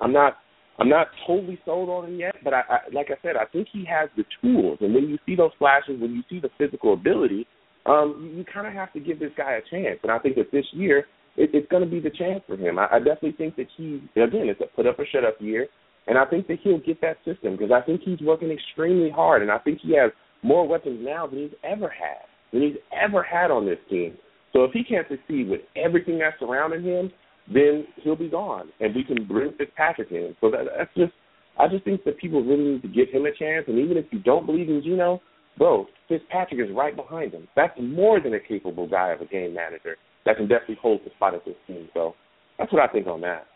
I'm 0.00 0.12
not. 0.12 0.36
I'm 0.76 0.88
not 0.88 1.06
totally 1.24 1.58
sold 1.64 1.88
on 1.88 2.10
him 2.10 2.18
yet, 2.18 2.34
but 2.42 2.52
I, 2.52 2.62
I, 2.68 2.78
like 2.92 3.06
I 3.08 3.14
said, 3.22 3.36
I 3.36 3.44
think 3.44 3.68
he 3.72 3.84
has 3.88 4.08
the 4.16 4.24
tools. 4.42 4.78
And 4.80 4.92
when 4.92 5.04
you 5.08 5.18
see 5.24 5.36
those 5.36 5.52
flashes, 5.56 6.00
when 6.00 6.10
you 6.12 6.22
see 6.28 6.40
the 6.40 6.50
physical 6.58 6.94
ability, 6.94 7.46
um, 7.86 8.18
you, 8.20 8.38
you 8.38 8.44
kind 8.44 8.66
of 8.66 8.72
have 8.72 8.92
to 8.94 8.98
give 8.98 9.20
this 9.20 9.30
guy 9.36 9.52
a 9.52 9.60
chance. 9.70 10.00
And 10.02 10.10
I 10.10 10.18
think 10.18 10.34
that 10.34 10.50
this 10.50 10.64
year, 10.72 11.06
it, 11.36 11.50
it's 11.52 11.68
going 11.70 11.84
to 11.84 11.88
be 11.88 12.00
the 12.00 12.10
chance 12.10 12.42
for 12.48 12.56
him. 12.56 12.80
I, 12.80 12.88
I 12.90 12.98
definitely 12.98 13.36
think 13.38 13.54
that 13.54 13.68
he, 13.76 14.02
again, 14.16 14.48
it's 14.48 14.60
a 14.60 14.66
put 14.74 14.88
up 14.88 14.98
or 14.98 15.06
shut 15.06 15.24
up 15.24 15.36
year. 15.38 15.68
And 16.08 16.18
I 16.18 16.24
think 16.24 16.48
that 16.48 16.58
he'll 16.62 16.80
get 16.80 17.00
that 17.02 17.18
system 17.24 17.56
because 17.56 17.70
I 17.70 17.80
think 17.80 18.00
he's 18.04 18.20
working 18.20 18.50
extremely 18.50 19.10
hard. 19.10 19.42
And 19.42 19.52
I 19.52 19.58
think 19.58 19.78
he 19.80 19.96
has 19.96 20.10
more 20.42 20.66
weapons 20.66 20.98
now 21.02 21.26
than 21.26 21.38
he's 21.38 21.58
ever 21.62 21.88
had, 21.88 22.26
than 22.52 22.62
he's 22.62 22.76
ever 22.92 23.22
had 23.22 23.52
on 23.52 23.64
this 23.64 23.78
team. 23.88 24.16
So 24.52 24.64
if 24.64 24.72
he 24.72 24.84
can't 24.84 25.06
succeed 25.08 25.48
with 25.48 25.60
everything 25.76 26.18
that's 26.18 26.38
surrounding 26.38 26.82
him, 26.82 27.12
then 27.52 27.86
he'll 28.02 28.16
be 28.16 28.28
gone, 28.28 28.70
and 28.80 28.94
we 28.94 29.04
can 29.04 29.26
bring 29.26 29.52
Fitzpatrick 29.58 30.10
in. 30.10 30.34
So 30.40 30.50
that, 30.50 30.64
that's 30.76 30.90
just, 30.96 31.12
I 31.58 31.68
just 31.68 31.84
think 31.84 32.04
that 32.04 32.18
people 32.18 32.42
really 32.42 32.64
need 32.64 32.82
to 32.82 32.88
give 32.88 33.08
him 33.10 33.26
a 33.26 33.32
chance. 33.32 33.66
And 33.68 33.78
even 33.78 33.96
if 33.96 34.06
you 34.10 34.18
don't 34.20 34.46
believe 34.46 34.68
in 34.68 34.82
Geno, 34.82 35.20
bro, 35.58 35.86
Fitzpatrick 36.08 36.60
is 36.60 36.74
right 36.74 36.96
behind 36.96 37.32
him. 37.32 37.48
That's 37.54 37.78
more 37.80 38.20
than 38.20 38.34
a 38.34 38.40
capable 38.40 38.88
guy 38.88 39.10
of 39.10 39.20
a 39.20 39.26
game 39.26 39.54
manager 39.54 39.96
that 40.24 40.36
can 40.36 40.48
definitely 40.48 40.78
hold 40.80 41.00
the 41.04 41.10
spot 41.16 41.34
at 41.34 41.44
this 41.44 41.54
team. 41.66 41.88
So 41.92 42.14
that's 42.58 42.72
what 42.72 42.82
I 42.82 42.92
think 42.92 43.06
on 43.06 43.20
that. 43.20 43.46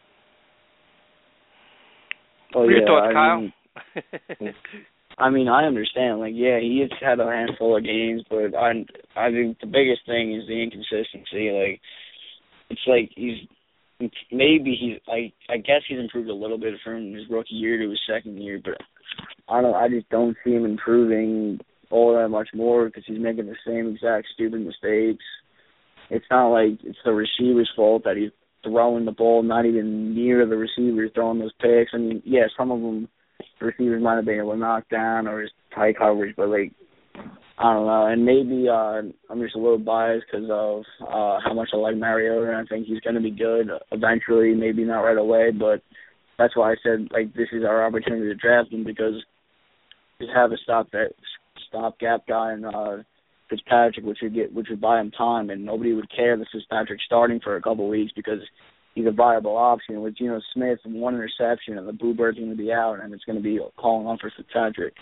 Oh 2.55 2.61
what 2.61 2.69
are 2.69 2.73
yeah, 2.73 2.79
your 2.79 2.87
thoughts, 2.87 3.07
I 3.09 3.13
Kyle? 3.13 3.41
mean, 4.41 4.55
I 5.19 5.31
mean, 5.31 5.49
I 5.49 5.65
understand. 5.65 6.21
Like, 6.21 6.33
yeah, 6.35 6.61
he 6.61 6.81
has 6.81 6.91
had 7.01 7.21
a 7.21 7.27
handful 7.27 7.77
of 7.77 7.85
games, 7.85 8.23
but 8.31 8.55
I 8.55 8.85
I 9.17 9.31
think 9.31 9.59
the 9.61 9.67
biggest 9.67 10.07
thing 10.07 10.35
is 10.35 10.47
the 10.47 10.63
inconsistency. 10.63 11.51
Like, 11.51 11.81
it's 12.71 12.81
like 12.87 13.11
he's 13.17 13.39
maybe 14.01 14.77
he's 14.79 14.99
I 15.09 15.33
I 15.53 15.59
guess 15.59 15.83
he's 15.89 15.99
improved 15.99 16.29
a 16.29 16.35
little 16.35 16.59
bit 16.59 16.75
from 16.85 17.13
his 17.13 17.25
rookie 17.31 17.55
year 17.55 17.79
to 17.79 17.91
his 17.91 18.01
second 18.09 18.41
year, 18.41 18.61
but 18.63 18.77
I 19.49 19.61
don't 19.61 19.75
I 19.75 19.89
just 19.89 20.09
don't 20.11 20.37
see 20.45 20.53
him 20.53 20.65
improving 20.65 21.61
all 21.91 22.15
that 22.15 22.29
much 22.29 22.49
more 22.55 22.87
because 22.87 23.05
he's 23.07 23.19
making 23.19 23.47
the 23.47 23.57
same 23.67 23.95
exact 23.95 24.29
stupid 24.35 24.61
mistakes. 24.61 25.25
It's 26.11 26.27
not 26.31 26.49
like 26.49 26.79
it's 26.85 26.99
the 27.05 27.13
receiver's 27.13 27.71
fault 27.75 28.05
that 28.05 28.17
he's 28.17 28.31
throwing 28.65 29.05
the 29.05 29.13
ball 29.13 29.43
not 29.43 29.67
even 29.67 30.15
near 30.15 30.47
the 30.47 30.57
receiver 30.57 31.09
throwing 31.15 31.39
those 31.39 31.53
picks. 31.61 31.93
I 31.95 31.99
mean, 31.99 32.23
yeah, 32.25 32.47
some 32.57 32.71
of 32.71 32.81
them 32.81 33.09
the 33.61 33.67
receivers 33.67 34.03
might 34.03 34.17
have 34.17 34.25
been 34.25 34.39
able 34.39 34.53
to 34.53 34.59
knock 34.59 34.89
down 34.89 35.27
or 35.27 35.41
his 35.41 35.51
tight 35.75 35.99
coverage, 35.99 36.35
but 36.37 36.49
like 36.49 36.73
I 37.61 37.73
don't 37.73 37.87
know, 37.87 38.07
and 38.07 38.25
maybe 38.25 38.69
uh 38.69 39.03
I'm 39.31 39.41
just 39.41 39.57
a 39.57 39.59
little 39.59 39.79
biased 39.79 40.27
because 40.31 40.49
of 40.51 40.83
uh 41.03 41.39
how 41.45 41.53
much 41.55 41.71
I 41.73 41.77
like 41.77 41.97
Mariota, 41.97 42.53
and 42.53 42.57
I 42.57 42.65
think 42.65 42.87
he's 42.87 43.01
going 43.01 43.17
to 43.17 43.21
be 43.21 43.33
good 43.33 43.69
eventually. 43.91 44.55
Maybe 44.55 44.85
not 44.85 45.01
right 45.01 45.19
away, 45.19 45.51
but 45.51 45.83
that's 46.39 46.57
why 46.57 46.73
I 46.73 46.77
said 46.83 47.09
like 47.11 47.35
this 47.35 47.49
is 47.53 47.65
our 47.65 47.85
opportunity 47.85 48.29
to 48.29 48.35
draft 48.35 48.73
him 48.73 48.85
because 48.85 49.15
just 50.21 50.31
have 50.35 50.53
a 50.53 50.57
stop 50.63 50.91
that 50.93 51.11
stopgap 51.69 52.27
guy 52.29 52.53
and 52.53 52.65
uh 52.65 52.99
Fitzpatrick, 53.51 54.05
which 54.05 54.19
would 54.23 54.35
get 54.35 54.53
which 54.53 54.69
would 54.71 54.81
buy 54.81 55.01
him 55.01 55.11
time, 55.11 55.51
and 55.51 55.65
nobody 55.65 55.93
would 55.93 56.11
care 56.15 56.37
that 56.37 56.47
Fitzpatrick 56.53 57.01
starting 57.07 57.41
for 57.41 57.57
a 57.57 57.63
couple 57.63 57.89
weeks 57.89 58.13
because 58.15 58.41
he's 58.95 59.07
a 59.07 59.11
viable 59.11 59.57
option. 59.57 60.01
With 60.01 60.17
Geno 60.17 60.41
Smith 60.55 60.79
and 60.85 60.95
one 60.95 61.15
interception, 61.15 61.79
and 61.79 61.89
the 61.89 61.93
Boo 61.93 62.15
Bird's 62.15 62.39
going 62.39 62.51
to 62.51 62.57
be 62.57 62.73
out, 62.73 63.01
and 63.03 63.13
it's 63.13 63.25
going 63.25 63.39
to 63.39 63.43
be 63.43 63.59
calling 63.77 64.07
on 64.07 64.19
for 64.19 64.33
Fitzpatrick. 64.37 64.95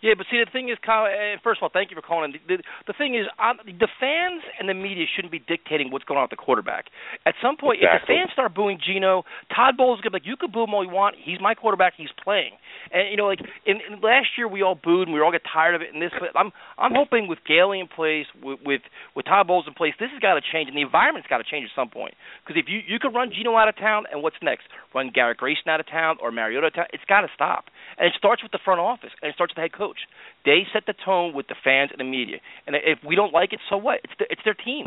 Yeah, 0.00 0.14
but 0.16 0.24
see, 0.30 0.40
the 0.40 0.48
thing 0.50 0.70
is, 0.70 0.78
Kyle. 0.80 1.04
Uh, 1.04 1.36
first 1.44 1.60
of 1.60 1.62
all, 1.62 1.70
thank 1.72 1.90
you 1.90 1.96
for 1.96 2.00
calling. 2.00 2.32
The, 2.32 2.56
the, 2.56 2.62
the 2.88 2.94
thing 2.96 3.14
is, 3.14 3.28
um, 3.36 3.60
the 3.64 3.88
fans 4.00 4.40
and 4.58 4.64
the 4.64 4.72
media 4.72 5.04
shouldn't 5.04 5.30
be 5.30 5.44
dictating 5.44 5.92
what's 5.92 6.08
going 6.08 6.16
on 6.16 6.24
with 6.24 6.32
the 6.32 6.40
quarterback. 6.40 6.88
At 7.26 7.34
some 7.42 7.60
point, 7.60 7.84
exactly. 7.84 8.00
if 8.00 8.00
the 8.00 8.08
fans 8.08 8.30
start 8.32 8.54
booing 8.56 8.80
Geno, 8.80 9.28
Todd 9.52 9.76
Bowles 9.76 9.98
is 9.98 10.02
gonna 10.02 10.16
be 10.16 10.24
like, 10.24 10.26
"You 10.26 10.40
can 10.40 10.50
boo 10.50 10.64
him 10.64 10.72
all 10.72 10.80
you 10.82 10.88
want. 10.88 11.16
He's 11.20 11.36
my 11.40 11.52
quarterback. 11.52 11.94
He's 12.00 12.12
playing." 12.24 12.56
And 12.92 13.12
you 13.12 13.16
know, 13.20 13.28
like 13.28 13.44
in, 13.68 13.76
in 13.84 14.00
last 14.00 14.40
year, 14.40 14.48
we 14.48 14.62
all 14.62 14.74
booed 14.74 15.04
and 15.06 15.12
we 15.12 15.20
all 15.20 15.32
get 15.32 15.42
tired 15.44 15.74
of 15.76 15.82
it. 15.84 15.92
And 15.92 16.00
this, 16.00 16.12
but 16.16 16.32
I'm 16.32 16.48
I'm 16.80 16.96
hoping 16.96 17.28
with 17.28 17.44
Gailey 17.44 17.80
in 17.80 17.86
place, 17.86 18.24
with 18.40 18.58
with, 18.64 18.80
with 19.14 19.26
Todd 19.26 19.46
Bowles 19.52 19.68
in 19.68 19.74
place, 19.74 19.92
this 20.00 20.08
has 20.16 20.20
got 20.20 20.34
to 20.34 20.40
change, 20.40 20.68
and 20.72 20.76
the 20.76 20.82
environment's 20.82 21.28
got 21.28 21.44
to 21.44 21.48
change 21.48 21.68
at 21.68 21.76
some 21.76 21.92
point. 21.92 22.14
Because 22.40 22.56
if 22.56 22.72
you 22.72 22.80
you 22.88 22.98
could 22.98 23.12
run 23.12 23.28
Geno 23.36 23.52
out 23.52 23.68
of 23.68 23.76
town, 23.76 24.04
and 24.08 24.22
what's 24.24 24.40
next? 24.40 24.64
Run 24.94 25.12
Garrett 25.12 25.36
Grayson 25.36 25.68
out 25.68 25.80
of 25.80 25.86
town 25.86 26.16
or 26.22 26.32
Mariota 26.32 26.66
out 26.66 26.72
of 26.72 26.74
town? 26.74 26.86
It's 26.92 27.04
got 27.04 27.20
to 27.20 27.28
stop. 27.34 27.68
And 28.00 28.08
it 28.08 28.14
starts 28.16 28.42
with 28.42 28.50
the 28.50 28.58
front 28.64 28.80
office, 28.80 29.10
and 29.20 29.28
it 29.28 29.34
starts 29.34 29.52
with 29.52 29.56
the 29.56 29.60
head 29.60 29.76
coach. 29.76 30.08
They 30.46 30.64
set 30.72 30.84
the 30.86 30.94
tone 31.04 31.34
with 31.34 31.48
the 31.48 31.54
fans 31.62 31.90
and 31.92 32.00
the 32.00 32.08
media. 32.08 32.38
And 32.66 32.74
if 32.74 32.98
we 33.06 33.14
don't 33.14 33.32
like 33.32 33.52
it, 33.52 33.60
so 33.68 33.76
what? 33.76 34.00
It's 34.02 34.14
the, 34.18 34.24
it's 34.30 34.40
their 34.42 34.56
team. 34.56 34.86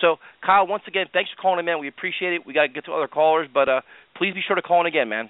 So, 0.00 0.16
Kyle, 0.40 0.66
once 0.66 0.82
again, 0.88 1.06
thanks 1.12 1.28
for 1.28 1.36
calling 1.42 1.58
in, 1.58 1.66
man. 1.66 1.78
We 1.78 1.88
appreciate 1.88 2.32
it. 2.32 2.46
We 2.46 2.54
got 2.54 2.62
to 2.62 2.72
get 2.72 2.86
to 2.86 2.92
other 2.92 3.06
callers, 3.06 3.48
but 3.52 3.68
uh, 3.68 3.82
please 4.16 4.32
be 4.32 4.40
sure 4.40 4.56
to 4.56 4.62
call 4.62 4.80
in 4.80 4.86
again, 4.86 5.10
man. 5.10 5.28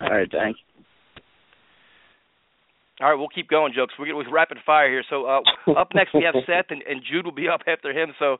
All 0.00 0.10
right, 0.10 0.30
thanks. 0.30 0.60
All 3.00 3.10
right, 3.10 3.18
we'll 3.18 3.28
keep 3.28 3.48
going, 3.48 3.74
jokes. 3.74 3.92
We're 3.98 4.16
with 4.16 4.28
rapid 4.32 4.58
fire 4.64 4.88
here. 4.88 5.04
So 5.10 5.26
uh, 5.26 5.40
up 5.76 5.88
next 5.92 6.14
we 6.14 6.22
have 6.22 6.34
Seth, 6.46 6.70
and, 6.70 6.82
and 6.88 7.02
Jude 7.02 7.26
will 7.26 7.34
be 7.34 7.48
up 7.48 7.60
after 7.66 7.90
him. 7.90 8.14
So 8.18 8.38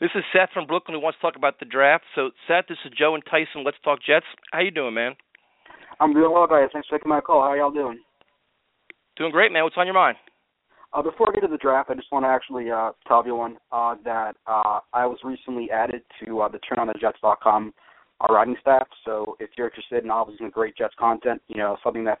this 0.00 0.10
is 0.14 0.22
Seth 0.32 0.50
from 0.54 0.66
Brooklyn 0.66 0.94
who 0.94 1.02
wants 1.02 1.18
to 1.18 1.22
talk 1.22 1.36
about 1.36 1.58
the 1.58 1.66
draft. 1.66 2.04
So 2.14 2.30
Seth, 2.46 2.66
this 2.68 2.78
is 2.86 2.92
Joe 2.96 3.16
and 3.16 3.24
Tyson. 3.26 3.64
Let's 3.66 3.76
talk 3.84 3.98
Jets. 4.06 4.24
How 4.52 4.60
you 4.60 4.70
doing, 4.70 4.94
man? 4.94 5.16
I'm 6.00 6.14
doing 6.14 6.32
well, 6.32 6.46
guys. 6.46 6.68
Thanks 6.72 6.88
for 6.88 6.98
taking 6.98 7.08
my 7.08 7.20
call. 7.20 7.42
How 7.42 7.54
y'all 7.54 7.70
doing? 7.70 7.98
Doing 9.16 9.32
great, 9.32 9.50
man. 9.50 9.64
What's 9.64 9.76
on 9.76 9.86
your 9.86 9.94
mind? 9.94 10.16
Uh, 10.92 11.02
before 11.02 11.28
I 11.28 11.34
get 11.34 11.40
to 11.42 11.48
the 11.48 11.58
draft, 11.58 11.90
I 11.90 11.94
just 11.94 12.10
want 12.12 12.24
to 12.24 12.28
actually 12.28 12.70
uh, 12.70 12.92
tell 13.06 13.18
everyone 13.18 13.58
uh, 13.72 13.96
that 14.04 14.36
uh, 14.46 14.80
I 14.92 15.06
was 15.06 15.18
recently 15.24 15.70
added 15.70 16.02
to 16.24 16.40
uh, 16.40 16.48
the 16.48 16.58
TurnOnTheJets.com 16.60 17.74
uh, 18.20 18.32
writing 18.32 18.56
staff. 18.60 18.86
So 19.04 19.36
if 19.40 19.50
you're 19.56 19.68
interested 19.68 20.04
in 20.04 20.10
obviously 20.10 20.44
some 20.44 20.50
great 20.50 20.76
Jets 20.76 20.94
content, 20.98 21.42
you 21.48 21.56
know 21.56 21.76
something 21.84 22.04
that's 22.04 22.20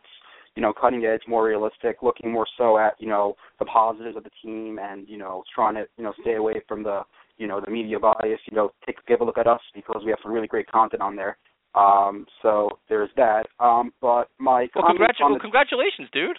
you 0.54 0.62
know 0.62 0.72
cutting 0.78 1.04
edge, 1.04 1.22
more 1.26 1.46
realistic, 1.46 2.02
looking 2.02 2.30
more 2.30 2.46
so 2.58 2.78
at 2.78 2.94
you 2.98 3.08
know 3.08 3.36
the 3.58 3.64
positives 3.64 4.16
of 4.16 4.24
the 4.24 4.30
team, 4.42 4.78
and 4.78 5.08
you 5.08 5.16
know 5.16 5.44
trying 5.54 5.74
to 5.74 5.86
you 5.96 6.04
know 6.04 6.12
stay 6.20 6.34
away 6.34 6.60
from 6.68 6.82
the 6.82 7.02
you 7.38 7.46
know 7.46 7.60
the 7.64 7.70
media 7.70 7.98
bias. 7.98 8.40
You 8.50 8.56
know, 8.56 8.70
take 8.84 9.04
give 9.06 9.20
a 9.20 9.24
look 9.24 9.38
at 9.38 9.46
us 9.46 9.60
because 9.74 10.02
we 10.04 10.10
have 10.10 10.18
some 10.22 10.32
really 10.32 10.46
great 10.46 10.70
content 10.70 11.00
on 11.00 11.16
there. 11.16 11.38
Um, 11.74 12.26
so 12.42 12.78
there's 12.88 13.10
that. 13.16 13.46
Um, 13.60 13.92
but 14.00 14.28
my 14.38 14.68
well, 14.74 14.84
congratu- 14.84 15.20
well, 15.20 15.38
congratulations, 15.38 16.08
dude. 16.12 16.38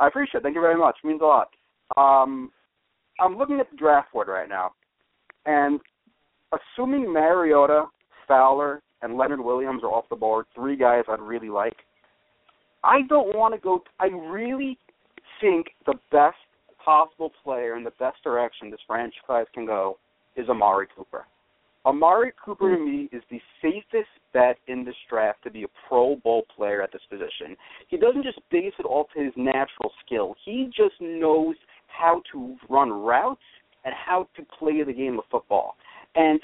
I 0.00 0.08
appreciate 0.08 0.40
it. 0.40 0.42
Thank 0.42 0.54
you 0.54 0.60
very 0.60 0.78
much. 0.78 0.96
It 1.02 1.06
means 1.06 1.20
a 1.20 1.24
lot. 1.24 1.48
Um, 1.96 2.50
I'm 3.20 3.36
looking 3.36 3.60
at 3.60 3.70
the 3.70 3.76
draft 3.76 4.12
board 4.12 4.28
right 4.28 4.48
now, 4.48 4.72
and 5.46 5.80
assuming 6.52 7.12
Mariota, 7.12 7.84
Fowler, 8.26 8.82
and 9.02 9.16
Leonard 9.16 9.40
Williams 9.40 9.82
are 9.82 9.92
off 9.92 10.04
the 10.08 10.16
board, 10.16 10.46
three 10.54 10.76
guys 10.76 11.04
I'd 11.08 11.20
really 11.20 11.50
like. 11.50 11.76
I 12.84 13.02
don't 13.08 13.36
want 13.36 13.54
to 13.54 13.60
go. 13.60 13.82
I 14.00 14.06
really 14.06 14.78
think 15.40 15.66
the 15.86 15.94
best 16.10 16.36
possible 16.84 17.30
player 17.44 17.76
in 17.76 17.84
the 17.84 17.92
best 17.98 18.22
direction 18.24 18.70
this 18.70 18.80
franchise 18.86 19.46
can 19.54 19.66
go 19.66 19.98
is 20.36 20.48
Amari 20.48 20.86
Cooper. 20.96 21.26
Amari 21.84 22.32
Cooper 22.42 22.76
to 22.76 22.76
hmm. 22.76 22.90
me 22.90 23.08
is 23.12 23.22
the 23.30 23.40
safest 23.60 24.08
bet 24.32 24.58
in 24.68 24.84
this 24.84 24.94
draft 25.08 25.42
to 25.44 25.50
be 25.50 25.64
a 25.64 25.88
Pro 25.88 26.16
Bowl 26.16 26.44
player 26.54 26.82
at 26.82 26.92
this 26.92 27.02
position. 27.10 27.56
He 27.88 27.96
doesn't 27.96 28.22
just 28.22 28.38
base 28.50 28.72
it 28.78 28.86
off 28.86 29.08
his 29.14 29.32
natural 29.36 29.92
skill. 30.04 30.34
He 30.44 30.70
just 30.74 30.94
knows 31.00 31.56
how 31.88 32.22
to 32.32 32.56
run 32.68 32.90
routes 32.90 33.42
and 33.84 33.94
how 33.94 34.28
to 34.36 34.42
play 34.58 34.82
the 34.84 34.92
game 34.92 35.18
of 35.18 35.24
football. 35.30 35.76
And 36.14 36.40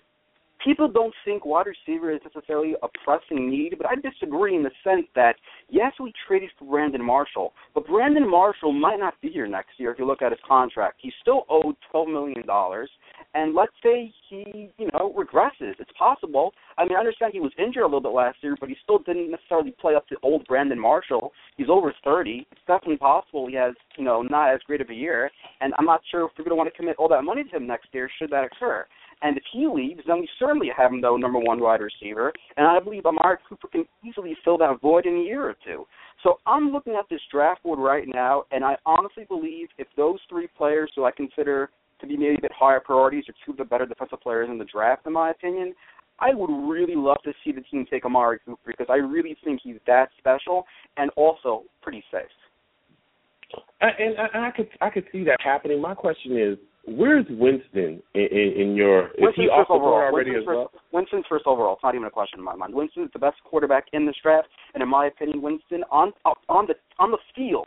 people 0.64 0.88
don't 0.88 1.14
think 1.24 1.44
wide 1.44 1.66
receiver 1.66 2.12
is 2.12 2.20
necessarily 2.24 2.74
a 2.82 2.88
pressing 3.04 3.50
need, 3.50 3.74
but 3.76 3.86
I 3.86 3.94
disagree 3.96 4.56
in 4.56 4.62
the 4.62 4.70
sense 4.84 5.06
that 5.14 5.36
yes, 5.68 5.92
we 6.00 6.12
traded 6.26 6.50
for 6.58 6.64
Brandon 6.64 7.04
Marshall, 7.04 7.52
but 7.74 7.86
Brandon 7.86 8.28
Marshall 8.28 8.72
might 8.72 8.98
not 8.98 9.14
be 9.20 9.28
here 9.28 9.46
next 9.46 9.70
year 9.78 9.92
if 9.92 9.98
you 9.98 10.06
look 10.06 10.22
at 10.22 10.32
his 10.32 10.40
contract. 10.46 10.98
He's 11.00 11.12
still 11.20 11.44
owed 11.48 11.76
twelve 11.90 12.08
million 12.08 12.46
dollars, 12.46 12.90
and 13.34 13.54
let's 13.54 13.72
say 13.82 14.12
he, 14.28 14.70
you 14.78 14.88
know, 14.92 15.14
regresses. 15.16 15.74
It's 15.78 15.90
possible. 15.98 16.52
I 16.76 16.84
mean, 16.84 16.96
I 16.96 17.00
understand 17.00 17.32
he 17.32 17.40
was 17.40 17.52
injured 17.58 17.82
a 17.82 17.86
little 17.86 18.00
bit 18.00 18.12
last 18.12 18.38
year, 18.42 18.56
but 18.58 18.68
he 18.68 18.76
still 18.82 18.98
didn't 18.98 19.30
necessarily 19.30 19.74
play 19.80 19.94
up 19.94 20.06
to 20.08 20.16
old 20.22 20.46
Brandon 20.46 20.78
Marshall. 20.78 21.32
He's 21.56 21.68
over 21.70 21.94
thirty. 22.04 22.46
It's 22.52 22.60
definitely 22.66 22.98
possible 22.98 23.46
he 23.48 23.54
has, 23.56 23.74
you 23.96 24.04
know, 24.04 24.22
not 24.22 24.54
as 24.54 24.60
great 24.66 24.80
of 24.80 24.90
a 24.90 24.94
year, 24.94 25.30
and 25.60 25.72
I'm 25.78 25.86
not 25.86 26.00
sure 26.10 26.26
if 26.26 26.32
we're 26.38 26.44
going 26.44 26.50
to 26.50 26.56
want 26.56 26.70
to 26.72 26.76
commit 26.76 26.96
all 26.98 27.08
that 27.08 27.22
money 27.22 27.44
to 27.44 27.56
him 27.56 27.66
next 27.66 27.88
year 27.92 28.10
should 28.18 28.30
that 28.30 28.44
occur. 28.44 28.86
And 29.22 29.36
if 29.36 29.42
he 29.52 29.66
leaves, 29.66 30.02
then 30.06 30.20
we 30.20 30.28
certainly 30.38 30.68
have 30.76 30.92
no 30.92 31.16
number 31.16 31.38
one 31.38 31.60
wide 31.60 31.80
receiver. 31.80 32.32
And 32.56 32.66
I 32.66 32.78
believe 32.78 33.04
Amari 33.04 33.38
Cooper 33.48 33.68
can 33.68 33.84
easily 34.06 34.36
fill 34.44 34.58
that 34.58 34.80
void 34.80 35.06
in 35.06 35.16
a 35.16 35.22
year 35.22 35.48
or 35.48 35.56
two. 35.64 35.86
So 36.22 36.38
I'm 36.46 36.70
looking 36.70 36.94
at 36.94 37.08
this 37.10 37.20
draft 37.30 37.62
board 37.62 37.78
right 37.78 38.04
now, 38.06 38.44
and 38.50 38.64
I 38.64 38.76
honestly 38.86 39.24
believe 39.28 39.68
if 39.78 39.88
those 39.96 40.18
three 40.28 40.48
players 40.56 40.90
who 40.94 41.04
I 41.04 41.10
consider 41.10 41.70
to 42.00 42.06
be 42.06 42.16
maybe 42.16 42.36
a 42.36 42.40
bit 42.42 42.52
higher 42.56 42.80
priorities 42.80 43.24
are 43.28 43.34
two 43.44 43.52
of 43.52 43.58
the 43.58 43.64
better 43.64 43.86
defensive 43.86 44.20
players 44.20 44.48
in 44.50 44.58
the 44.58 44.64
draft, 44.64 45.06
in 45.06 45.12
my 45.12 45.30
opinion, 45.30 45.74
I 46.20 46.34
would 46.34 46.50
really 46.68 46.96
love 46.96 47.18
to 47.24 47.32
see 47.44 47.52
the 47.52 47.60
team 47.60 47.86
take 47.88 48.04
Amari 48.04 48.38
Cooper 48.44 48.60
because 48.66 48.86
I 48.90 48.96
really 48.96 49.36
think 49.44 49.60
he's 49.62 49.76
that 49.86 50.08
special 50.18 50.64
and 50.96 51.10
also 51.16 51.62
pretty 51.82 52.02
safe. 52.10 52.26
And, 53.80 54.16
and 54.34 54.44
I 54.44 54.50
could 54.50 54.68
I 54.80 54.90
could 54.90 55.04
see 55.10 55.24
that 55.24 55.40
happening. 55.42 55.80
My 55.80 55.94
question 55.94 56.36
is, 56.36 56.58
where's 56.96 57.26
Winston 57.30 58.02
in, 58.14 58.26
in, 58.30 58.52
in 58.60 58.76
your? 58.76 59.08
Is 59.08 59.20
Winston's 59.20 59.46
he 59.46 59.48
off 59.50 59.66
first 59.66 59.68
the 59.68 59.74
overall. 59.74 60.08
already 60.12 60.30
Winston's 60.30 60.48
as 60.48 60.70
first. 60.72 60.92
Winston's 60.92 61.24
first 61.28 61.46
overall. 61.46 61.74
It's 61.74 61.82
not 61.82 61.94
even 61.94 62.06
a 62.06 62.10
question 62.10 62.38
in 62.38 62.44
my 62.44 62.54
mind. 62.54 62.74
Winston 62.74 63.04
is 63.04 63.10
the 63.12 63.18
best 63.18 63.36
quarterback 63.44 63.86
in 63.92 64.06
this 64.06 64.16
draft, 64.22 64.48
and 64.74 64.82
in 64.82 64.88
my 64.88 65.06
opinion, 65.06 65.42
Winston 65.42 65.84
on 65.90 66.12
on 66.48 66.66
the 66.66 66.74
on 66.98 67.10
the 67.10 67.18
field, 67.34 67.66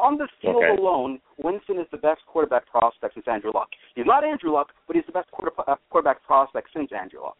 on 0.00 0.16
the 0.18 0.28
field 0.40 0.64
Okay. 0.64 0.80
alone, 0.80 1.20
Winston 1.42 1.78
is 1.78 1.86
the 1.90 1.98
best 1.98 2.20
quarterback 2.26 2.66
prospect 2.66 3.14
since 3.14 3.26
Andrew 3.28 3.52
Luck. 3.54 3.68
He's 3.94 4.06
not 4.06 4.24
Andrew 4.24 4.52
Luck, 4.52 4.72
but 4.86 4.96
he's 4.96 5.06
the 5.06 5.12
best 5.12 5.30
quarter, 5.30 5.52
uh, 5.66 5.76
quarterback 5.90 6.22
prospect 6.24 6.68
since 6.74 6.90
Andrew 6.92 7.22
Luck. 7.22 7.36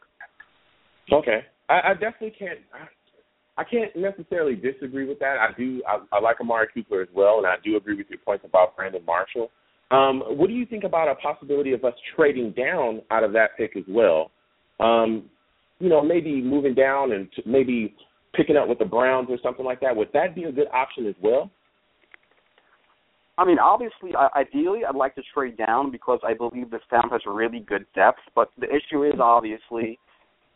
Okay, 1.12 1.44
I, 1.68 1.90
I 1.90 1.92
definitely 1.94 2.34
can't. 2.38 2.58
I, 2.72 2.86
I 3.60 3.64
can't 3.64 3.94
necessarily 3.94 4.54
disagree 4.56 5.06
with 5.06 5.18
that. 5.18 5.36
I 5.38 5.48
do. 5.58 5.82
I, 5.86 6.00
I 6.16 6.20
like 6.20 6.40
Amari 6.40 6.68
Cooper 6.72 7.02
as 7.02 7.08
well, 7.14 7.38
and 7.38 7.46
I 7.46 7.56
do 7.62 7.76
agree 7.76 7.96
with 7.96 8.06
your 8.08 8.18
points 8.20 8.44
about 8.46 8.76
Brandon 8.76 9.04
Marshall. 9.04 9.50
Um, 9.92 10.22
what 10.26 10.48
do 10.48 10.54
you 10.54 10.64
think 10.64 10.84
about 10.84 11.08
a 11.08 11.14
possibility 11.16 11.72
of 11.72 11.84
us 11.84 11.92
trading 12.16 12.52
down 12.52 13.02
out 13.10 13.24
of 13.24 13.32
that 13.34 13.50
pick 13.58 13.76
as 13.76 13.84
well? 13.86 14.30
Um, 14.80 15.28
you 15.80 15.90
know, 15.90 16.02
maybe 16.02 16.40
moving 16.40 16.74
down 16.74 17.12
and 17.12 17.28
t- 17.36 17.42
maybe 17.44 17.94
picking 18.34 18.56
up 18.56 18.68
with 18.68 18.78
the 18.78 18.86
Browns 18.86 19.28
or 19.30 19.36
something 19.42 19.64
like 19.64 19.80
that. 19.80 19.94
Would 19.94 20.08
that 20.14 20.34
be 20.34 20.44
a 20.44 20.52
good 20.52 20.68
option 20.72 21.06
as 21.06 21.14
well? 21.22 21.50
I 23.36 23.44
mean, 23.44 23.58
obviously, 23.58 24.12
ideally, 24.36 24.80
I'd 24.88 24.94
like 24.94 25.14
to 25.16 25.22
trade 25.34 25.56
down 25.58 25.90
because 25.90 26.20
I 26.26 26.34
believe 26.34 26.70
this 26.70 26.80
town 26.88 27.08
has 27.10 27.20
really 27.26 27.60
good 27.60 27.84
depth. 27.94 28.20
But 28.34 28.50
the 28.58 28.68
issue 28.68 29.04
is 29.04 29.14
obviously, 29.20 29.98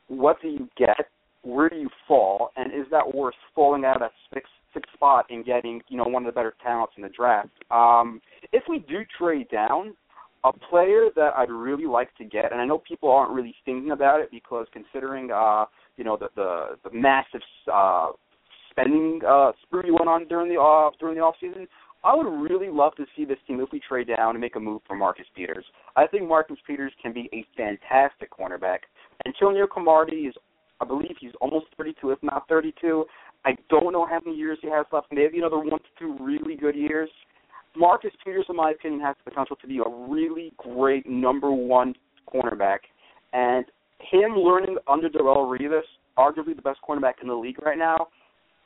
what 0.09 0.41
do 0.41 0.49
you 0.49 0.69
get? 0.79 1.09
Where 1.47 1.69
do 1.69 1.77
you 1.77 1.89
fall? 2.09 2.51
And 2.57 2.73
is 2.73 2.87
that 2.91 3.15
worth 3.15 3.35
falling 3.55 3.85
out 3.85 3.97
of 3.97 4.01
that 4.01 4.13
sixth, 4.35 4.51
perfect 4.77 4.93
spot 4.95 5.27
in 5.31 5.43
getting 5.43 5.81
you 5.89 5.97
know 5.97 6.05
one 6.05 6.25
of 6.25 6.33
the 6.33 6.39
better 6.39 6.55
talents 6.63 6.95
in 6.97 7.03
the 7.03 7.09
draft. 7.09 7.49
Um, 7.71 8.21
if 8.53 8.65
we 8.69 8.81
do 8.81 9.01
trade 9.19 9.49
down, 9.51 9.95
a 10.45 10.53
player 10.53 11.09
that 11.17 11.33
I'd 11.37 11.51
really 11.51 11.87
like 11.87 12.15
to 12.17 12.25
get, 12.25 12.53
and 12.53 12.61
I 12.61 12.67
know 12.67 12.79
people 12.79 13.11
aren't 13.11 13.33
really 13.33 13.55
thinking 13.65 13.91
about 13.91 14.21
it 14.21 14.31
because 14.31 14.67
considering 14.73 15.31
uh, 15.33 15.65
you 15.97 16.05
know 16.05 16.17
the 16.17 16.29
the, 16.37 16.79
the 16.85 16.97
massive 16.97 17.41
uh, 17.73 18.09
spending 18.71 19.21
uh, 19.27 19.53
spree 19.63 19.91
we 19.91 19.93
went 19.93 20.09
on 20.09 20.29
during 20.29 20.53
the 20.53 20.61
uh, 20.61 20.91
during 21.01 21.17
the 21.17 21.23
off 21.23 21.37
season. 21.41 21.67
I 22.05 22.15
would 22.15 22.29
really 22.29 22.69
love 22.69 22.95
to 22.97 23.07
see 23.17 23.25
this 23.25 23.39
team 23.49 23.59
if 23.61 23.71
we 23.73 23.81
trade 23.81 24.07
down 24.07 24.31
and 24.31 24.41
make 24.41 24.55
a 24.55 24.61
move 24.61 24.83
for 24.87 24.95
Marcus 24.95 25.27
Peters. 25.35 25.65
I 25.97 26.07
think 26.07 26.29
Marcus 26.29 26.59
Peters 26.65 26.93
can 27.03 27.13
be 27.13 27.29
a 27.33 27.45
fantastic 27.57 28.31
cornerback. 28.31 28.81
Antonio 29.27 29.67
Cromartie 29.67 30.27
is, 30.29 30.35
I 30.81 30.85
believe, 30.85 31.17
he's 31.21 31.33
almost 31.41 31.67
32, 31.77 32.11
if 32.11 32.19
not 32.23 32.49
32. 32.49 33.05
I 33.45 33.57
don't 33.71 33.93
know 33.93 34.07
how 34.07 34.21
many 34.25 34.37
years 34.37 34.59
he 34.61 34.69
has 34.69 34.87
left. 34.93 35.07
Maybe 35.13 35.39
another 35.39 35.59
one 35.59 35.79
to 35.79 35.85
two 35.99 36.17
really 36.21 36.57
good 36.57 36.75
years. 36.75 37.09
Marcus 37.77 38.11
Peters, 38.25 38.47
in 38.49 38.57
my 38.57 38.71
opinion, 38.71 39.01
has 39.03 39.17
the 39.25 39.31
potential 39.31 39.57
to 39.57 39.67
be 39.67 39.79
a 39.79 39.89
really 39.89 40.53
great 40.57 41.07
number 41.07 41.53
one 41.53 41.95
cornerback. 42.33 42.79
And 43.33 43.65
him 44.01 44.37
learning 44.37 44.77
under 44.89 45.09
Darrelle 45.09 45.47
Revis, 45.47 45.83
arguably 46.19 46.57
the 46.57 46.63
best 46.63 46.81
cornerback 46.87 47.15
in 47.23 47.29
the 47.29 47.35
league 47.35 47.61
right 47.63 47.79
now, 47.79 48.09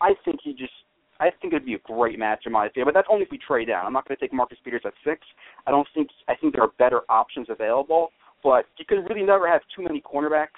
I 0.00 0.12
think 0.24 0.40
he 0.42 0.52
just 0.52 0.72
I 1.20 1.28
think 1.42 1.52
it'd 1.52 1.66
be 1.66 1.74
a 1.74 1.78
great 1.84 2.18
match 2.18 2.44
in 2.46 2.52
my 2.52 2.66
opinion. 2.66 2.86
But 2.86 2.94
that's 2.94 3.08
only 3.10 3.24
if 3.24 3.30
we 3.30 3.38
trade 3.38 3.68
down. 3.68 3.84
I'm 3.84 3.92
not 3.92 4.08
going 4.08 4.16
to 4.16 4.20
take 4.20 4.32
Marcus 4.32 4.56
Peters 4.64 4.80
at 4.86 4.94
six. 5.04 5.20
I 5.66 5.70
don't 5.70 5.86
think 5.94 6.08
I 6.28 6.34
think 6.34 6.54
there 6.54 6.62
are 6.62 6.72
better 6.78 7.02
options 7.10 7.48
available. 7.50 8.08
But 8.42 8.64
you 8.78 8.86
can 8.86 9.04
really 9.04 9.22
never 9.22 9.46
have 9.46 9.60
too 9.76 9.82
many 9.82 10.00
cornerbacks 10.00 10.56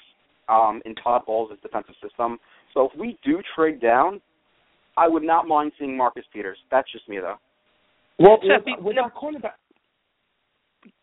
um, 0.52 0.82
in 0.84 0.94
Todd 0.96 1.22
Bowles' 1.26 1.58
defensive 1.62 1.94
system. 2.02 2.38
So 2.74 2.88
if 2.92 2.98
we 2.98 3.18
do 3.24 3.40
trade 3.56 3.80
down, 3.80 4.20
I 4.96 5.08
would 5.08 5.22
not 5.22 5.48
mind 5.48 5.72
seeing 5.78 5.96
Marcus 5.96 6.24
Peters. 6.32 6.58
That's 6.70 6.90
just 6.92 7.08
me 7.08 7.18
though. 7.18 7.36
Well, 8.18 8.38
with, 8.42 8.62
with 8.84 8.98
our 8.98 9.10
cornerback, 9.10 9.56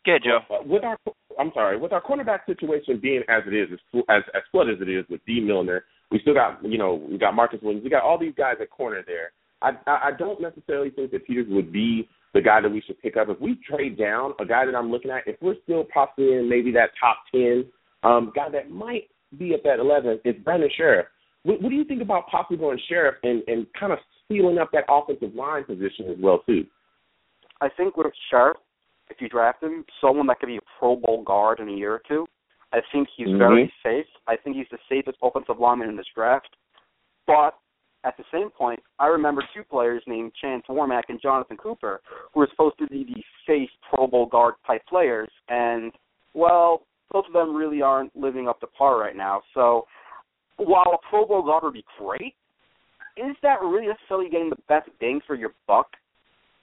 Good, 0.06 0.24
Joe. 0.24 0.40
uh, 0.50 0.64
with 0.66 0.84
our 0.84 0.98
I'm 1.40 1.52
sorry, 1.54 1.78
with 1.78 1.94
our 1.94 2.02
cornerback 2.02 2.46
situation 2.46 3.00
being 3.02 3.24
as 3.30 3.44
it 3.48 3.54
is, 3.54 3.70
as 3.72 4.04
as, 4.10 4.24
as 4.36 4.42
flooded 4.52 4.82
as 4.82 4.88
it 4.88 4.92
is 4.92 5.06
with 5.10 5.26
Dee 5.26 5.40
Milliner, 5.40 5.86
we 6.12 6.20
still 6.20 6.34
got 6.34 6.64
you 6.64 6.78
know 6.78 7.06
we 7.10 7.18
got 7.18 7.34
Marcus 7.34 7.60
Williams, 7.62 7.84
we 7.84 7.90
got 7.90 8.04
all 8.04 8.20
these 8.20 8.34
guys 8.38 8.56
at 8.62 8.70
corner 8.70 9.04
there. 9.06 9.32
I 9.62 9.72
I 9.88 10.10
I 10.10 10.12
don't 10.18 10.42
necessarily 10.42 10.92
think 10.92 11.12
that 11.12 11.26
Peters 11.26 11.48
would 11.50 11.72
be 11.72 12.08
the 12.34 12.42
guy 12.42 12.62
that 12.62 12.70
we 12.70 12.82
should 12.86 13.02
pick 13.02 13.18
up. 13.18 13.30
If 13.30 13.40
we 13.40 13.58
trade 13.68 13.98
down, 13.98 14.34
a 14.40 14.46
guy 14.46 14.66
that 14.66 14.76
I'm 14.76 14.92
looking 14.92 15.12
at, 15.12 15.24
if 15.26 15.38
we're 15.42 15.56
still 15.64 15.86
possibly 15.92 16.34
in 16.34 16.48
maybe 16.50 16.72
that 16.74 16.92
top 17.00 17.18
ten, 17.32 17.66
um, 18.04 18.32
guy 18.36 18.50
that 18.50 18.70
might 18.70 19.10
be 19.38 19.54
at 19.54 19.64
that 19.64 19.80
eleven 19.80 20.20
is 20.26 20.36
Brandon 20.44 20.70
Scherff. 20.78 21.06
What, 21.44 21.62
what 21.62 21.70
do 21.70 21.76
you 21.76 21.86
think 21.86 22.02
about 22.02 22.28
possibly 22.28 22.58
going 22.58 22.80
Sheriff 22.88 23.16
and 23.24 23.44
and 23.48 23.66
kind 23.80 23.94
of 23.94 24.00
sealing 24.28 24.58
up 24.58 24.72
that 24.74 24.86
offensive 24.90 25.36
line 25.36 25.64
position 25.64 26.08
as 26.10 26.18
well 26.20 26.40
too? 26.46 26.66
I 27.62 27.70
think 27.70 27.98
with 27.98 28.08
Scherff, 28.32 28.56
if 29.10 29.18
you 29.20 29.30
draft 29.30 29.64
him, 29.64 29.86
someone 30.02 30.28
that 30.28 30.40
could 30.40 30.48
be 30.48 30.58
a 30.58 30.62
Pro 30.80 30.96
Bowl 30.96 31.24
guard 31.24 31.60
in 31.60 31.70
a 31.70 31.74
year 31.74 31.94
or 31.94 32.02
two. 32.08 32.28
I 32.72 32.82
think 32.92 33.10
he's 33.16 33.28
Mhm. 33.28 33.40
very 33.40 33.74
safe. 33.82 34.06
I 34.28 34.36
think 34.36 34.56
he's 34.56 34.70
the 34.70 34.78
safest 34.88 35.18
offensive 35.24 35.60
lineman 35.60 35.90
in 35.90 35.96
this 35.96 36.08
draft. 36.14 36.56
But 37.26 37.58
at 38.04 38.16
the 38.16 38.24
same 38.32 38.50
point, 38.52 38.82
I 39.00 39.08
remember 39.08 39.44
two 39.54 39.64
players 39.64 40.04
named 40.08 40.34
Chance 40.36 40.68
Warmack 40.68 41.10
and 41.10 41.20
Jonathan 41.20 41.58
Cooper, 41.58 42.02
who 42.32 42.40
were 42.40 42.48
supposed 42.48 42.78
to 42.78 42.88
be 42.88 43.04
the 43.04 43.24
safe 43.46 43.70
Pro 43.82 44.08
Bowl 44.08 44.28
guard 44.28 44.54
type 44.66 44.86
players, 44.86 45.30
and 45.50 45.92
well, 46.34 46.84
both 47.12 47.26
of 47.28 47.34
them 47.34 47.56
really 47.56 47.82
aren't 47.82 48.16
living 48.16 48.48
up 48.48 48.60
to 48.60 48.68
par 48.68 49.00
right 49.00 49.16
now. 49.16 49.42
So 49.54 49.86
while 50.58 50.94
a 50.94 51.10
Pro 51.10 51.26
Bowl 51.26 51.44
guard 51.44 51.64
would 51.64 51.74
be 51.74 51.86
great, 51.98 52.36
is 53.18 53.36
that 53.42 53.62
really 53.62 53.88
necessarily 53.88 54.30
getting 54.30 54.50
the 54.50 54.58
best 54.68 54.90
bang 55.00 55.20
for 55.26 55.36
your 55.36 55.54
buck 55.68 55.88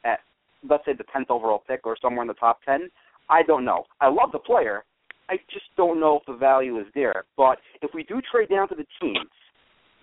at 0.04 0.20
let's 0.68 0.84
say 0.84 0.92
the 0.92 1.04
tenth 1.12 1.30
overall 1.30 1.62
pick 1.66 1.86
or 1.86 1.96
somewhere 2.00 2.22
in 2.22 2.28
the 2.28 2.34
top 2.34 2.60
ten? 2.64 2.88
I 3.28 3.42
don't 3.42 3.64
know. 3.64 3.84
I 4.00 4.08
love 4.08 4.32
the 4.32 4.38
player. 4.38 4.84
I 5.28 5.36
just 5.52 5.66
don't 5.76 5.98
know 5.98 6.20
if 6.20 6.26
the 6.26 6.38
value 6.38 6.78
is 6.78 6.86
there. 6.94 7.24
But 7.36 7.58
if 7.82 7.90
we 7.92 8.04
do 8.04 8.20
trade 8.30 8.48
down 8.48 8.68
to 8.68 8.74
the 8.74 8.86
teams, 9.00 9.30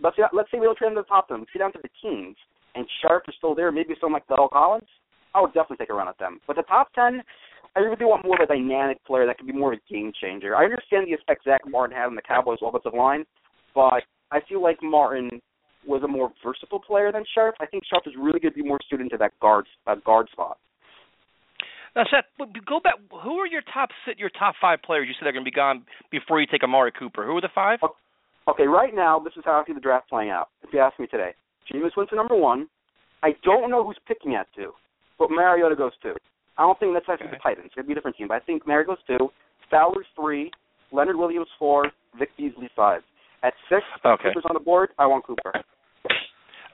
let's 0.02 0.18
say, 0.18 0.24
let's 0.34 0.52
say 0.52 0.60
we 0.60 0.66
don't 0.66 0.78
trade 0.78 0.90
down 0.90 0.96
to 0.96 1.02
the 1.02 1.08
top 1.08 1.30
ten, 1.30 1.40
we 1.40 1.46
trade 1.46 1.60
down 1.60 1.72
to 1.74 1.80
the 1.82 1.90
teams, 2.02 2.36
and 2.76 2.86
Scherff 3.02 3.22
is 3.28 3.36
still 3.38 3.56
there, 3.56 3.72
maybe 3.72 3.96
someone 4.00 4.22
like 4.22 4.38
La'el 4.38 4.50
Collins, 4.50 4.90
I 5.34 5.42
would 5.42 5.54
definitely 5.54 5.78
take 5.78 5.90
a 5.90 5.94
run 5.94 6.08
at 6.08 6.20
them. 6.20 6.40
But 6.46 6.58
the 6.58 6.64
top 6.64 6.92
ten, 6.94 7.24
I 7.76 7.80
really 7.80 8.06
want 8.06 8.26
more 8.26 8.42
of 8.42 8.50
a 8.50 8.54
dynamic 8.54 9.04
player 9.06 9.26
that 9.26 9.38
can 9.38 9.48
be 9.48 9.54
more 9.54 9.74
of 9.74 9.80
a 9.80 9.94
game 9.94 10.12
changer. 10.22 10.56
I 10.56 10.64
understand 10.64 11.08
the 11.08 11.14
effect 11.14 11.44
Zack 11.44 11.62
Martin 11.68 11.96
had 11.96 12.06
on 12.06 12.16
the 12.16 12.22
Cowboys 12.22 12.60
offensive 12.62 12.94
line, 12.94 13.26
but 13.74 14.04
I 14.32 14.40
feel 14.48 14.62
like 14.62 14.78
Martin 14.82 15.42
was 15.88 16.04
a 16.04 16.08
more 16.08 16.32
versatile 16.44 16.80
player 16.80 17.12
than 17.12 17.24
Scherff. 17.36 17.54
I 17.60 17.66
think 17.66 17.84
Scherff 17.92 18.08
is 18.08 18.14
really 18.18 18.40
going 18.40 18.54
to 18.54 18.62
be 18.62 18.68
more 18.68 18.80
suited 18.90 19.10
to 19.10 19.18
that 19.18 19.32
guard 19.40 19.66
uh, 19.88 19.96
guard 20.06 20.28
spot. 20.32 20.58
Now, 21.96 22.04
Seth, 22.10 22.26
go 22.66 22.80
back. 22.80 22.96
Who 23.24 23.38
are 23.38 23.48
your 23.48 23.62
top 23.74 23.90
sit 24.06 24.18
your 24.18 24.30
top 24.30 24.56
five 24.60 24.80
players? 24.84 25.08
You 25.08 25.14
said 25.14 25.26
they're 25.26 25.34
going 25.34 25.46
to 25.46 25.52
be 25.52 25.56
gone 25.56 25.84
before 26.10 26.42
you 26.42 26.48
take 26.50 26.64
Amari 26.64 26.92
Cooper. 26.92 27.26
Who 27.26 27.38
are 27.38 27.42
the 27.42 27.50
five? 27.54 27.80
Okay, 28.48 28.64
right 28.64 28.94
now, 28.94 29.20
this 29.20 29.34
is 29.38 29.44
how 29.46 29.62
I 29.62 29.64
see 29.68 29.74
the 29.74 29.80
draft 29.80 30.10
playing 30.10 30.30
out. 30.30 30.50
If 30.64 30.74
you 30.74 30.80
ask 30.80 31.00
me 31.00 31.08
today, 31.08 31.34
Jameis 31.72 31.96
Winston 31.96 32.18
number 32.18 32.36
one. 32.36 32.68
I 33.22 33.36
don't 33.44 33.70
know 33.70 33.86
who's 33.86 33.98
picking 34.06 34.36
at 34.36 34.48
two, 34.54 34.74
but 35.18 35.30
Mariota 35.32 35.76
goes 35.76 35.94
two. 36.02 36.16
I 36.58 36.62
don't 36.64 36.80
think 36.80 36.94
that's 36.94 37.06
I 37.10 37.18
think 37.18 37.32
the 37.32 37.38
Titans. 37.38 37.72
It'd 37.76 37.88
be 37.88 37.94
a 37.94 37.96
different 37.96 38.18
team, 38.18 38.28
but 38.28 38.36
I 38.36 38.40
think 38.40 38.66
Mariota 38.68 38.88
goes 38.88 38.98
two. 39.08 39.30
Fowler's 39.72 40.06
three. 40.16 40.52
Leonard 40.92 41.16
Williams 41.16 41.48
four. 41.58 41.92
Vic 42.20 42.30
Beasley 42.38 42.70
five. 42.76 43.02
At 43.44 43.54
six, 43.68 43.82
Okay. 44.06 44.30
Cooper's 44.30 44.44
on 44.48 44.54
the 44.54 44.60
board. 44.60 44.90
I 45.00 45.06
want 45.06 45.26
Cooper. 45.26 45.52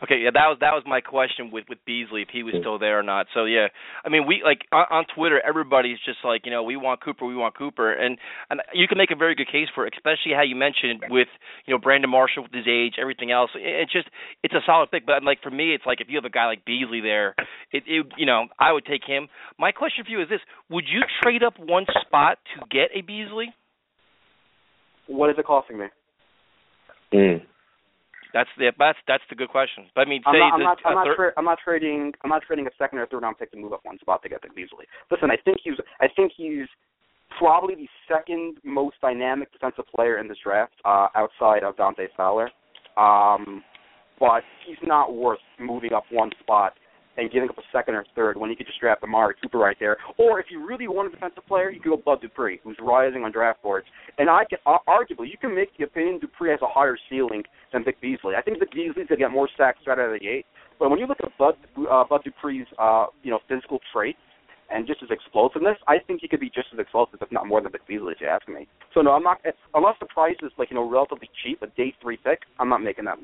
Okay, 0.02 0.20
yeah, 0.24 0.32
that 0.32 0.48
was 0.48 0.58
that 0.62 0.72
was 0.72 0.84
my 0.88 1.02
question 1.02 1.52
with 1.52 1.66
with 1.68 1.78
Beasley 1.86 2.22
if 2.22 2.30
he 2.32 2.42
was 2.42 2.54
still 2.62 2.80
there 2.80 2.98
or 3.00 3.04
not. 3.04 3.28
So 3.34 3.44
yeah, 3.44 3.68
I 4.06 4.08
mean 4.10 4.26
we 4.26 4.42
like 4.46 4.62
on, 4.72 4.86
on 4.90 5.04
Twitter 5.14 5.42
everybody's 5.46 5.98
just 6.06 6.20
like 6.24 6.46
you 6.46 6.52
know 6.52 6.64
we 6.64 6.78
want 6.78 7.04
Cooper, 7.04 7.26
we 7.26 7.36
want 7.36 7.58
Cooper, 7.58 7.92
and 7.92 8.18
and 8.50 8.62
you 8.74 8.88
can 8.88 8.98
make 8.98 9.12
a 9.12 9.16
very 9.18 9.36
good 9.36 9.52
case 9.52 9.68
for 9.76 9.86
it, 9.86 9.94
especially 9.98 10.32
how 10.34 10.42
you 10.44 10.56
mentioned 10.56 11.04
with 11.10 11.28
you 11.66 11.74
know 11.74 11.80
Brandon 11.80 12.10
Marshall 12.10 12.44
with 12.44 12.54
his 12.54 12.66
age, 12.66 12.94
everything 12.98 13.32
else. 13.32 13.52
It- 13.56 13.82
It's 13.84 13.92
just 13.92 14.08
it's 14.42 14.54
a 14.54 14.62
solid 14.66 14.90
pick, 14.90 15.06
but 15.06 15.22
like 15.24 15.42
for 15.44 15.52
me, 15.52 15.74
it's 15.74 15.86
like 15.86 16.00
if 16.00 16.08
you 16.10 16.16
have 16.16 16.26
a 16.26 16.30
guy 16.30 16.46
like 16.46 16.64
Beasley 16.64 17.02
there, 17.02 17.36
it, 17.72 17.84
it 17.86 18.06
you 18.16 18.26
know 18.26 18.48
I 18.58 18.72
would 18.72 18.86
take 18.86 19.04
him. 19.06 19.28
My 19.58 19.72
question 19.74 20.06
for 20.06 20.12
you 20.12 20.22
is 20.22 20.30
this: 20.30 20.40
Would 20.70 20.86
you 20.88 21.02
trade 21.22 21.44
up 21.44 21.60
one 21.60 21.86
spot 22.08 22.38
to 22.56 22.64
get 22.72 22.90
a 22.96 23.02
Beasley? 23.02 23.54
What 25.08 25.30
is 25.30 25.36
it 25.38 25.46
costing 25.46 25.78
me? 25.80 25.88
Mm. 27.14 27.42
That's 28.34 28.50
the 28.58 28.72
that's 28.78 28.98
that's 29.08 29.24
the 29.30 29.36
good 29.36 29.50
question. 29.50 29.86
But 29.96 30.08
I 30.08 30.10
mean, 30.10 30.22
I'm 30.26 30.38
not. 30.38 30.54
I'm 30.54 30.60
not. 30.62 30.78
I'm 30.86 30.94
not, 30.96 31.06
third- 31.06 31.16
tra- 31.16 31.34
I'm 31.38 31.46
not 31.46 31.58
trading. 31.64 32.14
I'm 32.24 32.30
not 32.30 32.44
trading 32.44 32.68
a 32.68 32.72
second 32.78 33.00
or 33.00 33.08
third 33.08 33.24
round 33.24 33.38
pick 33.40 33.52
to 33.52 33.58
move 33.58 33.74
up 33.74 33.82
one 33.84 33.98
spot 34.00 34.22
to 34.24 34.30
get 34.30 34.42
Vic 34.42 34.56
Beasley. 34.56 34.86
Listen, 35.10 35.32
I 35.32 35.38
think 35.44 35.58
he's. 35.64 35.74
I 36.00 36.08
think 36.16 36.32
he's 36.36 36.68
probably 37.38 37.76
the 37.76 37.88
second 38.08 38.58
most 38.64 38.98
dynamic 39.02 39.52
defensive 39.52 39.86
player 39.96 40.18
in 40.20 40.28
this 40.28 40.38
draft, 40.44 40.74
uh, 40.86 41.08
outside 41.16 41.64
of 41.64 41.78
Dante 41.78 42.08
Fowler. 42.16 42.50
Um, 42.98 43.64
but 44.20 44.44
he's 44.66 44.78
not 44.84 45.14
worth 45.14 45.40
moving 45.60 45.94
up 45.94 46.04
one 46.12 46.32
spot 46.40 46.74
and 47.20 47.32
giving 47.32 47.50
up 47.50 47.58
a 47.58 47.62
second 47.72 47.96
or 47.96 48.06
third 48.16 48.38
when 48.38 48.50
you 48.50 48.56
could 48.56 48.66
just 48.66 48.80
draft 48.80 49.04
Amari 49.04 49.36
Cooper 49.42 49.58
right 49.58 49.76
there. 49.80 49.98
Or 50.18 50.40
if 50.40 50.48
you 50.50 50.66
really 50.66 50.88
want 50.88 51.10
a 51.10 51.12
defensive 51.12 51.46
player, 51.48 51.70
you 51.70 51.82
could 51.82 51.90
go 51.90 51.98
Bud 51.98 52.22
Dupree, 52.22 52.60
who's 52.64 52.78
rising 52.82 53.24
on 53.24 53.32
draft 53.32 53.62
boards. 53.62 53.88
And 54.18 54.30
I 54.30 54.46
can 54.50 54.60
uh, 54.66 54.78
arguably 54.88 55.30
you 55.30 55.38
can 55.40 55.54
make 55.54 55.76
the 55.78 55.84
opinion 55.84 56.20
Dupree 56.20 56.52
has 56.52 56.60
a 56.62 56.68
higher 56.68 56.98
ceiling 57.10 57.44
than 57.74 57.84
Vic 57.84 58.00
Beasley. 58.02 58.36
I 58.38 58.42
think 58.42 58.60
Vic 58.60 58.72
Beasley's 58.72 59.08
gonna 59.08 59.20
get 59.20 59.32
more 59.32 59.50
sacks 59.58 59.80
right 59.86 60.00
out 60.00 60.06
of 60.06 60.14
the 60.14 60.20
gate. 60.20 60.46
But 60.80 60.90
when 60.90 61.00
you 61.00 61.08
look 61.08 61.18
at 61.22 61.38
Bud 61.38 61.56
uh, 61.92 62.04
Bud 62.10 62.22
Dupree's 62.24 62.68
uh, 62.80 63.08
you 63.22 63.32
know 63.32 63.40
physical 63.50 63.80
traits 63.92 64.20
and 64.72 64.88
just 64.88 65.02
his 65.02 65.10
explosiveness, 65.12 65.78
I 65.88 65.98
think 66.06 66.22
he 66.22 66.28
could 66.28 66.40
be 66.40 66.50
just 66.50 66.68
as 66.72 66.80
explosive, 66.80 67.20
if 67.22 67.32
not 67.32 67.48
more 67.48 67.62
than 67.62 67.72
Vic 67.72 67.86
Beasley, 67.88 68.14
if 68.14 68.22
you 68.22 68.28
ask 68.28 68.48
me. 68.48 68.68
So 68.94 69.02
no, 69.02 69.12
I'm 69.12 69.24
not 69.24 69.40
unless 69.74 69.96
the 70.00 70.08
price 70.08 70.38
is 70.42 70.52
like 70.58 70.72
you 70.72 70.76
know 70.76 70.90
relatively 70.90 71.30
cheap, 71.44 71.62
a 71.62 71.68
day 71.68 71.94
three 72.02 72.18
pick. 72.18 72.40
I'm 72.60 72.70
not 72.70 72.82
making 72.82 73.06
that. 73.06 73.18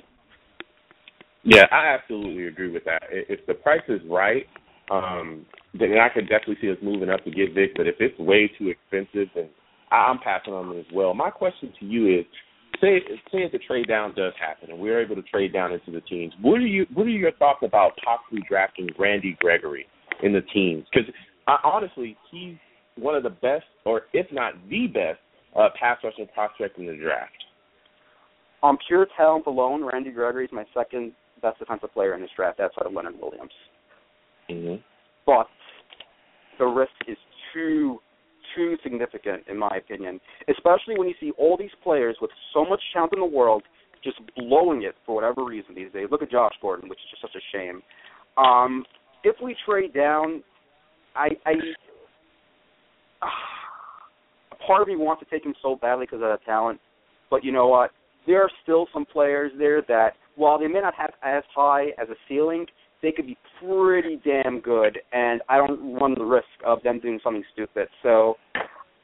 Yeah, 1.45 1.65
I 1.71 1.93
absolutely 1.93 2.47
agree 2.47 2.71
with 2.71 2.83
that. 2.85 3.03
If 3.11 3.45
the 3.45 3.53
price 3.53 3.83
is 3.87 4.01
right, 4.09 4.47
um, 4.89 5.45
then 5.77 5.93
I 5.99 6.09
could 6.09 6.27
definitely 6.27 6.57
see 6.59 6.71
us 6.71 6.77
moving 6.81 7.09
up 7.09 7.23
to 7.23 7.31
get 7.31 7.53
Vic. 7.53 7.71
But 7.75 7.87
if 7.87 7.95
it's 7.99 8.17
way 8.19 8.51
too 8.57 8.69
expensive, 8.69 9.29
then 9.35 9.49
I'm 9.91 10.17
passing 10.17 10.53
on 10.53 10.75
it 10.75 10.79
as 10.79 10.85
well. 10.91 11.13
My 11.13 11.29
question 11.29 11.71
to 11.79 11.85
you 11.85 12.19
is: 12.19 12.25
say 12.81 12.99
say 13.31 13.43
if 13.43 13.51
the 13.51 13.59
trade 13.59 13.87
down 13.87 14.15
does 14.15 14.33
happen 14.39 14.71
and 14.71 14.79
we're 14.79 14.99
able 14.99 15.15
to 15.15 15.21
trade 15.21 15.53
down 15.53 15.71
into 15.71 15.91
the 15.91 16.01
teams, 16.01 16.33
what 16.41 16.57
are 16.57 16.67
you 16.67 16.87
what 16.95 17.05
are 17.05 17.11
your 17.11 17.31
thoughts 17.33 17.59
about 17.61 17.91
possibly 18.03 18.41
drafting 18.49 18.89
Randy 18.97 19.37
Gregory 19.39 19.85
in 20.23 20.33
the 20.33 20.41
teams? 20.41 20.85
Because 20.91 21.13
honestly, 21.63 22.17
he's 22.31 22.55
one 22.97 23.13
of 23.13 23.21
the 23.21 23.29
best, 23.29 23.65
or 23.85 24.03
if 24.13 24.25
not 24.31 24.53
the 24.67 24.87
best, 24.87 25.19
uh, 25.55 25.69
pass 25.79 25.97
rushing 26.03 26.27
prospect 26.33 26.79
in 26.79 26.87
the 26.87 26.95
draft. 26.95 27.31
On 28.63 28.77
pure 28.87 29.05
talent 29.15 29.45
alone, 29.45 29.83
Randy 29.83 30.09
Gregory 30.09 30.45
is 30.45 30.51
my 30.51 30.65
second 30.73 31.11
best 31.45 31.59
defensive 31.59 31.93
player 31.93 32.15
in 32.15 32.21
this 32.21 32.29
draft 32.35 32.59
outside 32.59 32.85
of 32.85 32.93
Leonard 32.93 33.15
Williams. 33.21 33.51
Mm-hmm. 34.49 34.81
But 35.25 35.47
the 36.57 36.65
risk 36.65 36.91
is 37.07 37.17
too 37.53 37.99
too 38.55 38.77
significant 38.83 39.43
in 39.49 39.57
my 39.57 39.77
opinion. 39.77 40.19
Especially 40.49 40.97
when 40.97 41.07
you 41.07 41.15
see 41.19 41.31
all 41.37 41.57
these 41.57 41.75
players 41.83 42.15
with 42.21 42.31
so 42.53 42.63
much 42.63 42.79
talent 42.93 43.13
in 43.13 43.19
the 43.19 43.25
world 43.25 43.63
just 44.03 44.17
blowing 44.35 44.83
it 44.83 44.95
for 45.05 45.15
whatever 45.15 45.43
reason 45.43 45.73
these 45.75 45.91
days. 45.91 46.07
Look 46.11 46.21
at 46.21 46.31
Josh 46.31 46.53
Gordon, 46.61 46.89
which 46.89 46.99
is 46.99 47.09
just 47.09 47.21
such 47.21 47.35
a 47.35 47.43
shame. 47.51 47.81
Um, 48.37 48.85
if 49.23 49.35
we 49.43 49.55
trade 49.65 49.93
down, 49.93 50.43
I, 51.15 51.29
I 51.45 51.53
part 54.65 54.81
of 54.81 54.87
me 54.87 54.95
wants 54.95 55.23
to 55.23 55.29
take 55.29 55.45
him 55.45 55.55
so 55.61 55.75
badly 55.75 56.05
because 56.05 56.21
of 56.21 56.29
the 56.29 56.37
talent, 56.45 56.79
but 57.29 57.43
you 57.43 57.51
know 57.51 57.67
what? 57.67 57.91
There 58.27 58.41
are 58.41 58.49
still 58.63 58.87
some 58.93 59.05
players 59.05 59.51
there 59.57 59.81
that, 59.87 60.13
while 60.35 60.59
they 60.59 60.67
may 60.67 60.81
not 60.81 60.93
have 60.95 61.11
as 61.23 61.43
high 61.55 61.87
as 62.01 62.09
a 62.09 62.15
ceiling, 62.27 62.65
they 63.01 63.11
could 63.11 63.27
be 63.27 63.37
pretty 63.63 64.19
damn 64.23 64.59
good, 64.59 64.97
and 65.13 65.41
I 65.47 65.57
don't 65.57 65.93
run 65.99 66.15
the 66.17 66.25
risk 66.25 66.47
of 66.65 66.81
them 66.83 66.99
doing 66.99 67.19
something 67.23 67.43
stupid. 67.53 67.87
So 68.01 68.35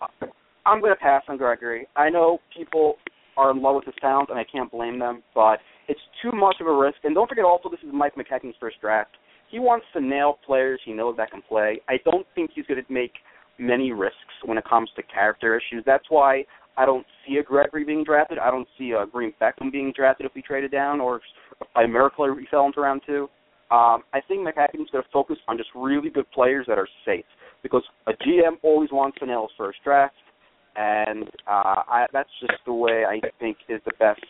uh, 0.01 0.25
I'm 0.65 0.81
going 0.81 0.93
to 0.93 0.99
pass 0.99 1.23
on 1.27 1.37
Gregory. 1.37 1.87
I 1.95 2.09
know 2.09 2.39
people 2.57 2.95
are 3.37 3.51
in 3.51 3.61
love 3.61 3.75
with 3.75 3.85
his 3.85 3.93
talent, 4.01 4.29
and 4.29 4.39
I 4.39 4.43
can't 4.43 4.71
blame 4.71 4.99
them, 4.99 5.21
but 5.35 5.59
it's 5.87 5.99
too 6.21 6.31
much 6.31 6.55
of 6.61 6.67
a 6.67 6.75
risk. 6.75 6.97
And 7.03 7.13
don't 7.13 7.27
forget, 7.27 7.45
also, 7.45 7.69
this 7.69 7.79
is 7.81 7.89
Mike 7.93 8.15
Maccagnan 8.15 8.53
first 8.59 8.81
draft. 8.81 9.11
He 9.49 9.59
wants 9.59 9.85
to 9.93 10.01
nail 10.01 10.39
players 10.45 10.79
he 10.85 10.93
knows 10.93 11.15
that 11.17 11.31
can 11.31 11.41
play. 11.47 11.81
I 11.89 11.95
don't 12.05 12.25
think 12.33 12.51
he's 12.55 12.65
going 12.65 12.83
to 12.83 12.93
make 12.93 13.11
many 13.59 13.91
risks 13.91 14.17
when 14.45 14.57
it 14.57 14.63
comes 14.67 14.89
to 14.95 15.03
character 15.03 15.57
issues. 15.57 15.83
That's 15.85 16.05
why 16.09 16.45
I 16.77 16.85
don't 16.85 17.05
see 17.27 17.37
a 17.37 17.43
Gregory 17.43 17.83
being 17.83 18.03
drafted. 18.03 18.37
I 18.39 18.49
don't 18.49 18.67
see 18.77 18.91
a 18.91 19.05
Green 19.05 19.33
Beckham 19.41 19.71
being 19.71 19.93
drafted 19.95 20.25
if 20.25 20.31
we 20.33 20.41
traded 20.41 20.71
down, 20.71 21.01
or 21.01 21.21
by 21.75 21.85
miracle 21.85 22.33
we 22.33 22.47
fell 22.49 22.65
into 22.65 22.81
round 22.81 23.01
two. 23.05 23.29
Um, 23.71 24.03
I 24.13 24.19
think 24.27 24.41
Maccagnan's 24.41 24.89
going 24.91 25.03
to 25.03 25.09
focus 25.13 25.37
on 25.47 25.57
just 25.57 25.69
really 25.75 26.09
good 26.09 26.29
players 26.31 26.65
that 26.67 26.77
are 26.77 26.87
safe 27.05 27.25
because 27.63 27.83
a 28.07 28.11
GM 28.11 28.57
always 28.63 28.89
wants 28.91 29.17
to 29.19 29.25
nail 29.25 29.43
his 29.43 29.51
first 29.57 29.79
draft, 29.83 30.15
and 30.75 31.23
uh, 31.47 31.83
I, 31.87 32.05
that's 32.11 32.29
just 32.41 32.59
the 32.65 32.73
way 32.73 33.05
I 33.05 33.19
think 33.39 33.57
is 33.69 33.79
the 33.85 33.93
best 33.99 34.21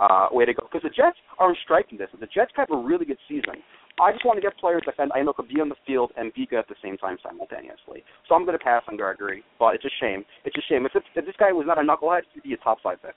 uh, 0.00 0.28
way 0.32 0.46
to 0.46 0.54
go. 0.54 0.66
Because 0.70 0.82
the 0.82 0.94
Jets 0.94 1.18
are 1.38 1.50
in 1.50 1.56
striking 1.62 1.98
this. 1.98 2.08
The 2.18 2.26
Jets 2.26 2.52
have 2.56 2.70
a 2.70 2.76
really 2.76 3.04
good 3.04 3.18
season. 3.28 3.60
I 4.00 4.12
just 4.12 4.24
want 4.24 4.36
to 4.36 4.42
get 4.42 4.56
players 4.58 4.82
that 4.86 4.96
I 5.14 5.22
know 5.22 5.32
could 5.32 5.48
be 5.48 5.60
on 5.60 5.68
the 5.68 5.76
field 5.86 6.12
and 6.16 6.32
be 6.34 6.46
good 6.46 6.58
at 6.58 6.68
the 6.68 6.80
same 6.82 6.96
time 6.96 7.18
simultaneously. 7.22 8.02
So 8.28 8.34
I'm 8.34 8.44
going 8.44 8.58
to 8.58 8.64
pass 8.64 8.82
on 8.88 8.96
Gregory, 8.96 9.44
but 9.58 9.74
it's 9.74 9.84
a 9.84 9.94
shame. 10.00 10.24
It's 10.44 10.56
a 10.56 10.64
shame. 10.68 10.86
If, 10.86 10.96
it, 10.96 11.02
if 11.14 11.26
this 11.26 11.36
guy 11.38 11.52
was 11.52 11.66
not 11.66 11.78
a 11.78 11.82
knucklehead, 11.82 12.22
he'd 12.34 12.42
be 12.42 12.54
a 12.54 12.56
top 12.58 12.78
five 12.82 13.02
pick. 13.02 13.14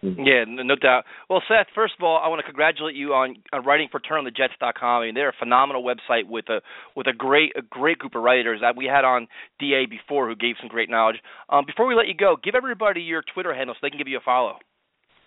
Yeah, 0.00 0.44
no 0.46 0.76
doubt. 0.76 1.04
Well, 1.28 1.42
Seth, 1.48 1.66
first 1.74 1.94
of 1.98 2.04
all, 2.04 2.20
I 2.22 2.28
want 2.28 2.38
to 2.38 2.44
congratulate 2.44 2.94
you 2.94 3.14
on, 3.14 3.36
on 3.52 3.64
writing 3.64 3.88
for 3.90 3.98
TurnOnTheJets.com. 3.98 5.02
I 5.02 5.06
mean, 5.06 5.14
they're 5.14 5.30
a 5.30 5.40
phenomenal 5.40 5.82
website 5.82 6.28
with 6.28 6.48
a 6.48 6.60
with 6.94 7.08
a 7.08 7.12
great 7.12 7.50
a 7.56 7.62
great 7.62 7.98
group 7.98 8.14
of 8.14 8.22
writers 8.22 8.60
that 8.62 8.76
we 8.76 8.84
had 8.84 9.04
on 9.04 9.26
DA 9.58 9.86
before 9.86 10.28
who 10.28 10.36
gave 10.36 10.54
some 10.60 10.68
great 10.68 10.88
knowledge. 10.88 11.16
Um, 11.48 11.64
before 11.66 11.88
we 11.88 11.96
let 11.96 12.06
you 12.06 12.14
go, 12.14 12.36
give 12.42 12.54
everybody 12.54 13.00
your 13.00 13.22
Twitter 13.34 13.52
handle 13.52 13.74
so 13.74 13.78
they 13.82 13.90
can 13.90 13.98
give 13.98 14.06
you 14.06 14.18
a 14.18 14.24
follow. 14.24 14.58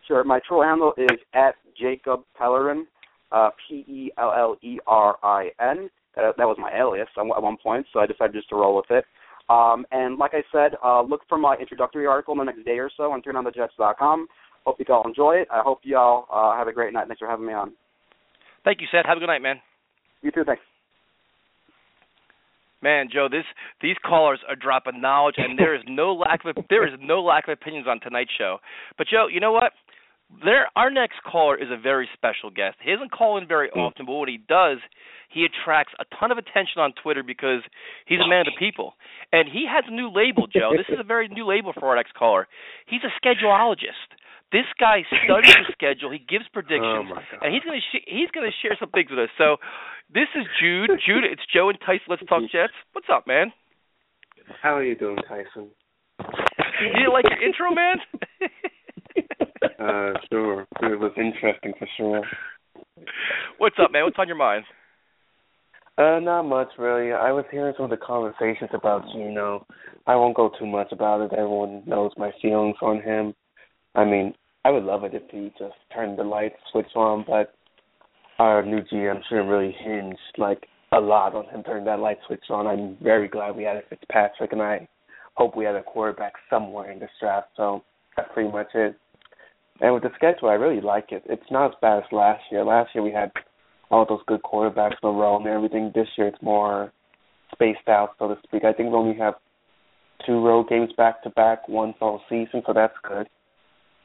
Sure. 0.07 0.23
My 0.23 0.40
Twitter 0.48 0.64
handle 0.64 0.94
is 0.98 1.19
at 1.34 1.56
Jacob 1.78 2.22
Pellerin, 2.40 2.86
uh, 3.32 3.49
P 3.68 3.86
E 3.88 4.12
L 4.18 4.34
L 4.36 4.58
E 4.62 4.80
R 4.88 5.18
I 5.24 5.49
N. 5.60 5.90
Uh, 6.18 6.32
that 6.38 6.45
was 6.45 6.58
my 6.60 6.72
alias 6.78 7.08
at 7.18 7.24
one 7.26 7.58
point, 7.62 7.86
so 7.94 7.99
I 7.99 8.06
decided 8.06 8.34
just 8.34 8.49
to 8.49 8.56
roll 8.56 8.76
with 8.76 8.91
it. 8.91 9.06
Um, 9.49 9.86
and 9.91 10.18
like 10.18 10.32
I 10.34 10.44
said, 10.52 10.78
uh, 10.84 11.02
look 11.02 11.22
for 11.28 11.38
my 11.38 11.56
introductory 11.56 12.06
article 12.06 12.34
in 12.34 12.40
the 12.40 12.45
next 12.45 12.66
day 12.66 12.80
or 12.80 12.90
so 12.95 13.12
on 13.12 13.22
TurnOnTheJets.com. 13.22 14.28
Hope 14.66 14.76
you 14.80 14.94
all 14.94 15.08
enjoy 15.08 15.36
it. 15.38 15.48
I 15.52 15.62
hope 15.62 15.80
you 15.84 15.98
all 15.98 16.28
uh, 16.32 16.56
have 16.58 16.68
a 16.68 16.74
great 16.74 16.94
night. 16.94 17.08
Thanks 17.08 17.20
for 17.20 17.28
having 17.28 17.45
me 17.45 17.53
on. 17.53 17.74
Thank 18.64 18.82
you, 18.82 18.88
Seth. 18.91 19.06
Have 19.06 19.18
a 19.18 19.20
good 19.20 19.28
night, 19.28 19.41
man. 19.41 19.58
You 20.22 20.32
too. 20.32 20.44
Thanks. 20.45 20.62
Man, 22.84 23.10
Joe, 23.14 23.28
this 23.30 23.45
these 23.82 23.95
callers 24.03 24.40
are 24.49 24.56
dropping 24.56 25.02
knowledge, 25.02 25.36
and 25.38 25.58
there 25.58 25.76
is 25.76 25.82
no 25.88 26.14
lack 26.14 26.45
of 26.45 26.56
there 26.70 26.88
is 26.88 26.94
no 26.99 27.22
lack 27.22 27.48
of 27.48 27.53
opinions 27.53 27.88
on 27.88 27.99
tonight's 27.99 28.32
show. 28.38 28.58
But 28.98 29.08
Joe, 29.08 29.28
you 29.32 29.40
know 29.40 29.52
what? 29.52 29.74
There, 30.44 30.68
our 30.76 30.90
next 30.90 31.20
caller 31.30 31.58
is 31.58 31.68
a 31.70 31.78
very 31.80 32.08
special 32.14 32.49
guest. 32.49 32.78
He 32.82 32.91
doesn't 32.91 33.12
call 33.12 33.38
in 33.38 33.48
very 33.48 33.70
hmm. 33.74 33.80
often, 33.80 34.06
but 34.06 34.14
what 34.14 34.30
he 34.30 34.38
does, 34.38 34.78
he 35.30 35.45
attracts 35.45 35.94
a 35.99 36.06
ton 36.20 36.32
of 36.32 36.38
attention 36.38 36.80
on 36.80 36.94
Twitter 37.02 37.24
because 37.24 37.62
he's 38.06 38.20
a 38.20 38.28
man 38.28 38.48
of 38.48 38.53
the 38.56 38.60
people, 38.60 38.94
and 39.32 39.48
he 39.48 39.68
has 39.68 39.84
a 39.88 39.94
new 39.94 40.10
label, 40.10 40.48
Joe. 40.48 40.72
This 40.76 40.90
is 40.90 40.99
a 40.99 41.03
very 41.03 41.28
new 41.28 41.48
label 41.48 41.74
for 41.74 41.88
our 41.90 41.95
next 41.95 42.14
caller. 42.16 42.48
He's 42.88 43.02
a 43.03 43.12
schedulologist. 43.20 44.18
This 44.52 44.68
guy 44.80 45.03
studies 45.08 45.56
the 45.64 45.72
schedule. 45.72 46.12
He 46.12 46.20
gives 46.20 46.44
oh, 46.52 46.53
predictions, 46.53 47.08
Oh, 47.08 47.40
and 47.41 47.53
he's 47.53 47.64
gonna 47.64 47.80
sh- 47.80 48.08
he's 48.08 48.32
gonna 48.36 48.52
share 48.62 48.76
some 48.80 48.91
things 48.91 49.10
with 49.10 49.20
us. 49.20 49.32
So, 49.38 49.58
this 50.14 50.28
is 50.36 50.44
Jude. 50.60 50.91
Jude, 51.06 51.24
it's 51.24 51.44
Joe 51.53 51.70
and 51.70 51.80
Tyson. 51.80 52.12
Let's 52.12 52.26
talk 52.28 52.44
mm-hmm. 52.44 52.52
Jets. 52.52 52.76
What's 52.91 53.08
up, 53.08 53.28
man? 53.28 53.53
How 54.62 54.76
are 54.76 54.84
you 54.84 54.95
doing, 54.95 55.18
Tyson? 55.28 55.72
You 56.82 56.94
didn't 56.94 57.14
like 57.14 57.26
your 57.30 57.44
intro, 57.45 57.70
man? 57.76 57.98
Uh, 59.61 60.13
sure. 60.31 60.61
It 60.81 60.99
was 60.99 61.11
interesting 61.17 61.73
for 61.77 61.88
sure. 61.97 62.23
What's 63.57 63.75
up, 63.81 63.91
man? 63.91 64.03
What's 64.03 64.17
on 64.19 64.27
your 64.27 64.38
mind? 64.38 64.63
Uh, 65.97 66.19
not 66.19 66.43
much 66.43 66.69
really. 66.79 67.11
I 67.11 67.31
was 67.31 67.45
hearing 67.51 67.73
some 67.77 67.85
of 67.85 67.91
the 67.91 67.97
conversations 67.97 68.71
about 68.73 69.03
Geno. 69.13 69.65
I 70.07 70.15
won't 70.15 70.35
go 70.35 70.49
too 70.57 70.65
much 70.65 70.91
about 70.91 71.21
it. 71.21 71.33
Everyone 71.33 71.83
knows 71.85 72.11
my 72.17 72.31
feelings 72.41 72.77
on 72.81 73.01
him. 73.01 73.35
I 73.93 74.05
mean, 74.05 74.33
I 74.63 74.71
would 74.71 74.83
love 74.83 75.03
it 75.03 75.13
if 75.13 75.23
he 75.29 75.51
just 75.59 75.75
turned 75.93 76.17
the 76.17 76.23
light 76.23 76.53
switch 76.71 76.95
on, 76.95 77.25
but 77.27 77.53
our 78.39 78.65
new 78.65 78.81
GM 78.81 79.21
shouldn't 79.27 79.49
really 79.49 79.75
hinge 79.83 80.17
like 80.38 80.65
a 80.91 80.99
lot 80.99 81.35
on 81.35 81.45
him 81.49 81.63
turning 81.63 81.85
that 81.85 81.99
light 81.99 82.17
switch 82.25 82.43
on. 82.49 82.67
I'm 82.67 82.97
very 83.01 83.27
glad 83.27 83.55
we 83.55 83.63
had 83.63 83.77
a 83.77 83.81
Fitzpatrick, 83.89 84.53
and 84.53 84.61
I 84.61 84.88
hope 85.35 85.55
we 85.55 85.65
had 85.65 85.75
a 85.75 85.83
quarterback 85.83 86.33
somewhere 86.49 86.91
in 86.91 86.99
this 86.99 87.09
draft. 87.19 87.49
So 87.55 87.83
that's 88.15 88.29
pretty 88.33 88.51
much 88.51 88.67
it. 88.73 88.95
And 89.82 89.94
with 89.94 90.03
the 90.03 90.12
schedule, 90.16 90.49
I 90.49 90.53
really 90.53 90.80
like 90.82 91.12
it. 91.12 91.24
It's 91.26 91.49
not 91.52 91.72
as 91.72 91.76
bad 91.82 91.98
as 91.98 92.12
last 92.12 92.44
year. 92.52 92.64
Last 92.64 92.91
year 92.94 93.03
we 93.03 93.12
had 93.12 93.32
all 93.90 94.06
those 94.08 94.22
good 94.28 94.41
quarterbacks 94.44 94.95
in 95.02 95.10
a 95.10 95.12
row 95.12 95.38
and 95.38 95.48
everything. 95.48 95.91
This 95.94 96.08
year 96.18 96.28
it's 96.28 96.41
more 96.41 96.91
spaced 97.52 97.88
out, 97.90 98.12
so 98.20 98.28
to 98.30 98.36
speak. 98.44 98.64
I 98.64 98.74
think 98.74 98.90
we 98.90 98.95
only 98.95 99.18
have 99.18 99.34
two 100.26 100.40
road 100.45 100.70
games 100.70 100.91
back 100.95 101.24
to 101.24 101.30
back, 101.32 101.68
one 101.68 101.94
full 101.99 102.22
season, 102.30 102.62
so 102.66 102.74
that's 102.74 102.94
good. 103.03 103.28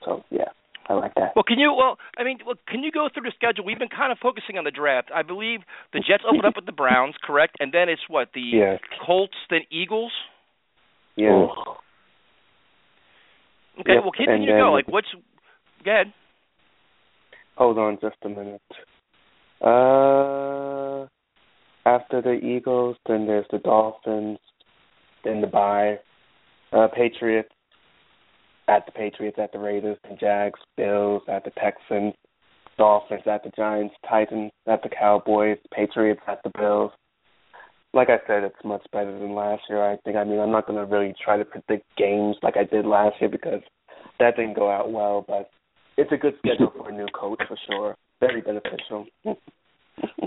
So 0.04 0.24
yeah, 0.30 0.48
I 0.88 0.94
like 0.94 1.14
that. 1.16 1.32
Well, 1.36 1.44
can 1.46 1.58
you? 1.58 1.74
Well, 1.76 1.98
I 2.16 2.24
mean, 2.24 2.38
well, 2.46 2.56
can 2.66 2.82
you 2.82 2.90
go 2.90 3.08
through 3.12 3.24
the 3.24 3.32
schedule? 3.36 3.64
We've 3.64 3.78
been 3.78 3.88
kind 3.94 4.10
of 4.10 4.18
focusing 4.18 4.56
on 4.56 4.64
the 4.64 4.70
draft. 4.70 5.10
I 5.14 5.22
believe 5.22 5.60
the 5.92 5.98
Jets 6.00 6.24
open 6.26 6.44
up 6.46 6.56
with 6.56 6.66
the 6.66 6.72
Browns, 6.72 7.14
correct? 7.22 7.56
And 7.60 7.70
then 7.72 7.88
it's 7.90 8.02
what 8.08 8.28
the 8.34 8.40
Yes. 8.40 8.80
Colts, 9.04 9.36
then 9.50 9.60
Eagles. 9.70 10.12
Yeah. 11.16 11.46
Okay, 13.80 13.92
Yep, 13.94 14.02
well, 14.04 14.12
continue 14.12 14.46
to 14.46 14.52
then- 14.52 14.60
go. 14.60 14.72
Like, 14.72 14.88
what's? 14.88 15.08
Go 15.84 15.90
ahead. 15.90 16.12
Hold 17.56 17.78
on 17.78 17.98
just 18.00 18.16
a 18.22 18.28
minute. 18.28 18.60
Uh, 19.60 21.06
after 21.86 22.20
the 22.20 22.38
Eagles, 22.42 22.96
then 23.08 23.26
there's 23.26 23.46
the 23.50 23.58
Dolphins, 23.58 24.38
then 25.24 25.40
the 25.40 25.46
bye, 25.46 25.98
uh, 26.72 26.88
Patriots, 26.88 27.48
at 28.68 28.84
the 28.84 28.92
Patriots, 28.92 29.38
at 29.40 29.52
the 29.52 29.58
Raiders, 29.58 29.96
the 30.08 30.16
Jags, 30.16 30.60
Bills, 30.76 31.22
at 31.28 31.44
the 31.44 31.50
Texans, 31.50 32.14
Dolphins, 32.76 33.22
at 33.26 33.42
the 33.44 33.50
Giants, 33.56 33.94
Titans, 34.08 34.50
at 34.66 34.82
the 34.82 34.88
Cowboys, 34.88 35.58
Patriots, 35.72 36.20
at 36.26 36.42
the 36.42 36.50
Bills. 36.58 36.90
Like 37.94 38.10
I 38.10 38.18
said, 38.26 38.42
it's 38.42 38.64
much 38.64 38.84
better 38.92 39.16
than 39.18 39.34
last 39.34 39.62
year. 39.70 39.82
I 39.82 39.96
think. 40.04 40.16
I 40.16 40.24
mean, 40.24 40.40
I'm 40.40 40.50
not 40.50 40.66
going 40.66 40.78
to 40.78 40.92
really 40.92 41.14
try 41.24 41.38
to 41.38 41.44
predict 41.44 41.86
games 41.96 42.36
like 42.42 42.56
I 42.56 42.64
did 42.64 42.84
last 42.84 43.16
year 43.20 43.30
because 43.30 43.62
that 44.18 44.36
didn't 44.36 44.56
go 44.56 44.70
out 44.70 44.92
well. 44.92 45.24
But 45.26 45.48
it's 45.96 46.12
a 46.12 46.16
good 46.16 46.34
schedule 46.44 46.72
for 46.76 46.88
a 46.90 46.92
new 46.92 47.06
coach 47.14 47.40
for 47.48 47.56
sure. 47.68 47.96
Very 48.20 48.40
beneficial. 48.40 49.06
Well, 49.24 49.36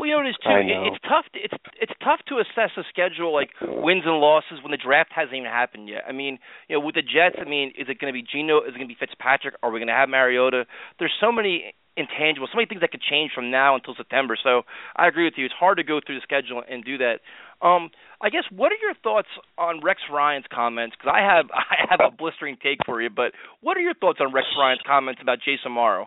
you 0.06 0.14
know, 0.14 0.22
it 0.26 0.30
is 0.30 0.36
too. 0.44 0.50
It, 0.50 0.68
know. 0.68 0.86
it's 0.88 1.02
tough. 1.04 1.26
To, 1.34 1.40
it's 1.40 1.54
it's 1.82 1.94
tough 2.04 2.20
to 2.30 2.38
assess 2.38 2.72
a 2.78 2.84
schedule 2.90 3.34
like 3.34 3.50
wins 3.62 4.04
and 4.06 4.20
losses 4.20 4.62
when 4.62 4.72
the 4.72 4.78
draft 4.78 5.12
hasn't 5.14 5.34
even 5.34 5.50
happened 5.50 5.90
yet. 5.90 6.04
I 6.08 6.12
mean, 6.12 6.40
you 6.68 6.78
know, 6.78 6.86
with 6.86 6.96
the 6.96 7.02
Jets, 7.02 7.38
I 7.40 7.50
mean, 7.50 7.70
is 7.78 7.88
it 7.90 8.00
going 8.00 8.14
to 8.14 8.18
be 8.18 8.26
Geno? 8.26 8.62
Is 8.62 8.70
it 8.70 8.78
going 8.78 8.88
to 8.90 8.94
be 8.94 8.98
Fitzpatrick? 9.00 9.56
Are 9.64 9.72
we 9.72 9.80
going 9.80 9.88
to 9.88 9.94
have 9.94 10.10
Mariota? 10.10 10.66
There's 10.98 11.14
so 11.20 11.32
many 11.32 11.74
intangibles, 11.98 12.48
so 12.52 12.56
many 12.56 12.66
things 12.66 12.82
that 12.82 12.92
could 12.92 13.02
change 13.02 13.32
from 13.36 13.52
now 13.52 13.76
until 13.76 13.94
September. 13.96 14.38
So 14.42 14.64
I 14.96 15.08
agree 15.08 15.26
with 15.26 15.34
you. 15.38 15.46
It's 15.46 15.54
hard 15.54 15.78
to 15.78 15.84
go 15.84 16.00
through 16.06 16.16
the 16.16 16.24
schedule 16.24 16.64
and 16.68 16.84
do 16.84 16.98
that. 17.00 17.20
Um, 17.62 17.90
I 18.22 18.30
guess 18.30 18.44
what 18.52 18.72
are 18.72 18.82
your 18.82 18.94
thoughts 19.04 19.28
on 19.58 19.82
Rex 19.84 20.02
Ryan's 20.12 20.46
comments? 20.54 20.96
Because 20.98 21.14
I 21.16 21.22
have 21.22 21.46
I 21.54 21.88
have 21.90 22.00
a 22.02 22.16
blistering 22.16 22.58
take 22.62 22.80
for 22.86 23.02
you, 23.02 23.10
but 23.10 23.32
what 23.62 23.78
are 23.78 23.82
your 23.82 23.96
thoughts 23.96 24.20
on 24.22 24.34
Rex 24.34 24.48
Ryan's 24.58 24.82
comments 24.86 25.22
about 25.22 25.40
Jace 25.48 25.68
Amaro? 25.68 26.06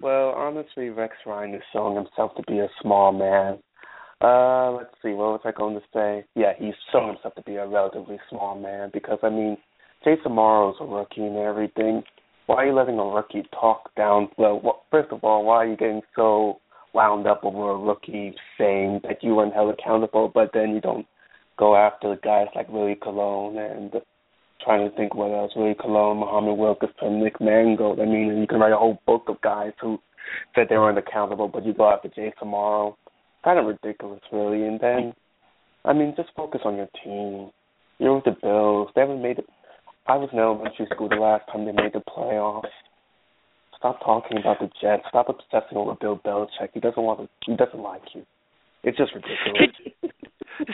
Well, 0.00 0.30
honestly, 0.30 0.90
Rex 0.90 1.14
Ryan 1.26 1.54
is 1.54 1.62
showing 1.72 1.96
himself 1.96 2.32
to 2.36 2.42
be 2.46 2.60
a 2.60 2.68
small 2.80 3.12
man. 3.12 3.58
Uh, 4.20 4.72
let's 4.72 4.94
see, 5.02 5.10
what 5.10 5.32
was 5.32 5.40
I 5.44 5.52
going 5.52 5.74
to 5.74 5.82
say? 5.94 6.24
Yeah, 6.34 6.52
he's 6.58 6.74
showing 6.92 7.08
himself 7.08 7.34
to 7.36 7.42
be 7.42 7.56
a 7.56 7.66
relatively 7.66 8.18
small 8.28 8.58
man 8.58 8.90
because, 8.92 9.18
I 9.22 9.30
mean, 9.30 9.56
Jace 10.04 10.22
Amaro's 10.24 10.76
a 10.80 10.84
rookie 10.84 11.22
and 11.22 11.36
everything. 11.36 12.02
Why 12.46 12.56
are 12.56 12.66
you 12.66 12.74
letting 12.74 12.98
a 12.98 13.04
rookie 13.04 13.44
talk 13.52 13.94
down? 13.96 14.28
Well, 14.36 14.60
wh- 14.64 14.90
first 14.90 15.12
of 15.12 15.22
all, 15.22 15.44
why 15.44 15.56
are 15.56 15.66
you 15.66 15.76
getting 15.76 16.02
so 16.16 16.60
wound 16.94 17.26
up 17.26 17.44
over 17.44 17.70
a 17.70 17.76
rookie 17.76 18.34
saying 18.56 19.00
that 19.04 19.22
you 19.22 19.34
weren't 19.34 19.54
held 19.54 19.72
accountable, 19.72 20.30
but 20.32 20.50
then 20.52 20.74
you 20.74 20.80
don't 20.80 21.06
go 21.58 21.76
after 21.76 22.16
guys 22.22 22.46
like 22.54 22.68
Willie 22.68 22.98
Colon 23.00 23.58
and 23.58 23.92
trying 24.62 24.88
to 24.88 24.96
think 24.96 25.14
what 25.14 25.32
else. 25.32 25.52
Willie 25.54 25.76
Colon, 25.80 26.18
Muhammad 26.18 26.58
Wilkerson, 26.58 27.22
Nick 27.22 27.40
Mangold. 27.40 28.00
I 28.00 28.04
mean, 28.04 28.38
you 28.38 28.46
can 28.46 28.60
write 28.60 28.72
a 28.72 28.76
whole 28.76 29.00
book 29.06 29.24
of 29.28 29.40
guys 29.40 29.72
who 29.80 29.98
said 30.54 30.66
they 30.68 30.76
were 30.76 30.90
unaccountable, 30.90 31.48
but 31.48 31.64
you 31.64 31.74
go 31.74 31.90
after 31.90 32.08
Jace 32.08 32.32
Amaro. 32.42 32.94
Kind 33.44 33.58
of 33.58 33.66
ridiculous, 33.66 34.20
really. 34.32 34.66
And 34.66 34.80
then, 34.80 35.14
I 35.84 35.92
mean, 35.92 36.14
just 36.16 36.30
focus 36.36 36.60
on 36.64 36.76
your 36.76 36.88
team. 37.04 37.50
You're 37.98 38.16
with 38.16 38.24
the 38.24 38.36
Bills. 38.42 38.90
They 38.94 39.00
haven't 39.00 39.22
made 39.22 39.38
it. 39.38 39.46
I 40.06 40.16
was 40.16 40.28
in 40.32 40.38
elementary 40.38 40.86
school 40.92 41.08
the 41.08 41.16
last 41.16 41.44
time 41.52 41.64
they 41.64 41.72
made 41.72 41.92
the 41.92 42.00
playoffs. 42.00 42.62
Stop 43.78 44.00
talking 44.04 44.38
about 44.38 44.58
the 44.58 44.70
Jets. 44.80 45.04
Stop 45.08 45.28
obsessing 45.28 45.78
over 45.78 45.94
Bill 45.94 46.20
Belichick. 46.24 46.70
He 46.74 46.80
doesn't 46.80 47.02
want 47.02 47.20
to. 47.20 47.28
He 47.46 47.56
doesn't 47.56 47.80
like 47.80 48.02
you. 48.14 48.24
It's 48.82 48.98
just 48.98 49.12
ridiculous. 49.14 49.74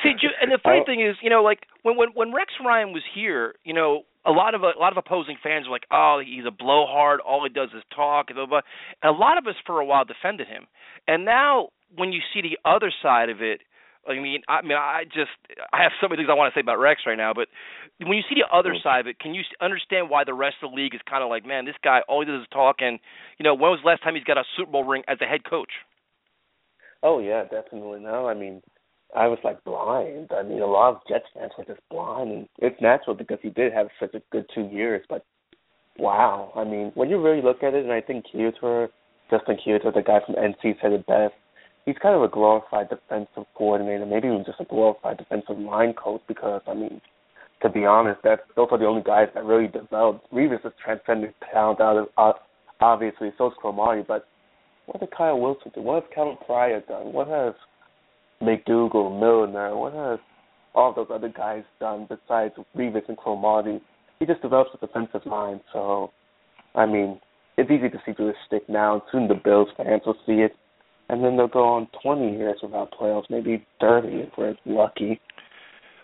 See, 0.02 0.12
Ju- 0.18 0.32
and 0.40 0.50
the 0.50 0.58
funny 0.62 0.80
oh. 0.80 0.86
thing 0.86 1.02
is, 1.02 1.16
you 1.22 1.28
know, 1.28 1.42
like 1.42 1.60
when 1.82 1.96
when 1.96 2.08
when 2.14 2.32
Rex 2.32 2.52
Ryan 2.64 2.92
was 2.92 3.02
here, 3.14 3.54
you 3.64 3.74
know, 3.74 4.02
a 4.24 4.30
lot 4.30 4.54
of 4.54 4.62
a 4.62 4.72
lot 4.78 4.92
of 4.92 4.96
opposing 4.96 5.36
fans 5.42 5.66
were 5.66 5.72
like, 5.72 5.86
"Oh, 5.90 6.22
he's 6.24 6.44
a 6.46 6.50
blowhard. 6.50 7.20
All 7.20 7.44
he 7.44 7.52
does 7.52 7.68
is 7.76 7.82
talk." 7.94 8.28
Blah, 8.32 8.46
blah. 8.46 8.60
And 9.02 9.14
a 9.14 9.18
lot 9.18 9.36
of 9.36 9.46
us 9.46 9.56
for 9.66 9.80
a 9.80 9.84
while 9.84 10.04
defended 10.04 10.48
him, 10.48 10.66
and 11.06 11.24
now 11.24 11.68
when 11.96 12.12
you 12.12 12.20
see 12.32 12.40
the 12.40 12.58
other 12.68 12.90
side 13.02 13.28
of 13.28 13.42
it, 13.42 13.60
I 14.08 14.20
mean, 14.20 14.42
I 14.48 14.62
mean, 14.62 14.76
I 14.76 15.04
just 15.04 15.32
I 15.72 15.82
have 15.82 15.92
so 16.00 16.08
many 16.08 16.20
things 16.20 16.28
I 16.30 16.34
want 16.34 16.52
to 16.52 16.56
say 16.56 16.62
about 16.62 16.78
Rex 16.78 17.02
right 17.06 17.16
now, 17.16 17.32
but 17.34 17.48
when 17.98 18.16
you 18.16 18.24
see 18.28 18.36
the 18.36 18.48
other 18.54 18.74
side 18.82 19.00
of 19.00 19.06
it, 19.06 19.18
can 19.18 19.34
you 19.34 19.42
understand 19.60 20.10
why 20.10 20.24
the 20.24 20.34
rest 20.34 20.56
of 20.62 20.70
the 20.70 20.76
league 20.76 20.94
is 20.94 21.00
kind 21.08 21.22
of 21.22 21.30
like, 21.30 21.46
man, 21.46 21.64
this 21.64 21.78
guy 21.82 22.00
all 22.08 22.20
he 22.20 22.26
does 22.26 22.42
is 22.42 22.48
talk, 22.52 22.76
and 22.80 22.98
you 23.38 23.44
know, 23.44 23.54
when 23.54 23.70
was 23.70 23.80
the 23.82 23.88
last 23.88 24.02
time 24.02 24.14
he's 24.14 24.24
got 24.24 24.38
a 24.38 24.44
Super 24.56 24.72
Bowl 24.72 24.84
ring 24.84 25.02
as 25.08 25.18
a 25.20 25.26
head 25.26 25.44
coach? 25.48 25.70
Oh 27.02 27.18
yeah, 27.18 27.44
definitely. 27.44 28.00
No, 28.00 28.26
I 28.26 28.34
mean, 28.34 28.62
I 29.14 29.28
was 29.28 29.38
like 29.44 29.62
blind. 29.64 30.30
I 30.32 30.42
mean, 30.42 30.60
a 30.60 30.66
lot 30.66 30.94
of 30.94 31.00
Jets 31.08 31.26
fans 31.34 31.52
were 31.56 31.64
just 31.64 31.80
blind, 31.90 32.30
and 32.30 32.48
it's 32.58 32.80
natural 32.80 33.14
because 33.14 33.38
he 33.42 33.50
did 33.50 33.72
have 33.72 33.88
such 34.00 34.14
a 34.14 34.22
good 34.32 34.46
two 34.54 34.68
years. 34.72 35.04
But 35.08 35.24
wow, 35.98 36.52
I 36.56 36.64
mean, 36.64 36.92
when 36.94 37.10
you 37.10 37.22
really 37.22 37.42
look 37.42 37.62
at 37.62 37.74
it, 37.74 37.84
and 37.84 37.92
I 37.92 38.00
think 38.00 38.24
Kueter, 38.32 38.88
Justin 39.30 39.56
Kueter, 39.64 39.94
the 39.94 40.02
guy 40.02 40.20
from 40.26 40.34
NC, 40.34 40.80
said 40.82 40.92
it 40.92 41.06
best. 41.06 41.34
He's 41.86 41.96
kind 42.00 42.14
of 42.14 42.22
a 42.22 42.28
glorified 42.28 42.88
defensive 42.88 43.44
coordinator, 43.54 44.06
maybe 44.06 44.28
even 44.28 44.44
just 44.46 44.60
a 44.60 44.64
glorified 44.64 45.18
defensive 45.18 45.58
line 45.58 45.92
coach. 45.92 46.22
Because 46.26 46.62
I 46.66 46.74
mean, 46.74 47.00
to 47.62 47.68
be 47.68 47.84
honest, 47.84 48.20
that's 48.24 48.42
those 48.56 48.68
are 48.70 48.78
the 48.78 48.86
only 48.86 49.02
guys 49.02 49.28
that 49.34 49.44
really 49.44 49.68
developed. 49.68 50.32
Revis 50.32 50.64
is 50.64 50.72
transcendent 50.82 51.34
talent 51.52 51.80
out 51.80 51.96
of 51.96 52.08
uh, 52.16 52.32
obviously, 52.80 53.32
so 53.38 53.48
is 53.48 53.52
Cromartie, 53.58 54.04
but 54.06 54.26
what 54.86 55.00
did 55.00 55.10
Kyle 55.10 55.40
Wilson 55.40 55.72
do? 55.74 55.80
What 55.80 56.02
has 56.02 56.12
Calvin 56.14 56.36
Pryor 56.44 56.80
done? 56.86 57.12
What 57.12 57.28
has 57.28 57.54
McDougle, 58.42 59.18
Milliner? 59.18 59.76
What 59.76 59.94
has 59.94 60.18
all 60.74 60.92
those 60.92 61.06
other 61.10 61.28
guys 61.28 61.62
done 61.80 62.06
besides 62.08 62.54
Revis 62.76 63.08
and 63.08 63.16
Cromartie? 63.16 63.80
He 64.18 64.26
just 64.26 64.42
develops 64.42 64.70
a 64.74 64.86
defensive 64.86 65.24
mind. 65.26 65.60
So, 65.72 66.10
I 66.74 66.86
mean, 66.86 67.20
it's 67.56 67.70
easy 67.70 67.88
to 67.88 67.98
see 68.04 68.12
through 68.12 68.28
his 68.28 68.36
stick 68.46 68.68
now. 68.68 69.02
Soon 69.10 69.28
the 69.28 69.34
Bills 69.34 69.68
fans 69.76 70.02
will 70.04 70.16
see 70.26 70.42
it, 70.42 70.52
and 71.08 71.24
then 71.24 71.36
they'll 71.36 71.48
go 71.48 71.64
on 71.64 71.88
20 72.02 72.36
years 72.36 72.58
without 72.62 72.92
playoffs, 72.92 73.24
maybe 73.30 73.64
30 73.80 74.08
if 74.08 74.30
we're 74.36 74.54
lucky. 74.64 75.20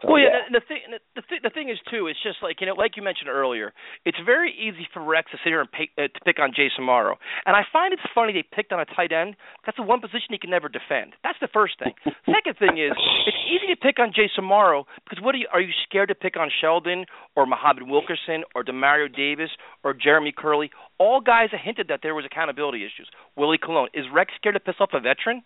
So, 0.02 0.16
well, 0.16 0.20
yeah, 0.20 0.32
yeah. 0.32 0.46
and 0.48 0.54
the 0.56 0.64
thing, 0.64 0.80
the, 1.12 1.22
th- 1.28 1.44
the 1.44 1.52
thing 1.52 1.68
is 1.68 1.76
too, 1.92 2.08
it's 2.08 2.20
just 2.24 2.40
like 2.40 2.60
you 2.60 2.66
know, 2.66 2.72
like 2.72 2.96
you 2.96 3.04
mentioned 3.04 3.28
earlier, 3.28 3.72
it's 4.08 4.16
very 4.24 4.48
easy 4.48 4.88
for 4.92 5.04
Rex 5.04 5.30
to 5.32 5.36
sit 5.44 5.52
here 5.52 5.60
and 5.60 5.68
pick, 5.68 5.92
uh, 6.00 6.08
to 6.08 6.20
pick 6.24 6.40
on 6.40 6.56
Jace 6.56 6.80
Amaro, 6.80 7.20
and 7.44 7.52
I 7.52 7.68
find 7.68 7.92
it's 7.92 8.00
funny 8.14 8.32
they 8.32 8.44
picked 8.44 8.72
on 8.72 8.80
a 8.80 8.88
tight 8.88 9.12
end. 9.12 9.36
That's 9.66 9.76
the 9.76 9.84
one 9.84 10.00
position 10.00 10.32
he 10.32 10.38
can 10.40 10.48
never 10.48 10.72
defend. 10.72 11.20
That's 11.22 11.36
the 11.44 11.52
first 11.52 11.76
thing. 11.78 11.92
Second 12.24 12.56
thing 12.56 12.80
is, 12.80 12.96
it's 13.28 13.39
easy 13.50 13.66
to 13.74 13.76
pick 13.76 13.98
on 13.98 14.12
Jace 14.12 14.38
Amaro 14.38 14.84
because 15.04 15.22
what 15.22 15.34
are 15.34 15.38
you? 15.38 15.48
Are 15.52 15.60
you 15.60 15.72
scared 15.84 16.08
to 16.08 16.14
pick 16.14 16.36
on 16.36 16.50
Sheldon 16.60 17.06
or 17.36 17.46
Muhammad 17.46 17.84
Wilkerson 17.88 18.44
or 18.54 18.62
Demario 18.62 19.14
Davis 19.14 19.50
or 19.82 19.92
Jeremy 19.92 20.32
Kerley? 20.32 20.70
All 20.98 21.20
guys 21.20 21.48
have 21.50 21.60
hinted 21.62 21.88
that 21.88 22.00
there 22.02 22.14
was 22.14 22.24
accountability 22.24 22.84
issues. 22.84 23.08
Willie 23.36 23.58
Colon 23.58 23.88
is 23.92 24.06
Rex 24.12 24.32
scared 24.36 24.54
to 24.54 24.60
piss 24.60 24.76
off 24.80 24.90
a 24.92 25.00
veteran? 25.00 25.42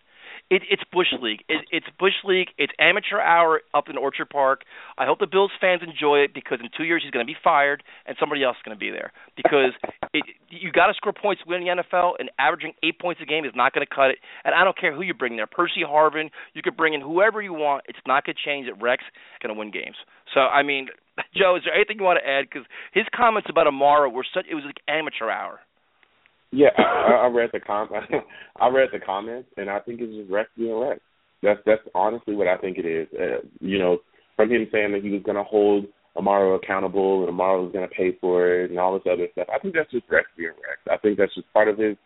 It, 0.50 0.62
it's 0.70 0.82
Bush 0.92 1.08
League. 1.20 1.40
It, 1.48 1.64
it's 1.70 1.86
Bush 1.98 2.20
League. 2.22 2.48
It's 2.58 2.72
amateur 2.78 3.18
hour 3.18 3.62
up 3.72 3.88
in 3.88 3.96
Orchard 3.96 4.28
Park. 4.28 4.62
I 4.98 5.06
hope 5.06 5.18
the 5.18 5.26
Bills 5.26 5.50
fans 5.60 5.82
enjoy 5.82 6.18
it 6.18 6.34
because 6.34 6.58
in 6.60 6.68
two 6.76 6.84
years 6.84 7.02
he's 7.02 7.10
going 7.10 7.26
to 7.26 7.30
be 7.30 7.36
fired 7.42 7.82
and 8.06 8.16
somebody 8.20 8.44
else 8.44 8.56
is 8.56 8.62
going 8.64 8.76
to 8.76 8.80
be 8.80 8.90
there. 8.90 9.12
Because 9.36 9.72
it, 10.12 10.24
you 10.50 10.70
got 10.70 10.88
to 10.88 10.94
score 10.94 11.12
points 11.12 11.42
to 11.42 11.48
win 11.48 11.64
the 11.64 11.82
NFL, 11.82 12.12
and 12.18 12.30
averaging 12.38 12.72
eight 12.82 13.00
points 13.00 13.20
a 13.22 13.26
game 13.26 13.44
is 13.44 13.52
not 13.54 13.72
going 13.72 13.86
to 13.86 13.94
cut 13.94 14.10
it. 14.10 14.18
And 14.44 14.54
I 14.54 14.64
don't 14.64 14.78
care 14.78 14.94
who 14.94 15.02
you 15.02 15.14
bring 15.14 15.36
there, 15.36 15.46
Percy 15.46 15.80
Harvin. 15.86 16.30
You 16.52 16.62
could 16.62 16.76
bring 16.76 16.94
in 16.94 17.00
whoever 17.00 17.40
you 17.40 17.54
want. 17.54 17.84
It's 17.88 17.98
not 18.06 18.24
going 18.24 18.36
to 18.36 18.42
change 18.44 18.66
that 18.66 18.80
Rex 18.82 19.02
is 19.02 19.42
going 19.42 19.54
to 19.54 19.58
win 19.58 19.70
games. 19.70 19.96
So 20.32 20.40
I 20.40 20.62
mean, 20.62 20.88
Joe, 21.36 21.56
is 21.56 21.62
there 21.64 21.74
anything 21.74 21.98
you 21.98 22.04
want 22.04 22.20
to 22.22 22.28
add? 22.28 22.44
Because 22.44 22.66
his 22.92 23.04
comments 23.14 23.48
about 23.50 23.66
Amaro 23.66 24.12
were 24.12 24.26
such. 24.34 24.46
It 24.50 24.54
was 24.54 24.64
like 24.64 24.76
amateur 24.88 25.30
hour. 25.30 25.60
Yeah, 26.55 26.68
I, 26.78 27.24
I 27.24 27.26
read 27.26 27.51
the 27.52 27.60
com. 27.60 27.89
I 28.60 28.68
read 28.68 28.90
the 28.93 29.01
comments, 29.01 29.48
and 29.56 29.68
I 29.68 29.81
think 29.81 30.01
it's 30.01 30.14
just 30.14 30.31
Rex 30.31 30.48
being 30.56 30.78
Rex. 30.78 31.01
That's 31.43 31.60
that's 31.66 31.82
honestly 31.94 32.35
what 32.35 32.47
I 32.47 32.56
think 32.56 32.78
it 32.78 32.86
is. 32.86 33.09
Uh, 33.12 33.47
you 33.60 33.78
know, 33.78 33.98
from 34.36 34.51
him 34.51 34.66
saying 34.72 34.93
that 34.93 35.02
he 35.02 35.10
was 35.10 35.22
going 35.24 35.36
to 35.36 35.44
hold 35.44 35.86
Amaro 36.16 36.56
accountable 36.56 37.26
and 37.26 37.32
Amaro 37.36 37.64
was 37.64 37.72
going 37.72 37.89
to 37.89 37.94
pay 37.94 38.16
for 38.20 38.62
it 38.62 38.70
and 38.70 38.78
all 38.78 38.94
this 38.94 39.10
other 39.10 39.26
stuff. 39.32 39.48
I 39.52 39.59
think 39.59 39.74
that's 39.74 39.90
just 39.90 40.06
Rex 40.09 40.28
being 40.36 40.51
Rex. 40.51 40.78
I 40.90 40.97
think 40.98 41.18
that's 41.18 41.35
just 41.35 41.52
part 41.52 41.68
of 41.68 41.76
his 41.76 41.97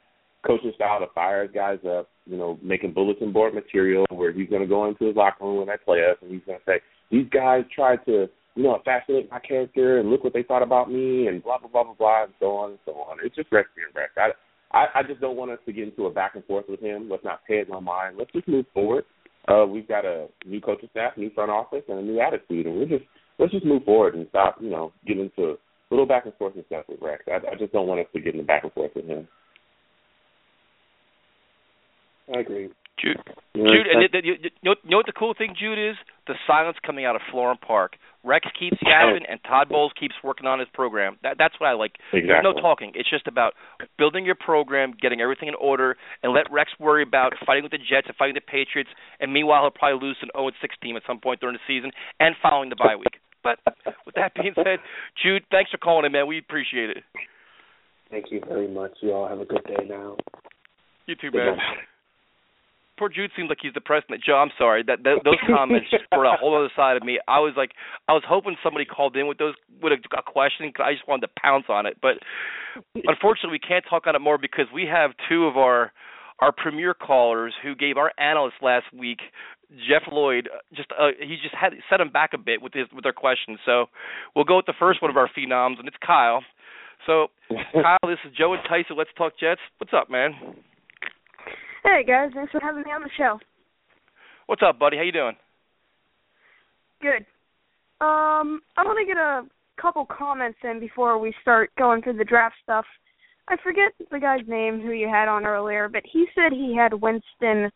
coaching 0.47 0.73
style 0.75 1.01
to 1.01 1.07
fire 1.15 1.47
guys 1.47 1.79
up. 1.87 2.09
You 2.27 2.37
know, 2.39 2.59
making 2.63 2.95
bulletin 2.95 3.33
board 3.33 3.55
material 3.55 4.07
where 4.11 4.33
he's 4.33 4.49
going 4.49 4.63
to 4.63 4.69
go 4.69 4.87
into 4.87 5.07
his 5.07 5.17
locker 5.17 5.45
room 5.45 5.59
when 5.59 5.69
they 5.69 5.77
play 5.85 6.01
us, 6.11 6.17
and 6.23 6.31
he's 6.31 6.43
going 6.47 6.59
to 6.59 6.65
say, 6.65 6.81
"These 7.11 7.29
guys 7.31 7.65
tried 7.75 8.05
to." 8.07 8.29
You 8.59 8.65
know, 8.65 8.75
assassinate 8.83 9.31
my 9.31 9.39
character 9.39 10.01
and 10.01 10.11
look 10.11 10.25
what 10.25 10.35
they 10.35 10.43
thought 10.43 10.67
about 10.67 10.91
me 10.91 11.29
and 11.29 11.43
blah 11.43 11.59
blah 11.59 11.71
blah 11.71 11.85
blah 11.85 11.95
blah 11.95 12.25
and 12.25 12.33
so 12.41 12.57
on 12.57 12.71
and 12.71 12.79
so 12.85 12.93
on. 12.93 13.19
It's 13.23 13.37
just 13.37 13.53
Rex 13.53 13.69
being 13.77 13.95
Rex. 13.95 14.11
I 14.19 14.31
I, 14.77 14.87
I 14.97 15.03
just 15.03 15.21
don't 15.21 15.37
want 15.37 15.53
us 15.53 15.59
to 15.67 15.73
get 15.73 15.89
into 15.89 16.07
a 16.07 16.11
back 16.11 16.35
and 16.35 16.45
forth 16.45 16.67
with 16.69 16.81
him. 16.81 17.09
Let's 17.09 17.25
not 17.25 17.47
pay 17.47 17.61
it 17.61 17.69
my 17.69 17.81
mind. 17.81 18.17
Let's 18.19 18.33
just 18.33 18.49
move 18.49 18.67
forward. 18.75 19.05
Uh, 19.47 19.65
we've 19.65 19.89
got 19.89 20.05
a 20.05 20.27
new 20.45 20.61
coaching 20.61 20.91
staff, 20.91 21.17
new 21.17 21.31
front 21.31 21.51
office, 21.51 21.85
and 21.89 21.99
a 21.99 22.03
new 22.03 22.21
attitude, 22.21 22.67
and 22.67 22.77
we're 22.77 22.99
just 22.99 23.05
let's 23.39 23.53
just 23.53 23.65
move 23.65 23.85
forward 23.85 24.15
and 24.15 24.27
stop, 24.29 24.57
you 24.61 24.71
know, 24.71 24.93
getting 25.07 25.31
into 25.31 25.53
a 25.53 25.57
little 25.91 26.07
back 26.07 26.27
and 26.27 26.35
forth 26.35 26.55
and 26.55 26.65
stuff 26.67 26.85
with 26.89 27.01
Rex. 27.01 27.23
I, 27.29 27.37
I 27.37 27.55
just 27.59 27.73
don't 27.73 27.87
want 27.87 28.01
us 28.01 28.07
to 28.13 28.21
get 28.21 28.35
in 28.35 28.41
the 28.41 28.47
back 28.47 28.65
and 28.65 28.73
forth 28.73 28.91
with 28.95 29.07
him. 29.07 29.27
I 32.35 32.41
agree. 32.41 32.69
Jude, 33.01 33.19
You 33.55 33.63
know, 33.63 33.71
Jude, 33.71 33.87
and 33.87 34.03
the, 34.03 34.09
the, 34.13 34.27
you, 34.27 34.35
know, 34.63 34.75
you 34.83 34.91
know 34.91 34.97
what 34.99 35.07
the 35.07 35.17
cool 35.17 35.35
thing, 35.37 35.55
Jude, 35.59 35.79
is 35.79 35.97
the 36.27 36.35
silence 36.47 36.77
coming 36.85 37.05
out 37.05 37.17
of 37.17 37.23
Florham 37.33 37.61
Park. 37.61 37.97
Rex 38.25 38.47
keeps 38.59 38.77
oh. 38.85 38.89
yapping, 38.89 39.27
and 39.29 39.41
Todd 39.47 39.69
Bowles 39.69 39.93
keeps 39.99 40.15
working 40.23 40.47
on 40.47 40.59
his 40.59 40.69
program. 40.75 41.17
That, 41.23 41.37
that's 41.39 41.55
what 41.59 41.69
I 41.69 41.73
like. 41.73 41.93
Exactly. 42.13 42.29
There's 42.29 42.45
no 42.45 42.53
talking. 42.61 42.93
It's 42.95 43.09
just 43.09 43.27
about 43.27 43.55
building 43.97 44.25
your 44.25 44.35
program, 44.35 44.93
getting 45.01 45.21
everything 45.21 45.49
in 45.49 45.55
order, 45.55 45.97
and 46.23 46.33
let 46.33 46.51
Rex 46.51 46.71
worry 46.79 47.03
about 47.03 47.33
fighting 47.47 47.63
with 47.63 47.73
the 47.73 47.79
Jets 47.79 48.07
and 48.07 48.17
fighting 48.17 48.35
the 48.35 48.45
Patriots. 48.45 48.91
And 49.21 49.33
meanwhile, 49.33 49.63
he'll 49.63 49.71
probably 49.71 50.07
lose 50.07 50.19
an 50.23 50.31
0 50.37 50.51
6 50.61 50.75
team 50.83 50.97
at 50.97 51.03
some 51.07 51.21
point 51.21 51.41
during 51.41 51.55
the 51.55 51.65
season 51.67 51.91
and 52.21 52.35
following 52.43 52.69
the 52.69 52.77
bye 52.77 52.97
week. 52.97 53.23
But 53.43 53.59
with 54.05 54.15
that 54.17 54.35
being 54.35 54.53
said, 54.55 54.83
Jude, 55.23 55.45
thanks 55.51 55.71
for 55.71 55.79
calling 55.79 56.05
in, 56.05 56.13
man. 56.13 56.27
We 56.27 56.39
appreciate 56.39 56.91
it. 56.91 57.05
Thank 58.11 58.27
you 58.31 58.41
very 58.47 58.69
much. 58.69 58.93
You 59.01 59.13
all 59.13 59.29
have 59.29 59.41
a 59.41 59.45
good 59.45 59.65
day 59.65 59.85
now. 59.87 60.17
You 61.07 61.15
too, 61.15 61.31
Good 61.31 61.39
man. 61.39 61.57
night. 61.57 61.79
Poor 62.99 63.09
Jude 63.09 63.31
seems 63.37 63.49
like 63.49 63.59
he's 63.63 63.73
depressed. 63.73 64.07
Joe, 64.27 64.37
I'm 64.37 64.51
sorry. 64.59 64.83
That, 64.87 65.05
that 65.05 65.21
those 65.25 65.39
comments 65.47 65.87
just 65.91 66.05
brought 66.11 66.35
a 66.35 66.37
whole 66.39 66.57
other 66.57 66.71
side 66.75 66.97
of 66.97 67.05
me. 67.05 67.19
I 67.29 67.39
was 67.39 67.55
like, 67.57 67.73
I 68.09 68.13
was 68.13 68.23
hoping 68.27 68.57
somebody 68.63 68.85
called 68.85 69.17
in 69.17 69.27
with 69.27 69.39
those 69.39 69.55
with 69.83 69.93
a, 69.93 70.19
a 70.19 70.23
question. 70.23 70.71
'cause 70.73 70.85
I 70.89 70.93
just 70.95 71.07
wanted 71.07 71.27
to 71.29 71.33
pounce 71.41 71.67
on 71.69 71.87
it, 71.87 71.97
but 72.03 72.15
unfortunately, 73.07 73.51
we 73.53 73.59
can't 73.61 73.85
talk 73.89 74.07
on 74.07 74.17
it 74.17 74.21
more 74.21 74.39
because 74.39 74.67
we 74.75 74.87
have 74.87 75.13
two 75.29 75.47
of 75.47 75.57
our 75.57 75.93
our 76.41 76.53
premier 76.53 76.95
callers 76.95 77.53
who 77.63 77.75
gave 77.75 77.97
our 77.97 78.13
analyst 78.17 78.57
last 78.63 78.87
week, 78.97 79.19
Jeff 79.89 80.03
Lloyd, 80.11 80.49
just 80.73 80.89
uh, 80.99 81.09
he 81.19 81.37
just 81.43 81.55
had 81.55 81.73
set 81.91 82.01
him 82.01 82.11
back 82.11 82.31
a 82.33 82.39
bit 82.39 82.63
with 82.63 82.73
his 82.75 82.87
with 82.95 83.03
their 83.05 83.13
questions. 83.13 83.59
So 83.67 83.87
we'll 84.35 84.45
go 84.45 84.57
with 84.57 84.67
the 84.67 84.75
first 84.79 85.03
one 85.03 85.11
of 85.11 85.17
our 85.17 85.29
phenoms, 85.37 85.79
and 85.79 85.87
it's 85.89 85.97
Kyle. 86.05 86.43
So 87.07 87.29
Kyle, 87.73 87.99
this 88.07 88.19
is 88.25 88.33
Joe 88.37 88.55
and 88.55 88.63
Tyson. 88.69 88.97
Let's 88.97 89.11
talk 89.17 89.33
Jets. 89.39 89.61
What's 89.79 89.93
up, 89.93 90.11
man? 90.11 90.33
Hey 91.89 92.05
guys, 92.05 92.31
thanks 92.35 92.53
for 92.53 92.61
having 92.61 92.83
me 92.83 92.91
on 92.91 93.01
the 93.01 93.09
show. 93.17 93.41
What's 94.45 94.61
up, 94.63 94.79
buddy? 94.79 94.99
How 94.99 95.05
you 95.05 95.13
doing? 95.13 95.37
Good. 97.01 97.25
Um, 98.05 98.61
I 98.77 98.85
want 98.85 98.99
to 99.01 99.07
get 99.07 99.17
a 99.17 99.45
couple 99.81 100.05
comments 100.05 100.59
in 100.65 100.81
before 100.81 101.19
we 101.19 101.33
start 101.41 101.71
going 101.79 102.03
through 102.03 102.19
the 102.19 102.25
draft 102.25 102.57
stuff. 102.63 102.85
I 103.49 103.57
forget 103.63 103.93
the 104.11 104.21
guy's 104.21 104.47
name 104.47 104.83
who 104.83 104.91
you 104.91 105.09
had 105.09 105.29
on 105.29 105.47
earlier, 105.47 105.89
but 105.89 106.03
he 106.13 106.27
said 106.35 106.53
he 106.53 106.77
had 106.77 106.93
Winston 106.93 107.71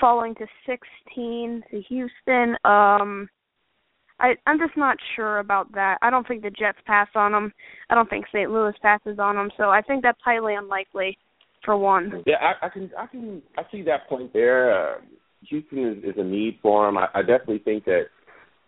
falling 0.00 0.34
to 0.34 0.46
16 0.66 1.62
to 1.70 1.80
Houston. 1.82 2.56
Um, 2.64 3.28
I 4.18 4.34
I'm 4.48 4.58
just 4.58 4.76
not 4.76 4.96
sure 5.14 5.38
about 5.38 5.72
that. 5.74 5.98
I 6.02 6.10
don't 6.10 6.26
think 6.26 6.42
the 6.42 6.50
Jets 6.50 6.78
pass 6.86 7.08
on 7.14 7.32
him. 7.32 7.52
I 7.88 7.94
don't 7.94 8.10
think 8.10 8.26
St. 8.32 8.50
Louis 8.50 8.74
passes 8.82 9.20
on 9.20 9.36
him. 9.36 9.52
So 9.56 9.70
I 9.70 9.80
think 9.80 10.02
that's 10.02 10.18
highly 10.24 10.56
unlikely. 10.56 11.16
For 11.64 11.76
one. 11.76 12.22
Yeah, 12.26 12.36
I, 12.40 12.66
I 12.66 12.68
can, 12.68 12.90
I 12.98 13.06
can, 13.06 13.42
I 13.56 13.62
see 13.72 13.82
that 13.82 14.08
point 14.08 14.32
there. 14.32 14.72
Uh, 14.72 14.98
Houston 15.48 15.86
is, 15.86 16.04
is 16.04 16.14
a 16.18 16.24
need 16.24 16.58
for 16.62 16.88
him. 16.88 16.98
I, 16.98 17.08
I 17.14 17.20
definitely 17.20 17.60
think 17.60 17.84
that 17.84 18.04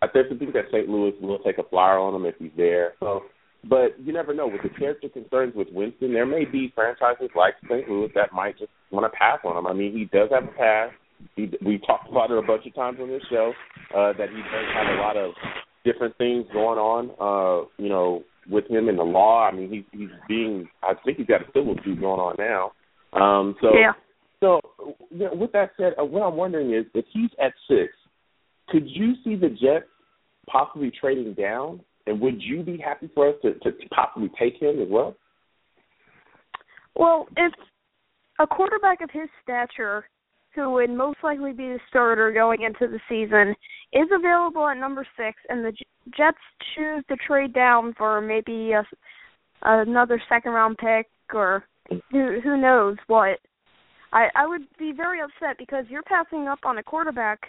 I 0.02 0.06
definitely 0.06 0.39
think 0.39 0.52
that 0.55 0.66
St. 0.70 0.89
Louis 0.89 1.12
will 1.20 1.39
take 1.40 1.59
a 1.59 1.62
flyer 1.68 1.98
on 1.98 2.14
him 2.14 2.27
if 2.27 2.35
he's 2.39 2.51
there. 2.56 2.94
So, 3.01 3.23
but 3.68 3.98
you 3.98 4.12
never 4.12 4.35
know. 4.35 4.47
With 4.47 4.62
the 4.62 4.78
character 4.78 5.09
concerns 5.09 5.55
with 5.55 5.68
Winston, 5.73 6.12
there 6.12 6.27
may 6.27 6.44
be 6.44 6.73
franchises 6.74 7.31
like 7.35 7.55
St. 7.68 7.89
Louis 7.89 8.10
that 8.14 8.32
might 8.32 8.59
just 8.59 8.70
want 8.90 9.10
to 9.10 9.16
pass 9.16 9.39
on 9.44 9.56
him. 9.56 9.66
I 9.66 9.73
mean, 9.73 9.93
he 9.93 10.05
does 10.16 10.31
have 10.31 10.44
a 10.44 10.52
past. 10.59 10.94
He, 11.35 11.51
we've 11.64 11.85
talked 11.86 12.10
about 12.10 12.31
it 12.31 12.39
a 12.39 12.43
bunch 12.43 12.66
of 12.66 12.74
times 12.74 12.98
on 13.01 13.09
this 13.09 13.23
show 13.31 13.52
uh, 13.97 14.12
that 14.18 14.28
he 14.28 14.36
does 14.36 14.66
have 14.74 14.98
a 14.98 15.01
lot 15.01 15.16
of 15.16 15.32
different 15.85 16.16
things 16.18 16.44
going 16.52 16.78
on. 16.78 17.10
Uh, 17.18 17.68
you 17.82 17.89
know, 17.89 18.23
with 18.51 18.68
him 18.70 18.89
in 18.89 18.97
the 18.97 19.02
law. 19.02 19.48
I 19.48 19.52
mean, 19.52 19.70
he's 19.70 19.85
he's 19.98 20.10
being. 20.28 20.68
I 20.82 20.94
think 21.05 21.18
he's 21.18 21.27
got 21.27 21.43
a 21.43 21.47
civil 21.55 21.74
suit 21.85 22.01
going 22.01 22.20
on 22.20 22.36
now. 22.39 22.73
Um, 23.20 23.56
so 23.60 23.68
yeah. 23.74 23.93
So, 24.40 24.60
you 25.10 25.24
know, 25.24 25.34
with 25.34 25.52
that 25.52 25.70
said, 25.78 25.94
uh, 25.98 26.05
what 26.05 26.22
I'm 26.22 26.36
wondering 26.36 26.74
is, 26.74 26.84
if 26.94 27.06
he's 27.12 27.30
at 27.43 27.55
six, 27.68 27.93
could 28.68 28.86
you 28.86 29.14
see 29.24 29.34
the 29.34 29.48
Jets 29.48 29.86
possibly 30.47 30.93
trading 31.01 31.34
down? 31.34 31.80
And 32.06 32.20
would 32.20 32.40
you 32.40 32.62
be 32.62 32.76
happy 32.78 33.10
for 33.14 33.30
us 33.30 33.34
to, 33.43 33.55
to 33.55 33.72
possibly 33.88 34.30
take 34.38 34.60
him 34.60 34.80
as 34.80 34.88
well? 34.88 35.16
Well, 36.94 37.26
if 37.36 37.52
a 38.38 38.47
quarterback 38.47 39.01
of 39.01 39.10
his 39.10 39.28
stature, 39.43 40.05
who 40.55 40.70
would 40.70 40.90
most 40.90 41.18
likely 41.22 41.52
be 41.52 41.64
the 41.64 41.80
starter 41.88 42.32
going 42.32 42.62
into 42.62 42.86
the 42.86 43.01
season, 43.09 43.55
is 43.93 44.09
available 44.16 44.66
at 44.68 44.76
number 44.76 45.06
six, 45.16 45.36
and 45.48 45.64
the 45.64 45.72
Jets 46.16 46.38
choose 46.74 47.05
to 47.09 47.16
trade 47.26 47.52
down 47.52 47.94
for 47.98 48.20
maybe 48.20 48.72
a, 48.72 48.84
another 49.62 50.22
second 50.28 50.52
round 50.52 50.78
pick 50.78 51.09
or 51.34 51.64
who 52.10 52.40
who 52.42 52.56
knows 52.56 52.96
what, 53.06 53.38
I 54.12 54.28
I 54.34 54.46
would 54.46 54.62
be 54.78 54.92
very 54.96 55.20
upset 55.20 55.58
because 55.58 55.84
you're 55.88 56.02
passing 56.02 56.48
up 56.48 56.60
on 56.64 56.78
a 56.78 56.82
quarterback 56.82 57.40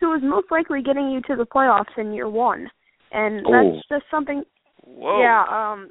who 0.00 0.12
is 0.14 0.22
most 0.22 0.50
likely 0.50 0.82
getting 0.82 1.10
you 1.10 1.20
to 1.22 1.36
the 1.36 1.46
playoffs 1.46 1.96
in 1.98 2.12
year 2.12 2.28
one, 2.28 2.68
and 3.12 3.46
Ooh. 3.46 3.50
that's 3.50 3.88
just 3.88 4.10
something. 4.10 4.42
Whoa. 4.84 5.20
Yeah. 5.20 5.42
Um. 5.42 5.90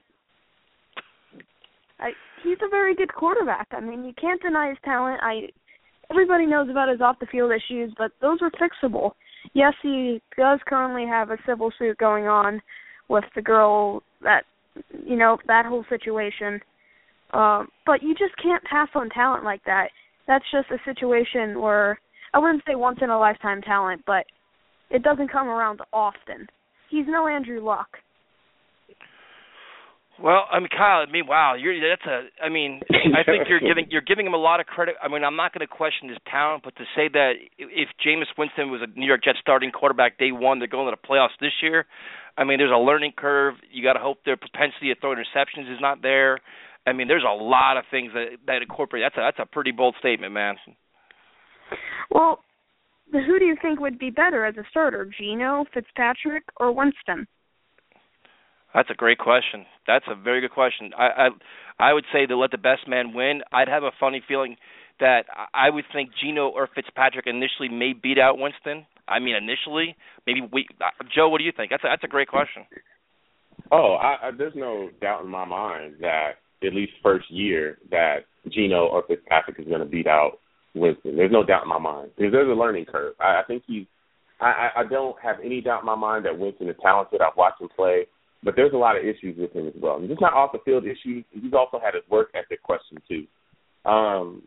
I 1.99 2.11
he's 2.43 2.57
a 2.65 2.69
very 2.69 2.95
good 2.95 3.13
quarterback. 3.13 3.67
I 3.71 3.80
mean, 3.80 4.03
you 4.03 4.13
can't 4.19 4.41
deny 4.41 4.69
his 4.69 4.77
talent. 4.84 5.19
I 5.21 5.49
everybody 6.09 6.45
knows 6.45 6.69
about 6.69 6.89
his 6.89 7.01
off 7.01 7.19
the 7.19 7.27
field 7.27 7.51
issues, 7.51 7.93
but 7.97 8.11
those 8.21 8.39
are 8.41 8.51
fixable. 8.51 9.11
Yes, 9.53 9.73
he 9.81 10.21
does 10.38 10.59
currently 10.67 11.05
have 11.05 11.30
a 11.30 11.38
civil 11.47 11.71
suit 11.77 11.97
going 11.97 12.27
on 12.27 12.61
with 13.07 13.23
the 13.35 13.41
girl 13.41 14.03
that 14.21 14.43
you 15.05 15.15
know 15.15 15.38
that 15.47 15.65
whole 15.65 15.85
situation. 15.89 16.59
Um, 17.31 17.69
but 17.85 18.01
you 18.01 18.14
just 18.14 18.35
can't 18.41 18.64
pass 18.64 18.89
on 18.95 19.10
talent 19.10 19.43
like 19.43 19.64
that. 19.65 19.89
That's 20.27 20.45
just 20.51 20.69
a 20.72 20.77
situation 20.85 21.61
where 21.61 21.99
I 22.34 22.39
wouldn't 22.39 22.64
say 22.68 22.76
once 22.76 22.99
in 23.01 23.10
a 23.10 23.19
lifetime 23.19 23.61
talent, 23.61 24.03
but 24.06 24.26
it 24.89 25.03
doesn't 25.03 25.31
come 25.31 25.47
around 25.47 25.81
often. 25.93 26.47
He's 26.89 27.06
no 27.07 27.27
Andrew 27.27 27.64
Luck. 27.64 27.88
Well, 30.22 30.43
I 30.51 30.60
mean, 30.60 30.68
Kyle. 30.68 31.06
I 31.07 31.10
mean, 31.10 31.27
wow, 31.27 31.56
you're 31.56 31.80
that's 31.80 32.06
a. 32.06 32.27
I 32.43 32.49
mean, 32.49 32.81
I 32.91 33.23
think 33.23 33.47
you're 33.47 33.61
giving 33.61 33.85
you're 33.89 34.01
giving 34.01 34.26
him 34.26 34.34
a 34.34 34.38
lot 34.38 34.60
of 34.60 34.65
credit. 34.65 34.95
I 35.01 35.07
mean, 35.07 35.23
I'm 35.23 35.38
not 35.38 35.53
going 35.53 35.65
to 35.65 35.72
question 35.72 36.10
his 36.10 36.18
talent, 36.30 36.64
but 36.64 36.76
to 36.76 36.84
say 36.93 37.07
that 37.14 37.34
if 37.57 37.88
Jameis 38.06 38.27
Winston 38.38 38.69
was 38.69 38.81
a 38.84 38.99
New 38.99 39.06
York 39.06 39.23
Jets 39.23 39.39
starting 39.39 39.72
quarterback 39.72 40.18
day 40.18 40.34
one, 40.34 40.60
they're 40.60 40.68
going 40.68 40.91
to 40.91 40.97
the 40.99 41.07
playoffs 41.07 41.39
this 41.39 41.53
year. 41.64 41.85
I 42.38 42.43
mean, 42.43 42.57
there's 42.57 42.72
a 42.72 42.77
learning 42.77 43.14
curve. 43.18 43.56
You 43.72 43.81
got 43.81 43.93
to 43.93 43.99
hope 43.99 44.18
their 44.26 44.35
propensity 44.35 44.93
to 44.93 44.99
throw 44.99 45.15
interceptions 45.15 45.72
is 45.72 45.80
not 45.80 46.01
there. 46.01 46.39
I 46.88 46.93
mean, 46.93 47.07
there's 47.07 47.26
a 47.27 47.34
lot 47.34 47.77
of 47.77 47.84
things 47.91 48.11
that 48.14 48.38
that 48.47 48.61
incorporate. 48.61 49.03
That's 49.06 49.18
a 49.18 49.22
that's 49.22 49.39
a 49.39 49.51
pretty 49.51 49.72
bold 49.72 49.95
statement, 49.99 50.34
man. 50.34 50.56
Well, 52.10 52.39
who 53.11 53.39
do 53.39 53.45
you 53.45 53.56
think 53.61 53.80
would 53.80 53.99
be 53.99 54.10
better 54.10 54.45
as 54.45 54.56
a 54.57 54.64
starter, 54.69 55.10
Geno, 55.18 55.65
Fitzpatrick, 55.73 56.43
or 56.60 56.72
Winston? 56.72 57.27
That's 58.73 58.89
a 58.89 58.95
great 58.95 59.18
question. 59.18 59.65
That's 59.88 60.06
a 60.07 60.15
very 60.15 60.41
good 60.41 60.51
question. 60.51 60.91
I 60.97 61.07
I 61.07 61.89
I 61.89 61.93
would 61.93 62.06
say 62.14 62.26
to 62.26 62.38
let 62.38 62.51
the 62.51 62.57
best 62.57 62.88
man 62.88 63.14
win. 63.14 63.41
I'd 63.51 63.68
have 63.68 63.84
a 63.84 63.91
funny 63.99 64.22
feeling 64.27 64.57
that 64.99 65.26
I 65.53 65.69
would 65.69 65.85
think 65.93 66.11
Geno 66.22 66.49
or 66.49 66.68
Fitzpatrick 66.73 67.26
initially 67.26 67.69
may 67.69 67.93
beat 67.93 68.19
out 68.19 68.38
Winston. 68.38 68.85
I 69.07 69.19
mean, 69.19 69.35
initially, 69.35 69.95
maybe 70.27 70.41
we. 70.51 70.68
Uh, 70.80 71.03
Joe, 71.15 71.30
what 71.30 71.39
do 71.39 71.45
you 71.45 71.53
think? 71.56 71.72
That's 71.72 71.84
a, 71.84 71.88
that's 71.88 72.03
a 72.03 72.07
great 72.07 72.27
question. 72.27 72.65
Oh, 73.72 73.95
I, 73.95 74.27
I, 74.27 74.31
there's 74.38 74.56
no 74.56 74.89
doubt 75.01 75.23
in 75.23 75.30
my 75.30 75.45
mind 75.45 75.95
that 76.01 76.34
at 76.64 76.73
least 76.73 76.94
first 77.02 77.30
year 77.31 77.77
that 77.91 78.26
Geno 78.49 78.88
or 78.88 79.03
Fitzpatrick 79.07 79.60
is 79.60 79.68
going 79.68 79.80
to 79.80 79.86
beat 79.86 80.07
out 80.07 80.40
Winston. 80.76 81.15
There's 81.15 81.31
no 81.31 81.44
doubt 81.44 81.64
in 81.64 81.69
my 81.69 81.80
mind 81.80 82.11
because 82.18 82.31
there's 82.31 82.49
a 82.49 82.60
learning 82.60 82.86
curve. 82.86 83.14
I, 83.19 83.41
I 83.41 83.44
think 83.48 83.64
he's. 83.68 83.86
I, 84.41 84.69
I 84.77 84.84
don't 84.90 85.18
have 85.22 85.36
any 85.44 85.60
doubt 85.60 85.81
in 85.81 85.86
my 85.86 85.95
mind 85.95 86.26
that 86.26 86.40
Winston 86.40 86.69
is 86.69 86.76
talented. 86.81 87.19
I've 87.19 87.36
watched 87.36 87.60
him 87.60 87.68
play, 87.76 88.06
but 88.41 88.56
there's 88.56 88.72
a 88.73 88.77
lot 88.77 88.95
of 88.95 89.03
issues 89.03 89.38
with 89.38 89.52
him 89.52 89.68
as 89.68 89.73
well. 89.81 89.98
And 89.98 90.07
just 90.07 90.22
not 90.22 90.34
off 90.34 90.53
the 90.53 90.60
field 90.64 90.86
issues. 90.86 91.26
He's 91.31 91.53
also 91.53 91.77
had 91.84 91.94
his 91.94 92.10
work 92.10 92.30
ethic 92.34 92.64
question 92.64 92.99
too. 93.06 93.27
Um, 93.90 94.44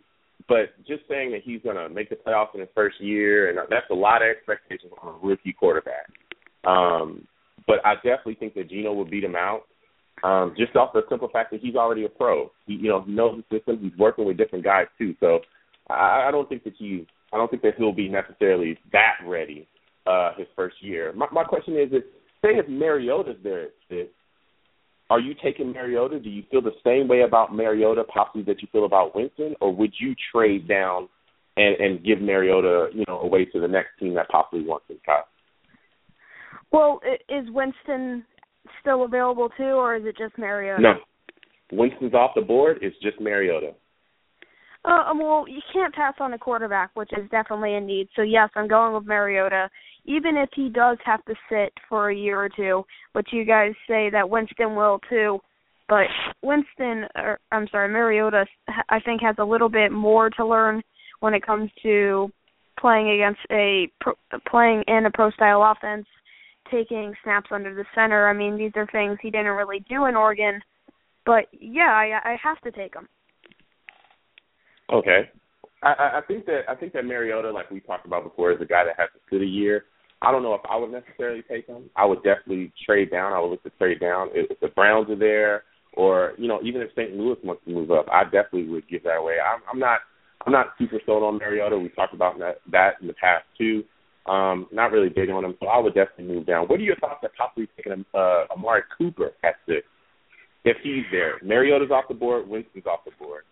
but 0.48 0.72
just 0.86 1.02
saying 1.09 1.32
that 1.32 1.43
he's 1.44 1.60
going 1.62 1.76
to 1.76 1.89
make 1.89 2.09
the 2.09 2.16
playoffs 2.16 2.55
in 2.55 2.60
his 2.60 2.70
first 2.74 3.01
year, 3.01 3.51
and 3.51 3.59
that's 3.70 3.90
a 3.90 3.94
lot 3.94 4.22
of 4.22 4.28
expectations 4.28 4.93
on 5.02 5.14
a 5.14 5.26
rookie 5.26 5.52
quarterback. 5.52 6.09
Um, 6.64 7.26
but 7.66 7.84
I 7.84 7.94
definitely 7.97 8.36
think 8.36 8.55
that 8.55 8.70
Geno 8.70 8.93
will 8.93 9.05
beat 9.05 9.24
him 9.24 9.36
out. 9.36 9.62
Um, 10.24 10.55
just 10.57 10.77
off 10.77 10.93
the 10.93 11.03
simple 11.09 11.28
fact 11.28 11.51
that 11.51 11.61
he's 11.61 11.74
already 11.74 12.05
a 12.05 12.09
pro. 12.09 12.51
He, 12.66 12.74
you 12.74 12.89
know, 12.89 13.03
he 13.03 13.12
knows 13.12 13.43
the 13.51 13.59
system. 13.59 13.78
He's 13.82 13.99
working 13.99 14.24
with 14.24 14.36
different 14.36 14.65
guys 14.65 14.86
too. 14.97 15.15
So 15.19 15.40
I, 15.90 16.27
I 16.28 16.31
don't 16.31 16.49
think 16.49 16.65
that 16.65 16.74
he, 16.78 17.07
I 17.32 17.36
don't 17.36 17.51
think 17.51 17.62
that 17.62 17.74
he'll 17.77 17.93
be 17.93 18.09
necessarily 18.09 18.78
that 18.93 19.15
ready 19.27 19.66
uh, 20.07 20.32
his 20.36 20.47
first 20.55 20.77
year. 20.81 21.12
My, 21.12 21.27
my 21.32 21.44
question 21.44 21.74
is, 21.77 21.93
is 21.93 22.03
say 22.43 22.51
if 22.51 22.69
Mariota's 22.69 23.36
there 23.43 23.65
at 23.65 23.70
are 25.11 25.20
you 25.20 25.35
taking 25.43 25.73
Mariota? 25.73 26.19
Do 26.20 26.31
you 26.31 26.43
feel 26.51 26.62
the 26.62 26.70
same 26.82 27.07
way 27.07 27.20
about 27.20 27.55
Mariota 27.55 28.03
possibly 28.05 28.43
that 28.44 28.62
you 28.62 28.69
feel 28.73 28.86
about 28.86 29.15
Winston, 29.15 29.55
or 29.61 29.74
would 29.74 29.93
you 30.01 30.15
trade 30.32 30.66
down 30.66 31.07
and 31.59 31.77
and 31.77 32.05
give 32.05 32.20
Mariota, 32.20 32.89
you 32.94 33.05
know, 33.07 33.20
away 33.20 33.44
to 33.47 33.61
the 33.61 33.69
next 33.69 33.90
team 34.01 34.15
that 34.15 34.28
possibly 34.31 34.65
wants 34.65 34.86
him? 34.89 34.97
Well, 36.73 37.01
is 37.28 37.44
Winston 37.51 38.24
still 38.80 39.05
available 39.05 39.48
too, 39.56 39.64
or 39.64 39.97
is 39.97 40.05
it 40.05 40.16
just 40.16 40.39
Mariota? 40.39 40.82
No, 40.82 40.94
Winston's 41.72 42.14
off 42.14 42.32
the 42.34 42.43
board. 42.43 42.78
It's 42.82 42.97
just 43.02 43.20
Mariota. 43.20 43.72
Uh, 44.84 45.10
um, 45.10 45.20
well, 45.20 45.44
you 45.48 45.60
can't 45.72 45.94
pass 45.94 46.14
on 46.18 46.32
a 46.32 46.39
quarterback, 46.39 46.90
which 46.94 47.10
is 47.12 47.30
definitely 47.30 47.74
a 47.74 47.80
need. 47.80 48.09
So 48.16 48.22
yes, 48.22 48.51
I'm 48.56 48.66
going 48.66 48.94
with 48.94 49.06
Mariota, 49.06 49.70
even 50.05 50.36
if 50.36 50.48
he 50.55 50.68
does 50.68 50.98
have 51.05 51.24
to 51.26 51.34
sit 51.48 51.72
for 51.89 52.10
a 52.10 52.16
year 52.16 52.43
or 52.43 52.48
two, 52.48 52.84
which 53.12 53.28
you 53.32 53.44
guys 53.44 53.72
say 53.89 54.10
that 54.10 54.28
Winston 54.28 54.74
will 54.74 54.98
too. 55.09 55.39
But 55.89 56.06
Winston, 56.43 57.05
or 57.14 57.39
I'm 57.52 57.68
sorry, 57.70 57.93
Mariota, 57.93 58.47
I 58.89 58.98
think 59.01 59.20
has 59.22 59.36
a 59.39 59.44
little 59.44 59.68
bit 59.68 59.93
more 59.93 60.30
to 60.30 60.47
learn 60.47 60.82
when 61.20 61.34
it 61.34 61.47
comes 61.47 61.70
to 61.82 62.30
playing 62.78 63.10
against 63.10 63.40
a 63.51 63.89
playing 64.51 64.82
in 64.89 65.06
a 65.06 65.10
pro 65.12 65.30
style 65.30 65.62
offense, 65.62 66.06
taking 66.73 67.15
snaps 67.23 67.51
under 67.53 67.74
the 67.74 67.85
center. 67.94 68.28
I 68.28 68.32
mean, 68.32 68.59
these 68.59 68.73
are 68.74 68.86
things 68.90 69.19
he 69.23 69.31
didn't 69.31 69.53
really 69.53 69.85
do 69.89 70.07
in 70.07 70.16
Oregon. 70.16 70.61
But 71.24 71.47
yeah, 71.53 71.90
I, 71.90 72.32
I 72.32 72.36
have 72.43 72.61
to 72.62 72.73
take 72.73 72.94
him. 72.94 73.09
Okay. 74.93 75.31
I, 75.82 76.19
I 76.19 76.20
think 76.27 76.47
that 76.47 76.62
I 76.69 76.74
think 76.74 76.93
that 76.93 77.05
Mariota, 77.05 77.51
like 77.51 77.70
we 77.70 77.81
talked 77.81 78.07
about 78.07 78.24
before, 78.24 78.53
is 78.53 78.61
a 78.61 78.65
guy 78.65 78.85
that 78.85 78.99
has 78.99 79.09
to 79.15 79.20
sit 79.31 79.43
a 79.43 79.47
year. 79.47 79.85
I 80.20 80.31
don't 80.31 80.44
know 80.44 80.55
if 80.55 80.61
I 80.70 80.77
would 80.77 80.93
necessarily 80.93 81.43
take 81.43 81.66
him. 81.66 81.90
I 81.97 82.07
would 82.07 82.23
definitely 82.23 82.73
trade 82.86 83.11
down. 83.11 83.32
I 83.32 83.40
would 83.40 83.51
look 83.51 83.62
to 83.65 83.70
trade 83.70 83.99
down 83.99 84.28
if, 84.32 84.51
if 84.51 84.61
the 84.61 84.69
Browns 84.69 85.11
are 85.11 85.19
there, 85.19 85.65
or 85.94 86.35
you 86.39 86.47
know, 86.47 86.61
even 86.62 86.82
if 86.82 86.90
St. 86.93 87.16
Louis 87.16 87.36
wants 87.43 87.65
to 87.65 87.73
move 87.73 87.90
up, 87.90 88.07
I 88.12 88.24
definitely 88.24 88.69
would 88.69 88.89
give 88.89 89.03
that 89.03 89.16
away. 89.16 89.36
I'm, 89.44 89.61
I'm 89.73 89.81
not 89.81 90.01
I'm 90.47 90.53
not 90.53 90.74
super 90.78 91.01
sold 91.05 91.24
on 91.24 91.39
Mariota. 91.39 91.78
We 91.78 91.89
talked 91.90 92.15
about 92.15 92.39
that 92.39 92.59
that 92.70 92.94
in 93.01 93.09
the 93.09 93.15
past 93.15 93.44
too. 93.59 93.82
Um, 94.27 94.69
not 94.70 94.93
really 94.93 95.09
big 95.09 95.31
on 95.31 95.44
him, 95.44 95.57
so 95.61 95.66
I 95.66 95.78
would 95.78 95.94
definitely 95.94 96.35
move 96.35 96.47
down. 96.47 96.66
What 96.66 96.78
are 96.78 96.85
your 96.85 96.97
thoughts 96.97 97.24
on 97.24 97.31
possibly 97.36 97.69
taking 97.77 98.05
uh, 98.15 98.44
Amari 98.57 98.82
Cooper 98.97 99.32
at 99.43 99.57
six 99.66 99.86
if 100.65 100.77
he's 100.82 101.05
there? 101.11 101.40
Mariota's 101.43 101.90
off 101.90 102.05
the 102.09 102.15
board, 102.15 102.49
Winston's 102.49 102.86
off 102.86 103.01
the 103.05 103.11
board. 103.19 103.43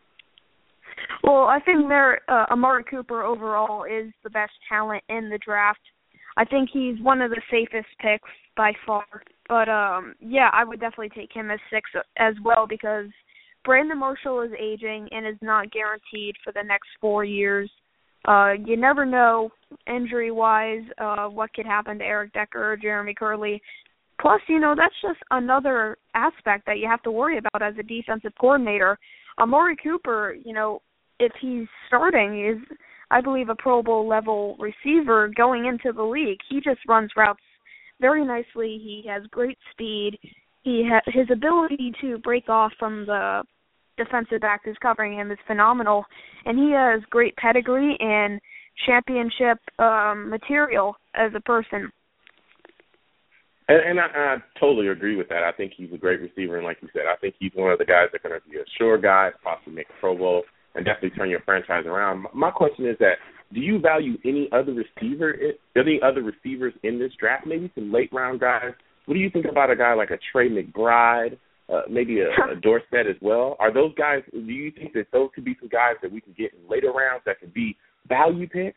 Well, 1.25 1.45
I 1.45 1.59
think 1.61 1.81
Mar- 1.81 2.21
uh, 2.29 2.47
Amari 2.51 2.85
Cooper 2.85 3.23
overall 3.23 3.85
is 3.85 4.13
the 4.23 4.31
best 4.31 4.53
talent 4.69 5.03
in 5.09 5.29
the 5.29 5.39
draft. 5.39 5.81
I 6.37 6.45
think 6.45 6.71
he's 6.73 7.01
one 7.03 7.21
of 7.21 7.31
the 7.31 7.43
safest 7.51 7.89
picks 8.01 8.31
by 8.57 8.73
far. 8.87 9.05
But 9.49 9.69
um 9.69 10.15
yeah, 10.21 10.51
I 10.53 10.65
would 10.65 10.81
definitely 10.81 11.11
take 11.11 11.33
him 11.33 11.51
as 11.51 11.59
six 11.73 11.91
as 12.19 12.35
well 12.45 12.67
because 12.69 13.07
Brandon 13.65 13.99
Marshall 13.99 14.43
is 14.43 14.53
aging 14.59 15.09
and 15.11 15.27
is 15.27 15.37
not 15.43 15.73
guaranteed 15.73 16.37
for 16.43 16.53
the 16.53 16.63
next 16.63 16.89
four 17.01 17.25
years. 17.25 17.71
Uh 18.27 18.53
you 18.65 18.77
never 18.77 19.05
know 19.05 19.51
injury 19.87 20.31
wise 20.31 20.83
uh 20.99 21.27
what 21.27 21.53
could 21.55 21.67
happen 21.67 21.99
to 21.99 22.05
Eric 22.05 22.33
Decker 22.33 22.73
or 22.73 22.77
Jeremy 22.77 23.15
Kerley. 23.15 23.61
Plus, 24.21 24.41
you 24.49 24.61
know, 24.61 24.75
that's 24.77 24.95
just 25.01 25.19
another 25.31 25.97
aspect 26.15 26.67
that 26.67 26.79
you 26.79 26.87
have 26.87 27.03
to 27.03 27.11
worry 27.11 27.39
about 27.39 27.63
as 27.63 27.75
a 27.79 27.83
defensive 27.83 28.33
coordinator. 28.39 28.99
Amari 29.39 29.77
Cooper, 29.83 30.37
you 30.45 30.53
know, 30.53 30.83
if 31.19 31.33
he's 31.41 31.67
starting, 31.87 32.47
is 32.47 32.77
I 33.11 33.21
believe 33.21 33.49
a 33.49 33.55
Pro 33.55 33.83
Bowl 33.83 34.07
level 34.07 34.57
receiver 34.59 35.31
going 35.35 35.67
into 35.67 35.93
the 35.93 36.03
league. 36.03 36.39
He 36.49 36.61
just 36.61 36.81
runs 36.87 37.11
routes 37.17 37.41
very 38.01 38.25
nicely. 38.25 38.79
He 38.83 39.05
has 39.09 39.23
great 39.31 39.59
speed. 39.71 40.19
He 40.63 40.87
ha- 40.89 41.01
his 41.07 41.29
ability 41.33 41.93
to 42.03 42.19
break 42.19 42.49
off 42.49 42.73
from 42.79 43.07
the 43.07 43.43
defensive 44.03 44.41
back 44.41 44.63
who's 44.65 44.77
covering 44.81 45.13
him 45.13 45.31
is 45.31 45.39
phenomenal, 45.47 46.05
and 46.45 46.59
he 46.59 46.73
has 46.73 47.03
great 47.11 47.37
pedigree 47.37 47.97
and 48.01 48.41
championship 48.87 49.59
um, 49.79 50.31
material 50.31 50.97
as 51.15 51.33
a 51.37 51.41
person. 51.41 51.91
And, 53.69 53.99
and 53.99 54.01
I, 54.01 54.07
I 54.07 54.37
totally 54.59 54.89
agree 54.89 55.17
with 55.17 55.29
that. 55.29 55.43
I 55.43 55.53
think 55.53 55.73
he's 55.77 55.93
a 55.93 55.99
great 55.99 56.21
receiver, 56.21 56.57
and 56.57 56.65
like 56.65 56.79
you 56.81 56.89
said, 56.93 57.03
I 57.11 57.17
think 57.21 57.35
he's 57.39 57.53
one 57.55 57.71
of 57.71 57.79
the 57.79 57.85
guys 57.85 58.09
that 58.13 58.25
are 58.25 58.29
going 58.29 58.41
to 58.41 58.51
be 58.51 58.57
a 58.57 58.65
sure 58.79 58.99
guy, 58.99 59.31
possibly 59.45 59.75
make 59.75 59.87
a 59.91 60.01
Pro 60.01 60.17
Bowl, 60.17 60.43
and 60.75 60.85
definitely 60.85 61.11
turn 61.11 61.31
your 61.31 61.41
franchise 61.41 61.85
around. 61.87 62.27
My 62.35 62.51
question 62.51 62.87
is 62.87 62.97
that 63.01 63.15
do 63.53 63.61
you 63.61 63.81
value 63.81 64.17
any 64.25 64.49
other 64.53 64.73
receiver, 64.73 65.35
any 65.77 66.01
other 66.03 66.23
receivers 66.23 66.73
in 66.85 66.99
this 66.99 67.13
draft? 67.19 67.47
Maybe 67.47 67.71
some 67.75 67.93
late 67.93 68.11
round 68.13 68.41
guys. 68.41 68.73
What 69.07 69.15
do 69.15 69.21
you 69.21 69.31
think 69.31 69.47
about 69.51 69.71
a 69.71 69.77
guy 69.77 69.93
like 69.95 70.11
a 70.11 70.19
Tre 70.31 70.49
McBride, 70.49 71.37
uh, 71.73 71.83
maybe 71.89 72.21
a, 72.21 72.29
a 72.53 72.57
Dorsett 72.63 73.07
as 73.07 73.17
well? 73.21 73.57
Are 73.59 73.73
those 73.73 73.95
guys? 73.95 74.23
Do 74.33 74.39
you 74.41 74.71
think 74.71 74.93
that 74.95 75.07
those 75.13 75.31
could 75.35 75.45
be 75.45 75.57
some 75.61 75.69
guys 75.69 75.95
that 76.03 76.11
we 76.11 76.21
can 76.21 76.35
get 76.37 76.53
in 76.53 76.69
later 76.69 76.93
rounds 76.93 77.23
that 77.27 77.41
could 77.41 77.55
be 77.55 77.77
value 78.09 78.49
picks? 78.49 78.77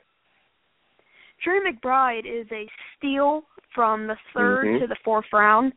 Tre 1.44 1.60
McBride 1.60 2.26
is 2.26 2.48
a 2.52 2.68
steal 2.98 3.44
from 3.76 4.08
the 4.08 4.16
3rd 4.36 4.64
Mhm. 4.66 4.80
to 4.80 4.88
the 4.88 4.96
fourth 5.04 5.26
round, 5.34 5.74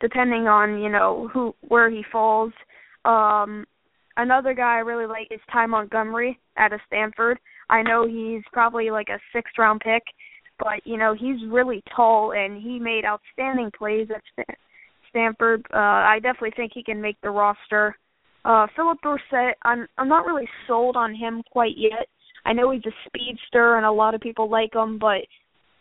depending 0.00 0.46
on 0.46 0.78
you 0.80 0.88
know 0.88 1.28
who 1.28 1.54
where 1.62 1.90
he 1.90 2.02
falls. 2.12 2.52
Um, 3.04 3.66
another 4.16 4.54
guy 4.54 4.76
I 4.76 4.80
really 4.80 5.06
like 5.06 5.28
is 5.30 5.40
Ty 5.50 5.66
Montgomery 5.66 6.38
out 6.56 6.72
of 6.72 6.80
Stanford. 6.86 7.38
I 7.70 7.82
know 7.82 8.06
he's 8.06 8.42
probably 8.52 8.90
like 8.90 9.08
a 9.08 9.18
sixth 9.32 9.58
round 9.58 9.80
pick, 9.80 10.02
but 10.58 10.86
you 10.86 10.96
know 10.98 11.14
he's 11.14 11.44
really 11.46 11.82
tall 11.94 12.32
and 12.32 12.60
he 12.60 12.78
made 12.78 13.04
outstanding 13.04 13.70
plays 13.76 14.08
at 14.10 14.22
Stanford. 15.08 15.64
Uh, 15.72 15.76
I 15.78 16.18
definitely 16.22 16.52
think 16.56 16.72
he 16.74 16.82
can 16.82 17.00
make 17.00 17.20
the 17.22 17.30
roster. 17.30 17.96
Uh, 18.44 18.66
Phillip 18.76 18.98
Dorsett, 19.02 19.56
I'm 19.62 19.86
I'm 19.98 20.08
not 20.08 20.26
really 20.26 20.48
sold 20.66 20.96
on 20.96 21.14
him 21.14 21.42
quite 21.50 21.76
yet. 21.76 22.08
I 22.44 22.52
know 22.52 22.70
he's 22.70 22.86
a 22.86 22.94
speedster 23.06 23.76
and 23.76 23.84
a 23.84 23.92
lot 23.92 24.14
of 24.14 24.20
people 24.20 24.48
like 24.48 24.74
him, 24.74 24.98
but 24.98 25.26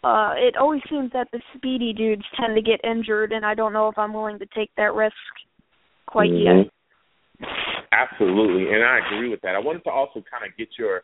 uh 0.04 0.34
it 0.36 0.56
always 0.58 0.82
seems 0.90 1.12
that 1.14 1.28
the 1.32 1.42
speedy 1.56 1.94
dudes 1.94 2.26
tend 2.40 2.56
to 2.56 2.62
get 2.62 2.80
injured 2.84 3.32
and 3.32 3.46
I 3.46 3.56
don't 3.56 3.74
know 3.74 3.88
if 3.88 3.98
I'm 3.98 4.14
willing 4.14 4.38
to 4.40 4.46
take 4.54 4.70
that 4.78 4.94
risk 4.94 5.16
quite 6.06 6.30
Mhm. 6.30 6.70
yet. 7.40 7.50
Absolutely, 7.92 8.74
and 8.74 8.84
I 8.84 9.00
agree 9.00 9.30
with 9.30 9.42
that. 9.42 9.56
I 9.56 9.60
wanted 9.60 9.84
to 9.86 9.92
also 9.92 10.22
kind 10.22 10.46
of 10.46 10.56
get 10.58 10.78
your 10.78 11.04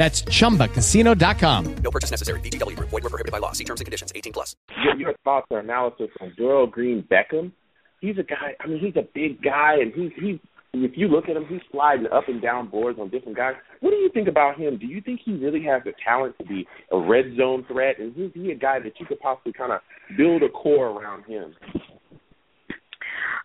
That's 0.00 0.22
chumbacasino.com. 0.22 1.74
No 1.84 1.90
purchase 1.90 2.10
necessary. 2.10 2.40
VGW 2.40 2.74
Group. 2.74 2.88
Void 2.88 3.02
were 3.02 3.10
prohibited 3.10 3.32
by 3.32 3.36
law. 3.36 3.52
See 3.52 3.64
terms 3.64 3.82
and 3.82 3.84
conditions. 3.84 4.10
18 4.16 4.32
plus. 4.32 4.56
your, 4.82 4.96
your 4.96 5.14
thoughts 5.24 5.46
or 5.50 5.58
analysis 5.58 6.08
on 6.22 6.32
Dorial 6.38 6.70
Green 6.70 7.06
Beckham. 7.10 7.52
He's 8.00 8.16
a 8.16 8.22
guy. 8.22 8.56
I 8.60 8.66
mean, 8.66 8.80
he's 8.80 8.96
a 8.96 9.06
big 9.14 9.42
guy, 9.42 9.74
and 9.78 9.92
he's 9.92 10.10
he's. 10.16 10.38
If 10.72 10.92
you 10.94 11.06
look 11.06 11.28
at 11.28 11.36
him, 11.36 11.44
he's 11.50 11.60
sliding 11.70 12.06
up 12.06 12.28
and 12.28 12.40
down 12.40 12.68
boards 12.68 12.98
on 12.98 13.10
different 13.10 13.36
guys. 13.36 13.56
What 13.80 13.90
do 13.90 13.96
you 13.96 14.08
think 14.14 14.26
about 14.26 14.58
him? 14.58 14.78
Do 14.78 14.86
you 14.86 15.02
think 15.02 15.20
he 15.22 15.32
really 15.32 15.62
has 15.64 15.82
the 15.84 15.92
talent 16.02 16.34
to 16.38 16.46
be 16.46 16.66
a 16.92 16.98
red 16.98 17.36
zone 17.36 17.66
threat? 17.70 17.96
Is 17.98 18.16
is 18.16 18.30
he 18.32 18.52
a 18.52 18.56
guy 18.56 18.78
that 18.78 18.98
you 18.98 19.04
could 19.04 19.20
possibly 19.20 19.52
kind 19.52 19.72
of 19.72 19.80
build 20.16 20.42
a 20.42 20.48
core 20.48 20.86
around 20.86 21.24
him? 21.24 21.54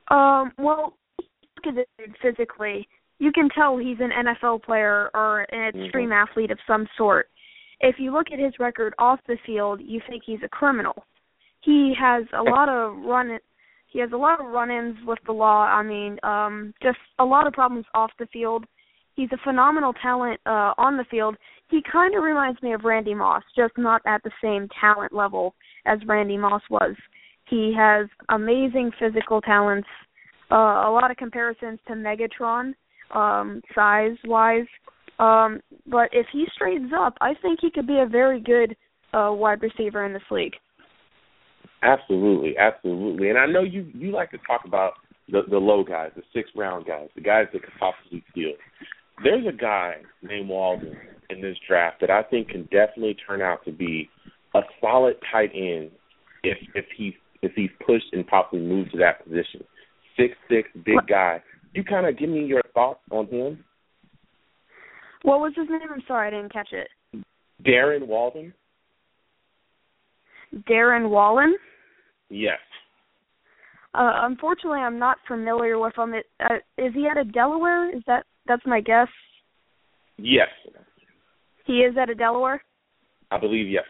Um, 0.09 0.53
well, 0.57 0.93
look 1.19 1.67
at 1.67 1.75
this 1.75 1.85
dude 1.97 2.15
physically. 2.21 2.87
You 3.19 3.31
can 3.31 3.49
tell 3.49 3.77
he's 3.77 3.97
an 3.99 4.11
NFL 4.11 4.63
player 4.63 5.09
or 5.13 5.45
an 5.51 5.73
extreme 5.83 6.11
athlete 6.11 6.51
of 6.51 6.59
some 6.67 6.87
sort. 6.97 7.27
If 7.79 7.95
you 7.99 8.11
look 8.13 8.27
at 8.31 8.39
his 8.39 8.53
record 8.59 8.93
off 8.99 9.19
the 9.27 9.37
field, 9.45 9.81
you 9.83 10.01
think 10.07 10.23
he's 10.25 10.39
a 10.43 10.49
criminal. 10.49 11.05
He 11.61 11.93
has 11.99 12.25
a 12.33 12.43
lot 12.43 12.69
of 12.69 12.97
run 13.03 13.37
he 13.87 14.01
has 14.01 14.11
a 14.11 14.17
lot 14.17 14.41
of 14.41 14.47
run-ins 14.47 14.97
with 15.05 15.19
the 15.25 15.31
law. 15.31 15.63
I 15.63 15.81
mean, 15.81 16.17
um 16.23 16.73
just 16.81 16.97
a 17.19 17.25
lot 17.25 17.47
of 17.47 17.53
problems 17.53 17.85
off 17.93 18.11
the 18.19 18.27
field. 18.27 18.65
He's 19.15 19.29
a 19.31 19.43
phenomenal 19.43 19.93
talent 19.93 20.39
uh 20.45 20.73
on 20.77 20.97
the 20.97 21.05
field. 21.09 21.35
He 21.69 21.81
kind 21.91 22.15
of 22.15 22.23
reminds 22.23 22.61
me 22.61 22.73
of 22.73 22.83
Randy 22.83 23.13
Moss, 23.13 23.43
just 23.55 23.77
not 23.77 24.01
at 24.05 24.21
the 24.23 24.31
same 24.43 24.67
talent 24.79 25.13
level 25.13 25.55
as 25.85 25.99
Randy 26.05 26.37
Moss 26.37 26.61
was. 26.69 26.95
He 27.49 27.73
has 27.77 28.07
amazing 28.29 28.91
physical 28.99 29.39
talents, 29.41 29.87
uh, 30.51 30.55
a 30.55 30.91
lot 30.91 31.11
of 31.11 31.17
comparisons 31.17 31.79
to 31.87 31.93
Megatron, 31.93 32.73
um, 33.11 33.61
size 33.73 34.17
wise. 34.25 34.65
Um, 35.19 35.61
but 35.87 36.09
if 36.11 36.25
he 36.31 36.45
straightens 36.53 36.91
up, 36.95 37.15
I 37.21 37.33
think 37.41 37.59
he 37.61 37.71
could 37.71 37.87
be 37.87 37.99
a 37.99 38.05
very 38.05 38.41
good 38.41 38.75
uh, 39.13 39.31
wide 39.31 39.61
receiver 39.61 40.05
in 40.05 40.13
this 40.13 40.23
league. 40.29 40.55
Absolutely, 41.83 42.57
absolutely. 42.57 43.29
And 43.29 43.37
I 43.37 43.45
know 43.45 43.61
you 43.61 43.87
you 43.93 44.11
like 44.11 44.31
to 44.31 44.37
talk 44.39 44.61
about 44.65 44.93
the 45.29 45.41
the 45.49 45.57
low 45.57 45.83
guys, 45.83 46.11
the 46.15 46.23
six 46.33 46.49
round 46.55 46.85
guys, 46.85 47.09
the 47.15 47.21
guys 47.21 47.45
that 47.53 47.63
could 47.63 47.73
possibly 47.79 48.23
steal. 48.31 48.53
There's 49.23 49.45
a 49.47 49.55
guy 49.55 49.97
named 50.21 50.49
Walden 50.49 50.95
in 51.29 51.41
this 51.41 51.57
draft 51.67 52.01
that 52.01 52.09
I 52.09 52.23
think 52.23 52.49
can 52.49 52.63
definitely 52.63 53.15
turn 53.27 53.41
out 53.41 53.63
to 53.65 53.71
be 53.71 54.09
a 54.53 54.61
solid 54.81 55.15
tight 55.31 55.51
end 55.53 55.91
if 56.43 56.57
if 56.73 56.85
he's 56.97 57.13
if 57.41 57.51
he's 57.55 57.69
pushed 57.85 58.13
and 58.13 58.25
possibly 58.25 58.61
moved 58.61 58.91
to 58.91 58.97
that 58.97 59.23
position. 59.23 59.63
Six 60.17 60.33
six, 60.49 60.69
big 60.85 61.07
guy. 61.07 61.41
You 61.75 61.83
kind 61.83 62.07
of 62.07 62.17
give 62.17 62.29
me 62.29 62.45
your 62.45 62.61
thoughts 62.73 63.01
on 63.11 63.27
him, 63.27 63.63
What 65.23 65.41
was 65.41 65.51
his 65.57 65.67
name? 65.69 65.81
I'm 65.93 66.01
sorry, 66.07 66.29
I 66.29 66.31
didn't 66.31 66.53
catch 66.53 66.69
it. 66.71 66.87
Darren 67.65 68.07
Walden. 68.07 68.53
Darren 70.69 71.09
Waller. 71.09 71.49
Yes. 72.29 72.59
Uh, 73.93 74.23
unfortunately, 74.23 74.79
I'm 74.79 74.97
not 74.97 75.17
familiar 75.27 75.77
with 75.77 75.97
him. 75.97 76.13
It, 76.13 76.25
uh, 76.39 76.55
is 76.77 76.93
he 76.93 77.07
out 77.11 77.17
of 77.17 77.33
Delaware? 77.33 77.93
Is 77.93 78.03
that 78.07 78.25
that's 78.47 78.65
my 78.65 78.79
guess? 78.79 79.09
Yes. 80.17 80.47
He 81.65 81.79
is 81.79 81.97
out 81.97 82.09
of 82.09 82.17
Delaware. 82.17 82.63
I 83.31 83.37
believe 83.37 83.67
yes. 83.67 83.83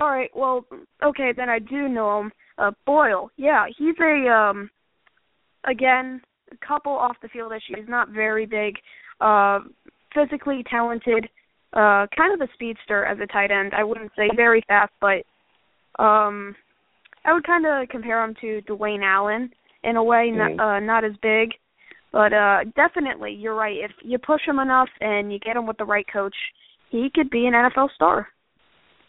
All 0.00 0.08
right. 0.08 0.30
Well, 0.34 0.66
okay, 1.04 1.32
then 1.36 1.48
I 1.48 1.60
do 1.60 1.86
know 1.86 2.22
him. 2.22 2.32
Uh, 2.58 2.72
Boyle. 2.84 3.30
Yeah, 3.36 3.66
he's 3.78 3.94
a 4.00 4.28
um. 4.28 4.70
Again, 5.66 6.20
couple 6.66 6.92
off 6.92 7.16
the 7.22 7.28
field 7.28 7.52
issues. 7.52 7.88
Not 7.88 8.10
very 8.10 8.46
big. 8.46 8.76
Uh, 9.20 9.60
physically 10.14 10.64
talented. 10.70 11.28
Uh, 11.72 12.06
kind 12.16 12.32
of 12.32 12.40
a 12.40 12.52
speedster 12.54 13.04
as 13.04 13.18
a 13.20 13.26
tight 13.26 13.50
end. 13.50 13.72
I 13.76 13.82
wouldn't 13.82 14.12
say 14.16 14.28
very 14.36 14.62
fast, 14.68 14.92
but 15.00 15.24
um, 16.02 16.54
I 17.24 17.32
would 17.32 17.44
kind 17.44 17.66
of 17.66 17.88
compare 17.88 18.22
him 18.22 18.34
to 18.40 18.60
Dwayne 18.68 19.02
Allen 19.02 19.50
in 19.82 19.96
a 19.96 20.04
way. 20.04 20.30
Not 20.30 20.52
uh, 20.60 20.80
not 20.80 21.04
as 21.04 21.12
big, 21.20 21.50
but 22.12 22.32
uh, 22.32 22.60
definitely 22.76 23.32
you're 23.32 23.56
right. 23.56 23.76
If 23.76 23.90
you 24.02 24.18
push 24.18 24.42
him 24.46 24.60
enough 24.60 24.88
and 25.00 25.32
you 25.32 25.40
get 25.40 25.56
him 25.56 25.66
with 25.66 25.78
the 25.78 25.84
right 25.84 26.06
coach, 26.12 26.36
he 26.90 27.10
could 27.12 27.28
be 27.28 27.46
an 27.46 27.54
NFL 27.54 27.88
star. 27.94 28.28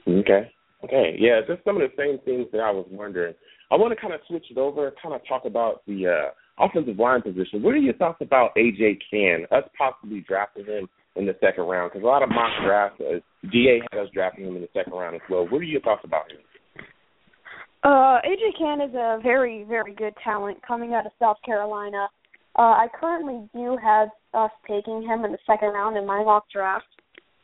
Okay. 0.08 0.52
Okay. 0.84 1.16
Yeah, 1.20 1.42
just 1.48 1.64
some 1.64 1.80
of 1.80 1.82
the 1.82 1.96
same 1.98 2.20
things 2.26 2.48
that 2.52 2.62
I 2.62 2.72
was 2.72 2.88
wondering. 2.90 3.34
I 3.72 3.76
want 3.76 3.94
to 3.94 4.00
kind 4.00 4.14
of 4.14 4.22
switch 4.28 4.46
it 4.50 4.58
over, 4.58 4.94
kind 5.02 5.16
of 5.16 5.22
talk 5.28 5.46
about 5.46 5.82
the 5.88 6.08
uh, 6.08 6.30
offensive 6.60 6.98
line 7.00 7.22
position. 7.22 7.62
What 7.62 7.74
are 7.74 7.78
your 7.78 7.94
thoughts 7.96 8.20
about 8.22 8.56
AJ 8.56 9.00
Cann, 9.12 9.46
us 9.52 9.68
possibly 9.78 10.24
drafting 10.28 10.66
him 10.66 10.88
in 11.16 11.26
the 11.26 11.36
second 11.40 11.64
round? 11.64 11.92
Because 11.92 12.04
a 12.04 12.08
lot 12.08 12.24
of 12.24 12.30
mock 12.30 12.52
drafts, 12.64 13.02
uh, 13.02 13.20
DA 13.52 13.82
had 13.92 14.00
us 14.00 14.10
drafting 14.14 14.46
him 14.46 14.56
in 14.56 14.62
the 14.62 14.70
second 14.74 14.94
round 14.94 15.16
as 15.16 15.22
well. 15.30 15.48
What 15.48 15.60
are 15.60 15.64
your 15.64 15.82
thoughts 15.82 16.02
about 16.04 16.32
him? 16.32 16.40
Uh, 17.84 18.20
AJ 18.26 18.58
Cann 18.58 18.82
is 18.82 18.96
a 18.96 19.20
very, 19.22 19.64
very 19.68 19.94
good 19.94 20.14
talent 20.24 20.58
coming 20.68 20.94
out 20.94 21.06
of 21.06 21.12
South 21.20 21.38
Carolina. 21.46 22.08
Uh, 22.58 22.62
I 22.62 22.88
currently 23.00 23.48
do 23.54 23.78
have 23.82 24.10
us 24.34 24.52
taking 24.68 25.04
him 25.04 25.26
in 25.26 25.32
the 25.32 25.38
second 25.46 25.70
round 25.70 25.98
in 25.98 26.06
my 26.08 26.24
mock 26.24 26.46
draft, 26.52 26.86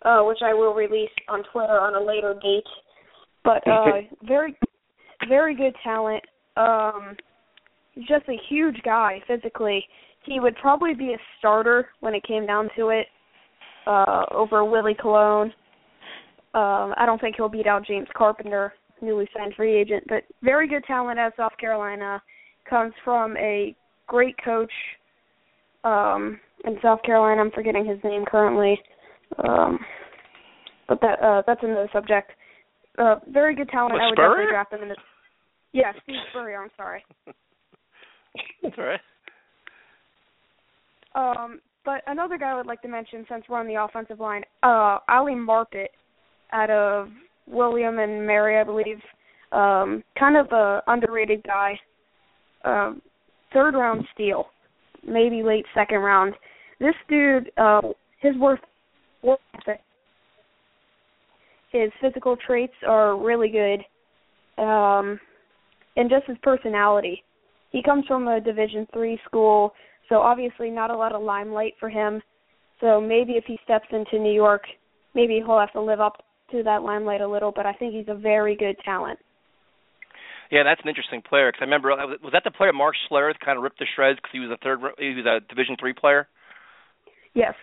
uh, 0.04 0.22
which 0.22 0.40
I 0.44 0.54
will 0.54 0.74
release 0.74 1.12
on 1.30 1.44
Twitter 1.52 1.80
on 1.80 1.96
a 1.96 2.04
later 2.04 2.34
date. 2.42 2.64
But 3.44 3.68
uh, 3.68 4.02
very, 4.26 4.58
very 5.28 5.56
good 5.56 5.76
talent. 5.84 6.24
Um, 6.58 7.16
he's 7.94 8.08
just 8.08 8.28
a 8.28 8.38
huge 8.50 8.78
guy 8.84 9.22
physically. 9.28 9.86
He 10.26 10.40
would 10.40 10.56
probably 10.58 10.94
be 10.94 11.14
a 11.14 11.18
starter 11.40 11.90
when 12.00 12.14
it 12.14 12.24
came 12.24 12.46
down 12.46 12.70
to 12.78 12.90
it 12.90 13.08
uh, 13.88 14.26
over 14.32 14.64
Willie 14.64 14.96
Colon. 15.00 15.52
Um, 16.54 16.94
I 16.98 17.06
don't 17.06 17.20
think 17.20 17.38
he'll 17.38 17.50
beat 17.50 17.68
out 17.68 17.86
James 17.86 18.08
Carpenter, 18.16 18.74
newly 19.02 19.28
signed 19.36 19.54
free 19.56 19.76
agent, 19.76 20.04
but 20.08 20.24
very 20.44 20.68
good 20.68 20.84
talent 20.86 21.18
out 21.18 21.28
of 21.28 21.34
South 21.38 21.58
Carolina. 21.60 22.22
Comes 22.70 22.94
from 23.04 23.36
a 23.38 23.76
great 24.08 24.36
coach 24.44 24.72
um, 25.84 26.40
in 26.66 26.76
South 26.82 27.02
Carolina. 27.04 27.42
I'm 27.42 27.52
forgetting 27.52 27.86
his 27.86 27.98
name 28.04 28.26
currently, 28.26 28.80
um, 29.44 29.80
but 30.88 31.00
that 31.02 31.22
uh, 31.22 31.42
that's 31.48 31.64
another 31.64 31.90
subject. 31.92 32.32
Uh, 32.98 33.16
very 33.30 33.56
good 33.56 33.70
talent. 33.70 33.94
I 33.94 34.08
would 34.08 34.16
Spurrier? 34.16 34.30
definitely 34.30 34.52
draft 34.52 34.74
him 34.74 34.82
in 34.84 34.90
the. 34.90 34.96
Yeah, 35.74 35.94
Steve 36.04 36.18
Spurrier. 36.30 36.62
I'm 36.62 36.70
sorry. 36.78 37.04
That's 38.64 38.78
right. 38.78 39.00
Um, 41.14 41.60
but 41.84 42.02
another 42.08 42.38
guy 42.38 42.52
I 42.52 42.56
would 42.56 42.68
like 42.68 42.82
to 42.84 42.88
mention, 42.88 43.26
since 43.30 43.44
we're 43.50 43.60
on 43.60 43.68
the 43.68 43.84
offensive 43.84 44.20
line, 44.20 44.44
uh, 44.64 45.00
Ali 45.10 45.34
Marpet, 45.34 45.88
out 46.54 46.70
of 46.70 47.10
William 47.48 48.00
and 48.00 48.26
Mary, 48.26 48.60
I 48.60 48.64
believe. 48.64 49.00
Um, 49.52 50.04
kind 50.18 50.38
of 50.38 50.52
a 50.52 50.82
underrated 50.88 51.44
guy. 51.44 51.78
Um, 52.64 53.02
third 53.54 53.74
round 53.74 54.06
steal, 54.14 54.48
maybe 55.06 55.44
late 55.44 55.66
second 55.74 56.00
round. 56.00 56.34
This 56.80 56.96
dude, 57.10 57.52
uh, 57.58 57.82
his 58.22 58.36
worth, 58.38 58.60
worth 59.24 59.40
his 61.72 61.90
physical 62.02 62.38
traits 62.46 62.74
are 62.88 63.18
really 63.18 63.50
good, 63.50 64.62
um, 64.62 65.20
and 65.96 66.10
just 66.10 66.28
his 66.28 66.38
personality. 66.44 67.24
He 67.72 67.82
comes 67.82 68.06
from 68.08 68.28
a 68.28 68.40
Division 68.40 68.88
three 68.94 69.20
school, 69.26 69.74
so 70.10 70.16
obviously 70.16 70.70
not 70.70 70.92
a 70.92 70.96
lot 70.96 71.14
of 71.14 71.22
limelight 71.22 71.74
for 71.80 71.90
him. 71.90 72.22
So 72.80 73.00
maybe 73.00 73.34
if 73.34 73.46
he 73.46 73.58
steps 73.64 73.88
into 73.92 74.20
New 74.20 74.34
York, 74.34 74.64
maybe 75.16 75.42
he'll 75.46 75.60
have 75.60 75.72
to 75.74 75.82
live 75.82 76.00
up 76.00 76.24
to 76.52 76.64
that 76.64 76.84
limelight 76.84 77.22
a 77.22 77.28
little. 77.28 77.52
But 77.56 77.66
I 77.66 77.74
think 77.74 77.94
he's 77.94 78.10
a 78.10 78.16
very 78.16 78.56
good 78.56 78.76
talent. 78.84 79.20
Yeah, 80.52 80.64
that's 80.64 80.82
an 80.84 80.90
interesting 80.90 81.22
player 81.22 81.50
because 81.50 81.62
I 81.62 81.66
remember 81.66 81.94
uh, 81.94 82.08
was 82.22 82.34
that 82.34 82.44
the 82.44 82.52
player 82.52 82.74
Mark 82.74 82.96
Schlereth 83.10 83.40
kind 83.44 83.58
of 83.58 83.64
ripped 83.64 83.80
to 83.80 83.86
shreds 83.96 84.18
because 84.18 84.32
he 84.34 84.40
was 84.40 84.52
a 84.52 84.58
third 84.62 84.80
he 85.00 85.14
was 85.16 85.26
a 85.26 85.40
Division 85.48 85.78
three 85.80 85.94
player. 85.94 86.28
Yes. 87.34 87.54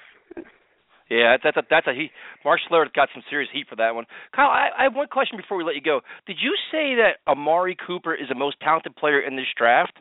Yeah, 1.10 1.36
that's 1.43 1.56
a 1.56 1.62
that's 1.70 1.86
a 1.86 1.94
he. 1.94 2.10
Mark 2.44 2.60
Schlereth 2.68 2.93
got 2.93 3.09
some 3.14 3.22
serious 3.30 3.48
heat 3.52 3.66
for 3.68 3.76
that 3.76 3.94
one. 3.94 4.05
Kyle, 4.36 4.48
I, 4.48 4.68
I 4.78 4.82
have 4.85 4.94
one 4.94 5.09
question 5.09 5.39
before 5.39 5.56
we 5.56 5.64
let 5.64 5.74
you 5.74 5.80
go. 5.80 6.01
Did 6.26 6.36
you 6.40 6.55
say 6.70 6.97
that 6.97 7.24
Amari 7.26 7.76
Cooper 7.86 8.14
is 8.14 8.28
the 8.28 8.35
most 8.35 8.60
talented 8.60 8.94
player 8.94 9.20
in 9.20 9.36
this 9.36 9.47
draft? 9.56 9.97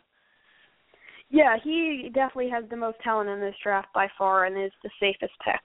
Yeah, 1.29 1.55
he 1.61 2.09
definitely 2.13 2.49
has 2.49 2.65
the 2.69 2.77
most 2.77 2.97
talent 3.03 3.29
in 3.29 3.39
this 3.39 3.55
draft 3.63 3.88
by 3.93 4.07
far, 4.17 4.45
and 4.45 4.61
is 4.61 4.71
the 4.84 4.89
safest 4.99 5.34
pick. 5.43 5.61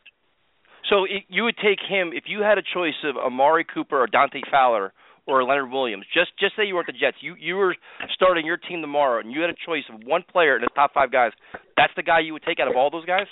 So 0.91 1.05
it, 1.05 1.25
you 1.29 1.45
would 1.45 1.57
take 1.57 1.79
him 1.89 2.11
if 2.13 2.25
you 2.27 2.43
had 2.43 2.59
a 2.59 2.63
choice 2.63 2.99
of 3.05 3.17
Amari 3.17 3.65
Cooper 3.65 4.01
or 4.01 4.07
Dante 4.07 4.41
Fowler 4.51 4.93
or 5.27 5.45
Leonard 5.45 5.71
Williams. 5.71 6.05
Just 6.15 6.31
just 6.39 6.57
say 6.57 6.67
you 6.67 6.75
were 6.75 6.81
at 6.81 6.87
the 6.87 6.93
Jets. 6.93 7.19
You 7.21 7.35
you 7.39 7.57
were 7.57 7.75
starting 8.15 8.47
your 8.47 8.57
team 8.57 8.81
tomorrow, 8.81 9.21
and 9.21 9.33
you 9.33 9.41
had 9.41 9.51
a 9.51 9.59
choice 9.67 9.85
of 9.93 10.01
one 10.05 10.25
player 10.31 10.57
in 10.57 10.63
the 10.63 10.71
top 10.75 10.95
five 10.95 11.11
guys. 11.13 11.33
That's 11.77 11.93
the 11.97 12.03
guy 12.03 12.21
you 12.21 12.33
would 12.33 12.43
take 12.43 12.59
out 12.61 12.69
of 12.69 12.77
all 12.77 12.91
those 12.91 13.07
guys. 13.07 13.27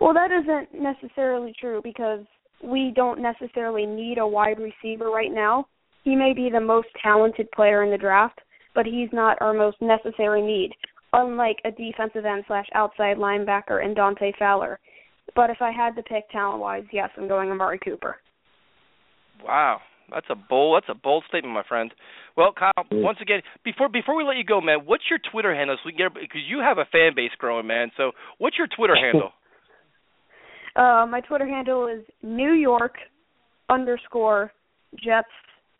Well, 0.00 0.14
that 0.14 0.30
isn't 0.30 0.80
necessarily 0.80 1.54
true 1.58 1.80
because 1.82 2.20
we 2.62 2.92
don't 2.94 3.20
necessarily 3.20 3.86
need 3.86 4.18
a 4.18 4.26
wide 4.26 4.58
receiver 4.58 5.10
right 5.10 5.32
now. 5.32 5.66
He 6.04 6.14
may 6.14 6.32
be 6.34 6.50
the 6.50 6.60
most 6.60 6.88
talented 7.02 7.50
player 7.52 7.82
in 7.82 7.90
the 7.90 7.98
draft, 7.98 8.40
but 8.74 8.86
he's 8.86 9.08
not 9.12 9.40
our 9.40 9.52
most 9.52 9.78
necessary 9.80 10.42
need, 10.42 10.72
unlike 11.12 11.56
a 11.64 11.70
defensive 11.70 12.24
end 12.24 12.44
slash 12.46 12.66
outside 12.74 13.16
linebacker 13.16 13.84
and 13.84 13.96
Dante 13.96 14.32
Fowler. 14.38 14.78
But 15.34 15.50
if 15.50 15.58
I 15.60 15.72
had 15.72 15.96
to 15.96 16.02
pick 16.02 16.28
talent 16.30 16.60
wise, 16.60 16.84
yes, 16.92 17.10
I'm 17.16 17.28
going 17.28 17.50
Amari 17.50 17.78
Cooper. 17.78 18.16
Wow, 19.44 19.80
that's 20.10 20.26
a 20.30 20.36
bold 20.36 20.80
that's 20.80 20.96
a 20.96 20.98
bold 20.98 21.24
statement, 21.28 21.52
my 21.52 21.64
friend. 21.68 21.92
Well, 22.36 22.52
Kyle, 22.56 22.72
once 22.92 23.18
again, 23.20 23.40
before 23.64 23.88
before 23.88 24.16
we 24.16 24.24
let 24.24 24.36
you 24.36 24.44
go, 24.44 24.60
man, 24.60 24.80
what's 24.84 25.04
your 25.10 25.18
Twitter 25.32 25.54
handle 25.54 25.76
so 25.76 25.86
we 25.86 25.92
can 25.92 26.06
get 26.06 26.14
because 26.14 26.42
you 26.48 26.60
have 26.60 26.78
a 26.78 26.86
fan 26.90 27.12
base 27.16 27.32
growing, 27.38 27.66
man. 27.66 27.90
So 27.96 28.12
what's 28.38 28.56
your 28.56 28.68
Twitter 28.68 28.94
handle? 29.00 29.32
Uh, 30.76 31.06
my 31.08 31.20
Twitter 31.26 31.46
handle 31.46 31.88
is 31.88 32.04
New 32.22 32.52
York 32.52 32.94
underscore 33.70 34.52
Jets 35.02 35.28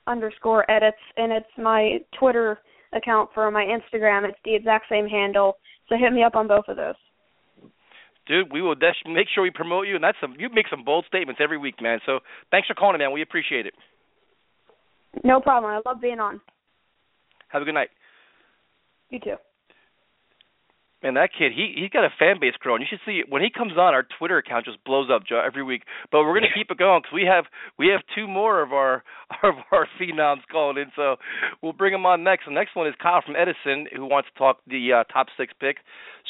underscore 0.06 0.68
edits, 0.70 0.96
and 1.16 1.32
it's 1.32 1.46
my 1.58 1.98
Twitter 2.18 2.58
account 2.94 3.28
for 3.34 3.50
my 3.50 3.64
Instagram. 3.64 4.26
It's 4.26 4.38
the 4.44 4.54
exact 4.54 4.86
same 4.88 5.06
handle, 5.06 5.56
so 5.88 5.96
hit 5.98 6.12
me 6.12 6.22
up 6.22 6.34
on 6.34 6.48
both 6.48 6.64
of 6.68 6.76
those. 6.76 6.94
Dude, 8.26 8.52
we 8.52 8.62
will 8.62 8.74
des- 8.74 8.92
make 9.06 9.28
sure 9.32 9.42
we 9.42 9.50
promote 9.50 9.86
you, 9.86 9.94
and 9.94 10.02
that's 10.02 10.16
some 10.20 10.34
you 10.38 10.48
make 10.52 10.66
some 10.68 10.84
bold 10.84 11.04
statements 11.06 11.40
every 11.42 11.58
week, 11.58 11.80
man. 11.80 12.00
So 12.06 12.20
thanks 12.50 12.66
for 12.66 12.74
calling, 12.74 12.98
man. 12.98 13.12
We 13.12 13.22
appreciate 13.22 13.66
it. 13.66 13.74
No 15.22 15.40
problem. 15.40 15.72
I 15.72 15.80
love 15.88 16.00
being 16.00 16.20
on. 16.20 16.40
Have 17.48 17.62
a 17.62 17.64
good 17.64 17.74
night. 17.74 17.90
You 19.10 19.20
too. 19.20 19.36
Man, 21.06 21.14
that 21.14 21.30
kid, 21.30 21.52
he 21.54 21.70
he's 21.78 21.90
got 21.90 22.02
a 22.02 22.10
fan 22.18 22.40
base 22.40 22.58
growing. 22.58 22.82
You 22.82 22.88
should 22.90 22.98
see 23.06 23.22
it. 23.22 23.30
when 23.30 23.40
he 23.40 23.46
comes 23.48 23.78
on. 23.78 23.94
Our 23.94 24.04
Twitter 24.18 24.38
account 24.38 24.64
just 24.64 24.82
blows 24.82 25.06
up 25.06 25.22
Joe, 25.24 25.38
every 25.38 25.62
week. 25.62 25.82
But 26.10 26.24
we're 26.24 26.34
gonna 26.34 26.50
keep 26.52 26.68
it 26.68 26.78
going 26.78 27.02
because 27.02 27.14
we 27.14 27.22
have 27.30 27.44
we 27.78 27.94
have 27.94 28.00
two 28.12 28.26
more 28.26 28.60
of 28.60 28.72
our 28.72 29.04
of 29.44 29.54
our 29.70 29.86
phenoms 30.00 30.42
calling 30.50 30.78
in. 30.78 30.90
So 30.96 31.14
we'll 31.62 31.74
bring 31.74 31.92
them 31.92 32.06
on 32.06 32.24
next. 32.24 32.46
The 32.46 32.52
next 32.52 32.74
one 32.74 32.88
is 32.88 32.94
Kyle 33.00 33.22
from 33.24 33.36
Edison 33.36 33.86
who 33.94 34.04
wants 34.04 34.30
to 34.34 34.36
talk 34.36 34.58
the 34.66 34.98
uh, 34.98 35.04
top 35.12 35.28
six 35.36 35.52
pick. 35.60 35.76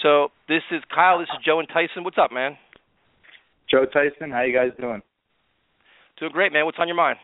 So 0.03 0.29
this 0.47 0.63
is 0.71 0.83
Kyle. 0.95 1.21
This 1.21 1.29
is 1.33 1.43
Joe 1.43 1.59
and 1.59 1.69
Tyson. 1.69 2.05
What's 2.05 2.19
up, 2.21 2.31
man? 2.31 2.59
Joe 3.71 3.87
Tyson, 3.87 4.31
how 4.31 4.43
you 4.43 4.53
guys 4.53 4.73
doing? 4.79 5.01
Doing 6.21 6.33
great, 6.33 6.53
man. 6.53 6.67
What's 6.67 6.79
on 6.79 6.87
your 6.87 6.99
mind? 6.99 7.17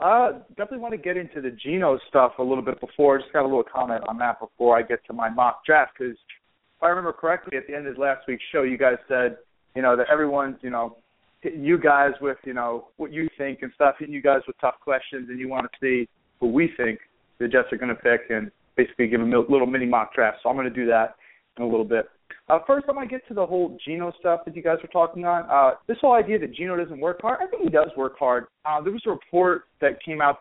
Uh, 0.00 0.38
definitely 0.50 0.78
want 0.78 0.92
to 0.92 0.98
get 0.98 1.16
into 1.16 1.40
the 1.40 1.50
Geno 1.50 1.98
stuff 2.08 2.32
a 2.38 2.42
little 2.42 2.62
bit 2.62 2.80
before. 2.80 3.18
Just 3.18 3.32
got 3.32 3.42
a 3.42 3.48
little 3.48 3.64
comment 3.64 4.04
on 4.08 4.16
that 4.18 4.38
before 4.38 4.78
I 4.78 4.82
get 4.82 5.04
to 5.06 5.12
my 5.12 5.28
mock 5.28 5.64
draft 5.64 5.92
because 5.98 6.14
if 6.14 6.82
I 6.82 6.88
remember 6.88 7.12
correctly, 7.12 7.58
at 7.58 7.66
the 7.66 7.74
end 7.74 7.88
of 7.88 7.98
last 7.98 8.28
week's 8.28 8.44
show, 8.52 8.62
you 8.62 8.78
guys 8.78 8.96
said, 9.08 9.38
you 9.74 9.82
know, 9.82 9.96
that 9.96 10.06
everyone's, 10.10 10.56
you 10.62 10.70
know, 10.70 10.96
hitting 11.40 11.64
you 11.64 11.78
guys 11.78 12.12
with, 12.20 12.38
you 12.44 12.54
know, 12.54 12.88
what 12.96 13.12
you 13.12 13.28
think 13.36 13.62
and 13.62 13.72
stuff, 13.74 13.96
hitting 13.98 14.14
you 14.14 14.22
guys 14.22 14.40
with 14.46 14.56
tough 14.60 14.76
questions, 14.80 15.28
and 15.30 15.40
you 15.40 15.48
want 15.48 15.66
to 15.66 15.78
see 15.80 16.08
who 16.38 16.46
we 16.46 16.70
think 16.76 17.00
the 17.38 17.48
Jets 17.48 17.72
are 17.72 17.76
going 17.76 17.88
to 17.88 17.96
pick 17.96 18.30
and 18.30 18.52
basically 18.76 19.08
give 19.08 19.20
a 19.20 19.24
little 19.24 19.66
mini 19.66 19.86
mock 19.86 20.14
draft. 20.14 20.38
So 20.42 20.48
I'm 20.48 20.56
going 20.56 20.68
to 20.68 20.74
do 20.74 20.86
that 20.86 21.16
in 21.56 21.64
a 21.64 21.66
little 21.66 21.84
bit. 21.84 22.08
Uh, 22.48 22.58
first, 22.66 22.86
I 22.88 22.92
want 22.92 23.08
to 23.08 23.14
get 23.14 23.26
to 23.28 23.34
the 23.34 23.44
whole 23.44 23.76
Geno 23.84 24.12
stuff 24.18 24.40
that 24.46 24.56
you 24.56 24.62
guys 24.62 24.78
were 24.82 24.88
talking 24.88 25.24
on. 25.24 25.44
Uh, 25.50 25.76
this 25.86 25.98
whole 26.00 26.14
idea 26.14 26.38
that 26.38 26.54
Geno 26.54 26.76
doesn't 26.76 27.00
work 27.00 27.20
hard, 27.20 27.38
I 27.42 27.46
think 27.46 27.62
he 27.62 27.68
does 27.68 27.90
work 27.96 28.18
hard. 28.18 28.46
Uh, 28.64 28.80
there 28.80 28.92
was 28.92 29.02
a 29.06 29.10
report 29.10 29.64
that 29.80 30.02
came 30.02 30.20
out 30.20 30.38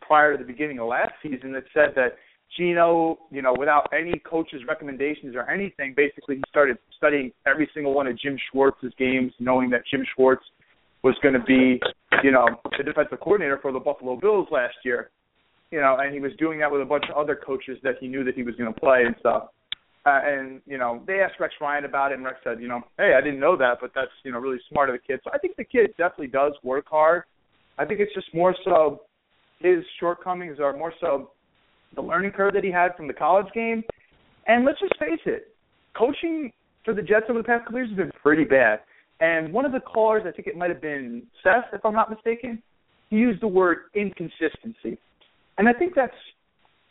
prior 0.00 0.36
to 0.36 0.38
the 0.42 0.46
beginning 0.46 0.78
of 0.80 0.88
last 0.88 1.12
season 1.22 1.52
that 1.52 1.64
said 1.72 1.94
that 1.94 2.16
Geno, 2.56 3.18
you 3.30 3.42
know, 3.42 3.54
without 3.56 3.88
any 3.92 4.18
coach's 4.20 4.62
recommendations 4.68 5.34
or 5.34 5.48
anything, 5.50 5.94
basically 5.96 6.36
he 6.36 6.42
started 6.48 6.78
studying 6.96 7.32
every 7.46 7.68
single 7.74 7.94
one 7.94 8.06
of 8.06 8.18
Jim 8.18 8.36
Schwartz's 8.50 8.92
games, 8.98 9.32
knowing 9.40 9.70
that 9.70 9.82
Jim 9.90 10.04
Schwartz 10.14 10.44
was 11.02 11.16
going 11.22 11.34
to 11.34 11.44
be, 11.44 11.80
you 12.22 12.30
know, 12.30 12.46
the 12.78 12.84
defensive 12.84 13.20
coordinator 13.20 13.58
for 13.60 13.72
the 13.72 13.78
Buffalo 13.78 14.16
Bills 14.16 14.48
last 14.50 14.74
year. 14.84 15.10
You 15.70 15.80
know, 15.80 15.96
and 15.98 16.14
he 16.14 16.20
was 16.20 16.32
doing 16.38 16.60
that 16.60 16.70
with 16.70 16.82
a 16.82 16.84
bunch 16.84 17.04
of 17.10 17.16
other 17.16 17.34
coaches 17.34 17.78
that 17.82 17.94
he 18.00 18.06
knew 18.06 18.22
that 18.24 18.34
he 18.34 18.42
was 18.42 18.54
going 18.54 18.72
to 18.72 18.80
play 18.80 19.02
and 19.04 19.14
stuff. 19.18 19.48
Uh, 20.06 20.20
and 20.22 20.60
you 20.66 20.76
know, 20.76 21.02
they 21.06 21.20
asked 21.20 21.40
Rex 21.40 21.54
Ryan 21.60 21.86
about 21.86 22.12
it, 22.12 22.16
and 22.16 22.24
Rex 22.24 22.38
said, 22.44 22.60
you 22.60 22.68
know, 22.68 22.82
hey, 22.98 23.14
I 23.16 23.22
didn't 23.22 23.40
know 23.40 23.56
that, 23.56 23.78
but 23.80 23.92
that's 23.94 24.10
you 24.22 24.32
know 24.32 24.38
really 24.38 24.60
smart 24.70 24.90
of 24.90 24.94
the 24.94 25.00
kid. 25.00 25.20
So 25.24 25.30
I 25.32 25.38
think 25.38 25.56
the 25.56 25.64
kid 25.64 25.94
definitely 25.96 26.26
does 26.26 26.52
work 26.62 26.84
hard. 26.88 27.22
I 27.78 27.84
think 27.84 28.00
it's 28.00 28.14
just 28.14 28.32
more 28.34 28.54
so 28.64 29.00
his 29.60 29.82
shortcomings 29.98 30.60
are 30.60 30.76
more 30.76 30.92
so 31.00 31.30
the 31.94 32.02
learning 32.02 32.32
curve 32.32 32.54
that 32.54 32.64
he 32.64 32.70
had 32.70 32.94
from 32.96 33.06
the 33.06 33.14
college 33.14 33.46
game. 33.54 33.82
And 34.46 34.64
let's 34.64 34.78
just 34.78 34.98
face 34.98 35.20
it, 35.26 35.54
coaching 35.96 36.52
for 36.84 36.92
the 36.92 37.02
Jets 37.02 37.26
over 37.30 37.38
the 37.38 37.44
past 37.44 37.64
couple 37.64 37.78
years 37.78 37.88
has 37.90 37.96
been 37.96 38.12
pretty 38.22 38.44
bad. 38.44 38.80
And 39.20 39.52
one 39.52 39.64
of 39.64 39.72
the 39.72 39.80
callers, 39.80 40.24
I 40.26 40.32
think 40.32 40.48
it 40.48 40.56
might 40.56 40.70
have 40.70 40.82
been 40.82 41.22
Seth, 41.42 41.64
if 41.72 41.84
I'm 41.84 41.94
not 41.94 42.10
mistaken, 42.10 42.62
he 43.10 43.16
used 43.16 43.40
the 43.40 43.48
word 43.48 43.78
inconsistency. 43.94 44.98
And 45.56 45.68
I 45.68 45.72
think 45.72 45.94
that's 45.94 46.12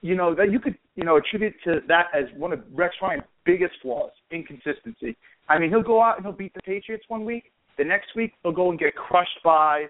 you 0.04 0.16
know 0.16 0.36
that 0.36 0.52
you 0.52 0.60
could 0.60 0.78
you 0.96 1.04
know 1.04 1.18
attribute 1.18 1.56
to 1.64 1.80
that 1.88 2.08
as 2.14 2.26
one 2.38 2.54
of 2.54 2.62
Rex 2.72 2.94
Ryan's 3.02 3.24
biggest 3.46 3.74
flaws, 3.82 4.12
inconsistency. 4.32 5.18
I 5.50 5.58
mean, 5.58 5.70
he'll 5.70 5.82
go 5.82 6.02
out 6.02 6.18
and 6.18 6.26
he'll 6.26 6.36
beat 6.36 6.54
the 6.54 6.62
Patriots 6.62 7.06
one 7.08 7.26
week. 7.26 7.52
The 7.78 7.84
next 7.84 8.16
week 8.16 8.34
he'll 8.44 8.52
go 8.52 8.70
and 8.70 8.80
get 8.80 8.96
crushed 8.96 9.40
by 9.44 9.88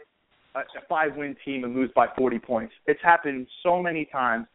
a, 0.55 0.61
five-win 0.87 1.35
team 1.43 1.63
and 1.63 1.75
lose 1.75 1.89
by 1.95 2.07
40 2.17 2.39
points. 2.39 2.73
It's 2.85 3.01
happened 3.03 3.47
so 3.63 3.81
many 3.81 4.05
times 4.05 4.45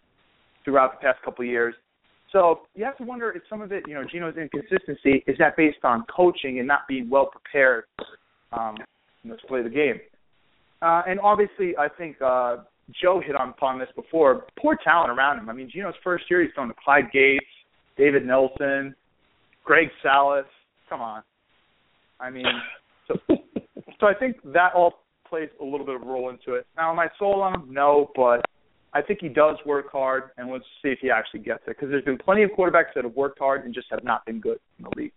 throughout 0.65 0.93
the 0.93 1.05
past 1.05 1.23
couple 1.25 1.45
of 1.45 1.51
years. 1.51 1.75
So 2.33 2.61
you 2.75 2.85
have 2.85 2.97
to 2.99 3.05
wonder 3.05 3.31
if 3.31 3.43
some 3.49 3.63
of 3.63 3.73
it, 3.73 3.85
you 3.87 3.95
know, 3.95 4.05
Geno's 4.05 4.37
inconsistency 4.37 5.25
is 5.27 5.37
that 5.39 5.57
based 5.57 5.79
on 5.83 6.05
coaching 6.15 6.59
and 6.59 6.69
not 6.69 6.81
being 6.89 7.09
well 7.09 7.27
prepared 7.27 7.85
um, 8.53 8.77
to 9.25 9.37
play 9.47 9.63
the 9.63 9.71
game. 9.71 10.01
Uh, 10.83 11.03
and 11.09 11.19
obviously, 11.21 11.77
I 11.77 11.89
think 11.89 12.21
uh, 12.23 12.59
Joe 13.03 13.21
hit 13.25 13.37
on 13.37 13.51
upon 13.51 13.79
this 13.79 13.89
before. 13.95 14.47
Poor 14.59 14.77
talent 14.83 15.11
around 15.11 15.39
him. 15.39 15.49
I 15.49 15.53
mean, 15.53 15.71
Geno's 15.73 15.95
first 16.03 16.25
year, 16.31 16.43
he's 16.43 16.53
going 16.55 16.69
to 16.69 16.75
Clyde 16.83 17.11
Gates, 17.13 17.45
David 17.97 18.27
Nelson, 18.27 18.95
Greg 19.65 19.89
Salas. 20.03 20.47
Come 20.89 21.01
on. 21.01 21.23
I 22.21 22.31
mean, 22.31 22.47
so 23.07 23.15
so 24.01 24.07
I 24.07 24.15
think 24.15 24.37
that 24.53 24.73
all 24.75 25.05
plays 25.29 25.49
a 25.61 25.65
little 25.65 25.85
bit 25.85 25.97
of 25.97 26.03
a 26.03 26.07
role 26.07 26.31
into 26.31 26.55
it. 26.55 26.67
Now, 26.77 26.91
am 26.91 26.99
I 26.99 27.09
sold 27.19 27.41
on 27.43 27.55
him? 27.55 27.73
No, 27.73 28.11
but 28.17 28.41
I 28.95 29.03
think 29.03 29.21
he 29.21 29.29
does 29.29 29.57
work 29.67 29.93
hard, 29.93 30.31
and 30.39 30.51
let's 30.51 30.65
see 30.83 30.89
if 30.89 30.99
he 31.01 31.11
actually 31.11 31.41
gets 31.41 31.63
it. 31.67 31.77
Because 31.77 31.91
there's 31.91 32.05
been 32.05 32.19
plenty 32.19 32.43
of 32.43 32.51
quarterbacks 32.51 32.95
that 32.95 33.05
have 33.05 33.15
worked 33.15 33.39
hard 33.39 33.65
and 33.65 33.75
just 33.75 33.89
have 33.91 34.03
not 34.03 34.25
been 34.25 34.41
good 34.41 34.59
in 34.79 34.85
the 34.85 34.91
league. 34.97 35.13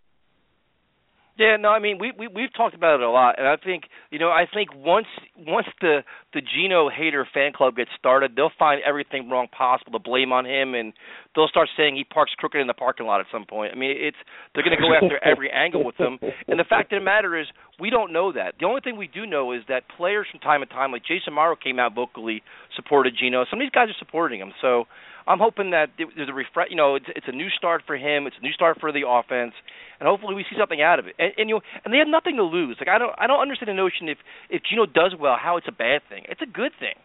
Yeah, 1.42 1.58
no, 1.58 1.70
I 1.70 1.80
mean 1.80 1.98
we 1.98 2.14
we 2.16 2.28
we've 2.28 2.54
talked 2.56 2.76
about 2.76 3.00
it 3.00 3.02
a 3.02 3.10
lot, 3.10 3.40
and 3.40 3.48
I 3.48 3.58
think 3.58 3.86
you 4.12 4.20
know 4.20 4.30
I 4.30 4.46
think 4.46 4.76
once 4.76 5.08
once 5.36 5.66
the 5.82 6.04
the 6.36 6.42
Geno 6.42 6.88
hater 6.88 7.28
fan 7.34 7.52
club 7.52 7.78
gets 7.78 7.90
started, 7.98 8.36
they'll 8.36 8.54
find 8.60 8.80
everything 8.86 9.28
wrong 9.28 9.48
possible 9.48 9.94
to 9.94 9.98
blame 9.98 10.32
on 10.32 10.46
him, 10.46 10.76
and 10.76 10.94
they'll 11.34 11.48
start 11.48 11.68
saying 11.76 11.96
he 11.96 12.04
parks 12.04 12.32
crooked 12.38 12.62
in 12.62 12.68
the 12.68 12.76
parking 12.76 13.08
lot 13.08 13.22
at 13.22 13.26
some 13.32 13.46
point. 13.46 13.74
I 13.74 13.76
mean, 13.76 13.90
it's 13.98 14.18
they're 14.54 14.64
going 14.64 14.78
to 14.78 14.84
go 14.84 14.94
after 15.02 15.18
every 15.26 15.50
angle 15.50 15.84
with 15.84 15.96
him, 15.96 16.20
and 16.48 16.60
the 16.60 16.64
fact 16.64 16.94
of 16.94 17.02
the 17.02 17.04
matter 17.04 17.36
is 17.36 17.48
we 17.80 17.90
don't 17.90 18.14
know 18.14 18.32
that. 18.34 18.54
The 18.60 18.68
only 18.68 18.82
thing 18.82 18.96
we 18.96 19.08
do 19.08 19.26
know 19.26 19.52
is 19.52 19.62
that 19.68 19.90
players 19.98 20.28
from 20.30 20.42
time 20.42 20.60
to 20.62 20.68
time, 20.68 20.92
like 20.92 21.02
Jace 21.10 21.28
Amaro, 21.28 21.56
came 21.60 21.80
out 21.80 21.96
vocally 21.96 22.44
supported 22.76 23.16
Geno. 23.20 23.46
Some 23.50 23.60
of 23.60 23.64
these 23.64 23.72
guys 23.72 23.90
are 23.90 23.98
supporting 23.98 24.40
him, 24.40 24.54
so 24.62 24.86
I'm 25.28 25.40
hoping 25.40 25.72
that 25.72 25.90
there's 25.98 26.30
a 26.30 26.34
refresh. 26.34 26.68
You 26.70 26.76
know, 26.76 26.96
it's, 26.96 27.06
it's 27.16 27.28
a 27.28 27.36
new 27.36 27.50
start 27.50 27.84
for 27.86 27.96
him. 27.96 28.28
It's 28.28 28.36
a 28.40 28.44
new 28.44 28.54
start 28.54 28.80
for 28.80 28.92
the 28.92 29.04
offense, 29.08 29.54
and 30.00 30.08
hopefully 30.08 30.36
we 30.36 30.44
see 30.50 30.58
something 30.60 30.82
out 30.82 31.00
of 31.00 31.08
it. 31.08 31.16
And, 31.20 31.32
and 31.38 31.50
you 31.50 31.56
know, 31.56 31.62
and 31.86 31.94
they 31.94 31.98
have 31.98 32.08
nothing 32.08 32.36
to 32.38 32.44
lose. 32.44 32.78
Like 32.80 32.90
I 32.90 32.98
don't, 32.98 33.14
I 33.18 33.28
don't 33.28 33.42
understand 33.42 33.70
the 33.70 33.78
notion 33.78 34.10
if 34.10 34.18
if 34.50 34.62
Geno 34.64 34.86
does 34.86 35.14
well, 35.20 35.38
how 35.42 35.58
it's 35.58 35.68
a 35.68 35.76
bad 35.76 36.02
thing. 36.10 36.24
It's 36.30 36.42
a 36.42 36.50
good 36.50 36.72
thing. 36.80 36.96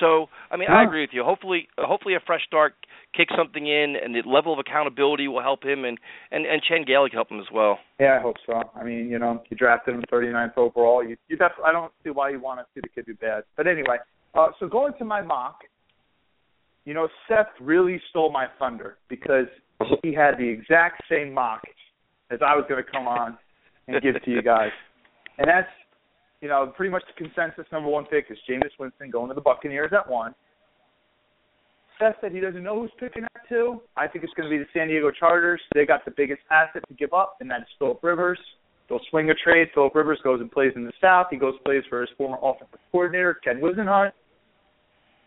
So 0.00 0.28
I 0.50 0.56
mean, 0.56 0.68
yeah. 0.70 0.80
I 0.80 0.84
agree 0.84 1.02
with 1.02 1.10
you. 1.12 1.24
Hopefully, 1.24 1.68
hopefully 1.78 2.14
a 2.14 2.20
fresh 2.24 2.44
start 2.46 2.74
kicks 3.16 3.32
something 3.36 3.66
in, 3.66 3.94
and 4.02 4.14
the 4.14 4.22
level 4.28 4.52
of 4.52 4.58
accountability 4.58 5.28
will 5.28 5.42
help 5.42 5.64
him, 5.64 5.84
and 5.84 5.98
and 6.30 6.46
and 6.46 6.62
Chan 6.62 6.84
Gailey 6.86 7.10
can 7.10 7.18
help 7.18 7.30
him 7.30 7.40
as 7.40 7.50
well. 7.52 7.78
Yeah, 8.00 8.18
I 8.18 8.22
hope 8.22 8.36
so. 8.46 8.62
I 8.74 8.84
mean, 8.84 9.08
you 9.08 9.18
know, 9.18 9.42
you 9.50 9.56
drafted 9.56 9.94
him 9.94 10.04
39th 10.10 10.56
overall. 10.56 11.04
You, 11.04 11.16
you 11.28 11.36
definitely, 11.36 11.64
I 11.66 11.72
don't 11.72 11.92
see 12.04 12.10
why 12.10 12.30
you 12.30 12.40
want 12.40 12.60
to 12.60 12.66
see 12.74 12.80
the 12.80 12.88
kid 12.88 13.06
do 13.06 13.14
bad. 13.14 13.44
But 13.56 13.66
anyway, 13.66 13.98
uh, 14.34 14.48
so 14.58 14.66
going 14.66 14.94
to 14.98 15.04
my 15.04 15.22
mock, 15.22 15.60
you 16.84 16.94
know, 16.94 17.08
Seth 17.28 17.48
really 17.60 18.00
stole 18.10 18.32
my 18.32 18.46
thunder 18.58 18.98
because 19.08 19.46
he 20.02 20.12
had 20.12 20.38
the 20.38 20.48
exact 20.48 21.02
same 21.08 21.32
mock 21.32 21.62
as 22.30 22.40
I 22.44 22.56
was 22.56 22.64
going 22.68 22.82
to 22.82 22.90
come 22.90 23.06
on 23.06 23.38
and 23.88 24.00
give 24.02 24.14
to 24.22 24.30
you 24.30 24.42
guys. 24.42 24.70
And 25.38 25.46
that's, 25.48 25.68
you 26.40 26.48
know, 26.48 26.72
pretty 26.76 26.90
much 26.90 27.02
the 27.06 27.24
consensus 27.24 27.70
number 27.70 27.88
one 27.88 28.04
pick 28.06 28.26
is 28.30 28.38
Jameis 28.48 28.70
Winston 28.78 29.10
going 29.10 29.28
to 29.28 29.34
the 29.34 29.40
Buccaneers 29.40 29.92
at 29.92 30.08
one. 30.08 30.34
Seth 31.98 32.16
said 32.20 32.32
he 32.32 32.40
doesn't 32.40 32.62
know 32.62 32.80
who's 32.80 32.90
picking 32.98 33.22
at 33.22 33.48
two. 33.48 33.80
I 33.96 34.08
think 34.08 34.24
it's 34.24 34.32
going 34.34 34.50
to 34.50 34.56
be 34.56 34.58
the 34.58 34.68
San 34.72 34.88
Diego 34.88 35.10
Chargers. 35.10 35.60
They 35.74 35.86
got 35.86 36.04
the 36.04 36.10
biggest 36.16 36.40
asset 36.50 36.82
to 36.88 36.94
give 36.94 37.12
up, 37.12 37.36
and 37.40 37.50
that's 37.50 37.64
Philip 37.78 38.02
Rivers. 38.02 38.38
They'll 38.88 39.00
swing 39.10 39.30
a 39.30 39.34
trade. 39.34 39.68
Philip 39.72 39.94
Rivers 39.94 40.18
goes 40.24 40.40
and 40.40 40.50
plays 40.50 40.72
in 40.74 40.84
the 40.84 40.92
South. 41.00 41.28
He 41.30 41.36
goes 41.36 41.54
plays 41.64 41.84
for 41.88 42.00
his 42.00 42.10
former 42.18 42.38
offensive 42.42 42.80
coordinator, 42.90 43.34
Ken 43.44 43.60
Whisenhunt 43.60 44.12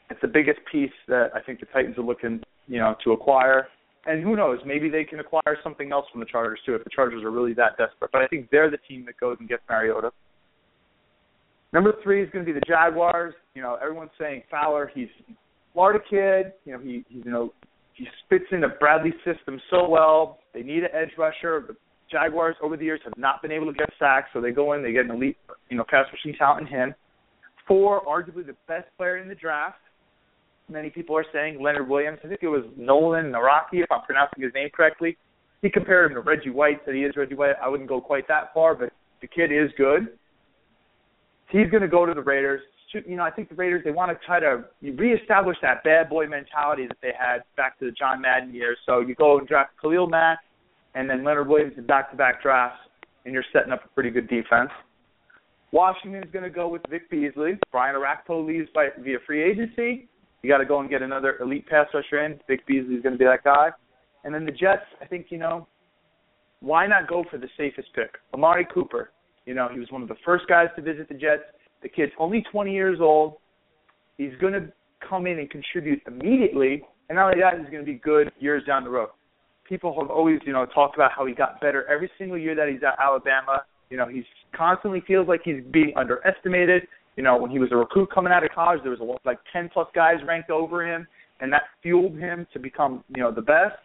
it's 0.09 0.21
the 0.21 0.27
biggest 0.27 0.59
piece 0.71 0.91
that 1.07 1.29
I 1.33 1.41
think 1.41 1.59
the 1.59 1.65
Titans 1.67 1.97
are 1.97 2.03
looking, 2.03 2.41
you 2.67 2.79
know, 2.79 2.95
to 3.03 3.11
acquire. 3.11 3.67
And 4.05 4.23
who 4.23 4.35
knows, 4.35 4.59
maybe 4.65 4.89
they 4.89 5.03
can 5.03 5.19
acquire 5.19 5.57
something 5.63 5.91
else 5.91 6.05
from 6.11 6.19
the 6.19 6.27
Chargers 6.27 6.59
too 6.65 6.75
if 6.75 6.83
the 6.83 6.91
Chargers 6.95 7.23
are 7.23 7.31
really 7.31 7.53
that 7.53 7.77
desperate. 7.77 8.11
But 8.11 8.21
I 8.21 8.27
think 8.27 8.49
they're 8.51 8.69
the 8.69 8.77
team 8.87 9.05
that 9.05 9.19
goes 9.19 9.37
and 9.39 9.49
gets 9.49 9.63
Mariota. 9.67 10.11
Number 11.73 11.93
three 12.03 12.23
is 12.23 12.29
going 12.29 12.45
to 12.45 12.53
be 12.53 12.57
the 12.57 12.65
Jaguars. 12.67 13.33
You 13.55 13.61
know, 13.61 13.77
everyone's 13.81 14.11
saying 14.19 14.43
Fowler. 14.49 14.91
He's 14.93 15.09
Florida 15.73 15.99
kid. 16.07 16.53
You 16.65 16.73
know, 16.73 16.79
he, 16.79 17.03
he 17.09 17.17
you 17.25 17.31
know 17.31 17.51
he 17.93 18.07
fits 18.29 18.45
into 18.51 18.69
Bradley's 18.79 19.13
system 19.25 19.59
so 19.69 19.89
well. 19.89 20.39
They 20.53 20.61
need 20.61 20.83
an 20.83 20.89
edge 20.93 21.11
rusher. 21.17 21.65
The 21.67 21.75
Jaguars 22.11 22.55
over 22.61 22.77
the 22.77 22.85
years 22.85 22.99
have 23.03 23.17
not 23.17 23.41
been 23.41 23.51
able 23.51 23.65
to 23.67 23.73
get 23.73 23.89
sacks, 23.97 24.29
so 24.33 24.41
they 24.41 24.51
go 24.51 24.73
in, 24.73 24.83
they 24.83 24.91
get 24.91 25.05
an 25.05 25.11
elite, 25.11 25.37
you 25.69 25.77
know, 25.77 25.83
pass 25.89 26.05
rushing 26.11 26.37
talent 26.37 26.67
in 26.67 26.73
him. 26.73 26.95
Four, 27.67 28.03
arguably 28.05 28.45
the 28.45 28.55
best 28.67 28.87
player 28.97 29.17
in 29.17 29.27
the 29.27 29.35
draft, 29.35 29.79
many 30.69 30.89
people 30.89 31.15
are 31.17 31.25
saying 31.33 31.61
Leonard 31.61 31.87
Williams. 31.87 32.19
I 32.23 32.27
think 32.27 32.41
it 32.43 32.47
was 32.47 32.63
Nolan 32.77 33.31
Nawrocki, 33.31 33.83
if 33.83 33.91
I'm 33.91 34.01
pronouncing 34.01 34.43
his 34.43 34.53
name 34.53 34.69
correctly. 34.73 35.17
He 35.61 35.69
compared 35.69 36.11
him 36.11 36.15
to 36.15 36.21
Reggie 36.21 36.49
White, 36.49 36.81
said 36.85 36.95
he 36.95 37.01
is 37.01 37.15
Reggie 37.15 37.35
White. 37.35 37.55
I 37.61 37.67
wouldn't 37.67 37.89
go 37.89 38.01
quite 38.01 38.27
that 38.27 38.53
far, 38.53 38.75
but 38.75 38.91
the 39.21 39.27
kid 39.27 39.51
is 39.51 39.71
good. 39.77 40.17
He's 41.49 41.69
going 41.69 41.81
to 41.81 41.87
go 41.87 42.05
to 42.05 42.13
the 42.13 42.21
Raiders. 42.21 42.61
You 42.93 43.17
know, 43.17 43.23
I 43.23 43.31
think 43.31 43.49
the 43.49 43.55
Raiders 43.55 43.81
they 43.83 43.91
want 43.91 44.11
to 44.11 44.25
try 44.25 44.39
to 44.39 44.65
reestablish 44.81 45.57
that 45.61 45.83
bad 45.83 46.09
boy 46.09 46.27
mentality 46.27 46.87
that 46.87 46.97
they 47.01 47.11
had 47.17 47.39
back 47.57 47.77
to 47.79 47.85
the 47.85 47.91
John 47.91 48.21
Madden 48.21 48.53
years. 48.53 48.77
So 48.85 49.01
you 49.01 49.15
go 49.15 49.37
and 49.37 49.47
draft 49.47 49.71
Khalil 49.81 50.07
Mack, 50.07 50.39
and 50.93 51.09
then 51.09 51.23
Leonard 51.23 51.47
Williams 51.47 51.73
in 51.77 51.85
back-to-back 51.85 52.41
drafts, 52.41 52.79
and 53.25 53.33
you're 53.33 53.43
setting 53.51 53.73
up 53.73 53.83
a 53.83 53.87
pretty 53.89 54.11
good 54.11 54.29
defense. 54.29 54.69
Washington's 55.71 56.31
going 56.31 56.43
to 56.43 56.49
go 56.49 56.69
with 56.69 56.83
Vic 56.89 57.09
Beasley. 57.09 57.59
Brian 57.71 57.95
Orakpo 57.95 58.45
leaves 58.45 58.69
by 58.73 58.89
via 59.03 59.17
free 59.25 59.43
agency. 59.43 60.07
You 60.45 60.51
got 60.51 60.59
to 60.59 60.65
go 60.65 60.79
and 60.79 60.87
get 60.87 61.01
another 61.01 61.37
elite 61.41 61.65
pass 61.65 61.87
rusher 61.91 62.23
in. 62.23 62.39
Vic 62.47 62.67
Beasley 62.67 62.93
is 62.93 63.01
going 63.01 63.13
to 63.13 63.17
be 63.17 63.25
that 63.25 63.43
guy. 63.43 63.69
And 64.23 64.31
then 64.31 64.45
the 64.45 64.51
Jets, 64.51 64.85
I 65.01 65.05
think 65.05 65.27
you 65.31 65.39
know, 65.39 65.67
why 66.59 66.85
not 66.85 67.07
go 67.07 67.25
for 67.31 67.39
the 67.39 67.47
safest 67.57 67.87
pick, 67.95 68.11
Amari 68.31 68.67
Cooper? 68.71 69.09
You 69.47 69.55
know, 69.55 69.69
he 69.73 69.79
was 69.79 69.87
one 69.89 70.03
of 70.03 70.07
the 70.07 70.17
first 70.23 70.45
guys 70.47 70.67
to 70.75 70.83
visit 70.83 71.09
the 71.09 71.15
Jets. 71.15 71.41
The 71.81 71.89
kid's 71.89 72.11
only 72.19 72.43
20 72.51 72.71
years 72.71 72.99
old. 73.01 73.37
He's 74.19 74.33
going 74.39 74.53
to 74.53 74.71
come 75.09 75.25
in 75.25 75.39
and 75.39 75.49
contribute 75.49 76.03
immediately, 76.05 76.83
and 77.09 77.15
not 77.15 77.31
only 77.31 77.41
that, 77.41 77.57
he's 77.59 77.71
going 77.71 77.83
to 77.83 77.91
be 77.91 77.97
good 77.97 78.31
years 78.37 78.63
down 78.67 78.83
the 78.83 78.91
road. 78.91 79.09
People 79.67 79.99
have 79.99 80.11
always, 80.11 80.41
you 80.45 80.53
know, 80.53 80.67
talked 80.67 80.93
about 80.93 81.09
how 81.11 81.25
he 81.25 81.33
got 81.33 81.59
better 81.59 81.89
every 81.89 82.11
single 82.19 82.37
year 82.37 82.53
that 82.53 82.67
he's 82.67 82.83
at 82.83 83.03
Alabama. 83.03 83.63
You 83.89 83.97
know, 83.97 84.07
he 84.07 84.23
constantly 84.55 85.01
feels 85.07 85.27
like 85.27 85.41
he's 85.43 85.63
being 85.71 85.93
underestimated. 85.95 86.83
You 87.15 87.23
know, 87.23 87.37
when 87.37 87.49
he 87.49 87.59
was 87.59 87.69
a 87.71 87.75
recruit 87.75 88.11
coming 88.11 88.33
out 88.33 88.43
of 88.43 88.51
college, 88.51 88.81
there 88.83 88.91
was 88.91 88.99
a, 88.99 89.27
like 89.27 89.39
10 89.53 89.69
plus 89.73 89.87
guys 89.95 90.17
ranked 90.27 90.49
over 90.49 90.85
him, 90.85 91.07
and 91.39 91.51
that 91.53 91.63
fueled 91.81 92.17
him 92.17 92.45
to 92.53 92.59
become, 92.59 93.03
you 93.15 93.21
know, 93.21 93.31
the 93.31 93.41
best. 93.41 93.75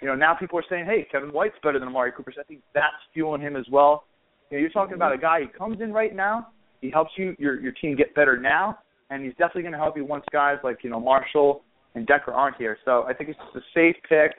You 0.00 0.08
know, 0.08 0.16
now 0.16 0.34
people 0.34 0.58
are 0.58 0.64
saying, 0.68 0.86
hey, 0.86 1.06
Kevin 1.10 1.32
White's 1.32 1.54
better 1.62 1.78
than 1.78 1.88
Amari 1.88 2.10
Cooper. 2.12 2.32
So 2.34 2.40
I 2.40 2.44
think 2.44 2.60
that's 2.74 2.94
fueling 3.14 3.40
him 3.40 3.54
as 3.54 3.66
well. 3.70 4.04
You 4.50 4.58
know, 4.58 4.62
you're 4.62 4.70
talking 4.70 4.94
about 4.94 5.14
a 5.14 5.18
guy 5.18 5.40
who 5.40 5.48
comes 5.56 5.80
in 5.80 5.92
right 5.92 6.14
now. 6.14 6.48
He 6.80 6.90
helps 6.90 7.12
you 7.16 7.36
your 7.38 7.60
your 7.60 7.72
team 7.72 7.96
get 7.96 8.12
better 8.14 8.36
now, 8.36 8.78
and 9.08 9.24
he's 9.24 9.32
definitely 9.34 9.62
going 9.62 9.72
to 9.72 9.78
help 9.78 9.96
you 9.96 10.04
once 10.04 10.24
guys 10.32 10.58
like 10.64 10.78
you 10.82 10.90
know 10.90 10.98
Marshall 10.98 11.62
and 11.94 12.06
Decker 12.06 12.32
aren't 12.32 12.56
here. 12.56 12.76
So 12.84 13.04
I 13.04 13.14
think 13.14 13.30
it's 13.30 13.38
just 13.38 13.56
a 13.56 13.68
safe 13.72 13.96
pick. 14.08 14.32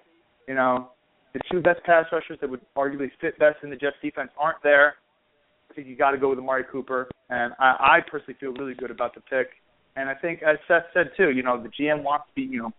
You 0.48 0.56
know, 0.56 0.92
the 1.34 1.40
two 1.50 1.62
best 1.62 1.82
pass 1.84 2.06
rushers 2.12 2.38
that 2.42 2.50
would 2.50 2.62
arguably 2.76 3.10
fit 3.22 3.40
best 3.40 3.58
in 3.64 3.70
the 3.70 3.76
Jets 3.76 3.96
defense 4.02 4.30
aren't 4.38 4.62
there. 4.62 4.96
I 5.74 5.76
think 5.76 5.88
you 5.88 5.96
got 5.96 6.12
to 6.12 6.20
go 6.20 6.30
with 6.30 6.38
Amari 6.38 6.64
Cooper, 6.72 7.10
and 7.30 7.54
I, 7.58 7.98
I 7.98 8.00
personally 8.10 8.38
feel 8.40 8.54
really 8.54 8.76
good 8.76 8.92
about 8.92 9.16
the 9.16 9.22
pick. 9.22 9.48
And 9.96 10.08
I 10.08 10.14
think, 10.14 10.42
as 10.44 10.58
Seth 10.68 10.84
said 10.94 11.10
too, 11.18 11.32
you 11.32 11.42
know, 11.42 11.62
the 11.62 11.70
GM 11.70 12.04
wants 12.04 12.26
to 12.28 12.36
be, 12.36 12.44
you 12.44 12.62
know, 12.62 12.72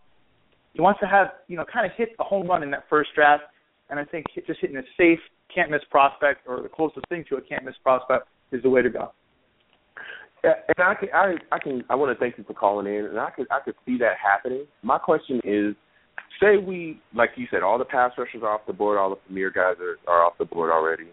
he 0.75 0.81
wants 0.81 1.01
to 1.01 1.07
have, 1.07 1.29
you 1.49 1.57
know, 1.57 1.65
kind 1.73 1.87
of 1.87 1.93
hit 1.97 2.11
a 2.21 2.25
home 2.25 2.47
run 2.47 2.63
in 2.63 2.71
that 2.71 2.85
first 2.89 3.11
draft. 3.15 3.43
And 3.91 3.99
I 3.99 4.05
think 4.05 4.27
just 4.47 4.61
hitting 4.61 4.77
a 4.77 4.83
safe, 4.97 5.19
can't 5.53 5.71
miss 5.71 5.83
prospect, 5.91 6.47
or 6.47 6.63
the 6.63 6.69
closest 6.69 7.07
thing 7.09 7.25
to 7.31 7.37
a 7.37 7.41
can't 7.41 7.65
miss 7.65 7.75
prospect, 7.83 8.29
is 8.53 8.63
the 8.63 8.71
way 8.71 8.83
to 8.83 8.91
go. 8.91 9.13
And 10.45 10.55
I 10.79 10.95
can, 10.95 11.09
I, 11.13 11.35
I 11.51 11.59
can, 11.59 11.83
I 11.91 11.97
want 11.97 12.17
to 12.17 12.21
thank 12.21 12.39
you 12.39 12.45
for 12.45 12.55
calling 12.55 12.87
in, 12.87 13.07
and 13.07 13.19
I 13.19 13.31
could, 13.31 13.47
I 13.51 13.59
could 13.65 13.75
see 13.87 13.99
that 13.99 14.15
happening. 14.23 14.67
My 14.83 14.99
question 14.99 15.41
is, 15.43 15.75
say 16.41 16.59
we, 16.59 17.01
like 17.15 17.31
you 17.37 17.47
said, 17.51 17.63
all 17.63 17.79
the 17.79 17.85
pass 17.85 18.13
rushers 18.17 18.43
are 18.43 18.51
off 18.51 18.67
the 18.67 18.73
board, 18.73 18.99
all 18.99 19.11
the 19.11 19.17
premier 19.17 19.51
guys 19.51 19.77
are, 19.81 19.97
are 20.07 20.25
off 20.25 20.35
the 20.39 20.45
board 20.45 20.71
already. 20.71 21.09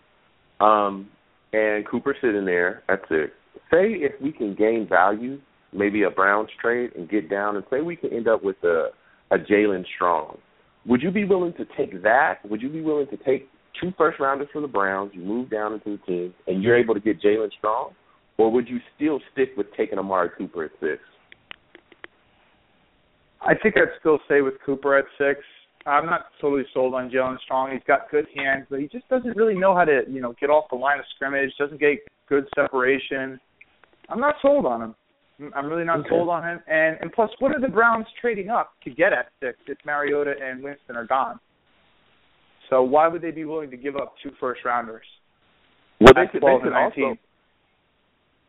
Um, 0.59 1.09
and 1.53 1.87
Cooper 1.87 2.15
sitting 2.21 2.45
there 2.45 2.83
at 2.89 3.01
six. 3.09 3.31
Say 3.71 3.93
if 3.93 4.19
we 4.21 4.31
can 4.31 4.55
gain 4.55 4.87
value, 4.87 5.39
maybe 5.73 6.03
a 6.03 6.09
Browns 6.09 6.49
trade, 6.61 6.91
and 6.95 7.09
get 7.09 7.29
down, 7.29 7.55
and 7.55 7.65
say 7.69 7.81
we 7.81 7.95
can 7.95 8.11
end 8.13 8.27
up 8.27 8.43
with 8.43 8.57
a 8.63 8.89
a 9.31 9.37
Jaelen 9.37 9.85
Strong. 9.95 10.37
Would 10.85 11.01
you 11.01 11.11
be 11.11 11.23
willing 11.23 11.53
to 11.53 11.65
take 11.77 12.03
that? 12.03 12.39
Would 12.49 12.61
you 12.61 12.69
be 12.69 12.81
willing 12.81 13.07
to 13.07 13.17
take 13.17 13.49
two 13.79 13.93
first 13.97 14.19
rounders 14.19 14.49
for 14.51 14.61
the 14.61 14.67
Browns? 14.67 15.11
You 15.13 15.21
move 15.21 15.49
down 15.49 15.73
into 15.73 15.97
the 15.97 16.05
team, 16.05 16.33
and 16.47 16.61
you're 16.61 16.77
able 16.77 16.93
to 16.93 16.99
get 16.99 17.21
Jaelen 17.21 17.49
Strong, 17.57 17.91
or 18.37 18.51
would 18.51 18.67
you 18.67 18.79
still 18.95 19.19
stick 19.31 19.51
with 19.55 19.67
taking 19.77 19.97
Amari 19.97 20.29
Cooper 20.37 20.65
at 20.65 20.71
six? 20.79 21.01
I 23.41 23.53
think 23.55 23.75
I'd 23.77 23.97
still 23.99 24.19
stay 24.25 24.41
with 24.41 24.55
Cooper 24.65 24.97
at 24.97 25.05
six. 25.17 25.39
I'm 25.85 26.05
not 26.05 26.25
totally 26.39 26.63
sold 26.73 26.93
on 26.93 27.09
Jaelen 27.09 27.39
Strong. 27.41 27.71
He's 27.71 27.81
got 27.87 28.09
good 28.11 28.27
hands, 28.35 28.67
but 28.69 28.79
he 28.79 28.87
just 28.87 29.07
doesn't 29.09 29.35
really 29.35 29.55
know 29.55 29.75
how 29.75 29.83
to, 29.83 30.01
you 30.07 30.21
know, 30.21 30.33
get 30.39 30.49
off 30.49 30.65
the 30.69 30.75
line 30.75 30.99
of 30.99 31.05
scrimmage. 31.15 31.51
Doesn't 31.57 31.79
get 31.79 31.99
good 32.29 32.47
separation. 32.55 33.39
I'm 34.09 34.19
not 34.19 34.35
sold 34.41 34.65
on 34.65 34.81
him. 34.81 34.95
Mm, 35.41 35.51
I'm 35.55 35.65
really 35.67 35.85
not 35.85 35.99
okay. 35.99 36.09
sold 36.09 36.29
on 36.29 36.43
him. 36.43 36.59
And 36.67 36.97
and 37.01 37.11
plus, 37.11 37.29
what 37.39 37.55
are 37.55 37.59
the 37.59 37.67
Browns 37.67 38.05
trading 38.19 38.49
up 38.49 38.73
to 38.83 38.91
get 38.91 39.13
at 39.13 39.29
six 39.41 39.57
if 39.67 39.77
Mariota 39.85 40.33
and 40.41 40.63
Winston 40.63 40.95
are 40.95 41.05
gone? 41.05 41.39
So 42.69 42.83
why 42.83 43.07
would 43.07 43.21
they 43.21 43.31
be 43.31 43.45
willing 43.45 43.71
to 43.71 43.77
give 43.77 43.95
up 43.95 44.13
two 44.23 44.31
first 44.39 44.63
rounders? 44.63 45.05
Well, 45.99 46.13
they 46.15 46.31
could, 46.31 46.41
they 46.41 46.57
could 46.63 46.73
also. 46.73 47.17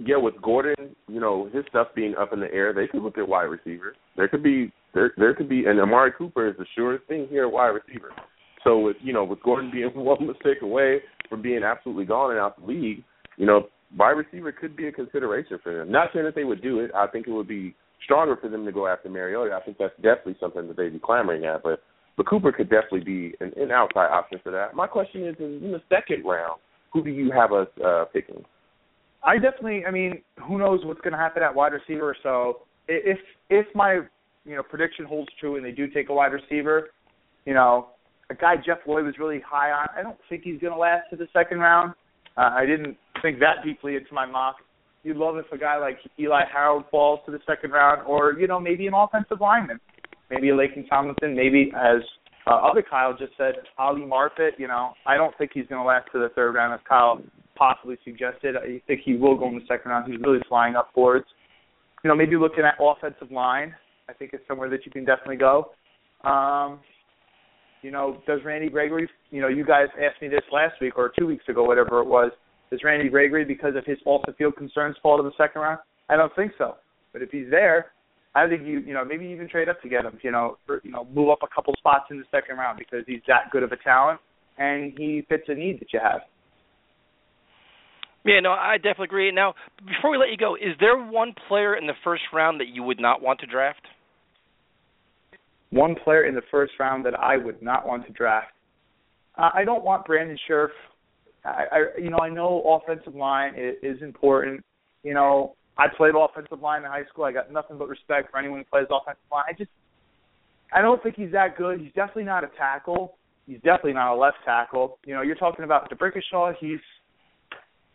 Yeah, 0.04 0.16
with 0.16 0.40
Gordon, 0.42 0.96
you 1.08 1.20
know 1.20 1.48
his 1.52 1.64
stuff 1.68 1.88
being 1.94 2.14
up 2.18 2.32
in 2.32 2.40
the 2.40 2.52
air, 2.52 2.72
they 2.72 2.86
could 2.86 3.02
look 3.02 3.18
at 3.18 3.28
wide 3.28 3.44
receivers. 3.44 3.96
There 4.16 4.28
could 4.28 4.42
be 4.42 4.72
there 4.94 5.12
there 5.16 5.34
could 5.34 5.48
be 5.48 5.64
and 5.66 5.80
Amari 5.80 6.12
Cooper 6.16 6.48
is 6.48 6.56
the 6.58 6.66
surest 6.76 7.04
thing 7.06 7.26
here 7.30 7.46
at 7.46 7.52
wide 7.52 7.68
receiver. 7.68 8.10
So 8.64 8.78
with 8.78 8.96
you 9.00 9.12
know 9.12 9.24
with 9.24 9.42
Gordon 9.42 9.70
being 9.72 9.90
one 9.94 10.26
mistake 10.26 10.62
away 10.62 11.00
from 11.28 11.42
being 11.42 11.62
absolutely 11.62 12.04
gone 12.04 12.30
and 12.30 12.40
out 12.40 12.58
the 12.60 12.66
league, 12.66 13.04
you 13.36 13.46
know 13.46 13.68
wide 13.96 14.12
receiver 14.12 14.52
could 14.52 14.76
be 14.76 14.88
a 14.88 14.92
consideration 14.92 15.58
for 15.62 15.76
them. 15.76 15.90
Not 15.90 16.08
saying 16.12 16.24
that 16.24 16.34
they 16.34 16.44
would 16.44 16.62
do 16.62 16.80
it. 16.80 16.90
I 16.94 17.06
think 17.06 17.26
it 17.26 17.32
would 17.32 17.48
be 17.48 17.74
stronger 18.04 18.36
for 18.36 18.48
them 18.48 18.64
to 18.64 18.72
go 18.72 18.86
after 18.86 19.08
Mariota. 19.08 19.54
I 19.54 19.64
think 19.64 19.78
that's 19.78 19.94
definitely 19.96 20.36
something 20.40 20.66
that 20.68 20.76
they'd 20.76 20.92
be 20.92 20.98
clamoring 20.98 21.44
at. 21.44 21.62
But 21.62 21.82
but 22.16 22.26
Cooper 22.26 22.52
could 22.52 22.68
definitely 22.68 23.04
be 23.04 23.34
an, 23.40 23.52
an 23.56 23.70
outside 23.70 24.08
option 24.08 24.38
for 24.42 24.52
that. 24.52 24.74
My 24.74 24.86
question 24.86 25.26
is, 25.26 25.36
in 25.38 25.72
the 25.72 25.82
second 25.88 26.24
round, 26.24 26.60
who 26.92 27.02
do 27.02 27.10
you 27.10 27.30
have 27.30 27.52
us 27.52 27.68
uh, 27.84 28.04
picking? 28.12 28.44
I 29.24 29.34
definitely. 29.34 29.84
I 29.86 29.90
mean, 29.90 30.22
who 30.46 30.58
knows 30.58 30.80
what's 30.84 31.00
going 31.00 31.12
to 31.12 31.18
happen 31.18 31.42
at 31.42 31.54
wide 31.54 31.72
receiver? 31.72 32.16
So 32.22 32.62
if 32.88 33.18
if 33.50 33.66
my 33.74 34.00
you 34.44 34.56
know 34.56 34.62
prediction 34.62 35.04
holds 35.04 35.30
true 35.38 35.56
and 35.56 35.64
they 35.64 35.70
do 35.70 35.86
take 35.88 36.08
a 36.08 36.14
wide 36.14 36.32
receiver, 36.32 36.88
you 37.44 37.54
know, 37.54 37.88
a 38.30 38.34
guy 38.34 38.54
Jeff 38.56 38.78
Lloyd 38.86 39.04
was 39.04 39.14
really 39.18 39.40
high 39.46 39.70
on. 39.70 39.88
I 39.96 40.02
don't 40.02 40.18
think 40.28 40.42
he's 40.44 40.60
going 40.60 40.72
to 40.72 40.78
last 40.78 41.10
to 41.10 41.16
the 41.16 41.28
second 41.32 41.58
round. 41.58 41.94
Uh, 42.36 42.50
I 42.54 42.66
didn't 42.66 42.96
think 43.20 43.38
that 43.40 43.64
deeply 43.64 43.96
into 43.96 44.12
my 44.12 44.26
mock. 44.26 44.56
You'd 45.04 45.16
love 45.16 45.36
if 45.36 45.50
a 45.52 45.58
guy 45.58 45.78
like 45.78 45.98
Eli 46.18 46.42
Harold 46.52 46.84
falls 46.90 47.20
to 47.26 47.32
the 47.32 47.40
second 47.46 47.72
round, 47.72 48.06
or 48.06 48.34
you 48.38 48.46
know 48.46 48.58
maybe 48.58 48.86
an 48.86 48.94
offensive 48.94 49.40
lineman, 49.40 49.80
maybe 50.30 50.50
a 50.50 50.52
Laken 50.52 50.88
Tomlinson, 50.88 51.34
maybe 51.36 51.72
as 51.76 52.02
uh, 52.46 52.54
other 52.54 52.82
Kyle 52.82 53.16
just 53.16 53.32
said, 53.36 53.54
Ali 53.78 54.02
Marpet. 54.02 54.52
You 54.58 54.68
know, 54.68 54.92
I 55.06 55.16
don't 55.16 55.36
think 55.38 55.52
he's 55.54 55.66
going 55.66 55.80
to 55.80 55.86
last 55.86 56.08
to 56.12 56.18
the 56.18 56.28
third 56.34 56.54
round, 56.54 56.74
as 56.74 56.80
Kyle 56.88 57.20
possibly 57.56 57.96
suggested. 58.04 58.56
I 58.56 58.80
think 58.86 59.00
he 59.04 59.14
will 59.14 59.36
go 59.36 59.48
in 59.48 59.54
the 59.54 59.64
second 59.68 59.90
round. 59.90 60.10
He's 60.10 60.20
really 60.20 60.40
flying 60.48 60.76
upwards. 60.76 61.26
You 62.04 62.08
know, 62.08 62.16
maybe 62.16 62.36
looking 62.36 62.64
at 62.64 62.74
offensive 62.80 63.30
line. 63.30 63.74
I 64.08 64.12
think 64.12 64.32
it's 64.32 64.46
somewhere 64.48 64.68
that 64.70 64.84
you 64.84 64.92
can 64.92 65.04
definitely 65.04 65.36
go. 65.36 65.70
Um, 66.28 66.80
you 67.82 67.90
know, 67.90 68.22
does 68.26 68.40
Randy 68.44 68.68
Gregory, 68.68 69.08
you 69.30 69.40
know, 69.40 69.48
you 69.48 69.64
guys 69.64 69.86
asked 70.00 70.22
me 70.22 70.28
this 70.28 70.42
last 70.52 70.74
week 70.80 70.96
or 70.96 71.12
two 71.18 71.26
weeks 71.26 71.44
ago, 71.48 71.64
whatever 71.64 72.00
it 72.00 72.06
was, 72.06 72.30
does 72.70 72.80
Randy 72.84 73.08
Gregory, 73.08 73.44
because 73.44 73.74
of 73.76 73.84
his 73.84 73.98
off 74.06 74.22
the 74.26 74.32
field 74.32 74.56
concerns, 74.56 74.96
fall 75.02 75.16
to 75.16 75.22
the 75.22 75.32
second 75.36 75.62
round? 75.62 75.78
I 76.08 76.16
don't 76.16 76.34
think 76.34 76.52
so. 76.58 76.76
But 77.12 77.22
if 77.22 77.30
he's 77.30 77.50
there, 77.50 77.92
I 78.34 78.48
think 78.48 78.62
you, 78.66 78.80
you 78.80 78.94
know, 78.94 79.04
maybe 79.04 79.26
even 79.26 79.48
trade 79.48 79.68
up 79.68 79.82
to 79.82 79.88
get 79.88 80.04
him, 80.04 80.18
you 80.22 80.30
know, 80.30 80.56
or, 80.68 80.80
you 80.84 80.90
know, 80.90 81.06
move 81.12 81.28
up 81.28 81.40
a 81.42 81.54
couple 81.54 81.74
spots 81.76 82.06
in 82.10 82.18
the 82.18 82.24
second 82.30 82.56
round 82.56 82.78
because 82.78 83.04
he's 83.06 83.20
that 83.28 83.50
good 83.50 83.62
of 83.62 83.72
a 83.72 83.76
talent 83.76 84.20
and 84.58 84.92
he 84.96 85.24
fits 85.28 85.44
a 85.48 85.54
need 85.54 85.80
that 85.80 85.92
you 85.92 86.00
have. 86.02 86.20
Yeah, 88.24 88.40
no, 88.40 88.50
I 88.52 88.76
definitely 88.76 89.06
agree. 89.06 89.32
Now, 89.32 89.54
before 89.84 90.10
we 90.10 90.16
let 90.16 90.30
you 90.30 90.36
go, 90.36 90.54
is 90.54 90.76
there 90.78 90.96
one 90.96 91.34
player 91.48 91.74
in 91.74 91.86
the 91.86 91.94
first 92.04 92.22
round 92.32 92.60
that 92.60 92.68
you 92.68 92.82
would 92.84 93.00
not 93.00 93.20
want 93.20 93.40
to 93.40 93.46
draft? 93.46 93.86
one 95.72 95.96
player 96.04 96.24
in 96.24 96.34
the 96.34 96.42
first 96.50 96.74
round 96.78 97.04
that 97.06 97.18
I 97.18 97.36
would 97.36 97.62
not 97.62 97.86
want 97.86 98.06
to 98.06 98.12
draft. 98.12 98.52
Uh, 99.36 99.48
I 99.54 99.64
don't 99.64 99.82
want 99.82 100.04
Brandon 100.04 100.38
Scherff. 100.48 100.68
I, 101.44 101.64
I, 101.72 101.98
you 101.98 102.10
know, 102.10 102.18
I 102.18 102.28
know 102.28 102.62
offensive 102.62 103.14
line 103.14 103.54
is, 103.56 103.96
is 103.96 104.02
important. 104.02 104.62
You 105.02 105.14
know, 105.14 105.56
I 105.78 105.86
played 105.96 106.12
offensive 106.14 106.60
line 106.60 106.84
in 106.84 106.90
high 106.90 107.04
school. 107.10 107.24
I 107.24 107.32
got 107.32 107.50
nothing 107.50 107.78
but 107.78 107.88
respect 107.88 108.30
for 108.30 108.38
anyone 108.38 108.58
who 108.58 108.64
plays 108.66 108.86
offensive 108.90 109.22
line. 109.32 109.44
I 109.48 109.52
just, 109.54 109.70
I 110.72 110.82
don't 110.82 111.02
think 111.02 111.16
he's 111.16 111.32
that 111.32 111.56
good. 111.56 111.80
He's 111.80 111.92
definitely 111.94 112.24
not 112.24 112.44
a 112.44 112.50
tackle. 112.58 113.14
He's 113.46 113.56
definitely 113.56 113.94
not 113.94 114.14
a 114.14 114.16
left 114.16 114.36
tackle. 114.44 114.98
You 115.06 115.14
know, 115.14 115.22
you're 115.22 115.36
talking 115.36 115.64
about 115.64 115.90
D'Brickashaw. 115.90 116.54
He's 116.60 116.78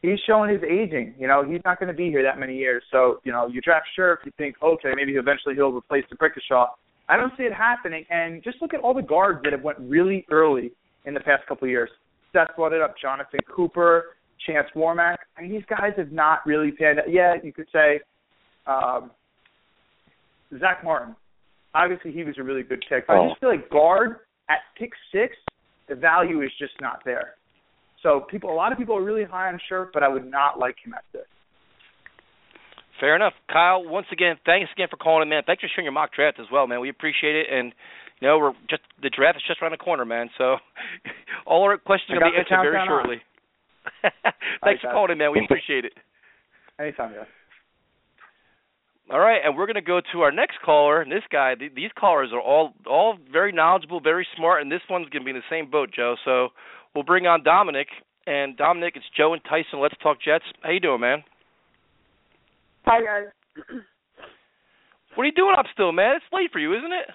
he's 0.02 0.20
showing 0.26 0.52
his 0.52 0.62
aging. 0.64 1.16
You 1.18 1.28
know, 1.28 1.44
he's 1.44 1.62
not 1.66 1.80
going 1.80 1.88
to 1.88 1.98
be 1.98 2.10
here 2.10 2.24
that 2.24 2.40
many 2.40 2.56
years. 2.56 2.84
So, 2.92 3.20
you 3.24 3.32
know, 3.32 3.48
you 3.48 3.62
draft 3.62 3.88
Scherff, 3.98 4.18
you 4.26 4.32
think, 4.38 4.56
okay, 4.62 4.92
maybe 4.96 5.14
eventually 5.14 5.56
he'll 5.56 5.72
replace 5.72 6.04
D'Brickashaw. 6.12 6.68
I 7.10 7.16
don't 7.16 7.32
see 7.38 7.44
it 7.44 7.54
happening. 7.54 8.06
And 8.10 8.44
just 8.44 8.62
look 8.62 8.74
at 8.74 8.82
all 8.82 8.94
the 8.94 9.02
guards 9.02 9.40
that 9.44 9.54
have 9.54 9.64
went 9.64 9.80
really 9.80 10.26
early 10.30 10.72
in 11.06 11.14
the 11.14 11.20
past 11.22 11.46
couple 11.48 11.66
of 11.66 11.72
years. 11.72 11.90
Seth 12.34 12.56
brought 12.56 12.74
it 12.74 12.82
up. 12.82 12.96
Jonathan 13.02 13.40
Cooper, 13.54 14.18
Chance 14.46 14.68
Warmack. 14.76 15.18
I 15.38 15.42
mean, 15.42 15.52
these 15.52 15.64
guys 15.70 15.94
have 15.98 16.12
not 16.12 16.46
really 16.46 16.72
panned 16.72 17.00
out. 17.00 17.10
Yeah, 17.10 17.36
you 17.42 17.54
could 17.54 17.68
say 17.72 18.02
um, 18.66 19.12
Zack 20.60 20.84
Martin. 20.84 21.16
Obviously, 21.74 22.12
he 22.12 22.24
was 22.24 22.36
a 22.38 22.44
really 22.44 22.64
good 22.64 22.84
pick. 22.90 23.08
But 23.08 23.16
oh. 23.16 23.26
I 23.26 23.30
just 23.30 23.40
feel 23.40 23.50
like 23.50 23.70
guard 23.70 24.18
at 24.50 24.60
pick 24.78 24.92
six, 25.12 25.36
the 25.88 25.96
value 25.96 26.42
is 26.42 26.52
just 26.60 26.74
not 26.82 27.02
there. 27.06 27.36
So 28.04 28.22
people, 28.30 28.52
a 28.52 28.54
lot 28.54 28.72
of 28.72 28.78
people 28.78 28.96
are 28.96 29.04
really 29.04 29.24
high 29.24 29.48
on 29.48 29.60
Scherff, 29.70 29.90
but 29.94 30.04
I 30.04 30.08
would 30.08 30.30
not 30.30 30.60
like 30.60 30.76
him 30.84 30.94
at 30.94 31.04
six. 31.12 31.26
Fair 33.00 33.16
enough, 33.16 33.34
Kyle. 33.52 33.84
Once 33.84 34.08
again, 34.12 34.38
thanks 34.46 34.72
again 34.74 34.88
for 34.90 34.98
calling 34.98 35.24
in, 35.24 35.30
man. 35.30 35.44
Thanks 35.46 35.62
for 35.62 35.70
sharing 35.74 35.86
your 35.86 35.94
mock 35.94 36.14
draft 36.14 36.40
as 36.40 36.48
well, 36.52 36.66
man. 36.66 36.82
We 36.82 36.90
appreciate 36.90 37.36
it, 37.36 37.46
and 37.52 37.72
you 38.20 38.28
know 38.28 38.40
we're 38.40 38.54
just 38.70 38.82
the 39.02 39.10
draft 39.10 39.38
is 39.38 39.44
just 39.48 39.62
around 39.62 39.72
the 39.72 39.78
corner, 39.78 40.06
man. 40.06 40.30
So 40.38 40.58
all 41.46 41.64
our 41.64 41.78
questions 41.78 42.18
are 42.18 42.20
gonna 42.20 42.32
be 42.32 42.38
answered 42.38 42.64
very 42.64 42.82
shortly. 42.88 43.22
thanks 44.64 44.82
for 44.82 44.92
calling 44.92 45.12
in, 45.12 45.18
man. 45.20 45.32
We 45.32 45.46
appreciate 45.46 45.86
it. 45.86 45.94
Anytime, 46.80 47.14
guys. 47.14 47.26
All 49.10 49.20
right, 49.20 49.40
and 49.44 49.56
we're 49.56 49.68
going 49.68 49.76
to 49.76 49.82
go 49.82 50.02
to 50.12 50.22
our 50.22 50.34
next 50.34 50.58
caller. 50.66 51.02
And 51.02 51.10
this 51.10 51.24
guy, 51.32 51.56
th- 51.56 51.72
these 51.74 51.92
callers 51.98 52.32
are 52.34 52.42
all 52.42 52.74
all 52.86 53.18
very 53.32 53.54
knowledgeable, 53.54 54.02
very 54.02 54.28
smart, 54.36 54.62
and 54.62 54.70
this 54.70 54.82
one's 54.90 55.08
going 55.10 55.22
to 55.22 55.26
be 55.26 55.32
in 55.32 55.38
the 55.38 55.50
same 55.50 55.72
boat, 55.72 55.92
Joe. 55.96 56.16
So 56.26 56.50
we'll 56.94 57.04
bring 57.04 57.28
on 57.28 57.44
Dominic. 57.44 57.88
And 58.26 58.58
Dominic, 58.58 58.94
it's 58.96 59.06
Joe 59.16 59.34
and 59.34 59.42
Tyson. 59.44 59.80
Let's 59.82 59.96
talk 60.04 60.18
Jets. 60.22 60.44
How 60.62 60.72
you 60.72 60.80
doing, 60.80 61.00
man? 61.00 61.24
Hi 62.86 63.02
guys. 63.02 63.28
what 65.16 65.24
are 65.24 65.26
you 65.26 65.34
doing 65.34 65.56
up 65.58 65.66
still, 65.74 65.92
man? 65.92 66.16
It's 66.16 66.26
late 66.32 66.52
for 66.52 66.60
you, 66.60 66.74
isn't 66.74 66.92
it? 66.92 67.10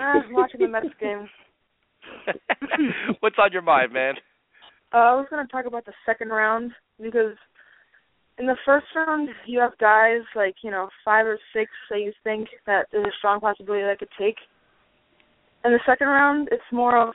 I'm 0.00 0.32
watching 0.32 0.60
the 0.60 0.68
Mets 0.68 0.86
game. 1.00 1.28
What's 3.20 3.36
on 3.38 3.52
your 3.52 3.62
mind, 3.62 3.92
man? 3.92 4.14
Uh, 4.92 4.96
I 4.96 5.14
was 5.14 5.26
going 5.30 5.44
to 5.44 5.52
talk 5.52 5.66
about 5.66 5.84
the 5.84 5.92
second 6.06 6.30
round 6.30 6.72
because 7.00 7.36
in 8.38 8.46
the 8.46 8.56
first 8.64 8.86
round 8.94 9.28
you 9.46 9.60
have 9.60 9.76
guys 9.78 10.22
like 10.34 10.54
you 10.62 10.70
know 10.70 10.88
five 11.04 11.26
or 11.26 11.38
six 11.52 11.70
that 11.90 11.98
you 11.98 12.12
think 12.24 12.48
that 12.66 12.86
there's 12.90 13.06
a 13.06 13.18
strong 13.18 13.40
possibility 13.40 13.84
that 13.84 13.98
could 13.98 14.08
take. 14.18 14.36
In 15.64 15.72
the 15.72 15.80
second 15.84 16.06
round, 16.06 16.48
it's 16.50 16.62
more 16.72 16.96
of 16.96 17.14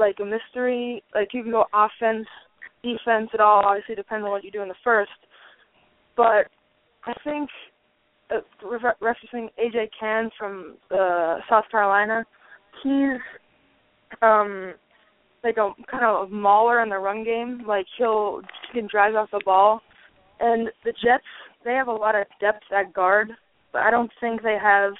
like 0.00 0.16
a 0.20 0.24
mystery. 0.24 1.02
Like 1.14 1.28
you 1.32 1.42
can 1.42 1.52
go 1.52 1.66
offense, 1.72 2.26
defense. 2.82 3.30
It 3.32 3.40
all 3.40 3.62
obviously 3.64 3.94
depends 3.94 4.24
on 4.24 4.30
what 4.30 4.42
you 4.42 4.50
do 4.50 4.62
in 4.62 4.68
the 4.68 4.74
first. 4.82 5.10
But 6.16 6.48
I 7.04 7.12
think 7.22 7.48
uh, 8.30 8.40
referencing 8.64 9.48
AJ 9.58 9.90
Cann 9.98 10.30
from 10.38 10.76
uh, 10.90 11.38
South 11.48 11.64
Carolina, 11.70 12.24
he's 12.82 13.20
um 14.22 14.74
like 15.44 15.56
a 15.56 15.70
kind 15.90 16.04
of 16.04 16.28
a 16.28 16.32
mauler 16.32 16.82
in 16.82 16.88
the 16.88 16.98
run 16.98 17.24
game. 17.24 17.62
Like 17.66 17.86
he'll 17.96 18.40
he 18.72 18.80
can 18.80 18.88
drive 18.90 19.14
off 19.14 19.30
the 19.30 19.40
ball, 19.44 19.80
and 20.40 20.68
the 20.84 20.92
Jets 20.92 21.24
they 21.64 21.74
have 21.74 21.88
a 21.88 21.92
lot 21.92 22.14
of 22.14 22.26
depth 22.40 22.64
at 22.74 22.92
guard, 22.94 23.30
but 23.72 23.82
I 23.82 23.90
don't 23.90 24.10
think 24.20 24.42
they 24.42 24.56
have 24.60 24.92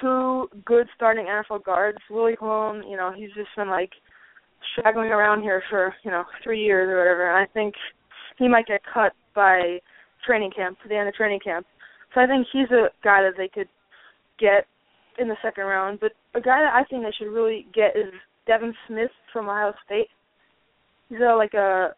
two 0.00 0.48
good 0.64 0.86
starting 0.94 1.26
NFL 1.26 1.64
guards. 1.64 1.98
Willie 2.10 2.36
Colon, 2.36 2.82
you 2.88 2.96
know, 2.96 3.12
he's 3.14 3.32
just 3.34 3.48
been 3.56 3.68
like 3.68 3.90
straggling 4.72 5.10
around 5.10 5.42
here 5.42 5.62
for 5.70 5.94
you 6.04 6.10
know 6.10 6.24
three 6.42 6.62
years 6.62 6.88
or 6.88 6.98
whatever, 6.98 7.28
and 7.28 7.38
I 7.38 7.52
think 7.52 7.74
he 8.38 8.48
might 8.48 8.66
get 8.66 8.80
cut 8.92 9.12
by 9.34 9.78
training 10.26 10.50
camp, 10.54 10.78
the 10.88 10.96
end 10.96 11.08
of 11.08 11.14
training 11.14 11.40
camp. 11.40 11.66
So 12.14 12.20
I 12.20 12.26
think 12.26 12.46
he's 12.52 12.70
a 12.70 12.88
guy 13.04 13.22
that 13.22 13.34
they 13.36 13.48
could 13.48 13.68
get 14.38 14.66
in 15.18 15.28
the 15.28 15.36
second 15.42 15.64
round. 15.64 16.00
But 16.00 16.12
a 16.34 16.40
guy 16.40 16.60
that 16.60 16.74
I 16.74 16.84
think 16.84 17.02
they 17.02 17.12
should 17.16 17.32
really 17.32 17.66
get 17.74 17.96
is 17.96 18.12
Devin 18.46 18.74
Smith 18.86 19.10
from 19.32 19.48
Ohio 19.48 19.72
State. 19.84 20.08
He's 21.08 21.18
a, 21.20 21.34
like 21.36 21.54
a 21.54 21.94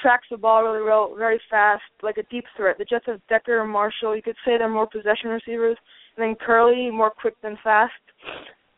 tracks 0.00 0.26
the 0.30 0.36
ball 0.36 0.62
really 0.62 0.82
well, 0.82 1.14
very 1.16 1.40
fast, 1.50 1.82
like 2.02 2.16
a 2.16 2.22
deep 2.24 2.44
threat. 2.56 2.78
The 2.78 2.84
Jets 2.84 3.06
have 3.06 3.20
Decker 3.28 3.62
and 3.62 3.70
Marshall. 3.70 4.16
You 4.16 4.22
could 4.22 4.36
say 4.44 4.58
they're 4.58 4.68
more 4.68 4.86
possession 4.86 5.30
receivers. 5.30 5.76
And 6.16 6.36
then 6.36 6.36
Kerley, 6.46 6.92
more 6.92 7.10
quick 7.10 7.34
than 7.42 7.56
fast 7.62 7.92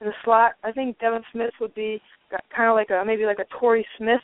in 0.00 0.06
the 0.06 0.12
slot. 0.24 0.52
I 0.62 0.72
think 0.72 0.98
Devin 0.98 1.22
Smith 1.32 1.52
would 1.60 1.74
be 1.74 2.00
kind 2.54 2.68
of 2.68 2.74
like 2.74 2.90
a 2.90 3.04
maybe 3.04 3.26
like 3.26 3.38
a 3.38 3.58
Torrey 3.58 3.86
Smith 3.98 4.20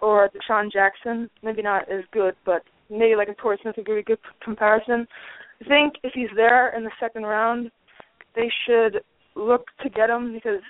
or 0.00 0.24
a 0.24 0.30
DeSean 0.30 0.72
Jackson. 0.72 1.30
Maybe 1.42 1.62
not 1.62 1.90
as 1.90 2.04
good, 2.12 2.34
but 2.44 2.62
maybe 2.90 3.16
like 3.16 3.28
a 3.28 3.34
Torrey 3.34 3.58
Smith 3.62 3.76
would 3.76 3.86
be 3.86 3.92
a 3.92 4.02
good 4.02 4.18
comparison. 4.42 5.06
I 5.60 5.68
think 5.68 5.94
if 6.02 6.12
he's 6.14 6.28
there 6.36 6.76
in 6.76 6.84
the 6.84 6.90
second 7.00 7.24
round, 7.24 7.70
they 8.34 8.50
should 8.66 9.00
look 9.36 9.66
to 9.82 9.88
get 9.90 10.10
him 10.10 10.32
because 10.32 10.60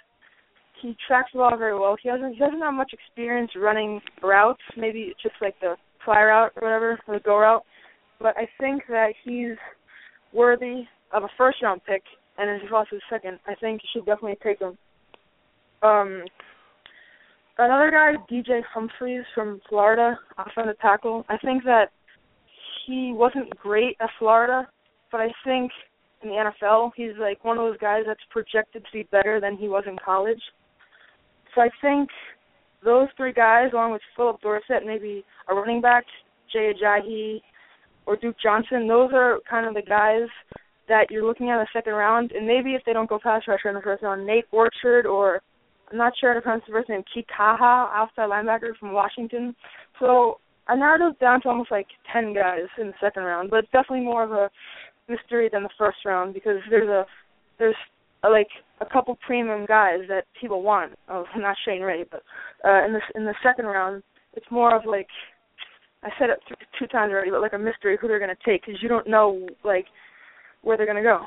he 0.81 0.97
tracks 1.07 1.31
the 1.33 1.39
ball 1.39 1.57
very 1.57 1.79
well. 1.79 1.97
He 2.03 2.09
doesn't 2.09 2.35
he 2.35 2.39
doesn't 2.39 2.61
have 2.61 2.75
much 2.75 2.93
experience 2.93 3.51
running 3.57 4.01
routes, 4.23 4.63
maybe 4.77 5.15
just 5.23 5.35
like 5.41 5.59
the 5.61 5.77
fly 6.05 6.23
route 6.23 6.53
or 6.57 6.63
whatever, 6.63 6.99
or 7.07 7.15
the 7.15 7.25
go 7.25 7.39
route. 7.39 7.65
But 8.21 8.37
I 8.37 8.49
think 8.61 8.83
that 8.89 9.15
he's 9.25 9.57
worthy 10.33 10.85
of 11.15 11.23
a 11.23 11.29
first 11.39 11.63
round 11.63 11.81
pick 11.87 12.03
and 12.37 12.51
if 12.51 12.63
he 12.63 12.69
to 12.69 12.85
the 12.91 13.01
second, 13.09 13.39
I 13.47 13.55
think 13.55 13.81
you 13.83 13.89
should 13.93 14.07
definitely 14.07 14.39
take 14.43 14.61
him. 14.61 14.77
Um 15.83 16.25
another 17.57 17.91
guy, 17.91 18.15
DJ 18.31 18.63
Humphries 18.73 19.25
from 19.35 19.61
Florida, 19.69 20.19
offensive 20.37 20.79
tackle. 20.81 21.25
I 21.29 21.39
think 21.39 21.65
that 21.65 21.91
he 22.87 23.13
wasn't 23.15 23.57
great 23.57 23.97
at 24.01 24.11
Florida, 24.19 24.69
but 25.13 25.21
I 25.21 25.29
think 25.45 25.71
in 26.23 26.31
the 26.31 26.51
NFL 26.65 26.91
he's 26.97 27.13
like 27.19 27.45
one 27.45 27.59
of 27.59 27.65
those 27.65 27.79
guys 27.79 28.03
that's 28.07 28.21
projected 28.31 28.85
to 28.85 28.93
be 28.93 29.05
better 29.05 29.41
than 29.41 29.57
he 29.57 29.69
was 29.69 29.85
in 29.87 29.97
college. 30.05 30.43
So 31.55 31.61
I 31.61 31.71
think 31.81 32.09
those 32.85 33.09
three 33.17 33.33
guys, 33.33 33.71
along 33.73 33.93
with 33.93 34.03
Phillip 34.17 34.41
Dorsett, 34.41 34.85
maybe 34.85 35.25
a 35.49 35.55
running 35.55 35.81
back, 35.81 36.05
Jay 36.53 36.73
Ajayi, 36.73 37.41
or 38.07 38.17
Duke 38.17 38.37
Johnson, 38.43 38.87
those 38.87 39.11
are 39.15 39.39
kind 39.49 39.67
of 39.67 39.75
the 39.75 39.83
guys 39.83 40.29
that 40.89 41.11
you're 41.11 41.25
looking 41.25 41.51
at 41.51 41.55
in 41.55 41.61
the 41.61 41.67
second 41.73 41.95
round, 41.95 42.33
and 42.33 42.47
maybe 42.47 42.75
if 42.75 42.83
they 42.85 42.93
don't 42.93 43.09
go 43.09 43.19
pass 43.23 43.43
rusher 43.49 43.69
in 43.69 43.75
the 43.75 43.81
first 43.81 44.03
round, 44.03 44.27
Nate 44.27 44.47
Orchard 44.53 45.07
or 45.07 45.41
I'm 45.91 45.99
not 45.99 46.13
sure 46.19 46.31
how 46.31 46.35
to 46.35 46.43
pronounce 46.43 46.65
the 46.67 46.73
first 46.73 46.89
name, 46.89 47.05
Kikaha, 47.15 47.89
outside 47.93 48.31
linebacker 48.31 48.77
from 48.79 48.93
Washington. 48.93 49.55
So 50.01 50.39
I 50.67 50.77
narrowed 50.77 51.13
it 51.13 51.21
down 51.21 51.43
to 51.43 51.49
almost 51.49 51.71
like 51.71 51.87
ten 52.13 52.35
guys 52.35 52.67
in 52.79 52.89
the 52.89 52.95
second 53.01 53.25
round, 53.25 53.51
but 53.51 53.59
it's 53.59 53.73
definitely 53.73 54.05
more 54.05 54.25
of 54.25 54.33
a 54.33 54.51
mystery 55.09 55.49
than 55.53 55.63
the 55.63 55.69
first 55.79 55.99
round 56.05 56.35
because 56.35 56.59
there's 56.71 56.89
a 56.89 57.05
there's 57.59 57.77
a, 58.25 58.29
like 58.29 58.49
a 58.81 58.87
couple 58.87 59.17
premium 59.27 59.67
guys 59.67 60.01
that 60.09 60.25
people 60.41 60.63
want. 60.63 60.95
Oh, 61.09 61.25
not 61.37 61.57
Shane 61.65 61.83
Ray, 61.83 62.05
but 62.11 62.23
uh, 62.67 62.85
in 62.85 62.93
the 62.93 63.01
in 63.15 63.25
the 63.25 63.35
second 63.43 63.67
round, 63.67 64.03
it's 64.33 64.47
more 64.51 64.75
of 64.75 64.87
like 64.87 65.09
I 66.03 66.09
said 66.19 66.31
it 66.31 66.41
th- 66.49 66.59
two 66.79 66.87
times 66.87 67.13
already, 67.13 67.31
but 67.31 67.41
like 67.41 67.53
a 67.53 67.59
mystery 67.59 67.99
who 68.01 68.09
they're 68.09 68.19
to 68.19 68.37
take 68.45 68.65
because 68.65 68.83
you 68.83 68.89
don't 68.89 69.09
know 69.09 69.47
like 69.65 69.87
where 70.65 70.77
they're 70.77 70.87
going 70.87 71.03
to 71.03 71.03
go. 71.03 71.21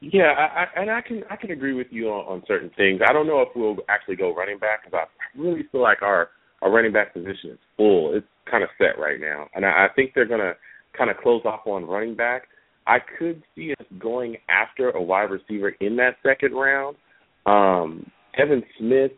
Yeah, 0.00 0.32
I, 0.36 0.62
I, 0.62 0.82
and 0.82 0.90
I 0.90 1.00
can 1.00 1.22
I 1.28 1.34
can 1.34 1.50
agree 1.50 1.74
with 1.74 1.88
you 1.90 2.08
on, 2.08 2.24
on 2.26 2.42
certain 2.46 2.70
things. 2.76 3.00
I 3.06 3.12
don't 3.12 3.26
know 3.26 3.40
if 3.40 3.48
we'll 3.56 3.76
actually 3.88 4.14
go 4.14 4.34
running 4.34 4.58
back 4.58 4.84
because 4.84 4.96
I 5.04 5.40
really 5.40 5.64
feel 5.72 5.82
like 5.82 6.02
our 6.02 6.28
our 6.62 6.70
running 6.70 6.92
back 6.92 7.12
position 7.12 7.50
is 7.50 7.58
full. 7.76 8.14
It's 8.14 8.26
kind 8.48 8.62
of 8.62 8.70
set 8.78 9.00
right 9.00 9.20
now, 9.20 9.48
and 9.54 9.66
I, 9.66 9.68
I 9.68 9.86
think 9.96 10.12
they're 10.14 10.26
going 10.26 10.40
to 10.40 10.52
kind 10.96 11.10
of 11.10 11.16
close 11.16 11.42
off 11.44 11.66
on 11.66 11.84
running 11.84 12.14
back. 12.14 12.44
I 12.86 12.98
could 13.18 13.42
see 13.54 13.74
us 13.78 13.86
going 13.98 14.36
after 14.48 14.90
a 14.90 15.02
wide 15.02 15.30
receiver 15.30 15.70
in 15.80 15.96
that 15.96 16.16
second 16.24 16.52
round. 16.54 16.96
Um, 17.44 18.10
Evan 18.38 18.62
Smith, 18.78 19.12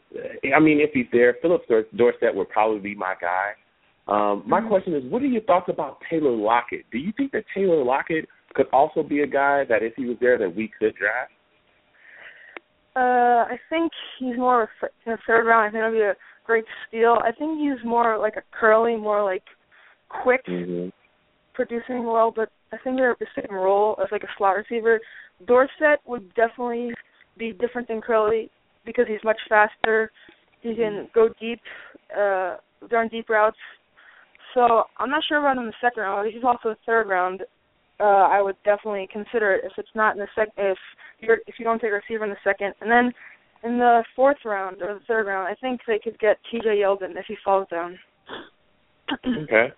I 0.57 0.61
mean, 0.61 0.81
if 0.81 0.91
he's 0.95 1.07
there, 1.13 1.37
Phillip 1.43 1.63
Dorsett 1.97 2.35
would 2.35 2.49
probably 2.49 2.81
be 2.81 2.95
my 2.95 3.15
guy. 3.21 3.53
Um, 4.09 4.43
my 4.47 4.61
question 4.61 4.95
is, 4.95 5.05
what 5.05 5.23
are 5.23 5.27
your 5.27 5.43
thoughts 5.43 5.69
about 5.69 5.99
Tyler 6.09 6.33
Lockett? 6.33 6.85
Do 6.91 6.99
you 6.99 7.13
think 7.17 7.33
that 7.33 7.45
Tyler 7.55 7.85
Lockett 7.85 8.27
could 8.55 8.67
also 8.73 9.03
be 9.03 9.21
a 9.21 9.27
guy 9.27 9.65
that 9.69 9.83
if 9.83 9.95
he 9.97 10.07
was 10.07 10.17
there 10.21 10.39
that 10.39 10.55
we 10.55 10.71
could 10.79 10.95
draft? 10.97 11.33
Uh, 12.97 13.47
I 13.47 13.59
think 13.69 13.93
he's 14.19 14.37
more 14.37 14.69
in 14.83 15.13
the 15.13 15.19
third 15.27 15.47
round. 15.47 15.69
I 15.69 15.71
think 15.71 15.79
it'll 15.79 15.93
be 15.93 16.01
a 16.01 16.17
great 16.45 16.65
steal. 16.89 17.19
I 17.23 17.31
think 17.33 17.61
he's 17.61 17.85
more 17.85 18.19
like 18.19 18.35
a 18.37 18.43
Kerley, 18.57 19.01
more 19.01 19.23
like 19.23 19.45
quick, 20.09 20.45
mm-hmm. 20.47 20.89
producing 21.55 22.05
well. 22.05 22.33
But 22.35 22.51
I 22.73 22.79
think 22.79 22.97
they're 22.97 23.17
the 23.21 23.27
same 23.37 23.55
role 23.55 23.97
as 24.03 24.09
like 24.11 24.25
a 24.25 24.33
slot 24.37 24.57
receiver. 24.57 25.01
Dorsett 25.47 26.01
would 26.07 26.35
definitely 26.35 26.91
be 27.39 27.53
different 27.53 27.89
than 27.89 28.01
Kerley 28.01 28.51
because 28.85 29.07
he's 29.09 29.23
much 29.25 29.39
faster. 29.49 30.11
He 30.61 30.75
can 30.75 31.09
go 31.15 31.29
deep, 31.41 31.61
uh, 32.17 32.57
run 32.91 33.09
deep 33.09 33.29
routes. 33.29 33.57
So 34.53 34.83
I'm 34.99 35.11
not 35.11 35.23
sure 35.29 35.39
about 35.39 35.57
him 35.57 35.63
in 35.63 35.67
the 35.69 35.73
second 35.81 36.03
round. 36.03 36.31
He's 36.33 36.45
also 36.45 36.71
a 36.71 36.77
third 36.85 37.09
round. 37.09 37.43
Uh, 38.01 38.29
I 38.33 38.41
would 38.41 38.57
definitely 38.65 39.09
consider 39.13 39.53
it 39.55 39.65
if 39.65 39.73
it's 39.77 39.95
not 39.95 40.17
in 40.17 40.21
the 40.21 40.29
second. 40.35 40.53
If 40.57 40.79
you're 41.21 41.39
if 41.47 41.57
you 41.59 41.65
don't 41.65 41.81
take 41.81 41.91
a 41.91 42.01
receiver 42.01 42.25
in 42.25 42.31
the 42.31 42.37
second, 42.43 42.73
and 42.81 42.91
then 42.91 43.13
in 43.63 43.79
the 43.79 44.03
fourth 44.17 44.39
round 44.45 44.81
or 44.81 44.95
the 44.95 45.01
third 45.07 45.27
round, 45.27 45.49
I 45.49 45.55
think 45.61 45.81
they 45.87 45.99
could 46.03 46.19
get 46.19 46.39
T.J. 46.51 46.67
Yeldon 46.69 47.17
if 47.17 47.27
he 47.29 47.37
falls 47.45 47.69
down. 47.71 47.99
okay. 49.43 49.69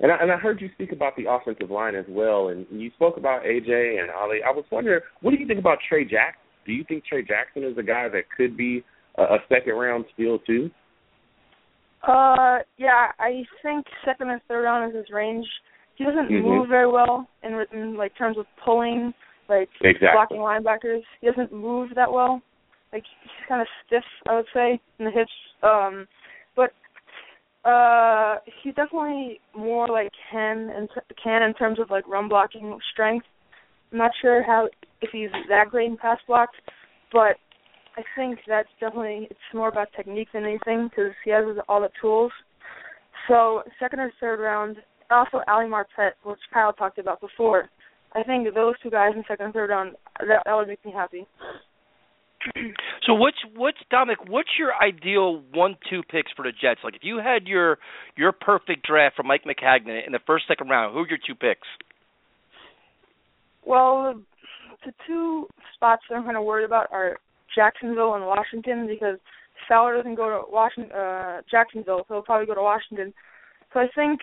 And 0.00 0.10
I, 0.10 0.16
and 0.20 0.32
I 0.32 0.36
heard 0.36 0.60
you 0.60 0.68
speak 0.74 0.92
about 0.92 1.16
the 1.16 1.30
offensive 1.30 1.70
line 1.70 1.94
as 1.94 2.04
well, 2.08 2.48
and 2.48 2.66
you 2.70 2.90
spoke 2.94 3.16
about 3.16 3.42
AJ 3.42 4.00
and 4.00 4.10
Ali. 4.10 4.38
I 4.46 4.50
was 4.50 4.64
wondering, 4.70 5.00
what 5.20 5.30
do 5.30 5.36
you 5.38 5.46
think 5.46 5.60
about 5.60 5.78
Tre' 5.88 6.02
Jackson? 6.02 6.42
Do 6.66 6.72
you 6.72 6.84
think 6.88 7.04
Tre' 7.04 7.22
Jackson 7.22 7.64
is 7.64 7.76
a 7.78 7.82
guy 7.82 8.08
that 8.08 8.24
could 8.36 8.56
be 8.56 8.84
a, 9.16 9.22
a 9.22 9.38
second 9.48 9.74
round 9.74 10.04
steal 10.14 10.38
too? 10.40 10.70
Uh, 12.06 12.58
yeah, 12.78 13.12
I 13.18 13.44
think 13.62 13.86
second 14.04 14.30
and 14.30 14.40
third 14.48 14.64
round 14.64 14.90
is 14.90 14.96
his 14.96 15.06
range. 15.12 15.46
He 15.96 16.04
doesn't 16.04 16.30
mm-hmm. 16.30 16.46
move 16.46 16.68
very 16.68 16.90
well 16.90 17.28
in, 17.42 17.64
in 17.72 17.96
like 17.96 18.16
terms 18.16 18.38
of 18.38 18.46
pulling, 18.64 19.12
like 19.48 19.68
exactly. 19.80 20.08
blocking 20.12 20.38
linebackers. 20.38 21.02
He 21.20 21.28
doesn't 21.28 21.52
move 21.52 21.90
that 21.94 22.10
well. 22.10 22.42
Like 22.92 23.04
he's 23.22 23.48
kind 23.48 23.60
of 23.60 23.66
stiff, 23.86 24.04
I 24.28 24.36
would 24.36 24.46
say, 24.52 24.80
in 24.98 25.04
the 25.04 25.10
hips. 25.10 25.30
Um, 25.62 26.06
but 26.56 26.72
uh, 27.68 28.36
he's 28.62 28.74
definitely 28.74 29.40
more 29.56 29.88
like 29.88 30.10
Cann 30.30 30.70
and 30.74 30.88
Cann 31.22 31.42
in 31.42 31.54
terms 31.54 31.78
of 31.78 31.90
like 31.90 32.06
run 32.08 32.28
blocking 32.28 32.78
strength. 32.92 33.26
I'm 33.92 33.98
not 33.98 34.10
sure 34.20 34.42
how 34.42 34.68
if 35.00 35.10
he's 35.12 35.30
that 35.48 35.68
great 35.70 35.90
in 35.90 35.96
pass 35.96 36.18
blocks, 36.26 36.56
but 37.12 37.36
I 37.96 38.02
think 38.16 38.38
that's 38.48 38.68
definitely 38.80 39.28
it's 39.30 39.38
more 39.54 39.68
about 39.68 39.88
technique 39.94 40.28
than 40.32 40.44
anything 40.44 40.88
because 40.88 41.12
he 41.24 41.30
has 41.30 41.44
all 41.68 41.80
the 41.80 41.90
tools. 42.00 42.32
So 43.28 43.62
second 43.78 44.00
or 44.00 44.12
third 44.20 44.40
round, 44.40 44.78
also 45.12 45.42
Ali 45.48 45.66
Marpet, 45.66 46.12
which 46.24 46.40
Kyle 46.52 46.72
talked 46.72 46.98
about 46.98 47.20
before. 47.20 47.68
I 48.14 48.22
think 48.22 48.52
those 48.54 48.74
two 48.82 48.90
guys 48.90 49.12
in 49.14 49.24
second 49.26 49.46
and 49.46 49.54
third 49.54 49.70
round 49.70 49.96
that 50.20 50.42
that 50.44 50.54
would 50.54 50.68
make 50.68 50.84
me 50.84 50.92
happy. 50.92 51.26
So 53.06 53.14
what's 53.14 53.38
what's 53.54 53.78
Dominic? 53.90 54.18
What's 54.28 54.50
your 54.58 54.72
ideal 54.74 55.42
one-two 55.52 56.02
picks 56.10 56.32
for 56.32 56.42
the 56.42 56.50
Jets? 56.50 56.80
Like 56.82 56.96
if 56.96 57.02
you 57.04 57.18
had 57.18 57.46
your 57.46 57.78
your 58.16 58.32
perfect 58.32 58.86
draft 58.86 59.16
for 59.16 59.22
Mike 59.22 59.44
Maccagnan 59.44 60.06
in 60.06 60.12
the 60.12 60.18
first 60.26 60.46
second 60.48 60.68
round, 60.68 60.92
who 60.92 61.00
are 61.00 61.08
your 61.08 61.18
two 61.24 61.34
picks? 61.34 61.66
Well, 63.64 64.14
the 64.84 64.92
two 65.06 65.46
spots 65.74 66.02
that 66.08 66.16
I'm 66.16 66.24
kind 66.24 66.36
of 66.36 66.44
worried 66.44 66.64
about 66.64 66.88
are 66.90 67.18
Jacksonville 67.54 68.14
and 68.14 68.26
Washington 68.26 68.88
because 68.88 69.18
Fowler 69.68 69.96
doesn't 69.96 70.16
go 70.16 70.28
to 70.28 70.50
Washington, 70.50 70.92
uh, 70.92 71.42
Jacksonville, 71.50 72.04
so 72.08 72.14
he'll 72.14 72.22
probably 72.22 72.46
go 72.46 72.54
to 72.54 72.62
Washington. 72.62 73.14
So 73.72 73.80
I 73.80 73.86
think 73.94 74.20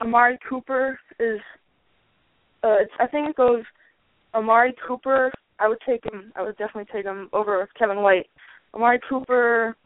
Amari 0.00 0.38
Cooper 0.48 0.98
is. 1.18 1.40
Uh, 2.62 2.76
it's, 2.80 2.92
I 2.98 3.06
think 3.06 3.28
it 3.30 3.36
goes 3.36 3.62
Amari 4.34 4.74
Cooper. 4.86 5.30
I 5.58 5.68
would 5.68 5.78
take 5.86 6.04
him. 6.04 6.32
I 6.36 6.42
would 6.42 6.56
definitely 6.56 6.92
take 6.92 7.04
him 7.04 7.28
over 7.32 7.68
Kevin 7.78 8.02
White. 8.02 8.26
Amari 8.74 9.00
Cooper, 9.08 9.76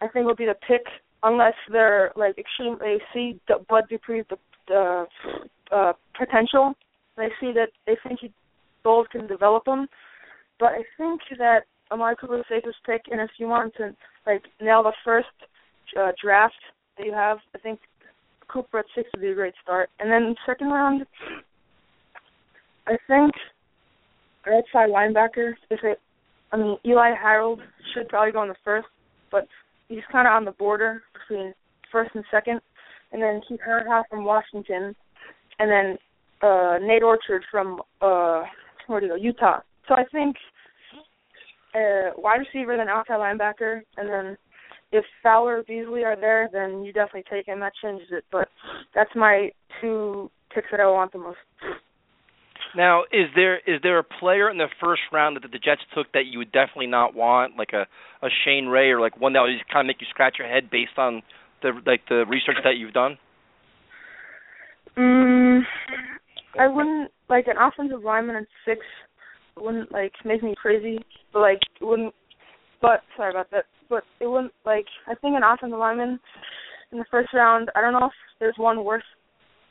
I 0.00 0.08
think 0.08 0.26
will 0.26 0.34
be 0.34 0.46
the 0.46 0.56
pick 0.66 0.82
unless 1.22 1.54
they're 1.70 2.12
like 2.16 2.38
extreme. 2.38 2.76
They 2.78 2.98
see 3.12 3.40
Bud 3.68 3.84
Dupree's 3.90 4.24
the, 4.30 4.36
the 4.68 5.06
uh, 5.72 5.92
potential. 6.18 6.74
They 7.16 7.28
see 7.40 7.52
that 7.52 7.68
they 7.86 7.96
think 8.06 8.20
he 8.20 8.32
Bowles 8.82 9.06
can 9.12 9.26
develop 9.26 9.66
him. 9.66 9.86
But 10.58 10.72
I 10.72 10.82
think 10.96 11.20
that 11.38 11.64
Amari 11.90 12.16
Cooper 12.16 12.38
is 12.38 12.44
the 12.48 12.56
safest 12.56 12.78
pick, 12.86 13.02
and 13.10 13.20
if 13.20 13.30
you 13.38 13.46
want 13.46 13.74
to 13.76 13.94
like 14.26 14.42
nail 14.60 14.82
the 14.82 14.92
first 15.04 15.28
uh, 15.98 16.12
draft 16.22 16.54
that 16.96 17.06
you 17.06 17.12
have, 17.12 17.38
I 17.54 17.58
think 17.58 17.80
Cooper 18.52 18.78
at 18.78 18.86
six 18.94 19.08
would 19.14 19.22
be 19.22 19.30
a 19.30 19.34
great 19.34 19.54
start. 19.62 19.90
And 19.98 20.10
then 20.10 20.34
second 20.46 20.68
round, 20.68 21.06
I 22.86 22.96
think 23.06 23.32
outside 24.46 24.90
linebacker. 24.90 25.52
If 25.70 25.80
it, 25.84 26.00
I 26.52 26.56
mean, 26.56 26.76
Eli 26.84 27.14
Harold 27.14 27.60
should 27.94 28.08
probably 28.08 28.32
go 28.32 28.42
in 28.42 28.48
the 28.48 28.54
first, 28.64 28.88
but 29.30 29.46
he's 29.88 30.00
kind 30.10 30.26
of 30.26 30.32
on 30.32 30.44
the 30.44 30.52
border 30.52 31.02
between 31.12 31.54
first 31.92 32.10
and 32.14 32.24
second. 32.30 32.60
And 33.12 33.22
then 33.22 33.40
Keith 33.48 33.60
Hurthoff 33.66 34.04
from 34.08 34.24
Washington, 34.24 34.94
and 35.58 35.70
then 35.70 35.98
uh 36.42 36.78
Nate 36.80 37.02
Orchard 37.02 37.42
from 37.50 37.80
uh 38.00 38.42
where 38.86 39.00
do 39.00 39.06
you 39.06 39.12
go 39.12 39.16
Utah. 39.16 39.60
So 39.88 39.94
I 39.94 40.04
think 40.12 40.36
uh 41.74 42.10
wide 42.16 42.38
receiver, 42.38 42.76
then 42.76 42.88
outside 42.88 43.18
linebacker, 43.18 43.80
and 43.96 44.08
then 44.08 44.36
if 44.92 45.04
Fowler 45.22 45.58
or 45.58 45.62
Beasley 45.62 46.04
are 46.04 46.16
there, 46.16 46.48
then 46.52 46.82
you 46.82 46.92
definitely 46.92 47.24
take 47.30 47.46
him. 47.46 47.60
That 47.60 47.72
changes 47.82 48.08
it. 48.10 48.24
But 48.30 48.48
that's 48.94 49.10
my 49.14 49.50
two 49.80 50.30
picks 50.54 50.68
that 50.70 50.80
I 50.80 50.86
want 50.86 51.12
the 51.12 51.18
most. 51.18 51.38
Now, 52.76 53.02
is 53.12 53.26
there 53.34 53.58
is 53.58 53.80
there 53.82 53.98
a 53.98 54.04
player 54.04 54.48
in 54.50 54.58
the 54.58 54.68
first 54.80 55.02
round 55.12 55.36
that 55.36 55.50
the 55.50 55.58
Jets 55.58 55.82
took 55.94 56.12
that 56.12 56.26
you 56.26 56.38
would 56.38 56.52
definitely 56.52 56.86
not 56.86 57.14
want, 57.14 57.56
like 57.56 57.72
a 57.72 57.86
a 58.24 58.28
Shane 58.44 58.66
Ray 58.66 58.90
or 58.90 59.00
like 59.00 59.20
one 59.20 59.32
that 59.32 59.40
would 59.40 59.52
just 59.52 59.70
kind 59.72 59.86
of 59.86 59.88
make 59.88 60.00
you 60.00 60.06
scratch 60.10 60.36
your 60.38 60.48
head 60.48 60.70
based 60.70 60.96
on 60.96 61.22
the 61.62 61.72
like 61.86 62.02
the 62.08 62.24
research 62.28 62.56
that 62.64 62.76
you've 62.76 62.92
done? 62.92 63.18
Mm, 64.96 65.62
I 66.58 66.68
wouldn't 66.68 67.10
like 67.28 67.46
an 67.46 67.56
offensive 67.58 68.04
lineman 68.04 68.36
at 68.36 68.46
six 68.64 68.80
wouldn't 69.56 69.92
like 69.92 70.12
make 70.24 70.42
me 70.42 70.54
crazy, 70.60 70.98
but 71.32 71.40
like 71.40 71.60
wouldn't. 71.80 72.14
But 72.80 73.02
sorry 73.16 73.30
about 73.30 73.50
that. 73.50 73.64
But 73.90 74.04
it 74.20 74.26
wouldn't 74.26 74.52
like 74.64 74.86
I 75.06 75.14
think 75.16 75.36
an 75.36 75.42
offensive 75.42 75.78
lineman 75.78 76.18
in 76.92 76.98
the 76.98 77.04
first 77.10 77.34
round. 77.34 77.70
I 77.74 77.80
don't 77.82 77.92
know 77.92 78.06
if 78.06 78.12
there's 78.38 78.54
one 78.56 78.84
worse 78.84 79.04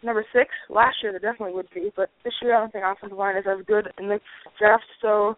number 0.03 0.25
six. 0.33 0.49
Last 0.69 0.97
year 1.01 1.11
there 1.11 1.31
definitely 1.31 1.55
would 1.55 1.69
be, 1.73 1.91
but 1.95 2.09
this 2.23 2.33
year 2.41 2.55
I 2.55 2.59
don't 2.59 2.71
think 2.71 2.83
offensive 2.85 3.17
line 3.17 3.37
is 3.37 3.45
as 3.49 3.65
good 3.65 3.87
in 3.97 4.09
the 4.09 4.19
draft. 4.59 4.83
So 5.01 5.35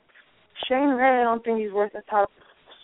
Shane 0.68 0.90
Ray, 0.90 1.22
I 1.22 1.24
don't 1.24 1.44
think 1.44 1.60
he's 1.60 1.72
worth 1.72 1.94
a 1.96 2.02
top 2.10 2.30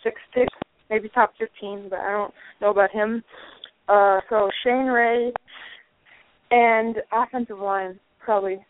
six 0.02 0.16
pick, 0.32 0.48
maybe 0.88 1.08
top 1.08 1.32
fifteen, 1.38 1.88
but 1.90 1.98
I 1.98 2.12
don't 2.12 2.34
know 2.60 2.70
about 2.70 2.90
him. 2.90 3.22
Uh, 3.88 4.20
so 4.30 4.50
Shane 4.64 4.86
Ray 4.86 5.32
and 6.50 6.96
offensive 7.12 7.58
line 7.58 7.98
probably. 8.24 8.64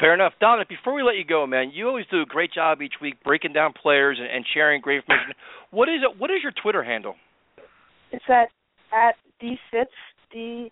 Fair 0.00 0.14
enough, 0.14 0.32
Dominic. 0.40 0.68
Before 0.68 0.94
we 0.94 1.02
let 1.02 1.16
you 1.16 1.24
go, 1.24 1.46
man, 1.46 1.72
you 1.74 1.88
always 1.88 2.06
do 2.10 2.22
a 2.22 2.26
great 2.26 2.52
job 2.52 2.80
each 2.82 2.94
week 3.02 3.16
breaking 3.24 3.52
down 3.52 3.72
players 3.72 4.18
and, 4.20 4.30
and 4.30 4.44
sharing 4.54 4.80
great 4.80 4.98
information. 4.98 5.34
What 5.70 5.88
is 5.88 6.00
it? 6.02 6.20
What 6.20 6.30
is 6.30 6.36
your 6.42 6.52
Twitter 6.62 6.84
handle? 6.84 7.14
It's 8.12 8.24
at 8.28 8.48
at 8.92 9.16
dfitz 9.42 9.86
d 10.32 10.70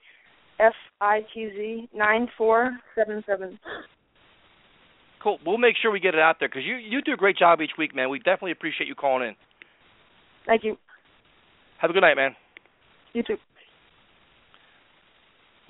F 0.60 0.72
I 1.00 1.20
T 1.34 1.50
Z 1.54 1.88
nine 1.94 2.28
four 2.38 2.78
seven 2.94 3.22
seven. 3.26 3.58
Cool. 5.22 5.38
We'll 5.44 5.58
make 5.58 5.74
sure 5.82 5.90
we 5.90 5.98
get 5.98 6.14
it 6.14 6.20
out 6.20 6.36
there 6.38 6.48
because 6.48 6.62
you 6.64 6.76
you 6.76 7.02
do 7.02 7.12
a 7.12 7.16
great 7.16 7.36
job 7.36 7.60
each 7.60 7.72
week, 7.76 7.94
man. 7.96 8.10
We 8.10 8.18
definitely 8.18 8.52
appreciate 8.52 8.86
you 8.86 8.94
calling 8.94 9.28
in. 9.28 9.34
Thank 10.46 10.62
you. 10.62 10.76
Have 11.78 11.90
a 11.90 11.92
good 11.92 12.00
night, 12.00 12.14
man. 12.14 12.36
You 13.12 13.24
too. 13.24 13.36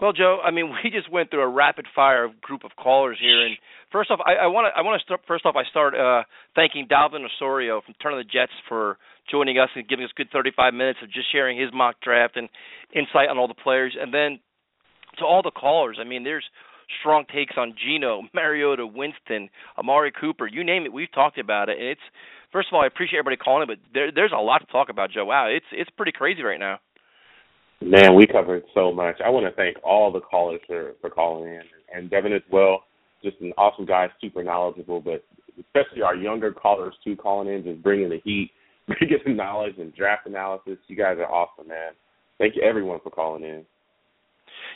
Well, 0.00 0.12
Joe, 0.12 0.38
I 0.44 0.50
mean, 0.50 0.72
we 0.84 0.90
just 0.90 1.10
went 1.10 1.30
through 1.30 1.42
a 1.42 1.48
rapid 1.48 1.86
fire 1.94 2.28
group 2.42 2.64
of 2.64 2.72
callers 2.76 3.18
here, 3.20 3.46
and 3.46 3.56
first 3.90 4.10
off, 4.10 4.20
I 4.24 4.46
want 4.46 4.72
to 4.72 4.78
I 4.78 4.82
want 4.82 5.00
to 5.00 5.04
start 5.04 5.20
first 5.26 5.46
off. 5.46 5.56
I 5.56 5.64
start 5.70 5.94
uh, 5.94 6.24
thanking 6.54 6.86
Dalvin 6.90 7.24
Osorio 7.24 7.80
from 7.84 7.94
Turn 8.02 8.12
On 8.12 8.18
The 8.18 8.24
Jets 8.24 8.52
for 8.68 8.98
joining 9.30 9.58
us 9.58 9.70
and 9.74 9.88
giving 9.88 10.04
us 10.04 10.10
good 10.16 10.28
35 10.32 10.74
minutes 10.74 11.00
of 11.02 11.10
just 11.10 11.30
sharing 11.32 11.58
his 11.58 11.70
mock 11.72 11.96
draft 12.00 12.36
and 12.36 12.48
insight 12.94 13.28
on 13.28 13.38
all 13.38 13.48
the 13.48 13.54
players, 13.54 13.96
and 13.98 14.12
then 14.12 14.38
to 15.18 15.24
all 15.24 15.42
the 15.42 15.50
callers. 15.50 15.98
I 16.00 16.04
mean, 16.04 16.24
there's 16.24 16.44
strong 17.00 17.24
takes 17.32 17.54
on 17.56 17.74
Geno, 17.74 18.22
Mariota, 18.34 18.86
Winston, 18.86 19.48
Amari 19.78 20.12
Cooper, 20.12 20.46
you 20.46 20.62
name 20.62 20.84
it. 20.84 20.92
We've 20.92 21.12
talked 21.12 21.38
about 21.38 21.68
it, 21.68 21.78
and 21.78 21.88
it's 21.88 22.00
first 22.52 22.68
of 22.68 22.74
all, 22.74 22.82
I 22.82 22.86
appreciate 22.86 23.18
everybody 23.18 23.36
calling 23.36 23.66
but 23.66 23.78
there, 23.92 24.12
there's 24.12 24.32
a 24.32 24.40
lot 24.40 24.58
to 24.58 24.66
talk 24.66 24.88
about, 24.88 25.10
Joe. 25.10 25.24
Wow, 25.24 25.48
it's 25.48 25.66
it's 25.72 25.90
pretty 25.96 26.12
crazy 26.12 26.42
right 26.42 26.60
now. 26.60 26.78
Man, 27.82 28.14
we 28.14 28.26
covered 28.26 28.64
so 28.74 28.92
much. 28.92 29.16
I 29.24 29.28
want 29.28 29.46
to 29.46 29.52
thank 29.52 29.76
all 29.84 30.10
the 30.10 30.20
callers 30.20 30.60
for 30.66 30.94
for 31.00 31.10
calling 31.10 31.48
in, 31.48 31.62
and 31.94 32.10
Devin 32.10 32.32
as 32.32 32.42
well. 32.50 32.84
Just 33.22 33.40
an 33.40 33.52
awesome 33.58 33.86
guy, 33.86 34.08
super 34.20 34.42
knowledgeable, 34.42 35.00
but 35.00 35.24
especially 35.60 36.02
our 36.02 36.14
younger 36.14 36.52
callers 36.52 36.94
too, 37.04 37.16
calling 37.16 37.48
in, 37.48 37.64
just 37.64 37.82
bringing 37.82 38.08
the 38.08 38.20
heat, 38.24 38.50
bringing 38.86 39.18
the 39.24 39.32
knowledge 39.32 39.74
and 39.78 39.94
draft 39.94 40.26
analysis. 40.26 40.78
You 40.86 40.96
guys 40.96 41.16
are 41.18 41.30
awesome, 41.30 41.68
man. 41.68 41.92
Thank 42.38 42.56
you 42.56 42.62
everyone 42.62 43.00
for 43.02 43.10
calling 43.10 43.42
in. 43.44 43.64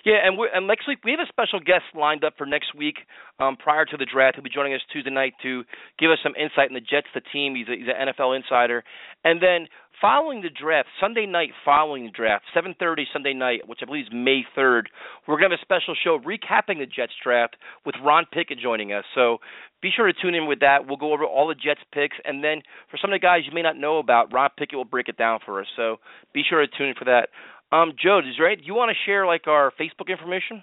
Yeah, 0.04 0.24
and 0.24 0.38
we 0.38 0.48
and 0.52 0.66
next 0.66 0.88
week 0.88 0.98
we 1.04 1.10
have 1.12 1.20
a 1.20 1.28
special 1.28 1.60
guest 1.60 1.84
lined 1.94 2.24
up 2.24 2.34
for 2.36 2.46
next 2.46 2.74
week. 2.74 2.96
Um, 3.38 3.56
prior 3.56 3.84
to 3.86 3.96
the 3.96 4.06
draft, 4.06 4.36
he'll 4.36 4.44
be 4.44 4.50
joining 4.50 4.74
us 4.74 4.80
Tuesday 4.92 5.10
night 5.10 5.34
to 5.42 5.64
give 5.98 6.10
us 6.10 6.18
some 6.22 6.34
insight 6.36 6.68
in 6.68 6.74
the 6.74 6.80
Jets, 6.80 7.08
the 7.14 7.22
team. 7.32 7.54
He's, 7.54 7.68
a, 7.68 7.76
he's 7.76 7.88
an 7.88 8.08
NFL 8.08 8.36
insider, 8.36 8.84
and 9.24 9.42
then 9.42 9.68
following 10.00 10.40
the 10.40 10.50
draft, 10.50 10.88
Sunday 11.00 11.26
night 11.26 11.50
following 11.64 12.04
the 12.04 12.10
draft, 12.10 12.44
7:30 12.54 13.04
Sunday 13.12 13.34
night, 13.34 13.68
which 13.68 13.80
I 13.82 13.86
believe 13.86 14.06
is 14.06 14.12
May 14.12 14.42
3rd, 14.56 14.84
we're 15.26 15.38
going 15.38 15.50
to 15.50 15.56
have 15.56 15.60
a 15.60 15.62
special 15.62 15.94
show 15.94 16.18
recapping 16.18 16.78
the 16.78 16.86
Jets 16.86 17.12
draft 17.22 17.56
with 17.84 17.94
Ron 18.02 18.24
Pickett 18.32 18.58
joining 18.58 18.92
us. 18.92 19.04
So 19.14 19.38
be 19.82 19.90
sure 19.94 20.06
to 20.06 20.12
tune 20.12 20.34
in 20.34 20.46
with 20.46 20.60
that. 20.60 20.86
We'll 20.86 20.96
go 20.96 21.12
over 21.12 21.24
all 21.24 21.48
the 21.48 21.54
Jets 21.54 21.80
picks, 21.92 22.16
and 22.24 22.42
then 22.42 22.62
for 22.90 22.96
some 22.96 23.12
of 23.12 23.14
the 23.14 23.24
guys 23.24 23.42
you 23.46 23.52
may 23.54 23.62
not 23.62 23.76
know 23.76 23.98
about, 23.98 24.32
Ron 24.32 24.50
Pickett 24.56 24.76
will 24.76 24.84
break 24.84 25.08
it 25.08 25.16
down 25.16 25.40
for 25.44 25.60
us. 25.60 25.66
So 25.76 25.96
be 26.32 26.42
sure 26.48 26.60
to 26.60 26.68
tune 26.78 26.88
in 26.88 26.94
for 26.94 27.04
that. 27.04 27.28
Um, 27.72 27.92
Joe, 28.02 28.18
is 28.18 28.34
any, 28.44 28.56
do 28.56 28.64
you 28.64 28.74
want 28.74 28.90
to 28.90 28.96
share 29.06 29.26
like 29.26 29.46
our 29.46 29.72
Facebook 29.80 30.08
information? 30.08 30.60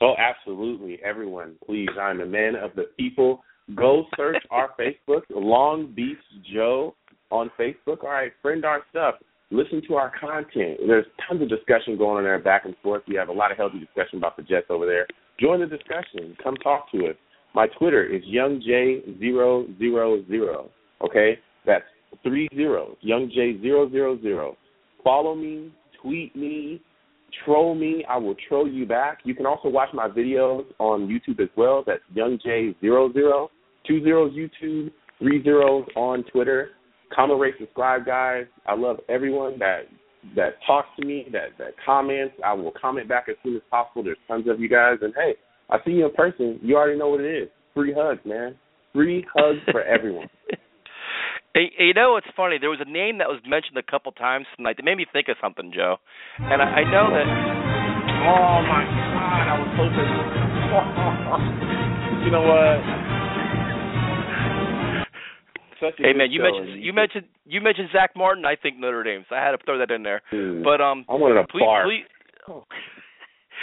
Oh, 0.00 0.14
absolutely. 0.18 0.98
Everyone, 1.04 1.54
please. 1.64 1.88
I'm 2.00 2.20
a 2.20 2.26
man 2.26 2.56
of 2.56 2.72
the 2.74 2.86
people. 2.98 3.44
Go 3.76 4.06
search 4.16 4.42
our 4.50 4.70
Facebook, 4.80 5.22
Long 5.30 5.92
Beach 5.94 6.18
Joe 6.52 6.96
on 7.30 7.52
Facebook. 7.58 8.02
All 8.02 8.10
right, 8.10 8.32
friend 8.42 8.64
our 8.64 8.82
stuff. 8.90 9.14
Listen 9.52 9.80
to 9.86 9.94
our 9.94 10.10
content. 10.18 10.80
There's 10.86 11.06
tons 11.28 11.42
of 11.42 11.48
discussion 11.48 11.96
going 11.98 12.18
on 12.18 12.24
there 12.24 12.38
back 12.38 12.64
and 12.64 12.74
forth. 12.82 13.02
We 13.06 13.14
have 13.16 13.28
a 13.28 13.32
lot 13.32 13.50
of 13.52 13.58
healthy 13.58 13.78
discussion 13.78 14.18
about 14.18 14.36
the 14.36 14.42
Jets 14.42 14.66
over 14.70 14.86
there. 14.86 15.06
Join 15.38 15.60
the 15.60 15.66
discussion. 15.66 16.36
Come 16.42 16.56
talk 16.56 16.90
to 16.92 17.08
us. 17.08 17.16
My 17.54 17.66
Twitter 17.78 18.04
is 18.04 18.22
YoungJ000. 18.24 20.68
Okay? 21.04 21.38
That's 21.66 21.84
three 22.22 22.48
zeros. 22.54 22.96
YoungJ000. 23.06 24.56
Follow 25.04 25.34
me, 25.34 25.70
tweet 26.02 26.34
me, 26.36 26.82
troll 27.44 27.74
me. 27.74 28.04
I 28.08 28.16
will 28.18 28.36
troll 28.48 28.68
you 28.68 28.86
back. 28.86 29.18
You 29.24 29.34
can 29.34 29.46
also 29.46 29.68
watch 29.68 29.88
my 29.92 30.08
videos 30.08 30.64
on 30.78 31.08
YouTube 31.08 31.40
as 31.42 31.48
well. 31.56 31.82
That's 31.86 32.02
YoungJ00. 32.14 33.48
Two 33.86 34.02
zeros 34.04 34.32
YouTube, 34.32 34.92
three 35.18 35.42
zeros 35.42 35.86
on 35.96 36.24
Twitter. 36.32 36.70
Comment, 37.14 37.40
rate, 37.40 37.54
subscribe, 37.58 38.06
guys. 38.06 38.46
I 38.66 38.74
love 38.74 38.98
everyone 39.08 39.58
that 39.58 39.82
that 40.36 40.54
talks 40.66 40.88
to 41.00 41.06
me, 41.06 41.26
that 41.32 41.58
that 41.58 41.72
comments. 41.84 42.34
I 42.44 42.52
will 42.54 42.72
comment 42.80 43.08
back 43.08 43.26
as 43.28 43.36
soon 43.42 43.56
as 43.56 43.62
possible. 43.70 44.04
There's 44.04 44.18
tons 44.28 44.46
of 44.48 44.60
you 44.60 44.68
guys, 44.68 44.98
and 45.02 45.12
hey, 45.16 45.34
I 45.68 45.78
see 45.84 45.92
you 45.92 46.06
in 46.06 46.12
person. 46.12 46.60
You 46.62 46.76
already 46.76 46.98
know 46.98 47.08
what 47.08 47.20
it 47.20 47.42
is. 47.42 47.48
Free 47.74 47.92
hugs, 47.96 48.20
man. 48.24 48.54
Free 48.92 49.24
hugs 49.34 49.60
for 49.70 49.82
everyone. 49.96 50.28
Hey, 51.54 51.70
you 51.78 51.92
know 51.92 52.16
it's 52.16 52.26
funny? 52.34 52.56
There 52.58 52.70
was 52.70 52.80
a 52.80 52.88
name 52.88 53.18
that 53.18 53.28
was 53.28 53.40
mentioned 53.46 53.76
a 53.76 53.82
couple 53.82 54.10
times 54.12 54.46
tonight 54.56 54.76
that 54.78 54.84
made 54.84 54.96
me 54.96 55.06
think 55.12 55.28
of 55.28 55.36
something, 55.40 55.70
Joe. 55.74 55.96
And 56.38 56.62
I, 56.62 56.80
I 56.80 56.84
know 56.84 57.12
that. 57.12 57.26
Oh 58.24 58.62
my 58.64 58.84
God! 58.88 59.44
I 59.52 59.54
was 59.60 59.68
hoping. 59.76 60.08
you 62.24 62.30
know 62.32 62.40
what? 62.42 63.12
Hey 65.98 66.12
man, 66.14 66.30
you 66.30 66.40
mentioned 66.40 66.82
you 66.82 66.92
mentioned 66.92 67.26
you 67.44 67.60
mentioned 67.60 67.88
Zack 67.92 68.12
Martin. 68.16 68.44
I 68.46 68.54
think 68.56 68.78
Notre 68.78 69.02
Dame, 69.02 69.24
so 69.28 69.34
I 69.34 69.44
had 69.44 69.50
to 69.50 69.58
throw 69.64 69.78
that 69.78 69.90
in 69.90 70.04
there. 70.04 70.22
Dude, 70.30 70.62
But 70.62 70.80
um, 70.80 71.04
I 71.08 71.14
wanted 71.14 71.42
to 71.42 71.46
please, 71.48 71.60
bark. 71.60 71.86
please, 71.86 72.06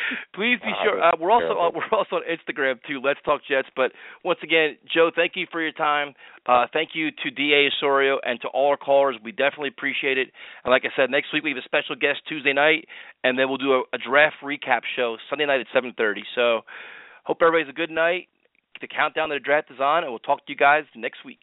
please 0.36 0.58
be 0.64 0.72
Ah, 0.74 0.84
sure. 0.84 1.04
Uh, 1.04 1.12
we're 1.20 1.32
also 1.32 1.54
terrible. 1.56 1.72
we're 1.76 1.98
also 1.98 2.16
on 2.18 2.22
Instagram 2.30 2.76
too. 2.88 3.02
Let's 3.04 3.20
talk 3.26 3.42
Jets. 3.50 3.68
But 3.76 3.92
once 4.24 4.40
again, 4.44 4.78
Joe, 4.94 5.12
thank 5.16 5.34
you 5.36 5.46
for 5.52 5.62
your 5.62 5.72
time. 5.72 6.14
Uh, 6.46 6.66
thank 6.74 6.90
you 6.94 7.12
to 7.12 7.30
Da 7.32 7.68
Osorio 7.68 8.20
and 8.26 8.40
to 8.42 8.48
all 8.48 8.70
our 8.72 8.78
callers. 8.78 9.16
We 9.24 9.32
definitely 9.32 9.70
appreciate 9.70 10.18
it. 10.18 10.30
And 10.64 10.72
like 10.72 10.84
I 10.86 10.90
said, 10.96 11.10
next 11.12 11.34
week 11.34 11.44
we 11.44 11.52
have 11.52 11.58
a 11.58 11.64
special 11.64 11.96
guest 11.96 12.20
Tuesday 12.28 12.54
night, 12.54 12.86
and 13.24 13.38
then 13.38 13.50
we'll 13.50 13.58
do 13.58 13.74
a, 13.74 13.82
a 13.94 13.98
draft 13.98 14.38
recap 14.44 14.82
show 14.96 15.18
Sunday 15.30 15.46
night 15.46 15.62
at 15.62 15.68
7:30. 15.76 16.22
So 16.36 16.62
hope 17.24 17.38
everybody's 17.42 17.70
a 17.70 17.74
good 17.76 17.92
night. 17.92 18.28
The 18.82 18.88
countdown 18.88 19.30
to 19.30 19.36
the 19.36 19.40
draft 19.40 19.70
is 19.72 19.80
on, 19.80 20.04
and 20.04 20.12
we'll 20.12 20.20
talk 20.20 20.46
to 20.46 20.52
you 20.52 20.56
guys 20.58 20.86
next 20.96 21.26
week. 21.26 21.42